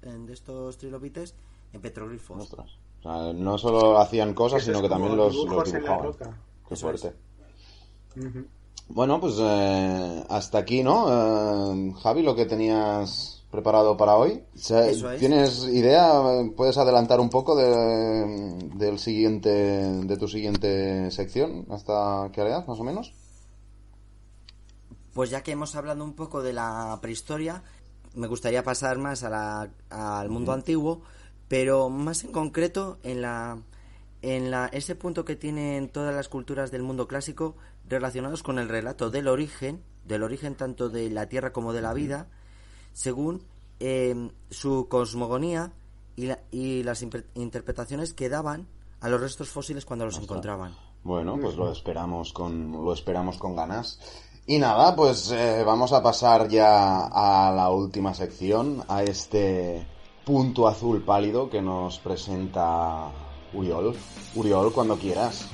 de 0.02 0.34
estos 0.34 0.78
trilobites 0.78 1.36
en 1.74 1.82
petroglifos. 1.82 2.56
no 3.04 3.58
solo 3.58 4.00
hacían 4.00 4.34
cosas, 4.34 4.64
sino 4.64 4.82
que 4.82 4.89
también 4.89 5.16
los, 5.16 5.34
dibujaban. 5.34 6.14
Qué 6.68 6.76
suerte. 6.76 7.14
Bueno, 8.89 9.21
pues 9.21 9.35
eh, 9.39 10.23
hasta 10.29 10.57
aquí, 10.57 10.81
¿no? 10.81 11.05
Eh, 11.07 11.93
Javi, 12.01 12.23
lo 12.23 12.35
que 12.35 12.45
tenías 12.45 13.45
preparado 13.51 13.95
para 13.95 14.15
hoy. 14.15 14.43
¿Tienes 15.19 15.63
idea? 15.65 16.21
¿Puedes 16.57 16.77
adelantar 16.77 17.19
un 17.19 17.29
poco 17.29 17.55
de, 17.55 18.69
del 18.75 18.97
siguiente, 18.97 19.49
de 19.49 20.17
tu 20.17 20.27
siguiente 20.27 21.11
sección? 21.11 21.67
¿Hasta 21.69 22.29
qué 22.33 22.41
edad, 22.41 22.65
más 22.67 22.79
o 22.79 22.83
menos? 22.83 23.13
Pues 25.13 25.29
ya 25.29 25.43
que 25.43 25.51
hemos 25.51 25.75
hablado 25.75 26.03
un 26.03 26.13
poco 26.13 26.41
de 26.41 26.53
la 26.53 26.97
prehistoria, 27.01 27.63
me 28.15 28.27
gustaría 28.27 28.63
pasar 28.63 28.97
más 28.97 29.23
al 29.23 30.29
mundo 30.29 30.51
antiguo, 30.51 31.01
pero 31.47 31.89
más 31.89 32.23
en 32.23 32.31
concreto 32.31 32.97
en 33.03 33.21
la 33.21 33.59
en 34.21 34.51
la, 34.51 34.67
ese 34.67 34.95
punto 34.95 35.23
que 35.23 35.35
tienen 35.35 35.89
todas 35.89 36.13
las 36.13 36.27
culturas 36.27 36.71
del 36.71 36.83
mundo 36.83 37.07
clásico 37.07 37.55
relacionados 37.89 38.43
con 38.43 38.59
el 38.59 38.69
relato 38.69 39.09
del 39.09 39.27
origen, 39.27 39.83
del 40.05 40.23
origen 40.23 40.55
tanto 40.55 40.89
de 40.89 41.09
la 41.09 41.27
tierra 41.27 41.51
como 41.51 41.73
de 41.73 41.81
la 41.81 41.93
vida, 41.93 42.27
según 42.93 43.43
em, 43.79 44.31
su 44.49 44.87
cosmogonía 44.87 45.73
y, 46.15 46.29
y 46.51 46.83
las 46.83 47.03
interpretaciones 47.33 48.13
que 48.13 48.29
daban 48.29 48.67
a 49.01 49.09
los 49.09 49.21
restos 49.21 49.49
fósiles 49.49 49.85
cuando 49.85 50.05
los 50.05 50.17
encontraban. 50.17 50.75
Bueno, 51.03 51.37
pues 51.41 51.55
lo 51.55 51.71
esperamos 51.71 52.33
con 52.33 52.71
lo 52.71 52.93
esperamos 52.93 53.37
con 53.37 53.55
ganas. 53.55 53.99
Y 54.45 54.57
nada, 54.57 54.95
pues 54.95 55.31
eh, 55.31 55.63
vamos 55.63 55.93
a 55.93 56.01
pasar 56.01 56.49
ya 56.49 57.05
a 57.05 57.51
la 57.51 57.69
última 57.69 58.13
sección, 58.13 58.83
a 58.87 59.03
este 59.03 59.85
punto 60.25 60.67
azul 60.67 61.03
pálido 61.03 61.49
que 61.49 61.61
nos 61.61 61.99
presenta 61.99 63.11
Uriol. 63.53 63.95
Uriol, 64.35 64.73
cuando 64.73 64.97
quieras. 64.97 65.47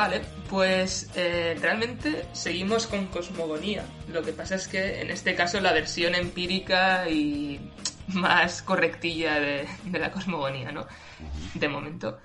Vale, 0.00 0.22
pues 0.48 1.10
eh, 1.14 1.58
realmente 1.60 2.24
seguimos 2.32 2.86
con 2.86 3.08
cosmogonía. 3.08 3.84
Lo 4.10 4.22
que 4.22 4.32
pasa 4.32 4.54
es 4.54 4.66
que 4.66 5.02
en 5.02 5.10
este 5.10 5.34
caso 5.34 5.60
la 5.60 5.74
versión 5.74 6.14
empírica 6.14 7.06
y 7.10 7.60
más 8.14 8.62
correctilla 8.62 9.38
de, 9.38 9.68
de 9.84 9.98
la 9.98 10.10
cosmogonía, 10.10 10.72
¿no? 10.72 10.86
de 11.52 11.68
momento. 11.68 12.18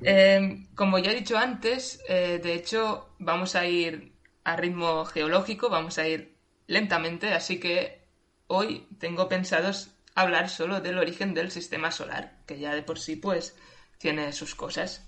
Em, 0.00 0.68
como 0.76 1.00
ya 1.00 1.10
he 1.10 1.16
dicho 1.16 1.36
antes, 1.36 2.00
eh, 2.08 2.38
de 2.40 2.54
hecho 2.54 3.08
vamos 3.18 3.56
a 3.56 3.66
ir 3.66 4.12
a 4.44 4.54
ritmo 4.54 5.04
geológico, 5.04 5.68
vamos 5.68 5.98
a 5.98 6.06
ir 6.06 6.36
lentamente, 6.68 7.34
así 7.34 7.58
que 7.58 8.06
hoy 8.46 8.86
tengo 9.00 9.28
pensado 9.28 9.72
hablar 10.14 10.48
solo 10.48 10.80
del 10.80 10.98
origen 10.98 11.34
del 11.34 11.50
sistema 11.50 11.90
solar, 11.90 12.38
que 12.46 12.60
ya 12.60 12.76
de 12.76 12.82
por 12.82 13.00
sí 13.00 13.16
pues 13.16 13.56
tiene 13.98 14.32
sus 14.32 14.54
cosas. 14.54 15.07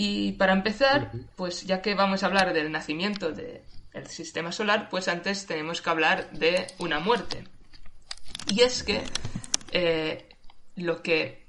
Y 0.00 0.34
para 0.34 0.52
empezar, 0.52 1.10
pues 1.34 1.66
ya 1.66 1.82
que 1.82 1.96
vamos 1.96 2.22
a 2.22 2.26
hablar 2.26 2.52
del 2.52 2.70
nacimiento 2.70 3.32
del 3.32 4.06
sistema 4.06 4.52
solar, 4.52 4.88
pues 4.88 5.08
antes 5.08 5.44
tenemos 5.46 5.82
que 5.82 5.90
hablar 5.90 6.30
de 6.30 6.68
una 6.78 7.00
muerte. 7.00 7.42
Y 8.46 8.60
es 8.60 8.84
que 8.84 9.02
eh, 9.72 10.28
lo 10.76 11.02
que 11.02 11.48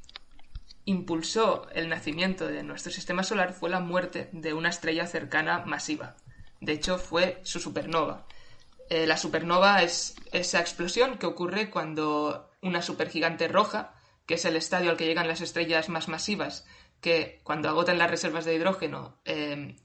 impulsó 0.85 1.69
el 1.75 1.89
nacimiento 1.89 2.47
de 2.47 2.63
nuestro 2.63 2.91
sistema 2.91 3.21
solar 3.21 3.53
fue 3.53 3.69
la 3.69 3.81
muerte 3.81 4.29
de 4.31 4.53
una 4.53 4.69
estrella 4.69 5.05
cercana 5.05 5.59
masiva. 5.67 6.15
De 6.59 6.71
hecho, 6.71 6.97
fue 6.97 7.41
su 7.43 7.59
supernova. 7.59 8.25
Eh, 8.89 9.05
la 9.05 9.17
supernova 9.17 9.83
es 9.83 10.15
esa 10.31 10.59
explosión 10.59 11.19
que 11.19 11.27
ocurre 11.27 11.69
cuando 11.69 12.49
una 12.63 12.81
supergigante 12.81 13.47
roja, 13.47 13.93
que 14.25 14.33
es 14.33 14.45
el 14.45 14.55
estadio 14.55 14.89
al 14.89 14.97
que 14.97 15.05
llegan 15.05 15.27
las 15.27 15.41
estrellas 15.41 15.87
más 15.87 16.07
masivas, 16.07 16.65
que 17.01 17.39
cuando 17.43 17.69
agotan 17.69 17.97
las 17.97 18.09
reservas 18.09 18.45
de 18.45 18.55
hidrógeno, 18.55 19.19
eh, 19.25 19.75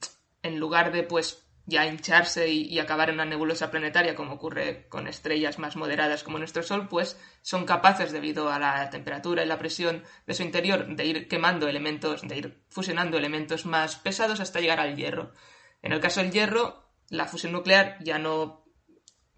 en 0.42 0.58
lugar 0.58 0.92
de 0.92 1.02
pues 1.02 1.44
ya 1.66 1.86
hincharse 1.86 2.48
y, 2.48 2.78
acabar 2.78 3.08
en 3.08 3.14
una 3.14 3.24
nebulosa 3.24 3.70
planetaria, 3.70 4.14
como 4.14 4.34
ocurre 4.34 4.86
con 4.88 5.08
estrellas 5.08 5.58
más 5.58 5.76
moderadas 5.76 6.22
como 6.22 6.38
nuestro 6.38 6.62
Sol, 6.62 6.88
pues 6.88 7.18
son 7.40 7.64
capaces, 7.64 8.12
debido 8.12 8.50
a 8.50 8.58
la 8.58 8.90
temperatura 8.90 9.42
y 9.42 9.46
la 9.46 9.58
presión 9.58 10.04
de 10.26 10.34
su 10.34 10.42
interior, 10.42 10.94
de 10.94 11.06
ir 11.06 11.28
quemando 11.28 11.66
elementos, 11.66 12.20
de 12.22 12.36
ir 12.36 12.64
fusionando 12.68 13.16
elementos 13.16 13.64
más 13.64 13.96
pesados 13.96 14.40
hasta 14.40 14.60
llegar 14.60 14.80
al 14.80 14.96
hierro. 14.96 15.32
En 15.80 15.92
el 15.92 16.00
caso 16.00 16.20
del 16.20 16.32
hierro, 16.32 16.90
la 17.08 17.26
fusión 17.26 17.52
nuclear 17.52 17.96
ya 18.00 18.18
no 18.18 18.64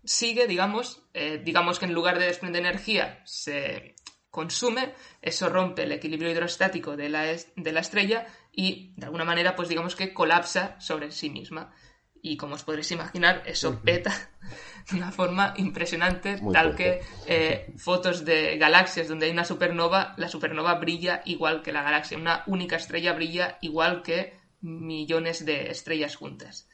sigue, 0.04 0.46
digamos, 0.46 1.02
eh, 1.14 1.40
digamos 1.44 1.78
que 1.78 1.84
en 1.84 1.94
lugar 1.94 2.18
de 2.18 2.26
desprender 2.26 2.62
energía 2.62 3.22
se 3.24 3.94
consume, 4.37 4.93
eso 5.22 5.49
rompe 5.49 5.84
el 5.84 5.93
equilibrio 5.93 6.30
hidrostático 6.30 6.95
de 6.95 7.09
la, 7.09 7.22
de 7.24 7.72
la 7.72 7.80
estrella 7.80 8.26
y 8.53 8.93
de 8.97 9.07
alguna 9.07 9.24
manera, 9.24 9.57
pues 9.57 9.70
digamos 9.70 9.97
que 9.97 10.12
colapsa 10.12 10.78
sobre 10.78 11.11
sí 11.11 11.30
misma. 11.30 11.72
Y 12.20 12.37
como 12.37 12.57
os 12.57 12.62
podréis 12.62 12.91
imaginar, 12.93 13.43
eso 13.47 13.80
peta 13.80 14.12
de 14.91 14.97
una 14.99 15.11
forma 15.11 15.55
impresionante, 15.57 16.39
tal 16.53 16.76
que 16.76 17.01
eh, 17.26 17.72
fotos 17.78 18.26
de 18.26 18.59
galaxias 18.59 19.09
donde 19.09 19.24
hay 19.24 19.32
una 19.32 19.47
supernova, 19.47 20.12
la 20.18 20.28
supernova 20.28 20.74
brilla 20.74 21.22
igual 21.24 21.62
que 21.62 21.72
la 21.72 21.82
galaxia, 21.82 22.18
una 22.18 22.43
única 22.47 22.76
estrella 22.76 23.14
brilla 23.14 23.57
igual 23.62 24.03
que 24.03 24.39
millones 24.61 25.47
de 25.47 25.70
estrellas 25.70 26.14
juntas. 26.14 26.68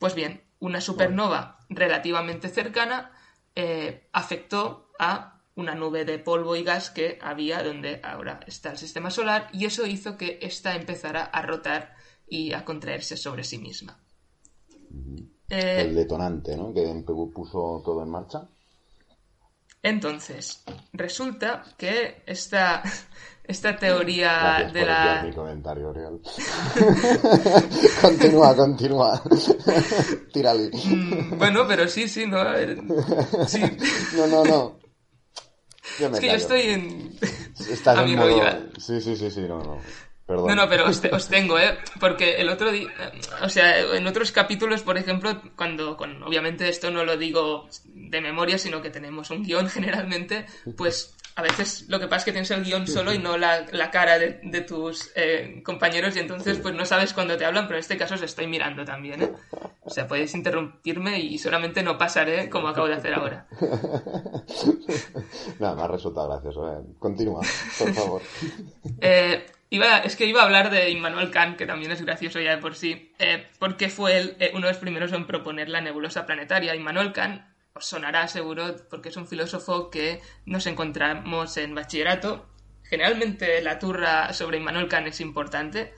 Pues 0.00 0.16
bien, 0.16 0.42
una 0.58 0.80
supernova 0.80 1.60
relativamente 1.68 2.48
cercana 2.48 3.12
eh, 3.54 4.08
afectó 4.12 4.90
a 4.98 5.33
una 5.56 5.74
nube 5.74 6.04
de 6.04 6.18
polvo 6.18 6.56
y 6.56 6.64
gas 6.64 6.90
que 6.90 7.18
había 7.22 7.62
donde 7.62 8.00
ahora 8.02 8.40
está 8.46 8.72
el 8.72 8.78
sistema 8.78 9.10
solar 9.10 9.48
y 9.52 9.66
eso 9.66 9.86
hizo 9.86 10.16
que 10.16 10.38
ésta 10.42 10.74
empezara 10.74 11.24
a 11.24 11.42
rotar 11.42 11.94
y 12.26 12.52
a 12.52 12.64
contraerse 12.64 13.16
sobre 13.16 13.44
sí 13.44 13.58
misma. 13.58 14.00
Eh, 15.48 15.82
el 15.82 15.94
detonante, 15.94 16.56
¿no? 16.56 16.72
Que 16.72 17.04
puso 17.06 17.82
todo 17.84 18.02
en 18.02 18.10
marcha. 18.10 18.48
Entonces, 19.82 20.64
resulta 20.94 21.62
que 21.76 22.22
esta, 22.26 22.82
esta 23.44 23.76
teoría 23.76 24.70
de 24.72 24.86
la. 24.86 25.22
Mi 25.22 25.32
comentario 25.32 25.92
real. 25.92 26.20
continúa, 28.00 28.56
continúa. 28.56 29.22
Tírale. 30.32 30.70
Mm, 30.72 31.38
bueno, 31.38 31.66
pero 31.68 31.86
sí, 31.86 32.08
sí, 32.08 32.26
no. 32.26 32.42
Sí. 33.46 33.60
no, 34.16 34.26
no, 34.26 34.44
no. 34.44 34.83
Es 35.98 36.20
que 36.20 36.26
yo 36.26 36.34
estoy 36.34 36.60
en. 36.62 37.18
Estás 37.70 37.98
en 37.98 38.16
modo... 38.16 38.42
Sí, 38.78 39.00
sí, 39.00 39.16
sí, 39.16 39.30
sí, 39.30 39.40
no, 39.42 39.62
no. 39.62 39.80
No, 40.26 40.54
no, 40.54 40.68
pero 40.70 40.86
os, 40.86 41.28
tengo, 41.28 41.58
¿eh? 41.58 41.76
Porque 42.00 42.36
el 42.36 42.48
otro 42.48 42.72
día, 42.72 42.88
o 43.42 43.48
sea, 43.50 43.78
en 43.78 44.06
otros 44.06 44.32
capítulos, 44.32 44.80
por 44.80 44.96
ejemplo, 44.96 45.42
cuando, 45.54 45.98
con, 45.98 46.22
obviamente 46.22 46.66
esto 46.66 46.90
no 46.90 47.04
lo 47.04 47.18
digo 47.18 47.68
de 47.84 48.22
memoria, 48.22 48.56
sino 48.56 48.80
que 48.80 48.88
tenemos 48.88 49.28
un 49.28 49.42
guion 49.42 49.68
generalmente, 49.68 50.46
pues 50.78 51.14
a 51.36 51.42
veces 51.42 51.86
lo 51.88 51.98
que 51.98 52.06
pasa 52.06 52.18
es 52.18 52.24
que 52.24 52.32
tienes 52.32 52.50
el 52.50 52.64
guion 52.64 52.86
solo 52.86 53.12
y 53.12 53.18
no 53.18 53.36
la, 53.36 53.90
cara 53.90 54.18
de, 54.18 54.60
tus 54.60 55.10
eh, 55.16 55.62
compañeros 55.64 56.16
y 56.16 56.20
entonces 56.20 56.58
pues 56.58 56.74
no 56.74 56.84
sabes 56.84 57.12
cuándo 57.12 57.36
te 57.36 57.44
hablan, 57.44 57.66
pero 57.66 57.76
en 57.76 57.80
este 57.80 57.96
caso 57.96 58.14
os 58.14 58.22
estoy 58.22 58.46
mirando 58.46 58.84
también, 58.84 59.22
¿eh? 59.22 59.32
O 59.86 59.90
sea, 59.90 60.08
podéis 60.08 60.34
interrumpirme 60.34 61.20
y 61.20 61.36
solamente 61.38 61.82
no 61.82 61.98
pasaré 61.98 62.48
como 62.48 62.68
acabo 62.68 62.88
de 62.88 62.94
hacer 62.94 63.14
ahora. 63.14 63.46
Nada, 65.58 65.74
me 65.74 65.82
ha 65.82 65.88
resultado 65.88 66.28
gracioso. 66.30 66.72
¿eh? 66.72 66.82
Continúa, 66.98 67.42
por 67.78 67.92
favor. 67.92 68.22
eh, 69.00 69.44
es 69.70 70.16
que 70.16 70.26
iba 70.26 70.40
a 70.40 70.44
hablar 70.44 70.70
de 70.70 70.90
Immanuel 70.90 71.30
Kant, 71.30 71.58
que 71.58 71.66
también 71.66 71.92
es 71.92 72.00
gracioso 72.00 72.40
ya 72.40 72.52
de 72.52 72.62
por 72.62 72.76
sí, 72.76 73.12
eh, 73.18 73.46
porque 73.58 73.90
fue 73.90 74.16
él 74.16 74.36
uno 74.54 74.66
de 74.66 74.72
los 74.72 74.80
primeros 74.80 75.12
en 75.12 75.26
proponer 75.26 75.68
la 75.68 75.82
nebulosa 75.82 76.24
planetaria. 76.24 76.74
Immanuel 76.74 77.12
Kant 77.12 77.42
os 77.74 77.86
sonará 77.86 78.28
seguro 78.28 78.76
porque 78.88 79.08
es 79.08 79.16
un 79.16 79.26
filósofo 79.26 79.90
que 79.90 80.20
nos 80.46 80.66
encontramos 80.66 81.56
en 81.56 81.74
bachillerato. 81.74 82.46
Generalmente 82.84 83.60
la 83.62 83.78
turra 83.78 84.32
sobre 84.32 84.58
Immanuel 84.58 84.88
Kant 84.88 85.08
es 85.08 85.20
importante. 85.20 85.94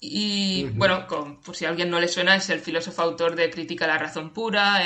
Y 0.00 0.64
bueno, 0.74 1.06
por 1.08 1.56
si 1.56 1.64
a 1.64 1.70
alguien 1.70 1.90
no 1.90 2.00
le 2.00 2.08
suena, 2.08 2.36
es 2.36 2.48
el 2.50 2.60
filósofo 2.60 3.02
autor 3.02 3.34
de 3.34 3.50
Crítica 3.50 3.84
a 3.84 3.88
la 3.88 3.98
razón 3.98 4.32
pura, 4.32 4.80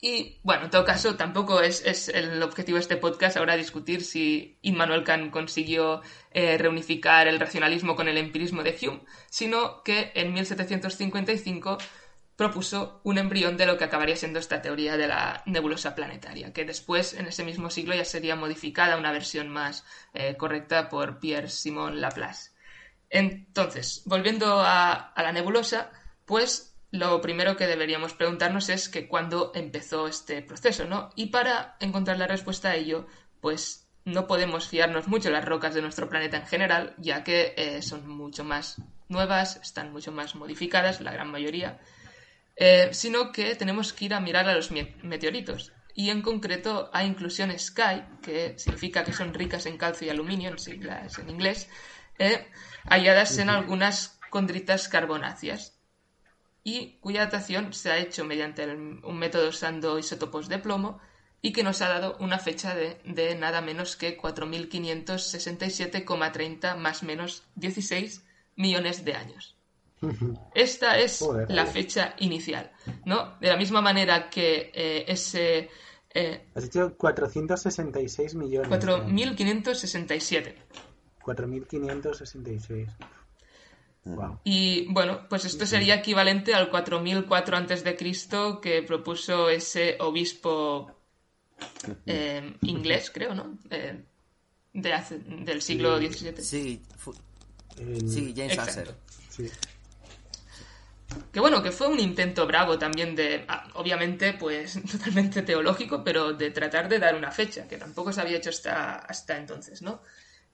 y 0.00 0.38
bueno, 0.44 0.66
en 0.66 0.70
todo 0.70 0.84
caso, 0.84 1.16
tampoco 1.16 1.60
es, 1.60 2.08
el 2.08 2.40
objetivo 2.40 2.76
de 2.76 2.82
este 2.82 2.96
podcast 2.96 3.36
ahora 3.36 3.56
discutir 3.56 4.04
si 4.04 4.56
Immanuel 4.62 5.02
Kant 5.02 5.32
consiguió 5.32 6.02
eh, 6.30 6.56
reunificar 6.56 7.26
el 7.26 7.40
racionalismo 7.40 7.96
con 7.96 8.06
el 8.06 8.16
empirismo 8.16 8.62
de 8.62 8.78
Hume, 8.80 9.02
sino 9.28 9.82
que 9.82 10.12
en 10.14 10.32
1755 10.32 11.78
propuso 12.38 13.00
un 13.02 13.18
embrión 13.18 13.56
de 13.56 13.66
lo 13.66 13.76
que 13.76 13.82
acabaría 13.82 14.14
siendo 14.14 14.38
esta 14.38 14.62
teoría 14.62 14.96
de 14.96 15.08
la 15.08 15.42
nebulosa 15.44 15.96
planetaria, 15.96 16.52
que 16.52 16.64
después, 16.64 17.14
en 17.14 17.26
ese 17.26 17.42
mismo 17.42 17.68
siglo, 17.68 17.96
ya 17.96 18.04
sería 18.04 18.36
modificada 18.36 18.96
una 18.96 19.10
versión 19.10 19.48
más 19.48 19.84
eh, 20.14 20.36
correcta 20.36 20.88
por 20.88 21.18
Pierre-Simon 21.18 22.00
Laplace. 22.00 22.52
Entonces, 23.10 24.02
volviendo 24.04 24.60
a 24.60 25.12
la 25.16 25.32
nebulosa, 25.32 25.90
pues 26.26 26.76
lo 26.92 27.20
primero 27.20 27.56
que 27.56 27.66
deberíamos 27.66 28.14
preguntarnos 28.14 28.68
es 28.68 28.88
que 28.88 29.08
cuándo 29.08 29.50
empezó 29.52 30.06
este 30.06 30.40
proceso, 30.40 30.84
¿no? 30.84 31.10
Y 31.16 31.26
para 31.26 31.76
encontrar 31.80 32.18
la 32.18 32.28
respuesta 32.28 32.68
a 32.68 32.76
ello, 32.76 33.08
pues 33.40 33.90
no 34.04 34.28
podemos 34.28 34.68
fiarnos 34.68 35.08
mucho 35.08 35.28
las 35.30 35.44
rocas 35.44 35.74
de 35.74 35.82
nuestro 35.82 36.08
planeta 36.08 36.36
en 36.36 36.46
general, 36.46 36.94
ya 36.98 37.24
que 37.24 37.54
eh, 37.56 37.82
son 37.82 38.08
mucho 38.08 38.44
más 38.44 38.76
nuevas, 39.08 39.56
están 39.56 39.92
mucho 39.92 40.12
más 40.12 40.36
modificadas, 40.36 41.00
la 41.00 41.12
gran 41.12 41.32
mayoría, 41.32 41.80
eh, 42.58 42.88
sino 42.92 43.32
que 43.32 43.54
tenemos 43.54 43.92
que 43.92 44.06
ir 44.06 44.14
a 44.14 44.20
mirar 44.20 44.48
a 44.48 44.54
los 44.54 44.70
meteoritos. 44.70 45.72
Y 45.94 46.10
en 46.10 46.22
concreto 46.22 46.90
a 46.92 47.04
inclusión 47.04 47.56
Sky, 47.58 48.04
que 48.22 48.58
significa 48.58 49.04
que 49.04 49.12
son 49.12 49.34
ricas 49.34 49.66
en 49.66 49.78
calcio 49.78 50.06
y 50.06 50.10
aluminio, 50.10 50.50
en 50.50 50.58
siglas 50.58 51.18
en 51.18 51.30
inglés, 51.30 51.68
eh, 52.18 52.46
halladas 52.84 53.38
en 53.38 53.50
algunas 53.50 54.18
condritas 54.30 54.88
carbonáceas 54.88 55.78
y 56.64 56.98
cuya 57.00 57.24
datación 57.24 57.72
se 57.72 57.90
ha 57.90 57.98
hecho 57.98 58.24
mediante 58.24 58.66
un 58.66 59.18
método 59.18 59.48
usando 59.48 59.98
isótopos 59.98 60.48
de 60.48 60.58
plomo 60.58 61.00
y 61.40 61.52
que 61.52 61.62
nos 61.62 61.80
ha 61.82 61.88
dado 61.88 62.16
una 62.20 62.38
fecha 62.38 62.74
de, 62.74 63.36
nada 63.36 63.60
menos 63.60 63.96
que 63.96 64.16
4.567,30 64.18 66.76
más 66.76 67.02
menos 67.02 67.44
16 67.54 68.24
millones 68.56 69.04
de 69.04 69.12
años. 69.14 69.57
Esta 70.54 70.98
es 70.98 71.24
la 71.48 71.66
fecha 71.66 72.14
inicial, 72.18 72.70
¿no? 73.04 73.36
De 73.40 73.48
la 73.48 73.56
misma 73.56 73.80
manera 73.80 74.30
que 74.30 74.70
eh, 74.74 75.04
ese... 75.08 75.68
Eh, 76.14 76.48
Has 76.54 76.64
dicho 76.64 76.96
466 76.96 78.34
millones. 78.34 78.70
4.567. 78.70 80.54
4.566. 81.22 82.88
Y 84.44 84.86
bueno, 84.92 85.26
pues 85.28 85.44
esto 85.44 85.66
sería 85.66 85.96
equivalente 85.96 86.54
al 86.54 86.70
4004 86.70 87.56
antes 87.56 87.84
de 87.84 87.96
Cristo 87.96 88.60
que 88.60 88.82
propuso 88.82 89.50
ese 89.50 89.96
obispo 90.00 90.90
eh, 92.06 92.54
inglés, 92.62 93.10
creo, 93.12 93.34
¿no? 93.34 93.58
Eh, 93.70 94.02
del 94.72 95.62
siglo 95.62 95.98
XVII. 95.98 96.42
Sí, 96.42 96.82
sí 98.06 98.34
James 98.36 98.58
Asser. 98.58 98.94
Que 101.32 101.40
bueno, 101.40 101.62
que 101.62 101.72
fue 101.72 101.88
un 101.88 102.00
intento 102.00 102.46
bravo 102.46 102.78
también 102.78 103.14
de, 103.14 103.44
ah, 103.48 103.66
obviamente, 103.74 104.34
pues 104.34 104.80
totalmente 104.90 105.42
teológico, 105.42 106.02
pero 106.04 106.32
de 106.32 106.50
tratar 106.50 106.88
de 106.88 106.98
dar 106.98 107.14
una 107.14 107.30
fecha, 107.30 107.66
que 107.66 107.76
tampoco 107.76 108.12
se 108.12 108.20
había 108.20 108.38
hecho 108.38 108.50
hasta, 108.50 108.96
hasta 108.96 109.36
entonces, 109.36 109.82
¿no? 109.82 110.02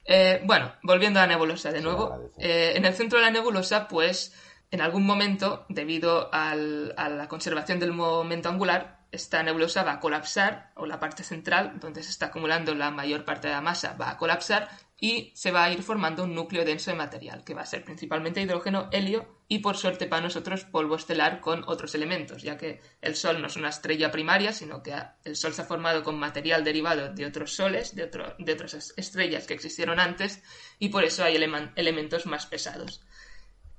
Eh, 0.05 0.41
bueno, 0.45 0.73
volviendo 0.83 1.19
a 1.19 1.23
la 1.23 1.33
nebulosa 1.33 1.71
de 1.71 1.81
nuevo. 1.81 2.31
Eh, 2.37 2.73
en 2.75 2.85
el 2.85 2.93
centro 2.93 3.19
de 3.19 3.25
la 3.25 3.31
nebulosa, 3.31 3.87
pues 3.87 4.33
en 4.71 4.81
algún 4.81 5.05
momento, 5.05 5.65
debido 5.69 6.29
a 6.33 6.55
la 6.55 7.27
conservación 7.27 7.79
del 7.79 7.91
momento 7.91 8.49
angular, 8.49 8.99
esta 9.11 9.41
nebulosa 9.41 9.83
va 9.83 9.93
a 9.93 9.99
colapsar, 9.99 10.71
o 10.75 10.85
la 10.85 10.99
parte 10.99 11.23
central, 11.23 11.79
donde 11.79 12.03
se 12.03 12.09
está 12.09 12.27
acumulando 12.27 12.75
la 12.75 12.91
mayor 12.91 13.25
parte 13.25 13.47
de 13.47 13.53
la 13.53 13.61
masa, 13.61 13.95
va 13.99 14.11
a 14.11 14.17
colapsar 14.17 14.69
y 14.97 15.33
se 15.35 15.51
va 15.51 15.65
a 15.65 15.71
ir 15.71 15.83
formando 15.83 16.23
un 16.23 16.33
núcleo 16.33 16.63
denso 16.63 16.91
de 16.91 16.97
material, 16.97 17.43
que 17.43 17.53
va 17.53 17.61
a 17.61 17.65
ser 17.65 17.83
principalmente 17.83 18.41
hidrógeno, 18.41 18.87
helio 18.91 19.41
y, 19.47 19.59
por 19.59 19.75
suerte 19.75 20.07
para 20.07 20.21
nosotros, 20.21 20.63
polvo 20.63 20.95
estelar 20.95 21.41
con 21.41 21.63
otros 21.67 21.95
elementos, 21.95 22.43
ya 22.43 22.57
que 22.57 22.81
el 23.01 23.15
Sol 23.15 23.41
no 23.41 23.47
es 23.47 23.57
una 23.57 23.69
estrella 23.69 24.09
primaria, 24.11 24.53
sino 24.53 24.81
que 24.81 24.93
el 25.25 25.35
Sol 25.35 25.53
se 25.53 25.63
ha 25.63 25.65
formado 25.65 26.03
con 26.03 26.17
material 26.17 26.63
derivado 26.63 27.13
de 27.13 27.25
otros 27.25 27.53
soles, 27.53 27.95
de, 27.95 28.09
de 28.39 28.53
otras 28.53 28.93
estrellas 28.95 29.45
que 29.47 29.53
existieron 29.53 29.99
antes, 29.99 30.41
y 30.79 30.89
por 30.89 31.03
eso 31.03 31.23
hay 31.25 31.35
elementos 31.35 32.25
más 32.25 32.45
pesados 32.45 33.03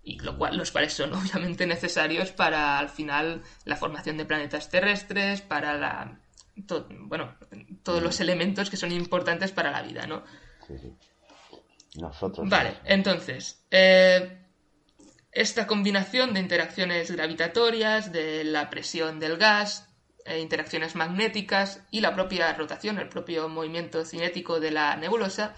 y 0.07 0.21
lo 0.21 0.39
cual, 0.39 0.57
los 0.57 0.71
cuales 0.71 0.93
son 0.93 1.13
obviamente 1.15 1.67
necesarios 1.67 2.31
para 2.31 2.79
al 2.79 2.89
final 2.89 3.43
la 3.65 3.77
formación 3.77 4.17
de 4.17 4.25
planetas 4.25 4.71
terrestres, 4.71 5.43
para 5.43 5.77
la 5.77 6.21
bueno, 6.89 7.35
todos 7.83 8.03
los 8.03 8.19
elementos 8.21 8.71
que 8.71 8.79
son 8.79 8.91
importantes 8.91 9.53
para 9.53 9.71
la 9.71 9.83
vida, 9.83 10.07
¿no? 10.07 10.25
Sí, 10.67 10.79
sí. 10.79 10.93
Nosotros. 12.01 12.49
Vale, 12.49 12.79
entonces, 12.85 13.65
eh, 13.71 14.47
esta 15.33 15.67
combinación 15.67 16.35
de 16.35 16.41
interacciones 16.41 17.11
gravitatorias, 17.11 18.13
de 18.13 18.45
la 18.45 18.69
presión 18.71 19.21
del 19.21 19.37
gas, 19.37 19.89
eh, 20.25 20.41
interacciones 20.41 20.95
magnéticas 20.95 21.83
y 21.91 22.01
la 22.01 22.15
propia 22.15 22.53
rotación, 22.53 22.99
el 22.99 23.09
propio 23.09 23.49
movimiento 23.49 24.05
cinético 24.05 24.61
de 24.61 24.73
la 24.73 24.97
nebulosa, 24.97 25.55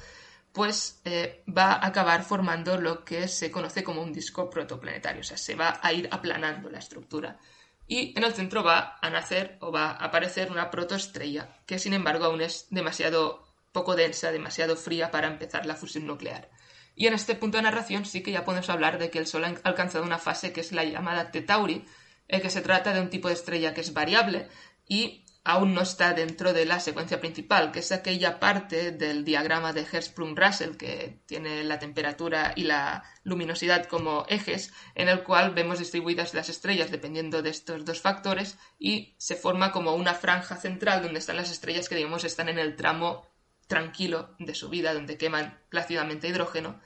pues 0.52 1.01
eh, 1.05 1.43
va 1.48 1.72
a 1.72 1.86
acabar 1.86 2.22
formando 2.22 2.80
lo 2.80 3.05
que 3.05 3.28
se 3.28 3.51
conoce 3.51 3.82
como 3.82 4.02
un 4.02 4.12
disco 4.12 4.51
protoplanetario, 4.51 5.20
o 5.20 5.24
sea, 5.24 5.36
se 5.36 5.55
va 5.55 5.80
a 5.82 5.93
ir 5.93 6.09
aplanando 6.10 6.68
la 6.70 6.80
estructura. 6.80 7.39
Y 7.86 8.12
en 8.18 8.24
el 8.24 8.35
centro 8.35 8.62
va 8.62 8.98
a 9.01 9.09
nacer 9.09 9.56
o 9.60 9.72
va 9.72 9.93
a 9.93 10.05
aparecer 10.05 10.51
una 10.51 10.70
protoestrella, 10.70 11.56
que 11.64 11.78
sin 11.78 11.94
embargo 11.94 12.26
aún 12.26 12.43
es 12.43 12.66
demasiado 12.70 13.47
poco 13.78 13.94
densa, 13.94 14.32
demasiado 14.32 14.74
fría 14.74 15.12
para 15.12 15.28
empezar 15.28 15.64
la 15.64 15.76
fusión 15.76 16.05
nuclear. 16.05 16.50
Y 16.96 17.06
en 17.06 17.14
este 17.14 17.36
punto 17.36 17.59
de 17.59 17.62
narración 17.62 18.05
sí 18.05 18.24
que 18.24 18.32
ya 18.32 18.44
podemos 18.44 18.68
hablar 18.70 18.98
de 18.98 19.09
que 19.09 19.20
el 19.20 19.28
Sol 19.28 19.44
ha 19.44 19.55
alcanzado 19.62 20.05
una 20.05 20.18
fase 20.18 20.52
que 20.52 20.60
es 20.60 20.72
la 20.72 20.82
llamada 20.82 21.30
Tetauri, 21.30 21.84
en 22.26 22.40
que 22.40 22.50
se 22.50 22.60
trata 22.60 22.92
de 22.92 23.00
un 23.00 23.09
tipo 23.09 23.28
de 23.28 23.34
estrella 23.34 23.72
que 23.72 23.82
es 23.82 23.92
variable 23.92 24.48
y 24.84 25.24
aún 25.44 25.74
no 25.74 25.82
está 25.82 26.12
dentro 26.12 26.52
de 26.52 26.66
la 26.66 26.80
secuencia 26.80 27.20
principal, 27.20 27.70
que 27.70 27.78
es 27.78 27.92
aquella 27.92 28.40
parte 28.40 28.90
del 28.90 29.24
diagrama 29.24 29.72
de 29.72 29.86
Hertzsprung-Russell 29.86 30.76
que 30.76 31.22
tiene 31.26 31.62
la 31.62 31.78
temperatura 31.78 32.52
y 32.56 32.64
la 32.64 33.05
luminosidad 33.22 33.86
como 33.86 34.26
ejes, 34.28 34.72
en 34.96 35.09
el 35.09 35.22
cual 35.22 35.55
vemos 35.55 35.78
distribuidas 35.78 36.34
las 36.34 36.48
estrellas 36.48 36.90
dependiendo 36.90 37.42
de 37.42 37.50
estos 37.50 37.84
dos 37.84 38.00
factores 38.00 38.59
y 38.76 39.14
se 39.18 39.36
forma 39.36 39.70
como 39.70 39.94
una 39.94 40.14
franja 40.14 40.56
central 40.56 41.00
donde 41.02 41.20
están 41.20 41.36
las 41.36 41.52
estrellas 41.52 41.88
que 41.88 41.94
digamos 41.94 42.24
están 42.24 42.48
en 42.48 42.59
el 42.59 42.74
tramo 42.74 43.24
tranquilo 43.69 44.35
de 44.40 44.55
su 44.55 44.69
vida, 44.69 44.93
donde 44.93 45.16
queman 45.16 45.61
plácidamente 45.69 46.27
hidrógeno. 46.27 46.81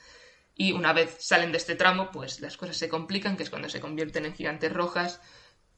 Y 0.54 0.72
una 0.72 0.92
vez 0.92 1.16
salen 1.20 1.52
de 1.52 1.58
este 1.58 1.76
tramo, 1.76 2.10
pues 2.10 2.40
las 2.40 2.58
cosas 2.58 2.76
se 2.76 2.90
complican, 2.90 3.36
que 3.38 3.44
es 3.44 3.50
cuando 3.50 3.70
se 3.70 3.80
convierten 3.80 4.26
en 4.26 4.34
gigantes 4.34 4.72
rojas 4.72 5.20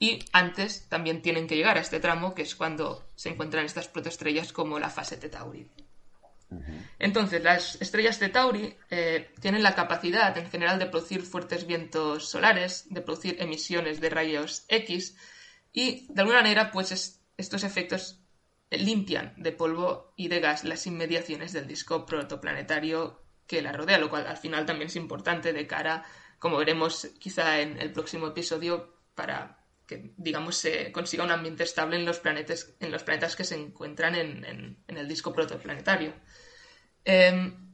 y 0.00 0.24
antes 0.32 0.88
también 0.88 1.22
tienen 1.22 1.46
que 1.46 1.56
llegar 1.56 1.78
a 1.78 1.80
este 1.80 2.00
tramo, 2.00 2.34
que 2.34 2.42
es 2.42 2.56
cuando 2.56 3.08
se 3.14 3.28
encuentran 3.28 3.64
estas 3.64 3.86
protoestrellas 3.86 4.52
como 4.52 4.80
la 4.80 4.90
fase 4.90 5.16
Tetauri. 5.16 5.68
Entonces, 6.98 7.42
las 7.42 7.80
estrellas 7.80 8.18
Tetauri 8.18 8.76
eh, 8.90 9.32
tienen 9.40 9.62
la 9.62 9.74
capacidad 9.74 10.36
en 10.36 10.50
general 10.50 10.78
de 10.78 10.86
producir 10.86 11.22
fuertes 11.22 11.66
vientos 11.66 12.28
solares, 12.28 12.86
de 12.90 13.00
producir 13.00 13.36
emisiones 13.40 14.00
de 14.00 14.10
rayos 14.10 14.64
X 14.68 15.16
y, 15.72 16.06
de 16.12 16.20
alguna 16.20 16.42
manera, 16.42 16.70
pues 16.70 17.20
estos 17.36 17.64
efectos 17.64 18.20
limpian 18.78 19.34
de 19.36 19.52
polvo 19.52 20.12
y 20.16 20.28
de 20.28 20.40
gas 20.40 20.64
las 20.64 20.86
inmediaciones 20.86 21.52
del 21.52 21.66
disco 21.66 22.06
protoplanetario 22.06 23.22
que 23.46 23.62
la 23.62 23.72
rodea, 23.72 23.98
lo 23.98 24.10
cual 24.10 24.26
al 24.26 24.36
final 24.36 24.66
también 24.66 24.88
es 24.88 24.96
importante 24.96 25.52
de 25.52 25.66
cara, 25.66 26.04
como 26.38 26.56
veremos 26.56 27.08
quizá 27.18 27.60
en 27.60 27.80
el 27.80 27.92
próximo 27.92 28.28
episodio, 28.28 28.94
para 29.14 29.64
que, 29.86 30.14
digamos, 30.16 30.56
se 30.56 30.92
consiga 30.92 31.24
un 31.24 31.30
ambiente 31.30 31.62
estable 31.62 31.96
en 31.96 32.06
los 32.06 32.18
planetas, 32.18 32.74
en 32.80 32.90
los 32.90 33.02
planetas 33.02 33.36
que 33.36 33.44
se 33.44 33.56
encuentran 33.56 34.14
en, 34.14 34.82
el 34.86 35.08
disco 35.08 35.32
protoplanetario. 35.32 36.14
Em, 37.04 37.64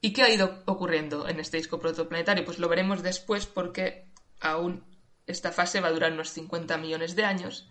¿Y 0.00 0.12
qué 0.12 0.22
ha 0.22 0.30
ido 0.30 0.62
ocurriendo 0.66 1.28
en 1.28 1.40
este 1.40 1.58
disco 1.58 1.78
protoplanetario? 1.78 2.44
Pues 2.44 2.58
lo 2.58 2.68
veremos 2.68 3.02
después 3.02 3.46
porque 3.46 4.10
aún 4.40 4.84
esta 5.26 5.52
fase 5.52 5.80
va 5.80 5.88
a 5.88 5.92
durar 5.92 6.12
unos 6.12 6.30
50 6.30 6.78
millones 6.78 7.16
de 7.16 7.24
años 7.24 7.68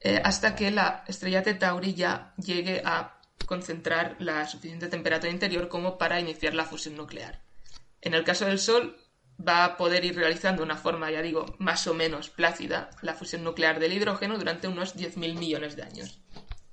eh, 0.00 0.20
hasta 0.24 0.54
que 0.54 0.70
la 0.70 1.04
estrella 1.06 1.42
Tauri 1.42 1.94
ya 1.94 2.34
llegue 2.36 2.82
a 2.84 3.20
concentrar 3.46 4.16
la 4.18 4.46
suficiente 4.46 4.88
temperatura 4.88 5.32
interior 5.32 5.68
como 5.68 5.98
para 5.98 6.20
iniciar 6.20 6.54
la 6.54 6.64
fusión 6.64 6.96
nuclear. 6.96 7.40
En 8.00 8.14
el 8.14 8.24
caso 8.24 8.44
del 8.46 8.58
Sol, 8.58 8.96
va 9.46 9.64
a 9.64 9.76
poder 9.76 10.04
ir 10.04 10.16
realizando 10.16 10.62
de 10.62 10.66
una 10.66 10.76
forma, 10.76 11.10
ya 11.10 11.22
digo, 11.22 11.46
más 11.58 11.86
o 11.86 11.94
menos 11.94 12.28
plácida 12.28 12.90
la 13.02 13.14
fusión 13.14 13.44
nuclear 13.44 13.78
del 13.78 13.92
hidrógeno 13.92 14.36
durante 14.36 14.68
unos 14.68 14.96
10.000 14.96 15.38
millones 15.38 15.76
de 15.76 15.82
años. 15.82 16.20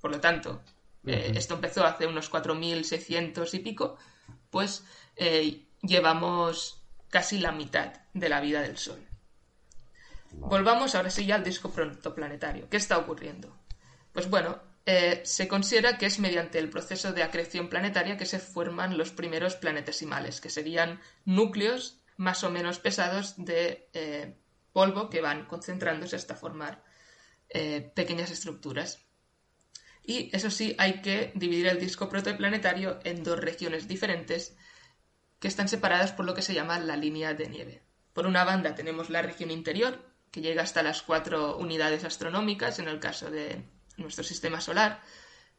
Por 0.02 0.12
lo 0.12 0.20
tanto, 0.20 0.64
eh, 1.06 1.34
esto 1.36 1.56
empezó 1.56 1.86
hace 1.86 2.08
unos 2.08 2.32
4.600 2.32 3.54
y 3.54 3.60
pico, 3.60 3.98
pues 4.50 4.84
eh, 5.16 5.68
llevamos 5.82 6.82
casi 7.10 7.40
la 7.40 7.52
mitad 7.52 7.94
de 8.14 8.30
la 8.30 8.42
vida 8.42 8.62
del 8.62 8.78
Sol. 8.78 9.05
Volvamos 10.40 10.96
ahora 10.96 11.10
sí 11.10 11.26
ya 11.26 11.36
al 11.36 11.44
disco 11.44 11.72
protoplanetario. 11.72 12.70
¿Qué 12.70 12.78
está 12.78 12.98
ocurriendo? 12.98 13.58
Pues 14.14 14.30
bueno, 14.30 14.62
eh, 14.86 15.22
se 15.24 15.48
considera 15.48 15.98
que 15.98 16.06
es 16.06 16.20
mediante 16.20 16.60
el 16.60 16.70
proceso 16.70 17.12
de 17.12 17.24
acreción 17.24 17.70
planetaria 17.70 18.18
que 18.18 18.28
se 18.28 18.40
forman 18.40 18.98
los 18.98 19.12
primeros 19.12 19.56
planetesimales, 19.56 20.40
que 20.42 20.50
serían 20.50 21.02
núcleos 21.26 22.02
más 22.18 22.44
o 22.44 22.52
menos 22.52 22.80
pesados 22.80 23.34
de 23.38 23.90
eh, 23.94 24.38
polvo 24.72 25.10
que 25.10 25.22
van 25.22 25.46
concentrándose 25.46 26.16
hasta 26.16 26.36
formar 26.36 26.84
eh, 27.50 27.92
pequeñas 27.96 28.30
estructuras. 28.30 29.04
Y 30.04 30.30
eso 30.36 30.52
sí, 30.52 30.76
hay 30.78 31.02
que 31.02 31.32
dividir 31.34 31.68
el 31.68 31.80
disco 31.80 32.08
protoplanetario 32.08 33.00
en 33.04 33.24
dos 33.24 33.40
regiones 33.40 33.88
diferentes 33.88 34.56
que 35.40 35.48
están 35.48 35.68
separadas 35.68 36.12
por 36.12 36.26
lo 36.26 36.36
que 36.36 36.44
se 36.44 36.54
llama 36.54 36.80
la 36.80 36.96
línea 36.96 37.34
de 37.34 37.50
nieve. 37.50 37.84
Por 38.14 38.28
una 38.28 38.44
banda 38.44 38.76
tenemos 38.76 39.10
la 39.10 39.24
región 39.24 39.50
interior, 39.50 40.15
que 40.32 40.42
llega 40.42 40.64
hasta 40.64 40.84
las 40.84 41.02
cuatro 41.02 41.58
unidades 41.58 42.04
astronómicas 42.04 42.80
en 42.80 42.88
el 42.88 43.00
caso 43.00 43.30
de 43.30 43.64
nuestro 43.98 44.24
sistema 44.24 44.60
solar. 44.62 45.02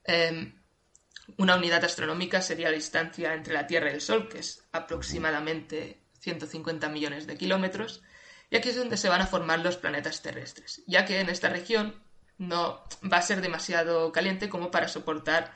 Em, 0.05 0.55
una 1.38 1.56
unidad 1.56 1.84
astronómica 1.84 2.40
sería 2.40 2.70
la 2.70 2.76
distancia 2.76 3.34
entre 3.34 3.55
la 3.55 3.66
Tierra 3.66 3.90
y 3.90 3.94
el 3.94 4.01
Sol, 4.01 4.28
que 4.28 4.38
es 4.38 4.64
aproximadamente 4.72 6.02
150 6.20 6.88
millones 6.88 7.26
de 7.26 7.36
kilómetros, 7.36 8.02
y 8.51 8.56
aquí 8.56 8.68
es 8.68 8.76
donde 8.76 8.97
se 8.97 9.09
van 9.09 9.22
a 9.22 9.26
formar 9.26 9.60
los 9.60 9.76
planetas 9.76 10.22
terrestres, 10.22 10.82
ya 10.86 11.05
que 11.05 11.20
en 11.20 11.28
esta 11.28 11.48
región 11.48 12.01
no 12.38 12.84
va 13.12 13.18
a 13.18 13.22
ser 13.22 13.40
demasiado 13.40 14.12
caliente 14.12 14.48
como 14.48 14.70
para 14.70 14.88
soportar 14.88 15.52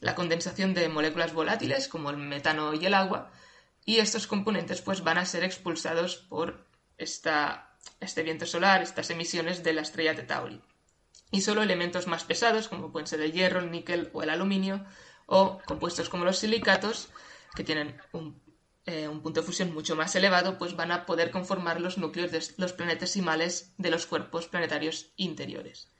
la 0.00 0.14
condensación 0.14 0.74
de 0.74 0.88
moléculas 0.88 1.32
volátiles 1.32 1.88
como 1.88 2.10
el 2.10 2.18
metano 2.18 2.74
y 2.74 2.84
el 2.84 2.94
agua, 2.94 3.30
y 3.84 3.98
estos 3.98 4.26
componentes 4.26 4.82
pues 4.82 5.02
van 5.02 5.18
a 5.18 5.24
ser 5.24 5.44
expulsados 5.44 6.16
por 6.16 6.66
esta, 6.98 7.65
este 8.00 8.22
viento 8.22 8.46
solar, 8.46 8.82
estas 8.82 9.10
emisiones 9.10 9.62
de 9.62 9.72
la 9.72 9.82
estrella 9.82 10.14
de 10.14 10.22
Tauri. 10.22 10.60
Y 11.30 11.40
solo 11.40 11.62
elementos 11.62 12.06
más 12.06 12.24
pesados, 12.24 12.68
como 12.68 12.92
pueden 12.92 13.06
ser 13.06 13.20
el 13.20 13.32
hierro, 13.32 13.60
el 13.60 13.70
níquel 13.70 14.10
o 14.12 14.22
el 14.22 14.30
aluminio, 14.30 14.84
o 15.26 15.60
compuestos 15.66 16.08
como 16.08 16.24
los 16.24 16.38
silicatos, 16.38 17.08
que 17.54 17.64
tienen 17.64 18.00
un 18.12 18.40
eh, 18.86 19.08
un 19.08 19.20
punto 19.20 19.40
de 19.40 19.46
fusión 19.46 19.74
mucho 19.74 19.96
más 19.96 20.14
elevado, 20.14 20.58
pues 20.58 20.76
van 20.76 20.92
a 20.92 21.06
poder 21.06 21.32
conformar 21.32 21.80
los 21.80 21.98
núcleos 21.98 22.30
de 22.30 22.40
los 22.56 22.72
planetesimales 22.72 23.72
de 23.78 23.90
los 23.90 24.06
cuerpos 24.06 24.46
planetarios 24.46 25.10
interiores. 25.16 25.90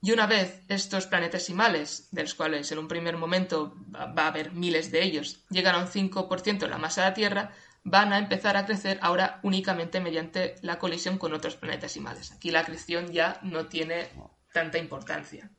Y 0.00 0.12
una 0.12 0.28
vez 0.28 0.62
estos 0.68 1.06
planetesimales, 1.06 2.06
de 2.12 2.22
los 2.22 2.34
cuales 2.34 2.70
en 2.70 2.78
un 2.78 2.86
primer 2.86 3.16
momento 3.16 3.74
va 3.92 4.24
a 4.24 4.28
haber 4.28 4.52
miles 4.52 4.92
de 4.92 5.02
ellos, 5.02 5.44
llegan 5.50 5.74
a 5.74 5.78
un 5.78 5.88
5% 5.88 6.58
de 6.58 6.68
la 6.68 6.78
masa 6.78 7.00
de 7.00 7.08
la 7.08 7.14
Tierra, 7.14 7.52
van 7.84 8.12
a 8.12 8.18
empezar 8.18 8.56
a 8.56 8.64
crecer 8.64 8.98
ahora 9.02 9.40
únicamente 9.42 10.00
mediante 10.00 10.56
la 10.62 10.78
colisión 10.78 11.18
con 11.18 11.34
otros 11.34 11.56
planetesimales. 11.56 12.32
Aquí 12.32 12.50
la 12.50 12.64
creación 12.64 13.08
ya 13.12 13.38
no 13.42 13.66
tiene 13.66 14.08
tanta 14.52 14.78
importancia. 14.78 15.50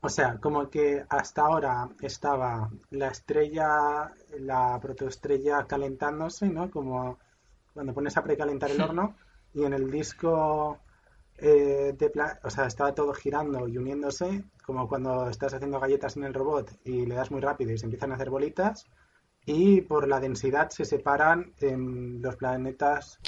O 0.00 0.08
sea, 0.08 0.38
como 0.38 0.70
que 0.70 1.04
hasta 1.08 1.42
ahora 1.42 1.88
estaba 2.00 2.70
la 2.90 3.08
estrella, 3.08 4.12
la 4.38 4.78
protoestrella 4.80 5.66
calentándose, 5.66 6.48
¿no? 6.48 6.70
Como 6.70 7.18
cuando 7.72 7.94
pones 7.94 8.16
a 8.16 8.22
precalentar 8.22 8.70
el 8.70 8.80
horno 8.82 9.16
y 9.54 9.64
en 9.64 9.72
el 9.72 9.90
disco 9.90 10.78
eh, 11.38 11.94
de 11.96 12.12
o 12.44 12.50
sea, 12.50 12.66
estaba 12.66 12.94
todo 12.94 13.12
girando 13.14 13.66
y 13.66 13.78
uniéndose, 13.78 14.44
como 14.64 14.88
cuando 14.88 15.28
estás 15.28 15.54
haciendo 15.54 15.80
galletas 15.80 16.16
en 16.16 16.24
el 16.24 16.34
robot 16.34 16.70
y 16.84 17.06
le 17.06 17.14
das 17.14 17.30
muy 17.30 17.40
rápido 17.40 17.72
y 17.72 17.78
se 17.78 17.86
empiezan 17.86 18.12
a 18.12 18.16
hacer 18.16 18.30
bolitas. 18.30 18.86
Y 19.48 19.80
por 19.80 20.06
la 20.08 20.20
densidad 20.20 20.70
se 20.70 20.84
separan 20.84 21.52
en 21.60 22.20
los 22.22 22.36
planetas 22.36 23.18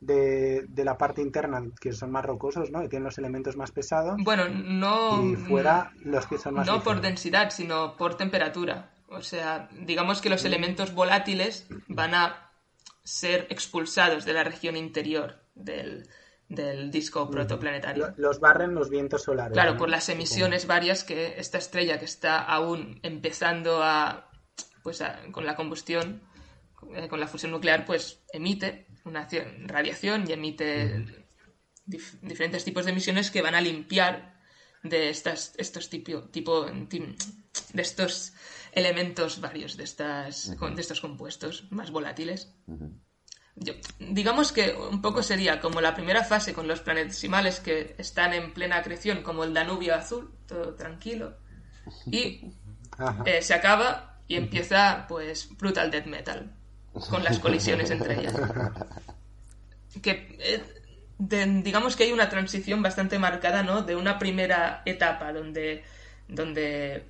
de, 0.00 0.64
de 0.68 0.84
la 0.84 0.98
parte 0.98 1.22
interna 1.22 1.62
que 1.80 1.92
son 1.92 2.10
más 2.10 2.24
rocosos, 2.24 2.70
¿no? 2.70 2.82
Y 2.82 2.88
tienen 2.88 3.04
los 3.04 3.18
elementos 3.18 3.56
más 3.56 3.70
pesados. 3.70 4.16
Bueno, 4.22 4.48
no. 4.48 5.24
Y 5.24 5.36
fuera 5.36 5.92
los 6.04 6.26
que 6.26 6.38
son 6.38 6.54
más. 6.54 6.66
No 6.66 6.82
por 6.82 7.00
densidad, 7.00 7.50
sino 7.50 7.96
por 7.96 8.16
temperatura. 8.16 8.90
O 9.08 9.22
sea, 9.22 9.68
digamos 9.80 10.20
que 10.20 10.30
los 10.30 10.44
elementos 10.44 10.92
volátiles 10.94 11.66
van 11.88 12.14
a 12.14 12.50
ser 13.04 13.46
expulsados 13.50 14.24
de 14.24 14.32
la 14.32 14.42
región 14.44 14.76
interior 14.76 15.36
del, 15.54 16.08
del 16.48 16.90
disco 16.90 17.30
protoplanetario. 17.30 18.08
Lo- 18.16 18.28
Los 18.28 18.40
barren 18.40 18.74
los 18.74 18.90
vientos 18.90 19.22
solares. 19.22 19.52
Claro, 19.52 19.72
¿no? 19.72 19.78
por 19.78 19.88
las 19.88 20.08
emisiones 20.08 20.66
varias 20.66 21.04
que 21.04 21.34
esta 21.38 21.58
estrella 21.58 21.98
que 21.98 22.06
está 22.06 22.40
aún 22.40 22.98
empezando 23.02 23.82
a, 23.82 24.30
pues 24.82 25.02
con 25.30 25.44
la 25.46 25.56
combustión, 25.56 26.22
eh, 26.94 27.08
con 27.08 27.20
la 27.20 27.26
fusión 27.28 27.52
nuclear, 27.52 27.84
pues 27.84 28.20
emite 28.32 28.86
una 29.04 29.28
radiación 29.66 30.24
y 30.28 30.32
emite 30.32 31.04
dif- 31.86 32.18
diferentes 32.22 32.64
tipos 32.64 32.84
de 32.84 32.92
emisiones 32.92 33.30
que 33.30 33.42
van 33.42 33.54
a 33.54 33.60
limpiar 33.60 34.40
de 34.82 35.10
estas, 35.10 35.54
estos 35.58 35.88
tipo, 35.90 36.22
tipo 36.24 36.64
de 36.66 37.82
estos 37.82 38.32
elementos 38.72 39.40
varios, 39.40 39.76
de, 39.76 39.84
estas, 39.84 40.54
con- 40.58 40.74
de 40.74 40.80
estos 40.82 41.00
compuestos 41.00 41.70
más 41.70 41.90
volátiles. 41.90 42.52
Yo- 43.54 43.74
digamos 44.00 44.50
que 44.50 44.72
un 44.74 45.02
poco 45.02 45.22
sería 45.22 45.60
como 45.60 45.80
la 45.80 45.94
primera 45.94 46.24
fase 46.24 46.54
con 46.54 46.66
los 46.66 46.80
planetesimales 46.80 47.60
que 47.60 47.94
están 47.98 48.32
en 48.32 48.52
plena 48.54 48.78
acreción, 48.78 49.22
como 49.22 49.44
el 49.44 49.52
Danubio 49.54 49.94
azul, 49.94 50.32
todo 50.48 50.74
tranquilo. 50.74 51.36
Y 52.06 52.50
eh, 53.26 53.42
se 53.42 53.52
acaba 53.54 54.11
y 54.32 54.36
empieza, 54.36 55.04
pues, 55.08 55.48
Brutal 55.58 55.90
Death 55.90 56.06
Metal, 56.06 56.50
con 57.10 57.22
las 57.22 57.38
colisiones 57.38 57.90
entre 57.90 58.18
ellas. 58.20 58.34
Que, 60.02 60.36
eh, 60.40 60.62
de- 61.18 61.60
digamos 61.62 61.96
que 61.96 62.04
hay 62.04 62.12
una 62.12 62.30
transición 62.30 62.80
bastante 62.82 63.18
marcada, 63.18 63.62
¿no? 63.62 63.82
De 63.82 63.94
una 63.94 64.18
primera 64.18 64.80
etapa 64.86 65.34
donde, 65.34 65.84
donde 66.28 67.04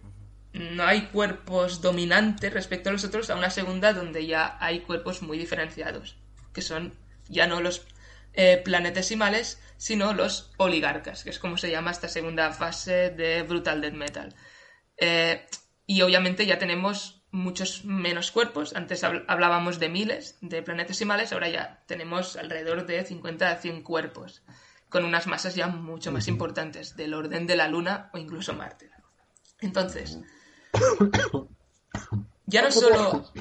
no 0.53 0.83
hay 0.85 1.03
cuerpos 1.03 1.81
dominantes 1.81 2.53
respecto 2.53 2.89
a 2.91 2.93
los 2.93 3.05
otros, 3.05 3.31
a 3.31 3.37
una 3.37 3.51
segunda 3.51 3.93
donde 3.93 4.27
ya 4.27 4.57
hay 4.61 4.81
cuerpos 4.81 5.23
muy 5.23 5.39
diferenciados, 5.39 6.17
que 6.53 6.61
son 6.61 6.95
ya 7.29 7.47
no 7.47 7.61
los 7.61 7.87
eh, 8.35 8.61
planetesimales, 8.65 9.61
sino 9.77 10.13
los 10.13 10.53
oligarcas, 10.57 11.23
que 11.23 11.31
es 11.31 11.39
como 11.39 11.57
se 11.57 11.71
llama 11.71 11.93
esta 11.93 12.09
segunda 12.09 12.51
fase 12.51 13.11
de 13.11 13.43
Brutal 13.45 13.81
Death 13.81 13.95
Metal. 13.95 14.35
Eh, 14.97 15.47
y 15.87 16.03
obviamente 16.03 16.47
ya 16.47 16.59
tenemos 16.59 17.23
muchos 17.31 17.85
menos 17.85 18.31
cuerpos. 18.31 18.75
Antes 18.77 19.03
habl- 19.05 19.25
hablábamos 19.29 19.79
de 19.79 19.89
miles 19.89 20.37
de 20.41 20.63
planetesimales, 20.63 21.33
ahora 21.33 21.49
ya 21.49 21.83
tenemos 21.87 22.37
alrededor 22.37 22.87
de 22.87 23.05
50 23.05 23.51
a 23.51 23.57
100 23.57 23.83
cuerpos, 23.83 24.43
con 24.89 25.05
unas 25.05 25.27
masas 25.27 25.55
ya 25.55 25.67
mucho 25.69 26.13
más 26.13 26.29
importantes, 26.29 26.97
del 26.97 27.15
orden 27.15 27.47
de 27.47 27.57
la 27.57 27.69
Luna 27.69 28.11
o 28.13 28.19
incluso 28.19 28.53
Marte. 28.53 28.91
Entonces, 29.61 30.19
ya 32.47 32.63
no 32.63 32.71
solo 32.71 33.33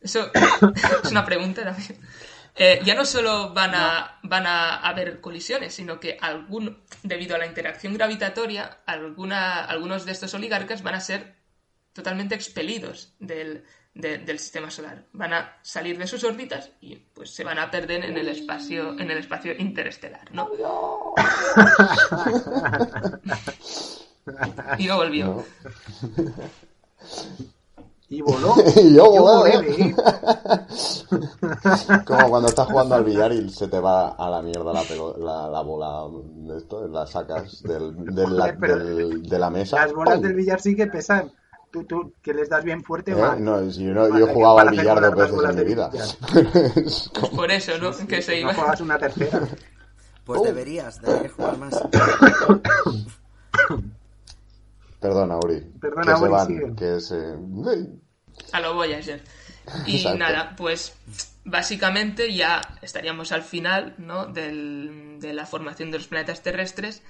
eso 0.00 0.30
es 1.04 1.10
una 1.10 1.24
pregunta 1.24 1.64
también. 1.64 1.98
Eh, 2.58 2.80
ya 2.84 2.94
no 2.94 3.04
solo 3.04 3.52
van 3.54 3.74
a, 3.74 4.18
van 4.24 4.46
a 4.46 4.76
haber 4.80 5.20
colisiones, 5.20 5.74
sino 5.74 6.00
que 6.00 6.18
algún, 6.20 6.82
debido 7.04 7.36
a 7.36 7.38
la 7.38 7.46
interacción 7.46 7.94
gravitatoria, 7.94 8.80
alguna, 8.84 9.64
algunos 9.64 10.04
de 10.04 10.12
estos 10.12 10.34
oligarcas 10.34 10.82
van 10.82 10.96
a 10.96 11.00
ser 11.00 11.36
totalmente 11.92 12.34
expelidos 12.34 13.14
del, 13.20 13.64
de- 13.94 14.18
del 14.18 14.38
sistema 14.40 14.70
solar. 14.70 15.04
Van 15.12 15.32
a 15.34 15.56
salir 15.62 15.96
de 15.98 16.06
sus 16.08 16.24
órbitas 16.24 16.70
y 16.80 16.96
pues 16.96 17.32
se 17.34 17.44
van 17.44 17.58
a 17.60 17.70
perder 17.70 18.04
en 18.04 18.16
el 18.18 18.28
espacio, 18.28 18.98
en 18.98 19.10
el 19.10 19.18
espacio 19.18 19.54
interestelar, 19.56 20.32
¿no? 20.32 20.50
Y 24.78 24.86
no 24.86 24.96
volvió. 24.96 25.26
¿no? 25.26 25.44
Y 28.10 28.22
voló. 28.22 28.54
Y 28.76 28.94
yo 28.94 29.14
Yo 29.14 29.22
volé. 29.22 29.56
volé, 29.58 29.82
¿eh? 29.82 29.94
Como 32.06 32.30
cuando 32.30 32.48
estás 32.48 32.66
jugando 32.66 32.94
al 32.94 33.04
billar 33.04 33.30
y 33.32 33.50
se 33.50 33.68
te 33.68 33.78
va 33.80 34.08
a 34.12 34.30
la 34.30 34.40
mierda 34.40 34.72
la, 34.72 34.80
pelo- 34.82 35.14
la, 35.18 35.46
la 35.50 35.60
bola 35.60 36.04
de 36.36 36.56
esto, 36.56 36.88
la 36.88 37.06
sacas 37.06 37.62
del, 37.62 37.94
del- 38.14 38.34
la, 38.36 38.52
de 38.52 39.38
la 39.38 39.50
mesa. 39.50 39.76
Las 39.84 39.92
bolas 39.92 40.14
¡pum! 40.14 40.22
del 40.22 40.32
billar 40.34 40.58
sí 40.60 40.74
que 40.74 40.86
pesan. 40.86 41.30
Tú, 41.70 41.84
tú, 41.84 42.14
que 42.22 42.32
les 42.32 42.48
das 42.48 42.64
bien 42.64 42.82
fuerte, 42.82 43.12
¿Eh? 43.12 43.16
No, 43.40 43.70
si 43.70 43.84
yo, 43.84 43.92
no- 43.92 44.08
para 44.56 44.70
al 44.70 44.70
billar 44.70 45.02
dos 45.02 45.14
veces 45.14 45.50
en 45.50 45.56
mi 45.56 45.64
vida. 45.64 45.90
Por 47.36 47.50
eso, 47.50 47.72
¿no? 47.78 47.90
Que 48.06 48.22
se 48.22 48.32
No 48.36 48.40
iba. 48.40 48.54
juegas 48.54 48.80
una 48.80 48.96
tercera. 48.98 49.42
Pues 50.24 50.42
deberías, 50.44 50.98
deberías 51.02 51.32
jugar 51.32 51.58
más. 51.58 51.74
Perdona, 55.00 55.36
Uri. 55.38 55.60
Perdona, 55.80 56.12
que 56.12 56.18
se 56.18 56.22
Uri, 56.24 56.32
van, 56.32 56.76
que. 56.76 57.88
A 58.52 58.60
lo 58.60 58.74
voy 58.74 58.92
a 58.92 58.98
hacer. 58.98 59.22
Y 59.86 59.96
Exacto. 59.96 60.18
nada, 60.18 60.54
pues 60.56 60.94
básicamente 61.44 62.32
ya 62.34 62.60
estaríamos 62.82 63.32
al 63.32 63.42
final 63.42 63.94
¿no? 63.98 64.26
del- 64.26 65.16
de 65.20 65.32
la 65.34 65.44
formación 65.46 65.90
de 65.90 65.98
los 65.98 66.08
planetas 66.08 66.42
terrestres. 66.42 67.02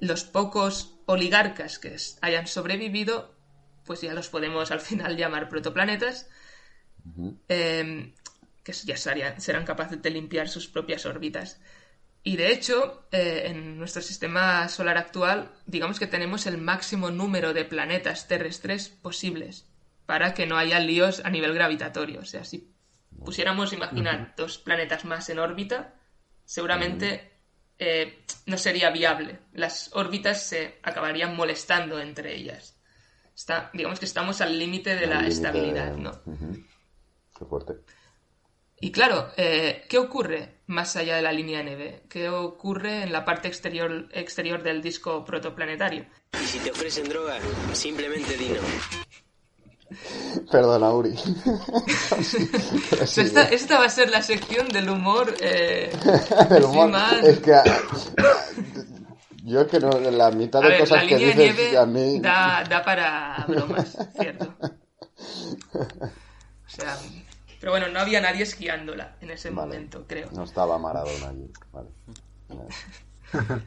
Los 0.00 0.24
pocos 0.24 0.96
oligarcas 1.06 1.78
que 1.78 1.94
es- 1.94 2.18
hayan 2.22 2.46
sobrevivido, 2.46 3.34
pues 3.84 4.00
ya 4.00 4.14
los 4.14 4.28
podemos 4.28 4.70
al 4.70 4.80
final 4.80 5.16
llamar 5.16 5.48
protoplanetas, 5.48 6.28
eh, 7.48 8.14
que 8.62 8.72
ya 8.72 8.96
serían- 8.96 9.40
serán 9.40 9.64
capaces 9.64 10.00
de 10.02 10.10
limpiar 10.10 10.48
sus 10.48 10.68
propias 10.68 11.06
órbitas. 11.06 11.60
Y 12.28 12.36
de 12.36 12.52
hecho, 12.52 13.06
eh, 13.10 13.44
en 13.46 13.78
nuestro 13.78 14.02
sistema 14.02 14.68
solar 14.68 14.98
actual, 14.98 15.50
digamos 15.64 15.98
que 15.98 16.06
tenemos 16.06 16.44
el 16.46 16.58
máximo 16.58 17.10
número 17.10 17.54
de 17.54 17.64
planetas 17.64 18.28
terrestres 18.28 18.90
posibles 18.90 19.66
para 20.04 20.34
que 20.34 20.46
no 20.46 20.58
haya 20.58 20.78
líos 20.78 21.22
a 21.24 21.30
nivel 21.30 21.54
gravitatorio. 21.54 22.20
O 22.20 22.24
sea, 22.26 22.44
si 22.44 22.70
pusiéramos, 23.24 23.72
imaginar, 23.72 24.34
dos 24.36 24.58
planetas 24.58 25.06
más 25.06 25.28
en 25.30 25.38
órbita, 25.38 25.94
seguramente 26.44 27.32
eh, 27.78 28.24
no 28.44 28.58
sería 28.58 28.90
viable. 28.90 29.38
Las 29.54 29.90
órbitas 29.94 30.42
se 30.42 30.78
acabarían 30.82 31.34
molestando 31.34 31.98
entre 31.98 32.34
ellas. 32.36 32.76
Está, 33.34 33.70
digamos 33.72 33.98
que 34.00 34.04
estamos 34.04 34.40
al 34.42 34.58
límite 34.58 34.96
de 34.96 35.06
la 35.06 35.26
estabilidad, 35.26 35.92
de- 35.92 36.00
¿no? 36.02 36.20
Qué 37.38 37.44
fuerte. 37.46 37.72
Y 38.80 38.92
claro, 38.92 39.30
eh, 39.36 39.84
¿qué 39.88 39.98
ocurre 39.98 40.60
más 40.68 40.94
allá 40.96 41.16
de 41.16 41.22
la 41.22 41.32
línea 41.32 41.62
NB? 41.62 42.08
¿Qué 42.08 42.28
ocurre 42.28 43.02
en 43.02 43.12
la 43.12 43.24
parte 43.24 43.48
exterior, 43.48 44.08
exterior 44.12 44.62
del 44.62 44.80
disco 44.82 45.24
protoplanetario? 45.24 46.06
Y 46.40 46.44
si 46.46 46.58
te 46.60 46.70
ofrecen 46.70 47.08
droga, 47.08 47.38
simplemente 47.72 48.36
di 48.36 48.50
no. 48.50 48.60
Perdona, 50.50 50.92
Uri. 50.92 51.14
Esta, 53.16 53.48
esta 53.48 53.78
va 53.78 53.86
a 53.86 53.90
ser 53.90 54.10
la 54.10 54.22
sección 54.22 54.68
del 54.68 54.88
humor. 54.90 55.34
eh, 55.40 55.90
El 56.50 56.56
así 56.56 56.64
humor- 56.64 56.90
más- 56.90 57.24
Es 57.24 57.38
que... 57.40 57.54
ah, 57.54 57.64
Yo 59.44 59.62
es 59.62 59.66
que 59.68 59.80
no, 59.80 59.90
la 59.98 60.30
mitad 60.30 60.60
A 60.62 60.64
de 60.66 60.70
ver, 60.72 60.80
cosas 60.80 61.02
la 61.02 61.08
que 61.08 61.16
dices 61.16 61.36
nieve 61.36 61.76
a 61.78 61.86
mí... 61.86 62.20
da, 62.20 62.62
da 62.68 62.84
para 62.84 63.44
bromas, 63.48 63.96
¿cierto? 64.20 64.54
O 66.70 66.70
sea, 66.70 66.96
pero 67.60 67.72
bueno, 67.72 67.88
no 67.88 68.00
había 68.00 68.20
nadie 68.20 68.42
esquiándola 68.42 69.16
en 69.20 69.30
ese 69.30 69.50
Vale. 69.50 69.68
momento, 69.74 70.04
creo. 70.06 70.30
No 70.32 70.44
estaba 70.44 70.78
Maradona 70.78 71.28
allí. 71.30 71.50
Vale. 71.72 71.88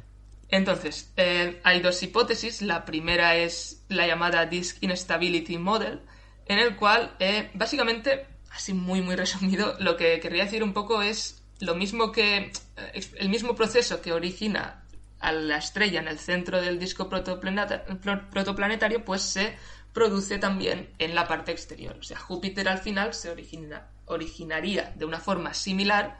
Entonces, 0.50 1.12
eh, 1.16 1.62
hay 1.64 1.82
dos 1.82 2.02
hipótesis. 2.04 2.62
La 2.62 2.84
primera 2.84 3.36
es 3.36 3.84
la 3.90 4.06
llamada 4.06 4.46
Disk 4.46 4.78
Instability 4.82 5.58
Model, 5.58 6.02
en 6.46 6.60
el 6.60 6.76
cual, 6.76 7.16
eh, 7.20 7.50
básicamente, 7.54 8.26
así 8.52 8.74
muy, 8.74 9.02
muy 9.02 9.16
resumido, 9.16 9.76
lo 9.80 9.96
que 9.96 10.20
querría 10.20 10.44
decir 10.44 10.64
un 10.64 10.74
poco 10.74 11.02
es 11.02 11.42
lo 11.60 11.76
mismo 11.76 12.12
que. 12.12 12.52
eh, 12.78 13.02
el 13.18 13.30
mismo 13.30 13.56
proceso 13.56 14.02
que 14.02 14.12
origina 14.12 14.84
a 15.20 15.32
la 15.32 15.58
estrella 15.58 16.00
en 16.02 16.08
el 16.08 16.18
centro 16.20 16.60
del 16.60 16.80
disco 16.80 17.08
protoplaneta- 17.10 17.86
pro- 18.02 18.30
protoplanetario, 18.32 19.06
pues 19.06 19.22
se 19.22 19.56
produce 19.94 20.38
también 20.38 20.90
en 21.00 21.16
la 21.16 21.28
parte 21.28 21.52
exterior. 21.52 21.98
O 22.00 22.04
sea, 22.04 22.18
Júpiter 22.18 22.70
al 22.70 22.80
final 22.80 23.14
se 23.14 23.30
origina- 23.30 23.88
originaría 24.06 24.94
de 24.96 25.06
una 25.06 25.20
forma 25.20 25.54
similar, 25.54 26.20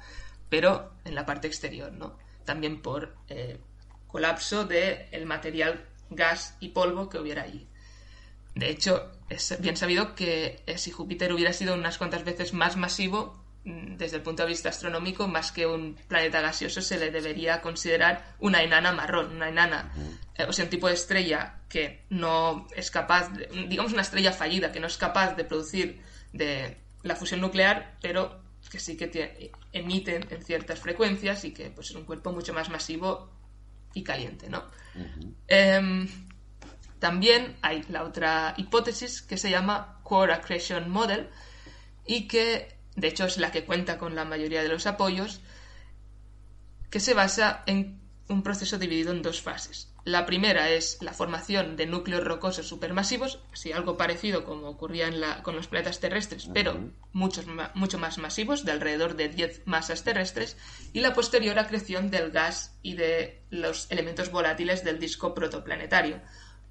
pero 0.50 0.92
en 1.06 1.16
la 1.16 1.26
parte 1.26 1.48
exterior, 1.48 1.92
¿no? 1.92 2.18
También 2.46 2.82
por 2.82 3.16
eh, 3.30 3.60
colapso 4.08 4.66
del 4.66 5.26
material 5.26 5.86
gas 6.10 6.56
y 6.60 6.70
polvo 6.70 7.08
que 7.10 7.20
hubiera 7.20 7.44
allí. 7.44 7.68
De 8.56 8.70
hecho, 8.70 9.10
es 9.30 9.56
bien 9.62 9.78
sabido 9.78 10.14
que 10.14 10.62
eh, 10.66 10.78
si 10.78 10.92
Júpiter 10.92 11.32
hubiera 11.32 11.54
sido 11.54 11.74
unas 11.74 11.98
cuantas 11.98 12.26
veces 12.26 12.52
más 12.54 12.76
masivo, 12.76 13.41
desde 13.64 14.18
el 14.18 14.24
punto 14.24 14.42
de 14.44 14.50
vista 14.50 14.70
astronómico, 14.70 15.28
más 15.28 15.52
que 15.52 15.66
un 15.68 15.96
planeta 16.08 16.42
gaseoso, 16.42 16.82
se 16.82 16.98
le 16.98 17.12
debería 17.12 17.62
considerar 17.62 18.36
una 18.40 18.64
enana 18.64 18.92
marrón, 18.92 19.36
una 19.36 19.50
enana, 19.50 19.92
eh, 20.36 20.46
o 20.46 20.54
sea, 20.54 20.66
un 20.66 20.72
tipo 20.72 20.88
de 20.88 20.96
estrella 20.96 21.62
que 21.70 22.06
no 22.10 22.68
es 22.76 22.90
capaz, 22.90 23.30
de- 23.30 23.48
digamos 23.68 23.94
una 23.94 24.02
estrella 24.02 24.32
fallida, 24.32 24.72
que 24.72 24.80
no 24.80 24.88
es 24.88 24.98
capaz 24.98 25.36
de 25.36 25.44
producir 25.44 26.02
de 26.34 26.78
la 27.04 27.16
fusión 27.16 27.40
nuclear, 27.42 27.98
pero 28.02 28.42
que 28.72 28.80
sí 28.80 28.98
que 28.98 29.12
tie- 29.12 29.52
emite 29.74 30.16
en 30.34 30.44
ciertas 30.44 30.80
frecuencias 30.80 31.44
y 31.46 31.52
que 31.54 31.70
pues, 31.70 31.90
es 31.92 31.96
un 31.96 32.06
cuerpo 32.06 32.32
mucho 32.32 32.54
más 32.54 32.70
masivo 32.70 33.30
y 33.94 34.04
caliente, 34.04 34.50
¿no? 34.50 34.64
Em, 35.48 36.08
también 37.00 37.58
hay 37.62 37.84
la 37.90 38.04
otra 38.04 38.54
hipótesis 38.58 39.22
que 39.22 39.38
se 39.38 39.50
llama 39.50 40.00
Core 40.04 40.34
Accretion 40.34 40.90
Model 40.90 41.30
y 42.06 42.28
que 42.28 42.80
de 43.02 43.08
hecho 43.10 43.26
es 43.26 43.38
la 43.38 43.52
que 43.52 43.66
cuenta 43.66 43.98
con 43.98 44.16
la 44.16 44.24
mayoría 44.26 44.62
de 44.64 44.70
los 44.70 44.86
apoyos, 44.88 45.42
que 46.90 47.00
se 47.00 47.14
basa 47.14 47.64
en 47.66 48.00
un 48.30 48.44
proceso 48.44 48.78
dividido 48.78 49.12
en 49.12 49.22
dos 49.24 49.42
fases. 49.42 49.90
La 50.04 50.26
primera 50.26 50.70
es 50.70 50.98
la 51.02 51.14
formación 51.14 51.76
de 51.76 51.86
núcleos 51.86 52.24
rocosos 52.24 52.68
supermasivos, 52.68 53.40
así 53.54 53.72
algo 53.72 53.98
parecido 53.98 54.46
como 54.46 54.68
ocurría 54.70 55.08
en 55.08 55.20
la- 55.20 55.44
con 55.44 55.56
los 55.56 55.68
planetas 55.68 56.00
terrestres, 56.00 56.50
pero 56.54 56.92
muchos 57.12 57.46
mucho 57.76 58.00
más 58.00 58.18
masivos, 58.18 58.64
de 58.66 58.72
alrededor 58.72 59.16
de 59.16 59.30
10 59.30 59.62
masas 59.66 60.04
terrestres, 60.04 60.58
y 60.94 61.02
la 61.02 61.14
posterior 61.14 61.60
acreción 61.60 62.10
del 62.10 62.32
gas 62.32 62.78
y 62.82 62.94
de 62.96 63.44
los 63.50 63.92
elementos 63.92 64.32
volátiles 64.32 64.84
del 64.84 64.98
disco 65.00 65.34
protoplanetario. 65.34 66.22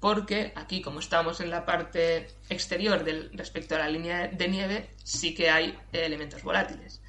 Porque 0.01 0.51
aquí, 0.55 0.81
como 0.81 0.99
estamos 0.99 1.39
en 1.41 1.51
la 1.51 1.63
parte 1.63 2.27
exterior 2.49 3.05
respecto 3.33 3.75
a 3.75 3.79
la 3.79 3.87
línea 3.87 4.27
de 4.27 4.47
nieve, 4.47 4.89
sí 5.03 5.35
que 5.35 5.51
hay 5.51 5.79
elementos 5.93 6.41
volátiles. 6.41 7.03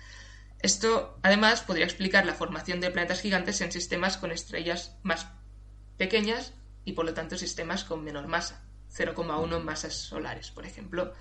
Esto, 0.61 1.19
además, 1.23 1.63
podría 1.63 1.87
explicar 1.87 2.27
la 2.27 2.35
formación 2.35 2.81
de 2.81 2.91
planetas 2.91 3.23
gigantes 3.23 3.63
en 3.63 3.73
sistemas 3.73 4.19
con 4.19 4.31
estrellas 4.31 4.95
más 5.03 5.27
pequeñas 5.97 6.53
y, 6.85 6.93
por 6.93 7.07
lo 7.07 7.15
tanto, 7.15 7.39
sistemas 7.39 7.83
con 7.83 8.05
menor 8.05 8.29
masa, 8.29 8.63
0,1 8.95 9.61
masas 9.61 9.95
solares, 9.95 10.51
por 10.51 10.67
ejemplo, 10.67 11.15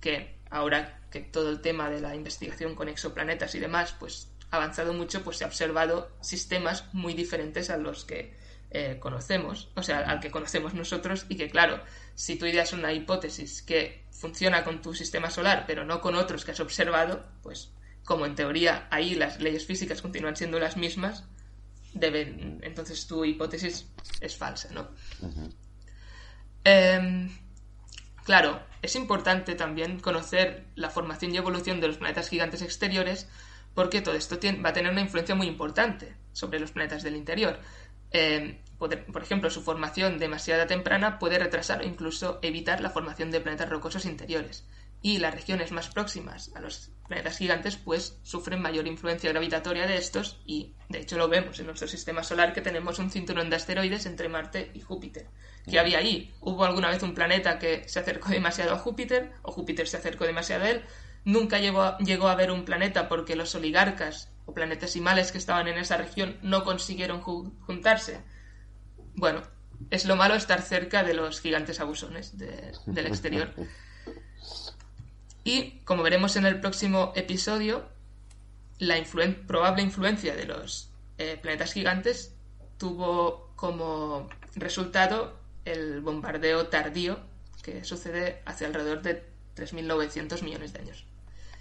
que 0.00 0.40
ahora 0.50 1.06
que 1.12 1.20
todo 1.20 1.50
el 1.50 1.60
tema 1.60 1.88
de 1.88 2.00
la 2.00 2.16
investigación 2.16 2.74
con 2.74 2.88
exoplanetas 2.88 3.54
y 3.54 3.60
demás, 3.60 3.94
pues 3.96 4.28
ha 4.50 4.56
avanzado 4.56 4.92
mucho, 4.92 5.22
pues 5.22 5.36
se 5.36 5.44
ha 5.44 5.46
observado 5.46 6.10
sistemas 6.20 6.92
muy 6.92 7.14
diferentes 7.14 7.70
a 7.70 7.76
los 7.76 8.04
que 8.04 8.41
eh, 8.74 8.96
conocemos, 8.98 9.70
o 9.76 9.82
sea, 9.82 9.98
al 10.00 10.20
que 10.20 10.30
conocemos 10.30 10.72
nosotros 10.74 11.26
y 11.28 11.36
que, 11.36 11.50
claro, 11.50 11.82
si 12.14 12.36
tú 12.36 12.46
ideas 12.46 12.72
una 12.72 12.92
hipótesis 12.92 13.62
que 13.62 14.04
funciona 14.10 14.64
con 14.64 14.80
tu 14.80 14.94
sistema 14.94 15.30
solar, 15.30 15.64
pero 15.66 15.84
no 15.84 16.00
con 16.00 16.14
otros 16.14 16.44
que 16.44 16.52
has 16.52 16.60
observado, 16.60 17.24
pues 17.42 17.70
como 18.04 18.24
en 18.26 18.34
teoría 18.34 18.88
ahí 18.90 19.14
las 19.14 19.40
leyes 19.40 19.66
físicas 19.66 20.00
continúan 20.02 20.36
siendo 20.36 20.58
las 20.58 20.76
mismas, 20.76 21.24
deben, 21.94 22.60
entonces 22.62 23.06
tu 23.06 23.24
hipótesis 23.24 23.86
es 24.20 24.36
falsa, 24.36 24.68
¿no? 24.72 24.88
Em, 26.64 27.28
claro, 28.24 28.62
es 28.82 28.94
importante 28.96 29.54
también 29.54 30.00
conocer 30.00 30.64
la 30.76 30.90
formación 30.90 31.34
y 31.34 31.36
evolución 31.38 31.80
de 31.80 31.88
los 31.88 31.98
planetas 31.98 32.28
gigantes 32.28 32.62
exteriores 32.62 33.28
porque 33.74 34.00
todo 34.00 34.14
esto 34.14 34.38
tien- 34.38 34.64
va 34.64 34.70
a 34.70 34.72
tener 34.72 34.92
una 34.92 35.00
influencia 35.00 35.34
muy 35.34 35.46
importante 35.46 36.14
sobre 36.32 36.60
los 36.60 36.72
planetas 36.72 37.02
del 37.02 37.16
interior. 37.16 37.58
Em, 38.12 38.58
poder- 38.78 39.06
por 39.06 39.22
ejemplo, 39.22 39.48
su 39.50 39.62
formación 39.62 40.18
demasiado 40.18 40.66
temprana 40.66 41.18
puede 41.18 41.38
retrasar 41.38 41.80
o 41.80 41.86
incluso 41.86 42.38
evitar 42.42 42.80
la 42.80 42.90
formación 42.90 43.30
de 43.30 43.40
planetas 43.40 43.68
rocosos 43.70 44.04
interiores. 44.04 44.66
Y 45.04 45.18
las 45.18 45.34
regiones 45.34 45.72
más 45.72 45.88
próximas 45.88 46.52
a 46.54 46.60
los 46.60 46.90
planetas 47.08 47.36
gigantes 47.38 47.76
pues 47.76 48.18
sufren 48.22 48.62
mayor 48.62 48.86
influencia 48.86 49.30
gravitatoria 49.30 49.86
de 49.88 49.96
estos 49.96 50.40
y 50.46 50.74
de 50.88 51.00
hecho 51.00 51.16
lo 51.18 51.28
vemos 51.28 51.58
en 51.58 51.66
nuestro 51.66 51.88
sistema 51.88 52.22
solar 52.22 52.52
que 52.52 52.60
tenemos 52.60 53.00
un 53.00 53.10
cinturón 53.10 53.50
de 53.50 53.56
asteroides 53.56 54.06
entre 54.06 54.28
Marte 54.28 54.70
y 54.74 54.80
Júpiter. 54.80 55.26
¿Qué 55.68 55.80
había 55.80 55.98
ahí? 55.98 56.32
¿Hubo 56.40 56.64
alguna 56.64 56.88
vez 56.90 57.02
un 57.02 57.14
planeta 57.14 57.58
que 57.58 57.88
se 57.88 57.98
acercó 57.98 58.28
demasiado 58.30 58.74
a 58.74 58.78
Júpiter 58.78 59.32
o 59.42 59.50
Júpiter 59.50 59.88
se 59.88 59.96
acercó 59.96 60.24
demasiado 60.24 60.64
a 60.64 60.70
él? 60.70 60.84
Nunca 61.24 61.58
llegó 61.58 61.82
a, 61.82 61.98
llegó 61.98 62.28
a 62.28 62.32
haber 62.32 62.52
un 62.52 62.64
planeta 62.64 63.08
porque 63.08 63.34
los 63.36 63.54
oligarcas 63.56 64.31
o 64.46 64.54
planetesimales 64.54 65.32
que 65.32 65.38
estaban 65.38 65.68
en 65.68 65.78
esa 65.78 65.96
región 65.96 66.36
no 66.42 66.64
consiguieron 66.64 67.22
ju- 67.22 67.52
juntarse. 67.60 68.20
Bueno, 69.14 69.42
es 69.90 70.04
lo 70.04 70.16
malo 70.16 70.34
estar 70.34 70.62
cerca 70.62 71.02
de 71.04 71.14
los 71.14 71.40
gigantes 71.40 71.80
abusones 71.80 72.38
de- 72.38 72.72
del 72.86 73.06
exterior. 73.06 73.52
Y 75.44 75.80
como 75.84 76.02
veremos 76.04 76.36
en 76.36 76.46
el 76.46 76.60
próximo 76.60 77.12
episodio, 77.16 77.88
la 78.78 78.96
influen- 78.98 79.44
probable 79.46 79.82
influencia 79.82 80.36
de 80.36 80.44
los 80.46 80.90
eh, 81.18 81.36
planetas 81.40 81.72
gigantes 81.72 82.34
tuvo 82.78 83.52
como 83.56 84.28
resultado 84.54 85.38
el 85.64 86.00
bombardeo 86.00 86.68
tardío 86.68 87.20
que 87.62 87.84
sucede 87.84 88.40
hace 88.44 88.66
alrededor 88.66 89.02
de 89.02 89.24
3.900 89.56 90.42
millones 90.42 90.72
de 90.72 90.80
años. 90.80 91.04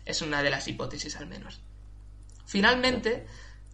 Es 0.05 0.21
una 0.21 0.41
de 0.43 0.49
las 0.49 0.67
hipótesis 0.67 1.15
al 1.17 1.27
menos. 1.27 1.61
Finalmente, 2.51 3.25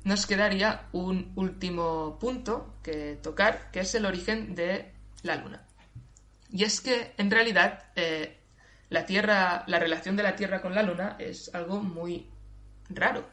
nos 0.04 0.28
quedaría 0.28 0.88
un 0.92 1.32
último 1.36 2.20
punto 2.20 2.76
que 2.84 3.18
tocar, 3.24 3.72
que 3.72 3.80
es 3.80 3.96
el 3.96 4.06
origen 4.06 4.54
de 4.54 4.92
la 5.24 5.38
Luna. 5.38 5.66
Y 6.52 6.64
es 6.64 6.80
que, 6.80 7.16
en 7.18 7.32
realidad, 7.32 7.86
eh, 7.96 8.38
la 8.90 9.08
Tierra, 9.08 9.64
la 9.66 9.80
relación 9.80 10.16
de 10.16 10.22
la 10.22 10.36
Tierra 10.36 10.62
con 10.62 10.76
la 10.76 10.84
Luna 10.84 11.16
es 11.18 11.50
algo 11.56 11.82
muy 11.82 12.30
raro. 12.90 13.28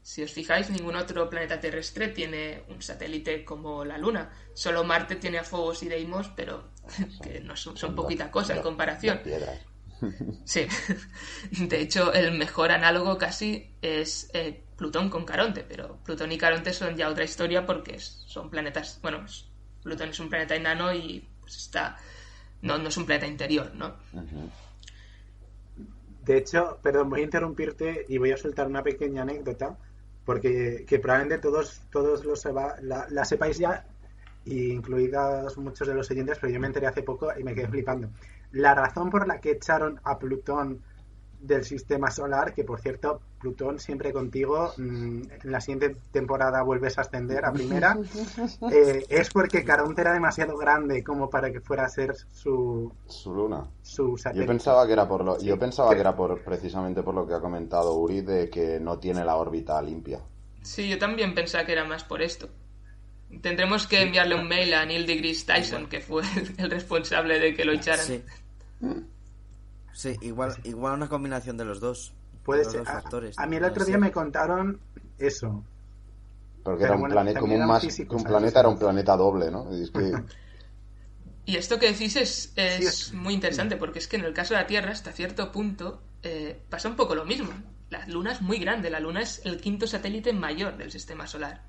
Si 0.00 0.22
os 0.22 0.32
fijáis, 0.32 0.70
ningún 0.70 0.96
otro 0.96 1.28
planeta 1.28 1.60
terrestre 1.60 2.08
tiene 2.08 2.62
un 2.70 2.80
satélite 2.80 3.44
como 3.44 3.84
la 3.84 3.98
Luna. 3.98 4.30
Solo 4.54 4.84
Marte 4.84 5.16
tiene 5.16 5.36
a 5.36 5.44
Phobos 5.44 5.82
y 5.82 5.88
Deimos, 5.90 6.32
pero 6.34 6.70
que 7.22 7.40
no 7.40 7.54
son, 7.56 7.76
son 7.76 7.94
poquita 7.94 8.30
cosa 8.30 8.56
en 8.56 8.62
comparación. 8.62 9.20
Sí. 10.44 10.66
De 11.58 11.80
hecho, 11.80 12.12
el 12.12 12.36
mejor 12.38 12.70
análogo 12.72 13.18
casi 13.18 13.70
es 13.82 14.30
eh, 14.32 14.62
Plutón 14.76 15.10
con 15.10 15.24
Caronte, 15.24 15.64
pero 15.68 15.98
Plutón 16.04 16.32
y 16.32 16.38
Caronte 16.38 16.72
son 16.72 16.96
ya 16.96 17.08
otra 17.08 17.24
historia 17.24 17.66
porque 17.66 17.98
son 17.98 18.50
planetas. 18.50 18.98
Bueno, 19.02 19.24
es- 19.24 19.46
Plutón 19.82 20.10
es 20.10 20.20
un 20.20 20.28
planeta 20.28 20.54
enano 20.56 20.92
y 20.92 21.26
pues 21.40 21.56
está. 21.56 21.96
No, 22.62 22.78
no 22.78 22.88
es 22.88 22.96
un 22.96 23.06
planeta 23.06 23.26
interior, 23.26 23.72
¿no? 23.74 23.94
De 26.24 26.36
hecho, 26.36 26.78
perdón, 26.82 27.08
voy 27.10 27.20
a 27.20 27.24
interrumpirte 27.24 28.04
y 28.08 28.18
voy 28.18 28.32
a 28.32 28.36
soltar 28.36 28.66
una 28.66 28.82
pequeña 28.82 29.22
anécdota, 29.22 29.78
porque 30.24 30.84
que 30.86 30.98
probablemente 30.98 31.38
todos, 31.40 31.80
todos 31.90 32.24
lo 32.24 32.36
seba- 32.36 32.76
la, 32.82 33.06
la 33.10 33.24
sepáis 33.24 33.58
ya, 33.58 33.86
y 34.44 34.72
incluidos 34.72 35.56
muchos 35.58 35.88
de 35.88 35.94
los 35.94 36.10
oyentes, 36.10 36.38
pero 36.40 36.52
yo 36.52 36.60
me 36.60 36.66
enteré 36.66 36.86
hace 36.86 37.02
poco 37.02 37.30
y 37.38 37.44
me 37.44 37.54
quedé 37.54 37.68
flipando. 37.68 38.10
La 38.52 38.74
razón 38.74 39.10
por 39.10 39.26
la 39.26 39.40
que 39.40 39.52
echaron 39.52 40.00
a 40.04 40.18
Plutón 40.18 40.82
del 41.40 41.64
sistema 41.64 42.10
solar, 42.10 42.52
que 42.52 42.64
por 42.64 42.80
cierto, 42.80 43.20
Plutón 43.38 43.78
siempre 43.78 44.12
contigo, 44.12 44.72
mm, 44.76 45.22
en 45.44 45.52
la 45.52 45.60
siguiente 45.60 45.94
temporada 46.10 46.62
vuelves 46.62 46.98
a 46.98 47.02
ascender 47.02 47.44
a 47.44 47.52
primera, 47.52 47.96
eh, 48.72 49.04
es 49.08 49.30
porque 49.30 49.64
Caronte 49.64 50.00
era 50.00 50.12
demasiado 50.12 50.56
grande 50.56 51.04
como 51.04 51.30
para 51.30 51.52
que 51.52 51.60
fuera 51.60 51.84
a 51.84 51.88
ser 51.88 52.16
su, 52.16 52.92
Su 53.06 53.32
luna. 53.34 53.68
su 53.82 54.16
Yo 54.34 54.46
pensaba 54.46 54.84
que 54.86 54.92
era 54.94 55.06
por 55.06 55.24
lo, 55.24 55.38
yo 55.38 55.56
pensaba 55.58 55.90
Sí. 55.90 55.94
que 55.94 56.00
era 56.00 56.16
por 56.16 56.42
precisamente 56.42 57.02
por 57.04 57.14
lo 57.14 57.26
que 57.26 57.34
ha 57.34 57.40
comentado 57.40 57.94
Uri 57.94 58.22
de 58.22 58.50
que 58.50 58.80
no 58.80 58.98
tiene 58.98 59.24
la 59.24 59.36
órbita 59.36 59.80
limpia. 59.80 60.18
Sí, 60.62 60.88
yo 60.88 60.98
también 60.98 61.34
pensaba 61.34 61.64
que 61.64 61.72
era 61.72 61.84
más 61.84 62.02
por 62.02 62.20
esto. 62.20 62.48
Tendremos 63.42 63.86
que 63.86 64.02
enviarle 64.02 64.34
un 64.34 64.48
mail 64.48 64.72
a 64.74 64.84
Neil 64.86 65.06
deGrasse 65.06 65.44
Tyson, 65.46 65.88
que 65.88 66.00
fue 66.00 66.22
el, 66.58 66.70
responsable 66.70 67.38
de 67.38 67.54
que 67.54 67.64
lo 67.64 67.72
echaran. 67.72 68.06
Sí. 68.06 68.24
Sí, 69.92 70.16
igual, 70.22 70.56
igual 70.64 70.94
una 70.94 71.08
combinación 71.08 71.56
de 71.56 71.64
los 71.64 71.80
dos. 71.80 72.14
Puede 72.42 72.64
los 72.64 72.72
ser. 72.72 72.80
dos 72.80 72.88
A, 72.88 72.92
factores. 72.92 73.36
a 73.36 73.46
mí 73.46 73.56
el 73.56 73.64
otro 73.64 73.84
día 73.84 73.94
ser. 73.94 74.00
me 74.00 74.12
contaron 74.12 74.80
eso. 75.18 75.64
Porque 76.62 76.84
Pero 76.84 76.94
era 76.94 76.96
un 76.96 77.00
bueno, 77.00 77.12
planeta, 77.14 77.40
como 77.40 77.56
un, 77.56 77.64
más, 77.66 78.00
un 78.08 78.20
¿sabes? 78.20 78.24
planeta 78.24 78.60
era 78.60 78.68
un 78.68 78.78
planeta 78.78 79.16
doble, 79.16 79.50
¿no? 79.50 79.74
Y 79.76 79.82
es 79.82 79.90
que 79.90 80.22
Y 81.44 81.56
esto 81.56 81.78
que 81.78 81.90
decís 81.92 82.16
es, 82.16 82.52
es 82.56 82.76
Sí, 82.76 82.84
es- 82.86 83.12
muy 83.12 83.34
interesante, 83.34 83.76
porque 83.76 83.98
es 83.98 84.08
que 84.08 84.16
en 84.16 84.24
el 84.24 84.34
caso 84.34 84.54
de 84.54 84.60
la 84.60 84.66
Tierra, 84.66 84.92
hasta 84.92 85.12
cierto 85.12 85.50
punto, 85.50 86.02
eh, 86.22 86.62
pasa 86.68 86.88
un 86.88 86.96
poco 86.96 87.14
lo 87.14 87.24
mismo. 87.24 87.50
La 87.90 88.06
Luna 88.06 88.32
es 88.32 88.42
muy 88.42 88.58
grande, 88.58 88.90
la 88.90 89.00
Luna 89.00 89.22
es 89.22 89.40
el 89.46 89.60
quinto 89.60 89.86
satélite 89.86 90.32
mayor 90.32 90.76
del 90.76 90.90
sistema 90.92 91.26
solar. 91.26 91.62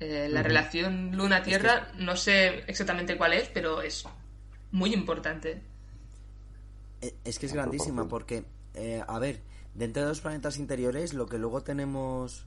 Eh, 0.00 0.28
la 0.30 0.42
relación 0.42 1.16
Luna-Tierra, 1.16 1.88
no 1.98 2.16
sé 2.16 2.60
exactamente 2.68 3.16
cuál 3.16 3.32
es, 3.32 3.48
pero 3.48 3.82
es 3.82 4.04
muy 4.70 4.92
importante. 4.94 5.60
Eh, 7.00 7.14
Es 7.24 7.38
que 7.38 7.46
es 7.46 7.52
grandísima 7.52 8.06
porque, 8.08 8.44
eh, 8.74 9.02
a 9.06 9.18
ver, 9.18 9.40
dentro 9.74 10.02
de 10.02 10.08
los 10.08 10.20
planetas 10.20 10.58
interiores, 10.58 11.14
lo 11.14 11.26
que 11.26 11.38
luego 11.38 11.62
tenemos 11.62 12.46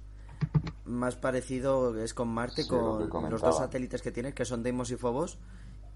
más 0.85 1.15
parecido 1.15 2.01
es 2.01 2.13
con 2.13 2.29
Marte, 2.29 2.63
Sí, 2.63 2.69
lo 2.71 2.99
que 2.99 3.09
con 3.09 3.29
los 3.29 3.41
dos 3.41 3.57
satélites 3.57 4.01
que 4.01 4.11
tiene, 4.11 4.33
que 4.33 4.45
son 4.45 4.63
Deimos 4.63 4.89
y 4.91 4.95
Phobos, 4.95 5.37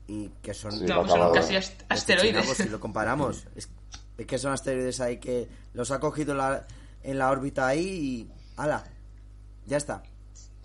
y 0.07 0.29
que 0.41 0.53
son... 0.53 0.71
Sí, 0.73 0.85
No, 0.85 0.95
lo 0.95 1.01
pues 1.03 1.13
son 1.13 1.33
casi 1.33 1.53
ast- 1.55 1.71
Este 1.71 1.85
asteroides. 1.89 2.47
si 2.49 2.69
lo 2.69 2.79
comparamos, 2.79 3.47
es, 3.55 3.69
es 4.17 4.25
que 4.25 4.37
son 4.37 4.51
asteroides 4.53 4.99
ahí 5.01 5.17
que 5.19 5.47
los 5.73 5.89
ha 5.91 5.99
cogido 5.99 6.33
la, 6.35 6.67
en 7.01 7.17
la 7.17 7.31
órbita 7.31 7.65
ahí 7.67 7.87
y 7.87 8.31
¡hala! 8.57 8.83
Ya 9.65 9.77
está. 9.77 10.03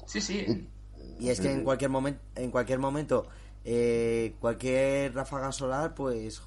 Sí, 0.07 0.21
sí. 0.21 0.67
Y 1.21 1.29
es 1.31 1.41
que 1.41 1.53
en 1.53 1.63
cualquier 1.63 1.91
momento, 1.91 2.21
en 2.35 2.51
cualquier 2.51 2.79
momento, 2.79 3.27
eh, 3.65 4.35
cualquier 4.41 5.15
ráfaga 5.15 5.53
solar, 5.53 5.95
pues 5.95 6.43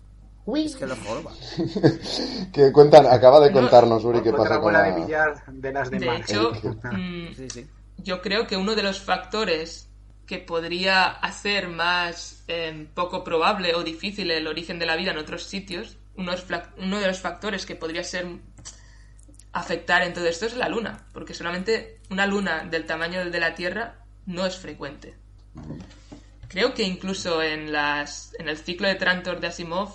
es 0.55 0.75
que 0.75 0.85
lo 0.85 0.95
joroba. 0.97 1.31
que 2.53 2.71
cuentan, 2.71 3.05
acaba 3.07 3.39
de 3.39 3.51
No, 3.51 3.61
contarnos 3.61 4.03
Uri 4.03 4.21
qué 4.21 4.31
pasa 4.33 4.55
con 4.59 4.73
bola 4.73 4.81
la... 4.81 4.85
de 4.85 5.01
billar 5.01 5.45
de 5.47 5.71
las 5.71 5.89
de, 5.89 5.99
De 5.99 6.15
hecho, 6.17 6.51
mm, 6.91 7.33
Sí, 7.33 7.49
sí. 7.49 7.67
yo 7.97 8.21
creo 8.21 8.47
que 8.47 8.57
uno 8.57 8.75
de 8.75 8.83
los 8.83 8.99
factores 9.01 9.89
que 10.25 10.39
podría 10.39 11.05
hacer 11.07 11.67
más 11.69 12.43
eh, 12.47 12.87
poco 12.93 13.23
probable 13.23 13.75
o 13.75 13.83
difícil 13.83 14.31
el 14.31 14.47
origen 14.47 14.79
de 14.79 14.85
la 14.85 14.95
vida 14.95 15.11
en 15.11 15.17
otros 15.17 15.43
sitios, 15.43 15.97
uno 16.15 16.99
de 16.99 17.07
los 17.07 17.19
factores 17.19 17.65
que 17.65 17.75
podría 17.75 18.03
ser 18.03 18.27
afectar 19.53 20.01
en 20.01 20.13
todo 20.13 20.25
esto 20.27 20.45
es 20.45 20.55
la 20.55 20.69
luna, 20.69 21.05
porque 21.13 21.33
solamente 21.33 21.99
una 22.09 22.25
luna 22.25 22.63
del 22.63 22.85
tamaño 22.85 23.23
de 23.29 23.39
la 23.39 23.55
Tierra 23.55 24.02
no 24.25 24.45
es 24.45 24.57
frecuente. 24.57 25.15
Creo 26.47 26.73
que 26.73 26.83
incluso 26.83 27.41
en 27.41 27.71
las 27.71 28.33
en 28.39 28.47
el 28.47 28.57
ciclo 28.57 28.87
de 28.87 28.95
Trantor 28.95 29.39
de 29.39 29.47
Asimov, 29.47 29.89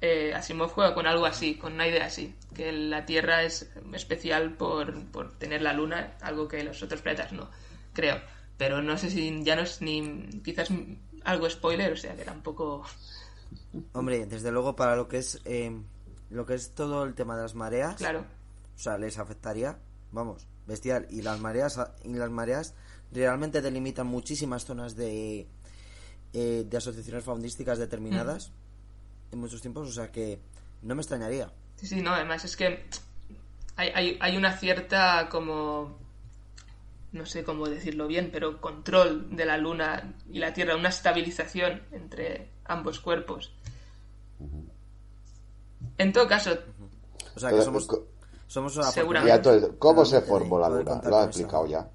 eh, 0.00 0.32
Asimov 0.34 0.70
juega 0.70 0.94
con 0.94 1.06
algo 1.06 1.26
así, 1.26 1.56
con 1.56 1.74
una 1.74 1.86
idea 1.86 2.06
así, 2.06 2.34
que 2.54 2.72
la 2.72 3.04
Tierra 3.04 3.42
es 3.42 3.70
especial 3.92 4.54
por, 4.54 5.04
por 5.10 5.32
tener 5.38 5.62
la 5.62 5.72
Luna, 5.72 6.14
algo 6.22 6.48
que 6.48 6.64
los 6.64 6.82
otros 6.82 7.02
planetas 7.02 7.32
no, 7.32 7.50
creo. 7.92 8.20
Pero 8.56 8.82
no 8.82 8.96
sé 8.96 9.10
si 9.10 9.42
ya 9.42 9.56
no 9.56 9.62
es 9.62 9.82
ni 9.82 10.28
quizás 10.44 10.68
algo 11.24 11.50
spoiler, 11.50 11.92
o 11.92 11.96
sea 11.96 12.14
que 12.16 12.24
tampoco... 12.24 12.84
Hombre, 13.92 14.26
desde 14.26 14.52
luego 14.52 14.76
para 14.76 14.94
lo 14.96 15.08
que 15.08 15.18
es 15.18 15.40
eh, 15.44 15.72
lo 16.30 16.46
que 16.46 16.54
es 16.54 16.74
todo 16.74 17.04
el 17.04 17.14
tema 17.14 17.36
de 17.36 17.42
las 17.42 17.54
mareas, 17.54 17.96
Claro. 17.96 18.20
o 18.74 18.78
sea, 18.78 18.96
les 18.98 19.18
afectaría, 19.18 19.78
vamos, 20.12 20.46
bestial. 20.66 21.06
Y 21.10 21.22
las 21.22 21.40
mareas 21.40 21.78
y 22.04 22.14
las 22.14 22.30
mareas 22.30 22.74
realmente 23.12 23.60
delimitan 23.62 24.06
muchísimas 24.06 24.64
zonas 24.64 24.96
de 24.96 25.46
eh, 26.32 26.64
de 26.68 26.76
asociaciones 26.76 27.22
faundísticas 27.24 27.78
determinadas 27.78 28.50
en 29.30 29.38
muchos 29.38 29.60
tiempos, 29.60 29.88
o 29.88 29.92
sea 29.92 30.10
que 30.10 30.40
no 30.82 30.94
me 30.94 31.02
extrañaría. 31.02 31.50
Sí, 31.76 31.86
sí, 31.86 32.00
no, 32.00 32.10
además 32.12 32.44
es 32.44 32.56
que 32.56 32.84
hay, 33.76 33.88
hay, 33.94 34.18
hay 34.20 34.36
una 34.36 34.56
cierta 34.56 35.28
como 35.28 35.96
no 37.12 37.24
sé 37.26 37.44
cómo 37.44 37.68
decirlo 37.68 38.08
bien, 38.08 38.30
pero 38.32 38.60
control 38.60 39.36
de 39.36 39.46
la 39.46 39.56
Luna 39.56 40.14
y 40.32 40.40
la 40.40 40.52
Tierra, 40.52 40.74
una 40.74 40.88
estabilización 40.88 41.82
entre 41.92 42.50
ambos 42.64 42.98
cuerpos. 42.98 43.52
En 45.98 46.12
todo 46.12 46.26
caso, 46.26 46.50
O 47.36 47.38
sea 47.40 47.50
que 47.50 47.62
somos 47.62 47.86
co- 47.86 48.06
somos 48.48 48.76
una 48.76 48.90
Seguramente. 48.90 49.78
¿Cómo 49.78 50.04
se 50.04 50.20
formó 50.22 50.58
la 50.58 50.68
luna? 50.68 51.00
Lo 51.04 51.16
ha 51.18 51.24
explicado 51.26 51.66
ya. 51.66 51.88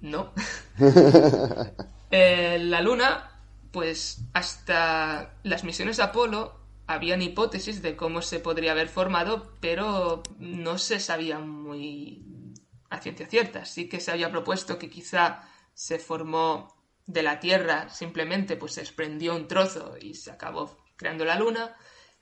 No. 0.00 0.32
Eh, 2.10 2.58
la 2.58 2.80
Luna, 2.80 3.38
pues 3.70 4.22
hasta 4.32 5.34
las 5.42 5.62
misiones 5.62 5.98
de 5.98 6.04
Apolo 6.04 6.58
habían 6.86 7.20
hipótesis 7.20 7.82
de 7.82 7.96
cómo 7.96 8.22
se 8.22 8.40
podría 8.40 8.72
haber 8.72 8.88
formado, 8.88 9.52
pero 9.60 10.22
no 10.38 10.78
se 10.78 11.00
sabía 11.00 11.38
muy 11.38 12.54
a 12.88 12.98
ciencia 12.98 13.26
cierta. 13.26 13.66
Sí 13.66 13.90
que 13.90 14.00
se 14.00 14.10
había 14.10 14.30
propuesto 14.30 14.78
que 14.78 14.88
quizá 14.88 15.42
se 15.74 15.98
formó 15.98 16.74
de 17.06 17.22
la 17.22 17.40
Tierra, 17.40 17.88
simplemente 17.90 18.56
pues 18.56 18.74
se 18.74 18.80
desprendió 18.80 19.36
un 19.36 19.48
trozo 19.48 19.96
y 20.00 20.14
se 20.14 20.30
acabó 20.30 20.78
creando 20.96 21.24
la 21.24 21.38
Luna, 21.38 21.74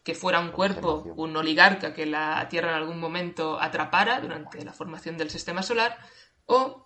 que 0.03 0.15
fuera 0.15 0.41
un 0.41 0.51
cuerpo, 0.51 1.03
un 1.17 1.37
oligarca 1.37 1.95
que 1.95 2.07
la 2.07 2.49
Tierra 2.49 2.71
en 2.71 2.77
algún 2.77 3.01
momento 3.01 3.61
atrapara 3.61 4.21
durante 4.21 4.65
la 4.65 4.73
formación 4.73 5.17
del 5.17 5.31
sistema 5.31 5.63
solar, 5.63 5.99
o 6.45 6.86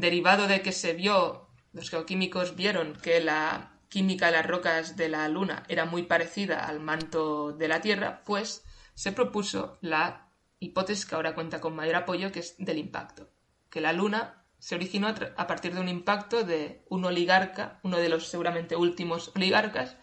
derivado 0.00 0.46
de 0.46 0.62
que 0.62 0.72
se 0.72 0.94
vio, 0.94 1.48
los 1.72 1.90
geoquímicos 1.90 2.56
vieron 2.56 2.94
que 2.94 3.20
la 3.20 3.78
química 3.88 4.26
de 4.26 4.32
las 4.32 4.46
rocas 4.46 4.96
de 4.96 5.08
la 5.08 5.28
Luna 5.28 5.64
era 5.68 5.84
muy 5.84 6.02
parecida 6.02 6.66
al 6.66 6.80
manto 6.80 7.52
de 7.52 7.68
la 7.68 7.80
Tierra, 7.80 8.22
pues 8.24 8.64
se 8.94 9.12
propuso 9.12 9.78
la 9.80 10.28
hipótesis 10.58 11.06
que 11.06 11.14
ahora 11.14 11.34
cuenta 11.34 11.60
con 11.60 11.76
mayor 11.76 11.96
apoyo, 11.96 12.32
que 12.32 12.40
es 12.40 12.56
del 12.58 12.78
impacto. 12.78 13.30
Que 13.70 13.80
la 13.80 13.92
Luna 13.92 14.44
se 14.58 14.74
originó 14.74 15.08
a, 15.08 15.46
partir 15.46 15.74
de 15.74 15.80
un 15.80 15.88
impacto 15.88 16.42
de 16.42 16.84
un 16.88 17.04
oligarca, 17.04 17.78
uno 17.82 17.98
de 17.98 18.08
los 18.08 18.28
seguramente 18.28 18.76
últimos 18.76 19.32
oligarcas, 19.36 19.96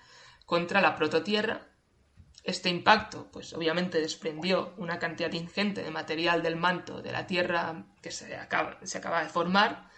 contra 0.45 0.81
la 0.81 0.95
prototierra. 0.95 1.67
Este 2.45 2.69
impacto, 2.69 3.27
pues 3.31 3.53
obviamente 3.53 3.99
desprendió 3.99 4.75
una 4.77 4.99
cantidad 4.99 5.31
ingente 5.33 5.81
de 5.81 5.89
material 5.89 6.43
del 6.43 6.55
manto 6.55 7.01
de 7.01 7.11
la 7.11 7.25
Tierra 7.25 7.87
que 8.03 8.11
se 8.11 8.35
acaba, 8.37 8.77
se 8.83 8.99
acaba 8.99 9.23
de 9.23 9.29
formar. 9.29 9.89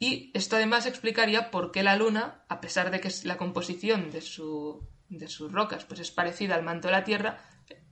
Y 0.00 0.32
esto 0.34 0.56
además 0.56 0.86
explicaría 0.86 1.52
por 1.52 1.70
qué 1.70 1.84
la 1.84 1.94
Luna, 1.94 2.42
a 2.48 2.60
pesar 2.60 2.90
de 2.90 3.00
que 3.00 3.12
la 3.22 3.36
composición 3.36 4.10
de, 4.10 4.20
su, 4.20 4.84
de 5.08 5.28
sus 5.28 5.52
rocas 5.52 5.84
pues 5.84 6.00
es 6.00 6.10
parecida 6.10 6.56
al 6.56 6.64
manto 6.64 6.88
de 6.88 6.92
la 6.92 7.04
Tierra, 7.04 7.38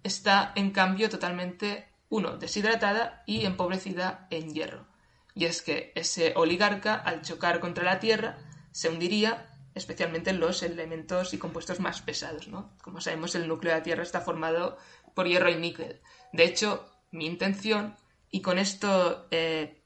está 0.03 0.53
en 0.57 0.73
cambio 0.73 1.09
totalmente, 1.09 1.89
uno, 2.09 2.39
deshidratada 2.39 3.23
y 3.27 3.47
empobrecida 3.47 4.27
en 4.31 4.55
hierro. 4.55 4.89
Y 5.35 5.45
es 5.45 5.63
que 5.63 5.93
ese 5.95 6.33
oligarca, 6.35 6.97
al 6.97 7.23
chocar 7.23 7.61
contra 7.61 7.85
la 7.85 8.01
Tierra, 8.01 8.39
se 8.73 8.89
hundiría 8.89 9.56
especialmente 9.77 10.31
en 10.31 10.41
los 10.41 10.63
elementos 10.63 11.33
y 11.35 11.39
compuestos 11.39 11.79
más 11.79 12.01
pesados, 12.03 12.49
¿no? 12.49 12.73
Como 12.83 13.01
sabemos, 13.01 13.35
el 13.35 13.47
núcleo 13.47 13.73
de 13.73 13.79
la 13.79 13.85
Tierra 13.85 14.03
está 14.03 14.21
formado 14.21 14.77
por 15.15 15.29
hierro 15.29 15.51
y 15.51 15.57
níquel. 15.57 16.01
De 16.33 16.45
hecho, 16.45 16.91
mi 17.13 17.27
intención, 17.27 17.95
y 18.31 18.41
con 18.43 18.59
esto 18.59 19.29
eh, 19.31 19.83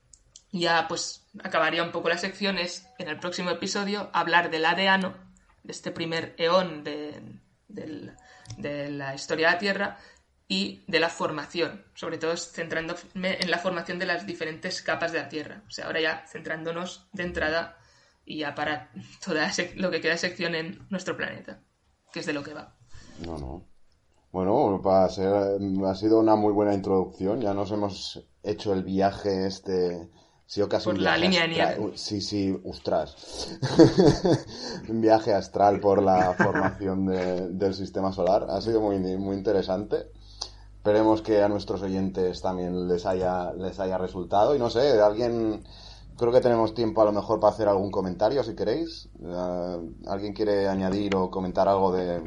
ya 0.52 0.86
pues 0.88 1.26
acabaría 1.42 1.82
un 1.82 1.92
poco 1.92 2.08
la 2.08 2.18
sección, 2.18 2.56
es 2.56 2.86
en 2.98 3.08
el 3.08 3.18
próximo 3.18 3.50
episodio 3.50 4.08
hablar 4.12 4.50
del 4.50 4.64
adeano, 4.64 5.14
de 5.64 5.72
este 5.72 5.90
primer 5.90 6.34
eón 6.38 6.84
de, 6.84 7.20
del- 7.68 8.16
de 8.56 8.90
la 8.90 9.14
historia 9.14 9.48
de 9.48 9.52
la 9.54 9.58
Tierra, 9.58 9.98
y 10.48 10.82
de 10.88 10.98
la 10.98 11.08
formación, 11.10 11.84
sobre 11.94 12.18
todo 12.18 12.36
centrándome 12.36 13.38
en 13.40 13.50
la 13.52 13.58
formación 13.58 14.00
de 14.00 14.06
las 14.06 14.26
diferentes 14.26 14.82
capas 14.82 15.12
de 15.12 15.18
la 15.20 15.28
Tierra. 15.28 15.62
O 15.68 15.70
sea, 15.70 15.86
ahora 15.86 16.00
ya 16.00 16.24
centrándonos 16.26 17.06
de 17.12 17.22
entrada 17.22 17.78
y 18.30 18.38
ya 18.38 18.54
para 18.54 18.90
toda 19.24 19.50
lo 19.76 19.90
que 19.90 20.00
queda 20.00 20.12
de 20.12 20.18
sección 20.18 20.54
en 20.54 20.86
nuestro 20.90 21.16
planeta, 21.16 21.60
que 22.12 22.20
es 22.20 22.26
de 22.26 22.32
lo 22.32 22.42
que 22.42 22.54
va. 22.54 22.76
No, 23.24 23.38
no. 23.38 23.64
Bueno, 24.32 24.80
para 24.82 25.08
ser, 25.08 25.32
ha 25.84 25.94
sido 25.96 26.20
una 26.20 26.36
muy 26.36 26.52
buena 26.52 26.72
introducción. 26.72 27.40
Ya 27.40 27.52
nos 27.52 27.72
hemos 27.72 28.24
hecho 28.44 28.72
el 28.72 28.84
viaje 28.84 29.46
este. 29.48 30.08
Sí, 30.46 30.62
casi 30.68 30.84
Por 30.84 30.94
un 30.94 31.04
la 31.04 31.16
línea 31.16 31.42
de 31.42 31.48
nieve. 31.48 31.92
Sí, 31.96 32.20
sí, 32.20 32.56
ostras. 32.64 33.16
un 34.88 35.00
viaje 35.00 35.32
astral 35.32 35.80
por 35.80 36.02
la 36.02 36.32
formación 36.38 37.06
de- 37.06 37.48
del 37.50 37.74
sistema 37.74 38.12
solar. 38.12 38.46
Ha 38.48 38.60
sido 38.60 38.80
muy, 38.80 38.98
muy 38.98 39.36
interesante. 39.36 40.10
Esperemos 40.76 41.22
que 41.22 41.42
a 41.42 41.48
nuestros 41.48 41.82
oyentes 41.82 42.40
también 42.40 42.88
les 42.88 43.06
haya, 43.06 43.52
les 43.52 43.78
haya 43.80 43.98
resultado. 43.98 44.54
Y 44.54 44.58
no 44.60 44.70
sé, 44.70 45.00
alguien. 45.00 45.64
Creo 46.20 46.32
que 46.32 46.42
tenemos 46.42 46.74
tiempo 46.74 47.00
a 47.00 47.06
lo 47.06 47.12
mejor 47.12 47.40
para 47.40 47.54
hacer 47.54 47.66
algún 47.66 47.90
comentario, 47.90 48.44
si 48.44 48.54
queréis. 48.54 49.08
Eh, 49.24 49.78
¿Alguien 50.06 50.34
quiere 50.34 50.68
añadir 50.68 51.16
o 51.16 51.30
comentar 51.30 51.66
algo 51.66 51.92
de, 51.92 52.20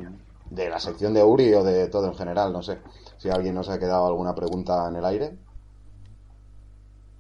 de 0.50 0.68
la 0.68 0.80
sección 0.80 1.14
de 1.14 1.24
Uri 1.24 1.54
o 1.54 1.64
de 1.64 1.90
todo 1.90 2.08
en 2.08 2.16
general? 2.16 2.52
No 2.52 2.64
sé. 2.64 2.80
Si 3.20 3.30
alguien 3.30 3.54
nos 3.54 3.70
ha 3.70 3.78
quedado 3.78 4.08
alguna 4.08 4.34
pregunta 4.34 4.90
en 4.90 4.96
el 4.96 5.06
aire. 5.06 5.38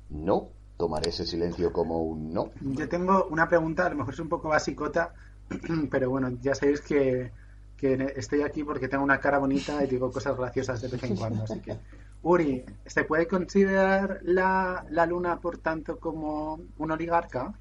No. 0.09 0.47
Tomaré 0.75 1.11
ese 1.11 1.27
silencio 1.27 1.71
como 1.71 2.01
un 2.01 2.33
no. 2.33 2.49
Yo 2.59 2.89
tengo 2.89 3.27
una 3.29 3.47
pregunta, 3.47 3.85
a 3.85 3.89
lo 3.89 3.97
mejor 3.97 4.15
es 4.15 4.19
un 4.19 4.29
poco 4.29 4.49
basicota, 4.49 5.13
pero 5.91 6.09
bueno, 6.09 6.31
ya 6.41 6.55
sabéis 6.55 6.81
que, 6.81 7.31
que 7.77 8.13
estoy 8.15 8.41
aquí 8.41 8.63
porque 8.63 8.87
tengo 8.87 9.03
una 9.03 9.19
cara 9.19 9.37
bonita 9.37 9.83
y 9.83 9.87
digo 9.87 10.11
cosas 10.11 10.35
graciosas 10.35 10.81
de 10.81 10.87
vez 10.87 11.03
en 11.03 11.17
cuando. 11.17 11.43
Así 11.43 11.59
que, 11.59 11.77
Uri, 12.23 12.63
¿se 12.85 13.03
puede 13.03 13.27
considerar 13.27 14.19
la, 14.23 14.85
la 14.89 15.05
luna, 15.05 15.39
por 15.39 15.57
tanto, 15.57 15.99
como 15.99 16.59
un 16.77 16.91
oligarca 16.91 17.53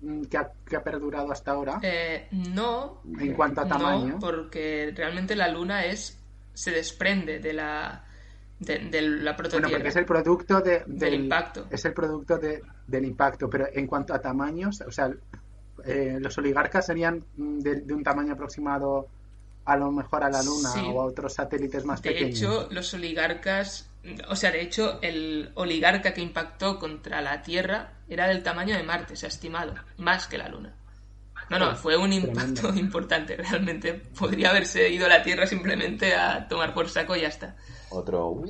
mm, 0.00 0.22
que 0.22 0.36
ha, 0.38 0.50
que 0.66 0.76
ha 0.76 0.82
perdurado 0.82 1.32
hasta 1.32 1.50
ahora? 1.52 1.80
Eh, 1.82 2.28
no, 2.30 3.02
En 3.18 3.34
cuanto 3.34 3.60
a 3.60 3.68
tamaño. 3.68 4.14
no, 4.14 4.18
porque 4.20 4.92
realmente 4.96 5.34
la 5.36 5.48
Luna 5.48 5.84
es 5.84 6.16
se 6.54 6.70
desprende 6.72 7.38
de 7.40 7.52
la 7.52 8.04
de, 8.60 8.78
de 8.90 9.02
la 9.02 9.32
Bueno, 9.32 9.36
prototierra. 9.36 9.70
porque 9.70 9.88
es 9.88 9.96
el 9.96 10.04
producto 10.04 10.60
de- 10.60 10.82
del, 10.86 11.14
impacto. 11.14 11.66
Es 11.70 11.84
el 11.84 11.92
producto 11.92 12.36
de- 12.38 12.60
del 12.86 13.04
impacto, 13.04 13.48
pero 13.48 13.66
en 13.72 13.86
cuanto 13.86 14.12
a 14.14 14.20
tamaños, 14.20 14.80
o 14.80 14.90
sea, 14.90 15.10
eh, 15.84 16.18
los 16.20 16.36
oligarcas 16.38 16.86
serían 16.86 17.22
mm, 17.36 17.58
de, 17.60 17.74
de 17.82 17.94
un 17.94 18.02
tamaño 18.02 18.32
aproximado 18.32 19.06
a 19.68 19.76
lo 19.76 19.90
mejor 19.92 20.24
a 20.24 20.30
la 20.30 20.42
Luna 20.42 20.70
Sí. 20.72 20.80
o 20.84 21.00
a 21.00 21.04
otros 21.04 21.34
satélites 21.34 21.84
más 21.84 22.00
De 22.02 22.10
pequeños. 22.10 22.38
hecho, 22.38 22.68
los 22.70 22.92
oligarcas, 22.94 23.90
o 24.28 24.34
sea, 24.36 24.50
de 24.50 24.62
hecho, 24.62 24.98
el 25.02 25.50
oligarca 25.54 26.14
que 26.14 26.20
impactó 26.22 26.78
contra 26.78 27.20
la 27.20 27.42
Tierra 27.42 27.92
era 28.08 28.26
del 28.28 28.42
tamaño 28.42 28.76
de 28.76 28.82
Marte, 28.82 29.14
se 29.16 29.26
ha 29.26 29.28
estimado, 29.28 29.74
más 29.98 30.26
que 30.26 30.38
la 30.38 30.48
Luna. 30.48 30.74
No, 31.50 31.58
no, 31.58 31.74
fue 31.76 31.96
un 31.96 32.12
impacto 32.12 32.54
tremendo. 32.62 32.80
importante, 32.80 33.36
realmente. 33.36 33.94
Podría 33.94 34.50
haberse 34.50 34.88
ido 34.90 35.06
a 35.06 35.08
la 35.08 35.22
Tierra 35.22 35.46
simplemente 35.46 36.14
a 36.14 36.46
tomar 36.48 36.74
por 36.74 36.88
saco 36.90 37.16
y 37.16 37.22
ya 37.22 37.28
está. 37.28 37.56
Otro. 37.90 38.42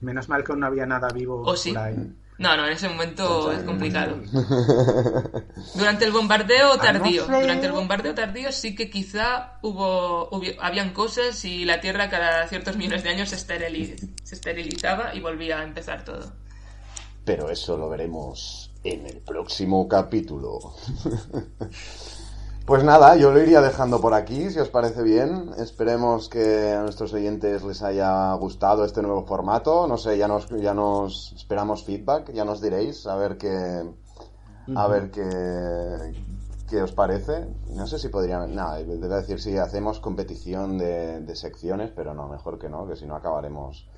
Menos 0.00 0.28
mal 0.28 0.42
que 0.42 0.54
no 0.56 0.66
había 0.66 0.84
nada 0.86 1.08
vivo 1.14 1.42
¿O 1.42 1.56
sí? 1.56 1.70
por 1.72 1.78
ahí. 1.82 1.94
No, 2.42 2.56
no, 2.56 2.66
en 2.66 2.72
ese 2.72 2.88
momento 2.88 3.52
es 3.52 3.62
complicado. 3.62 4.16
Durante 5.74 6.04
el 6.04 6.12
bombardeo 6.12 6.72
Ah, 6.74 6.78
tardío, 6.80 7.24
durante 7.26 7.66
el 7.66 7.72
bombardeo 7.72 8.14
tardío 8.14 8.50
sí 8.52 8.74
que 8.74 8.90
quizá 8.90 9.58
hubo, 9.62 10.28
hubi- 10.30 10.56
habían 10.60 10.92
cosas 10.92 11.44
y 11.44 11.64
la 11.64 11.80
Tierra 11.80 12.10
cada 12.10 12.46
ciertos 12.48 12.76
millones 12.76 13.04
de 13.04 13.10
años 13.10 13.30
se 13.30 13.36
esterilizaba 14.34 15.14
y 15.14 15.20
volvía 15.20 15.60
a 15.60 15.64
empezar 15.64 16.04
todo. 16.04 16.32
Pero 17.24 17.48
eso 17.48 17.76
lo 17.76 17.88
veremos 17.88 18.72
en 18.82 19.06
el 19.06 19.18
próximo 19.18 19.86
capítulo. 19.86 20.58
Pues 22.66 22.84
nada, 22.84 23.16
yo 23.16 23.32
lo 23.32 23.42
iría 23.42 23.60
dejando 23.60 24.00
por 24.00 24.14
aquí, 24.14 24.48
si 24.50 24.60
os 24.60 24.68
parece 24.68 25.02
bien. 25.02 25.50
Esperemos 25.58 26.28
que 26.28 26.70
a 26.72 26.82
nuestros 26.82 27.12
oyentes 27.12 27.64
les 27.64 27.82
haya 27.82 28.32
gustado 28.34 28.84
este 28.84 29.02
nuevo 29.02 29.24
formato. 29.26 29.88
No 29.88 29.98
sé, 29.98 30.16
ya 30.16 30.28
nos, 30.28 30.48
ya 30.48 30.72
nos 30.72 31.32
esperamos 31.32 31.84
feedback, 31.84 32.32
ya 32.32 32.44
nos 32.44 32.60
diréis 32.60 33.04
a 33.08 33.16
ver 33.16 33.36
qué, 33.36 33.82
a 34.76 34.86
ver 34.86 35.10
qué, 35.10 36.14
qué 36.70 36.82
os 36.82 36.92
parece. 36.92 37.48
No 37.70 37.88
sé 37.88 37.98
si 37.98 38.08
podrían, 38.08 38.54
nada, 38.54 38.76
debo 38.76 39.08
decir 39.08 39.40
si 39.40 39.56
hacemos 39.58 39.98
competición 39.98 40.78
de, 40.78 41.20
de 41.20 41.34
secciones, 41.34 41.90
pero 41.90 42.14
no, 42.14 42.28
mejor 42.28 42.60
que 42.60 42.68
no, 42.68 42.86
que 42.86 42.94
si 42.94 43.06
no 43.06 43.16
acabaremos 43.16 43.88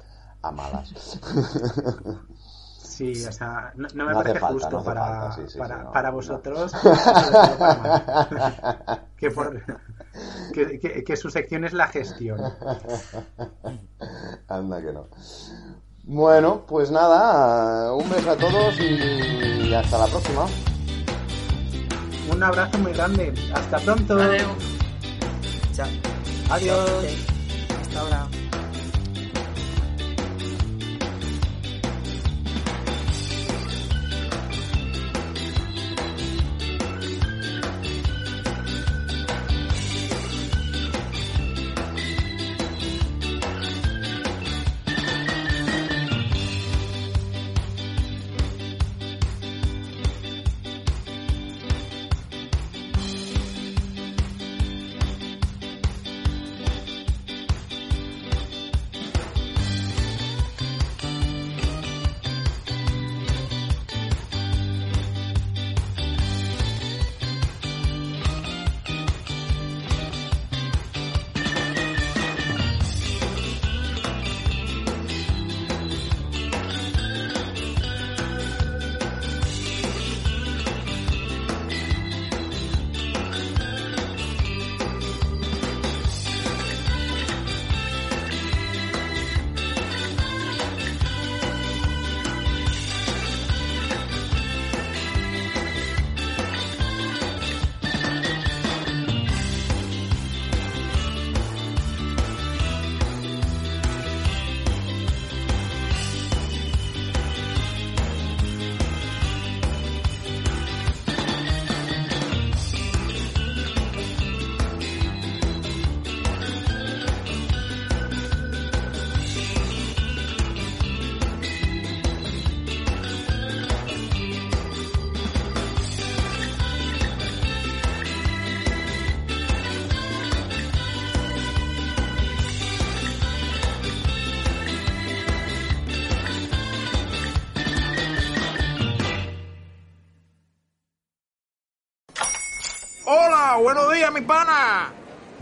a 0.40 0.50
malas. 0.52 1.20
Sí, 2.84 3.24
o 3.26 3.32
sea, 3.32 3.72
no, 3.76 3.88
no 3.94 4.04
me 4.06 4.12
No 4.12 4.18
parece 4.18 4.38
falta, 4.38 4.52
justo 4.54 4.76
no 4.78 4.84
para, 4.84 5.00
falta, 5.00 5.32
sí, 5.36 5.42
sí, 5.48 5.58
para, 5.58 5.76
sí, 5.78 5.82
no, 5.84 5.92
para 5.92 6.10
vosotros 6.10 6.72
para 7.58 9.02
que, 9.16 9.30
por- 9.30 9.62
que, 10.52 10.78
que- 10.78 11.02
que 11.02 11.16
su 11.16 11.30
sección 11.30 11.64
es 11.64 11.72
la 11.72 11.88
gestión. 11.88 12.38
Anda 14.48 14.82
que 14.82 14.92
no. 14.92 15.08
Bueno, 16.04 16.64
pues 16.68 16.90
nada, 16.90 17.92
un 17.94 18.08
beso 18.10 18.30
a 18.32 18.36
todos 18.36 18.78
y 18.78 19.72
hasta 19.74 19.98
la 19.98 20.06
próxima. 20.06 20.44
Un 22.30 22.42
abrazo 22.42 22.78
muy 22.78 22.92
grande. 22.92 23.32
Hasta 23.54 23.78
pronto. 23.78 24.20
Adeu. 24.20 24.48
Chao. 25.72 25.88
Adiós. 26.50 26.90
Hasta 27.80 28.00
ahora. 28.00 28.28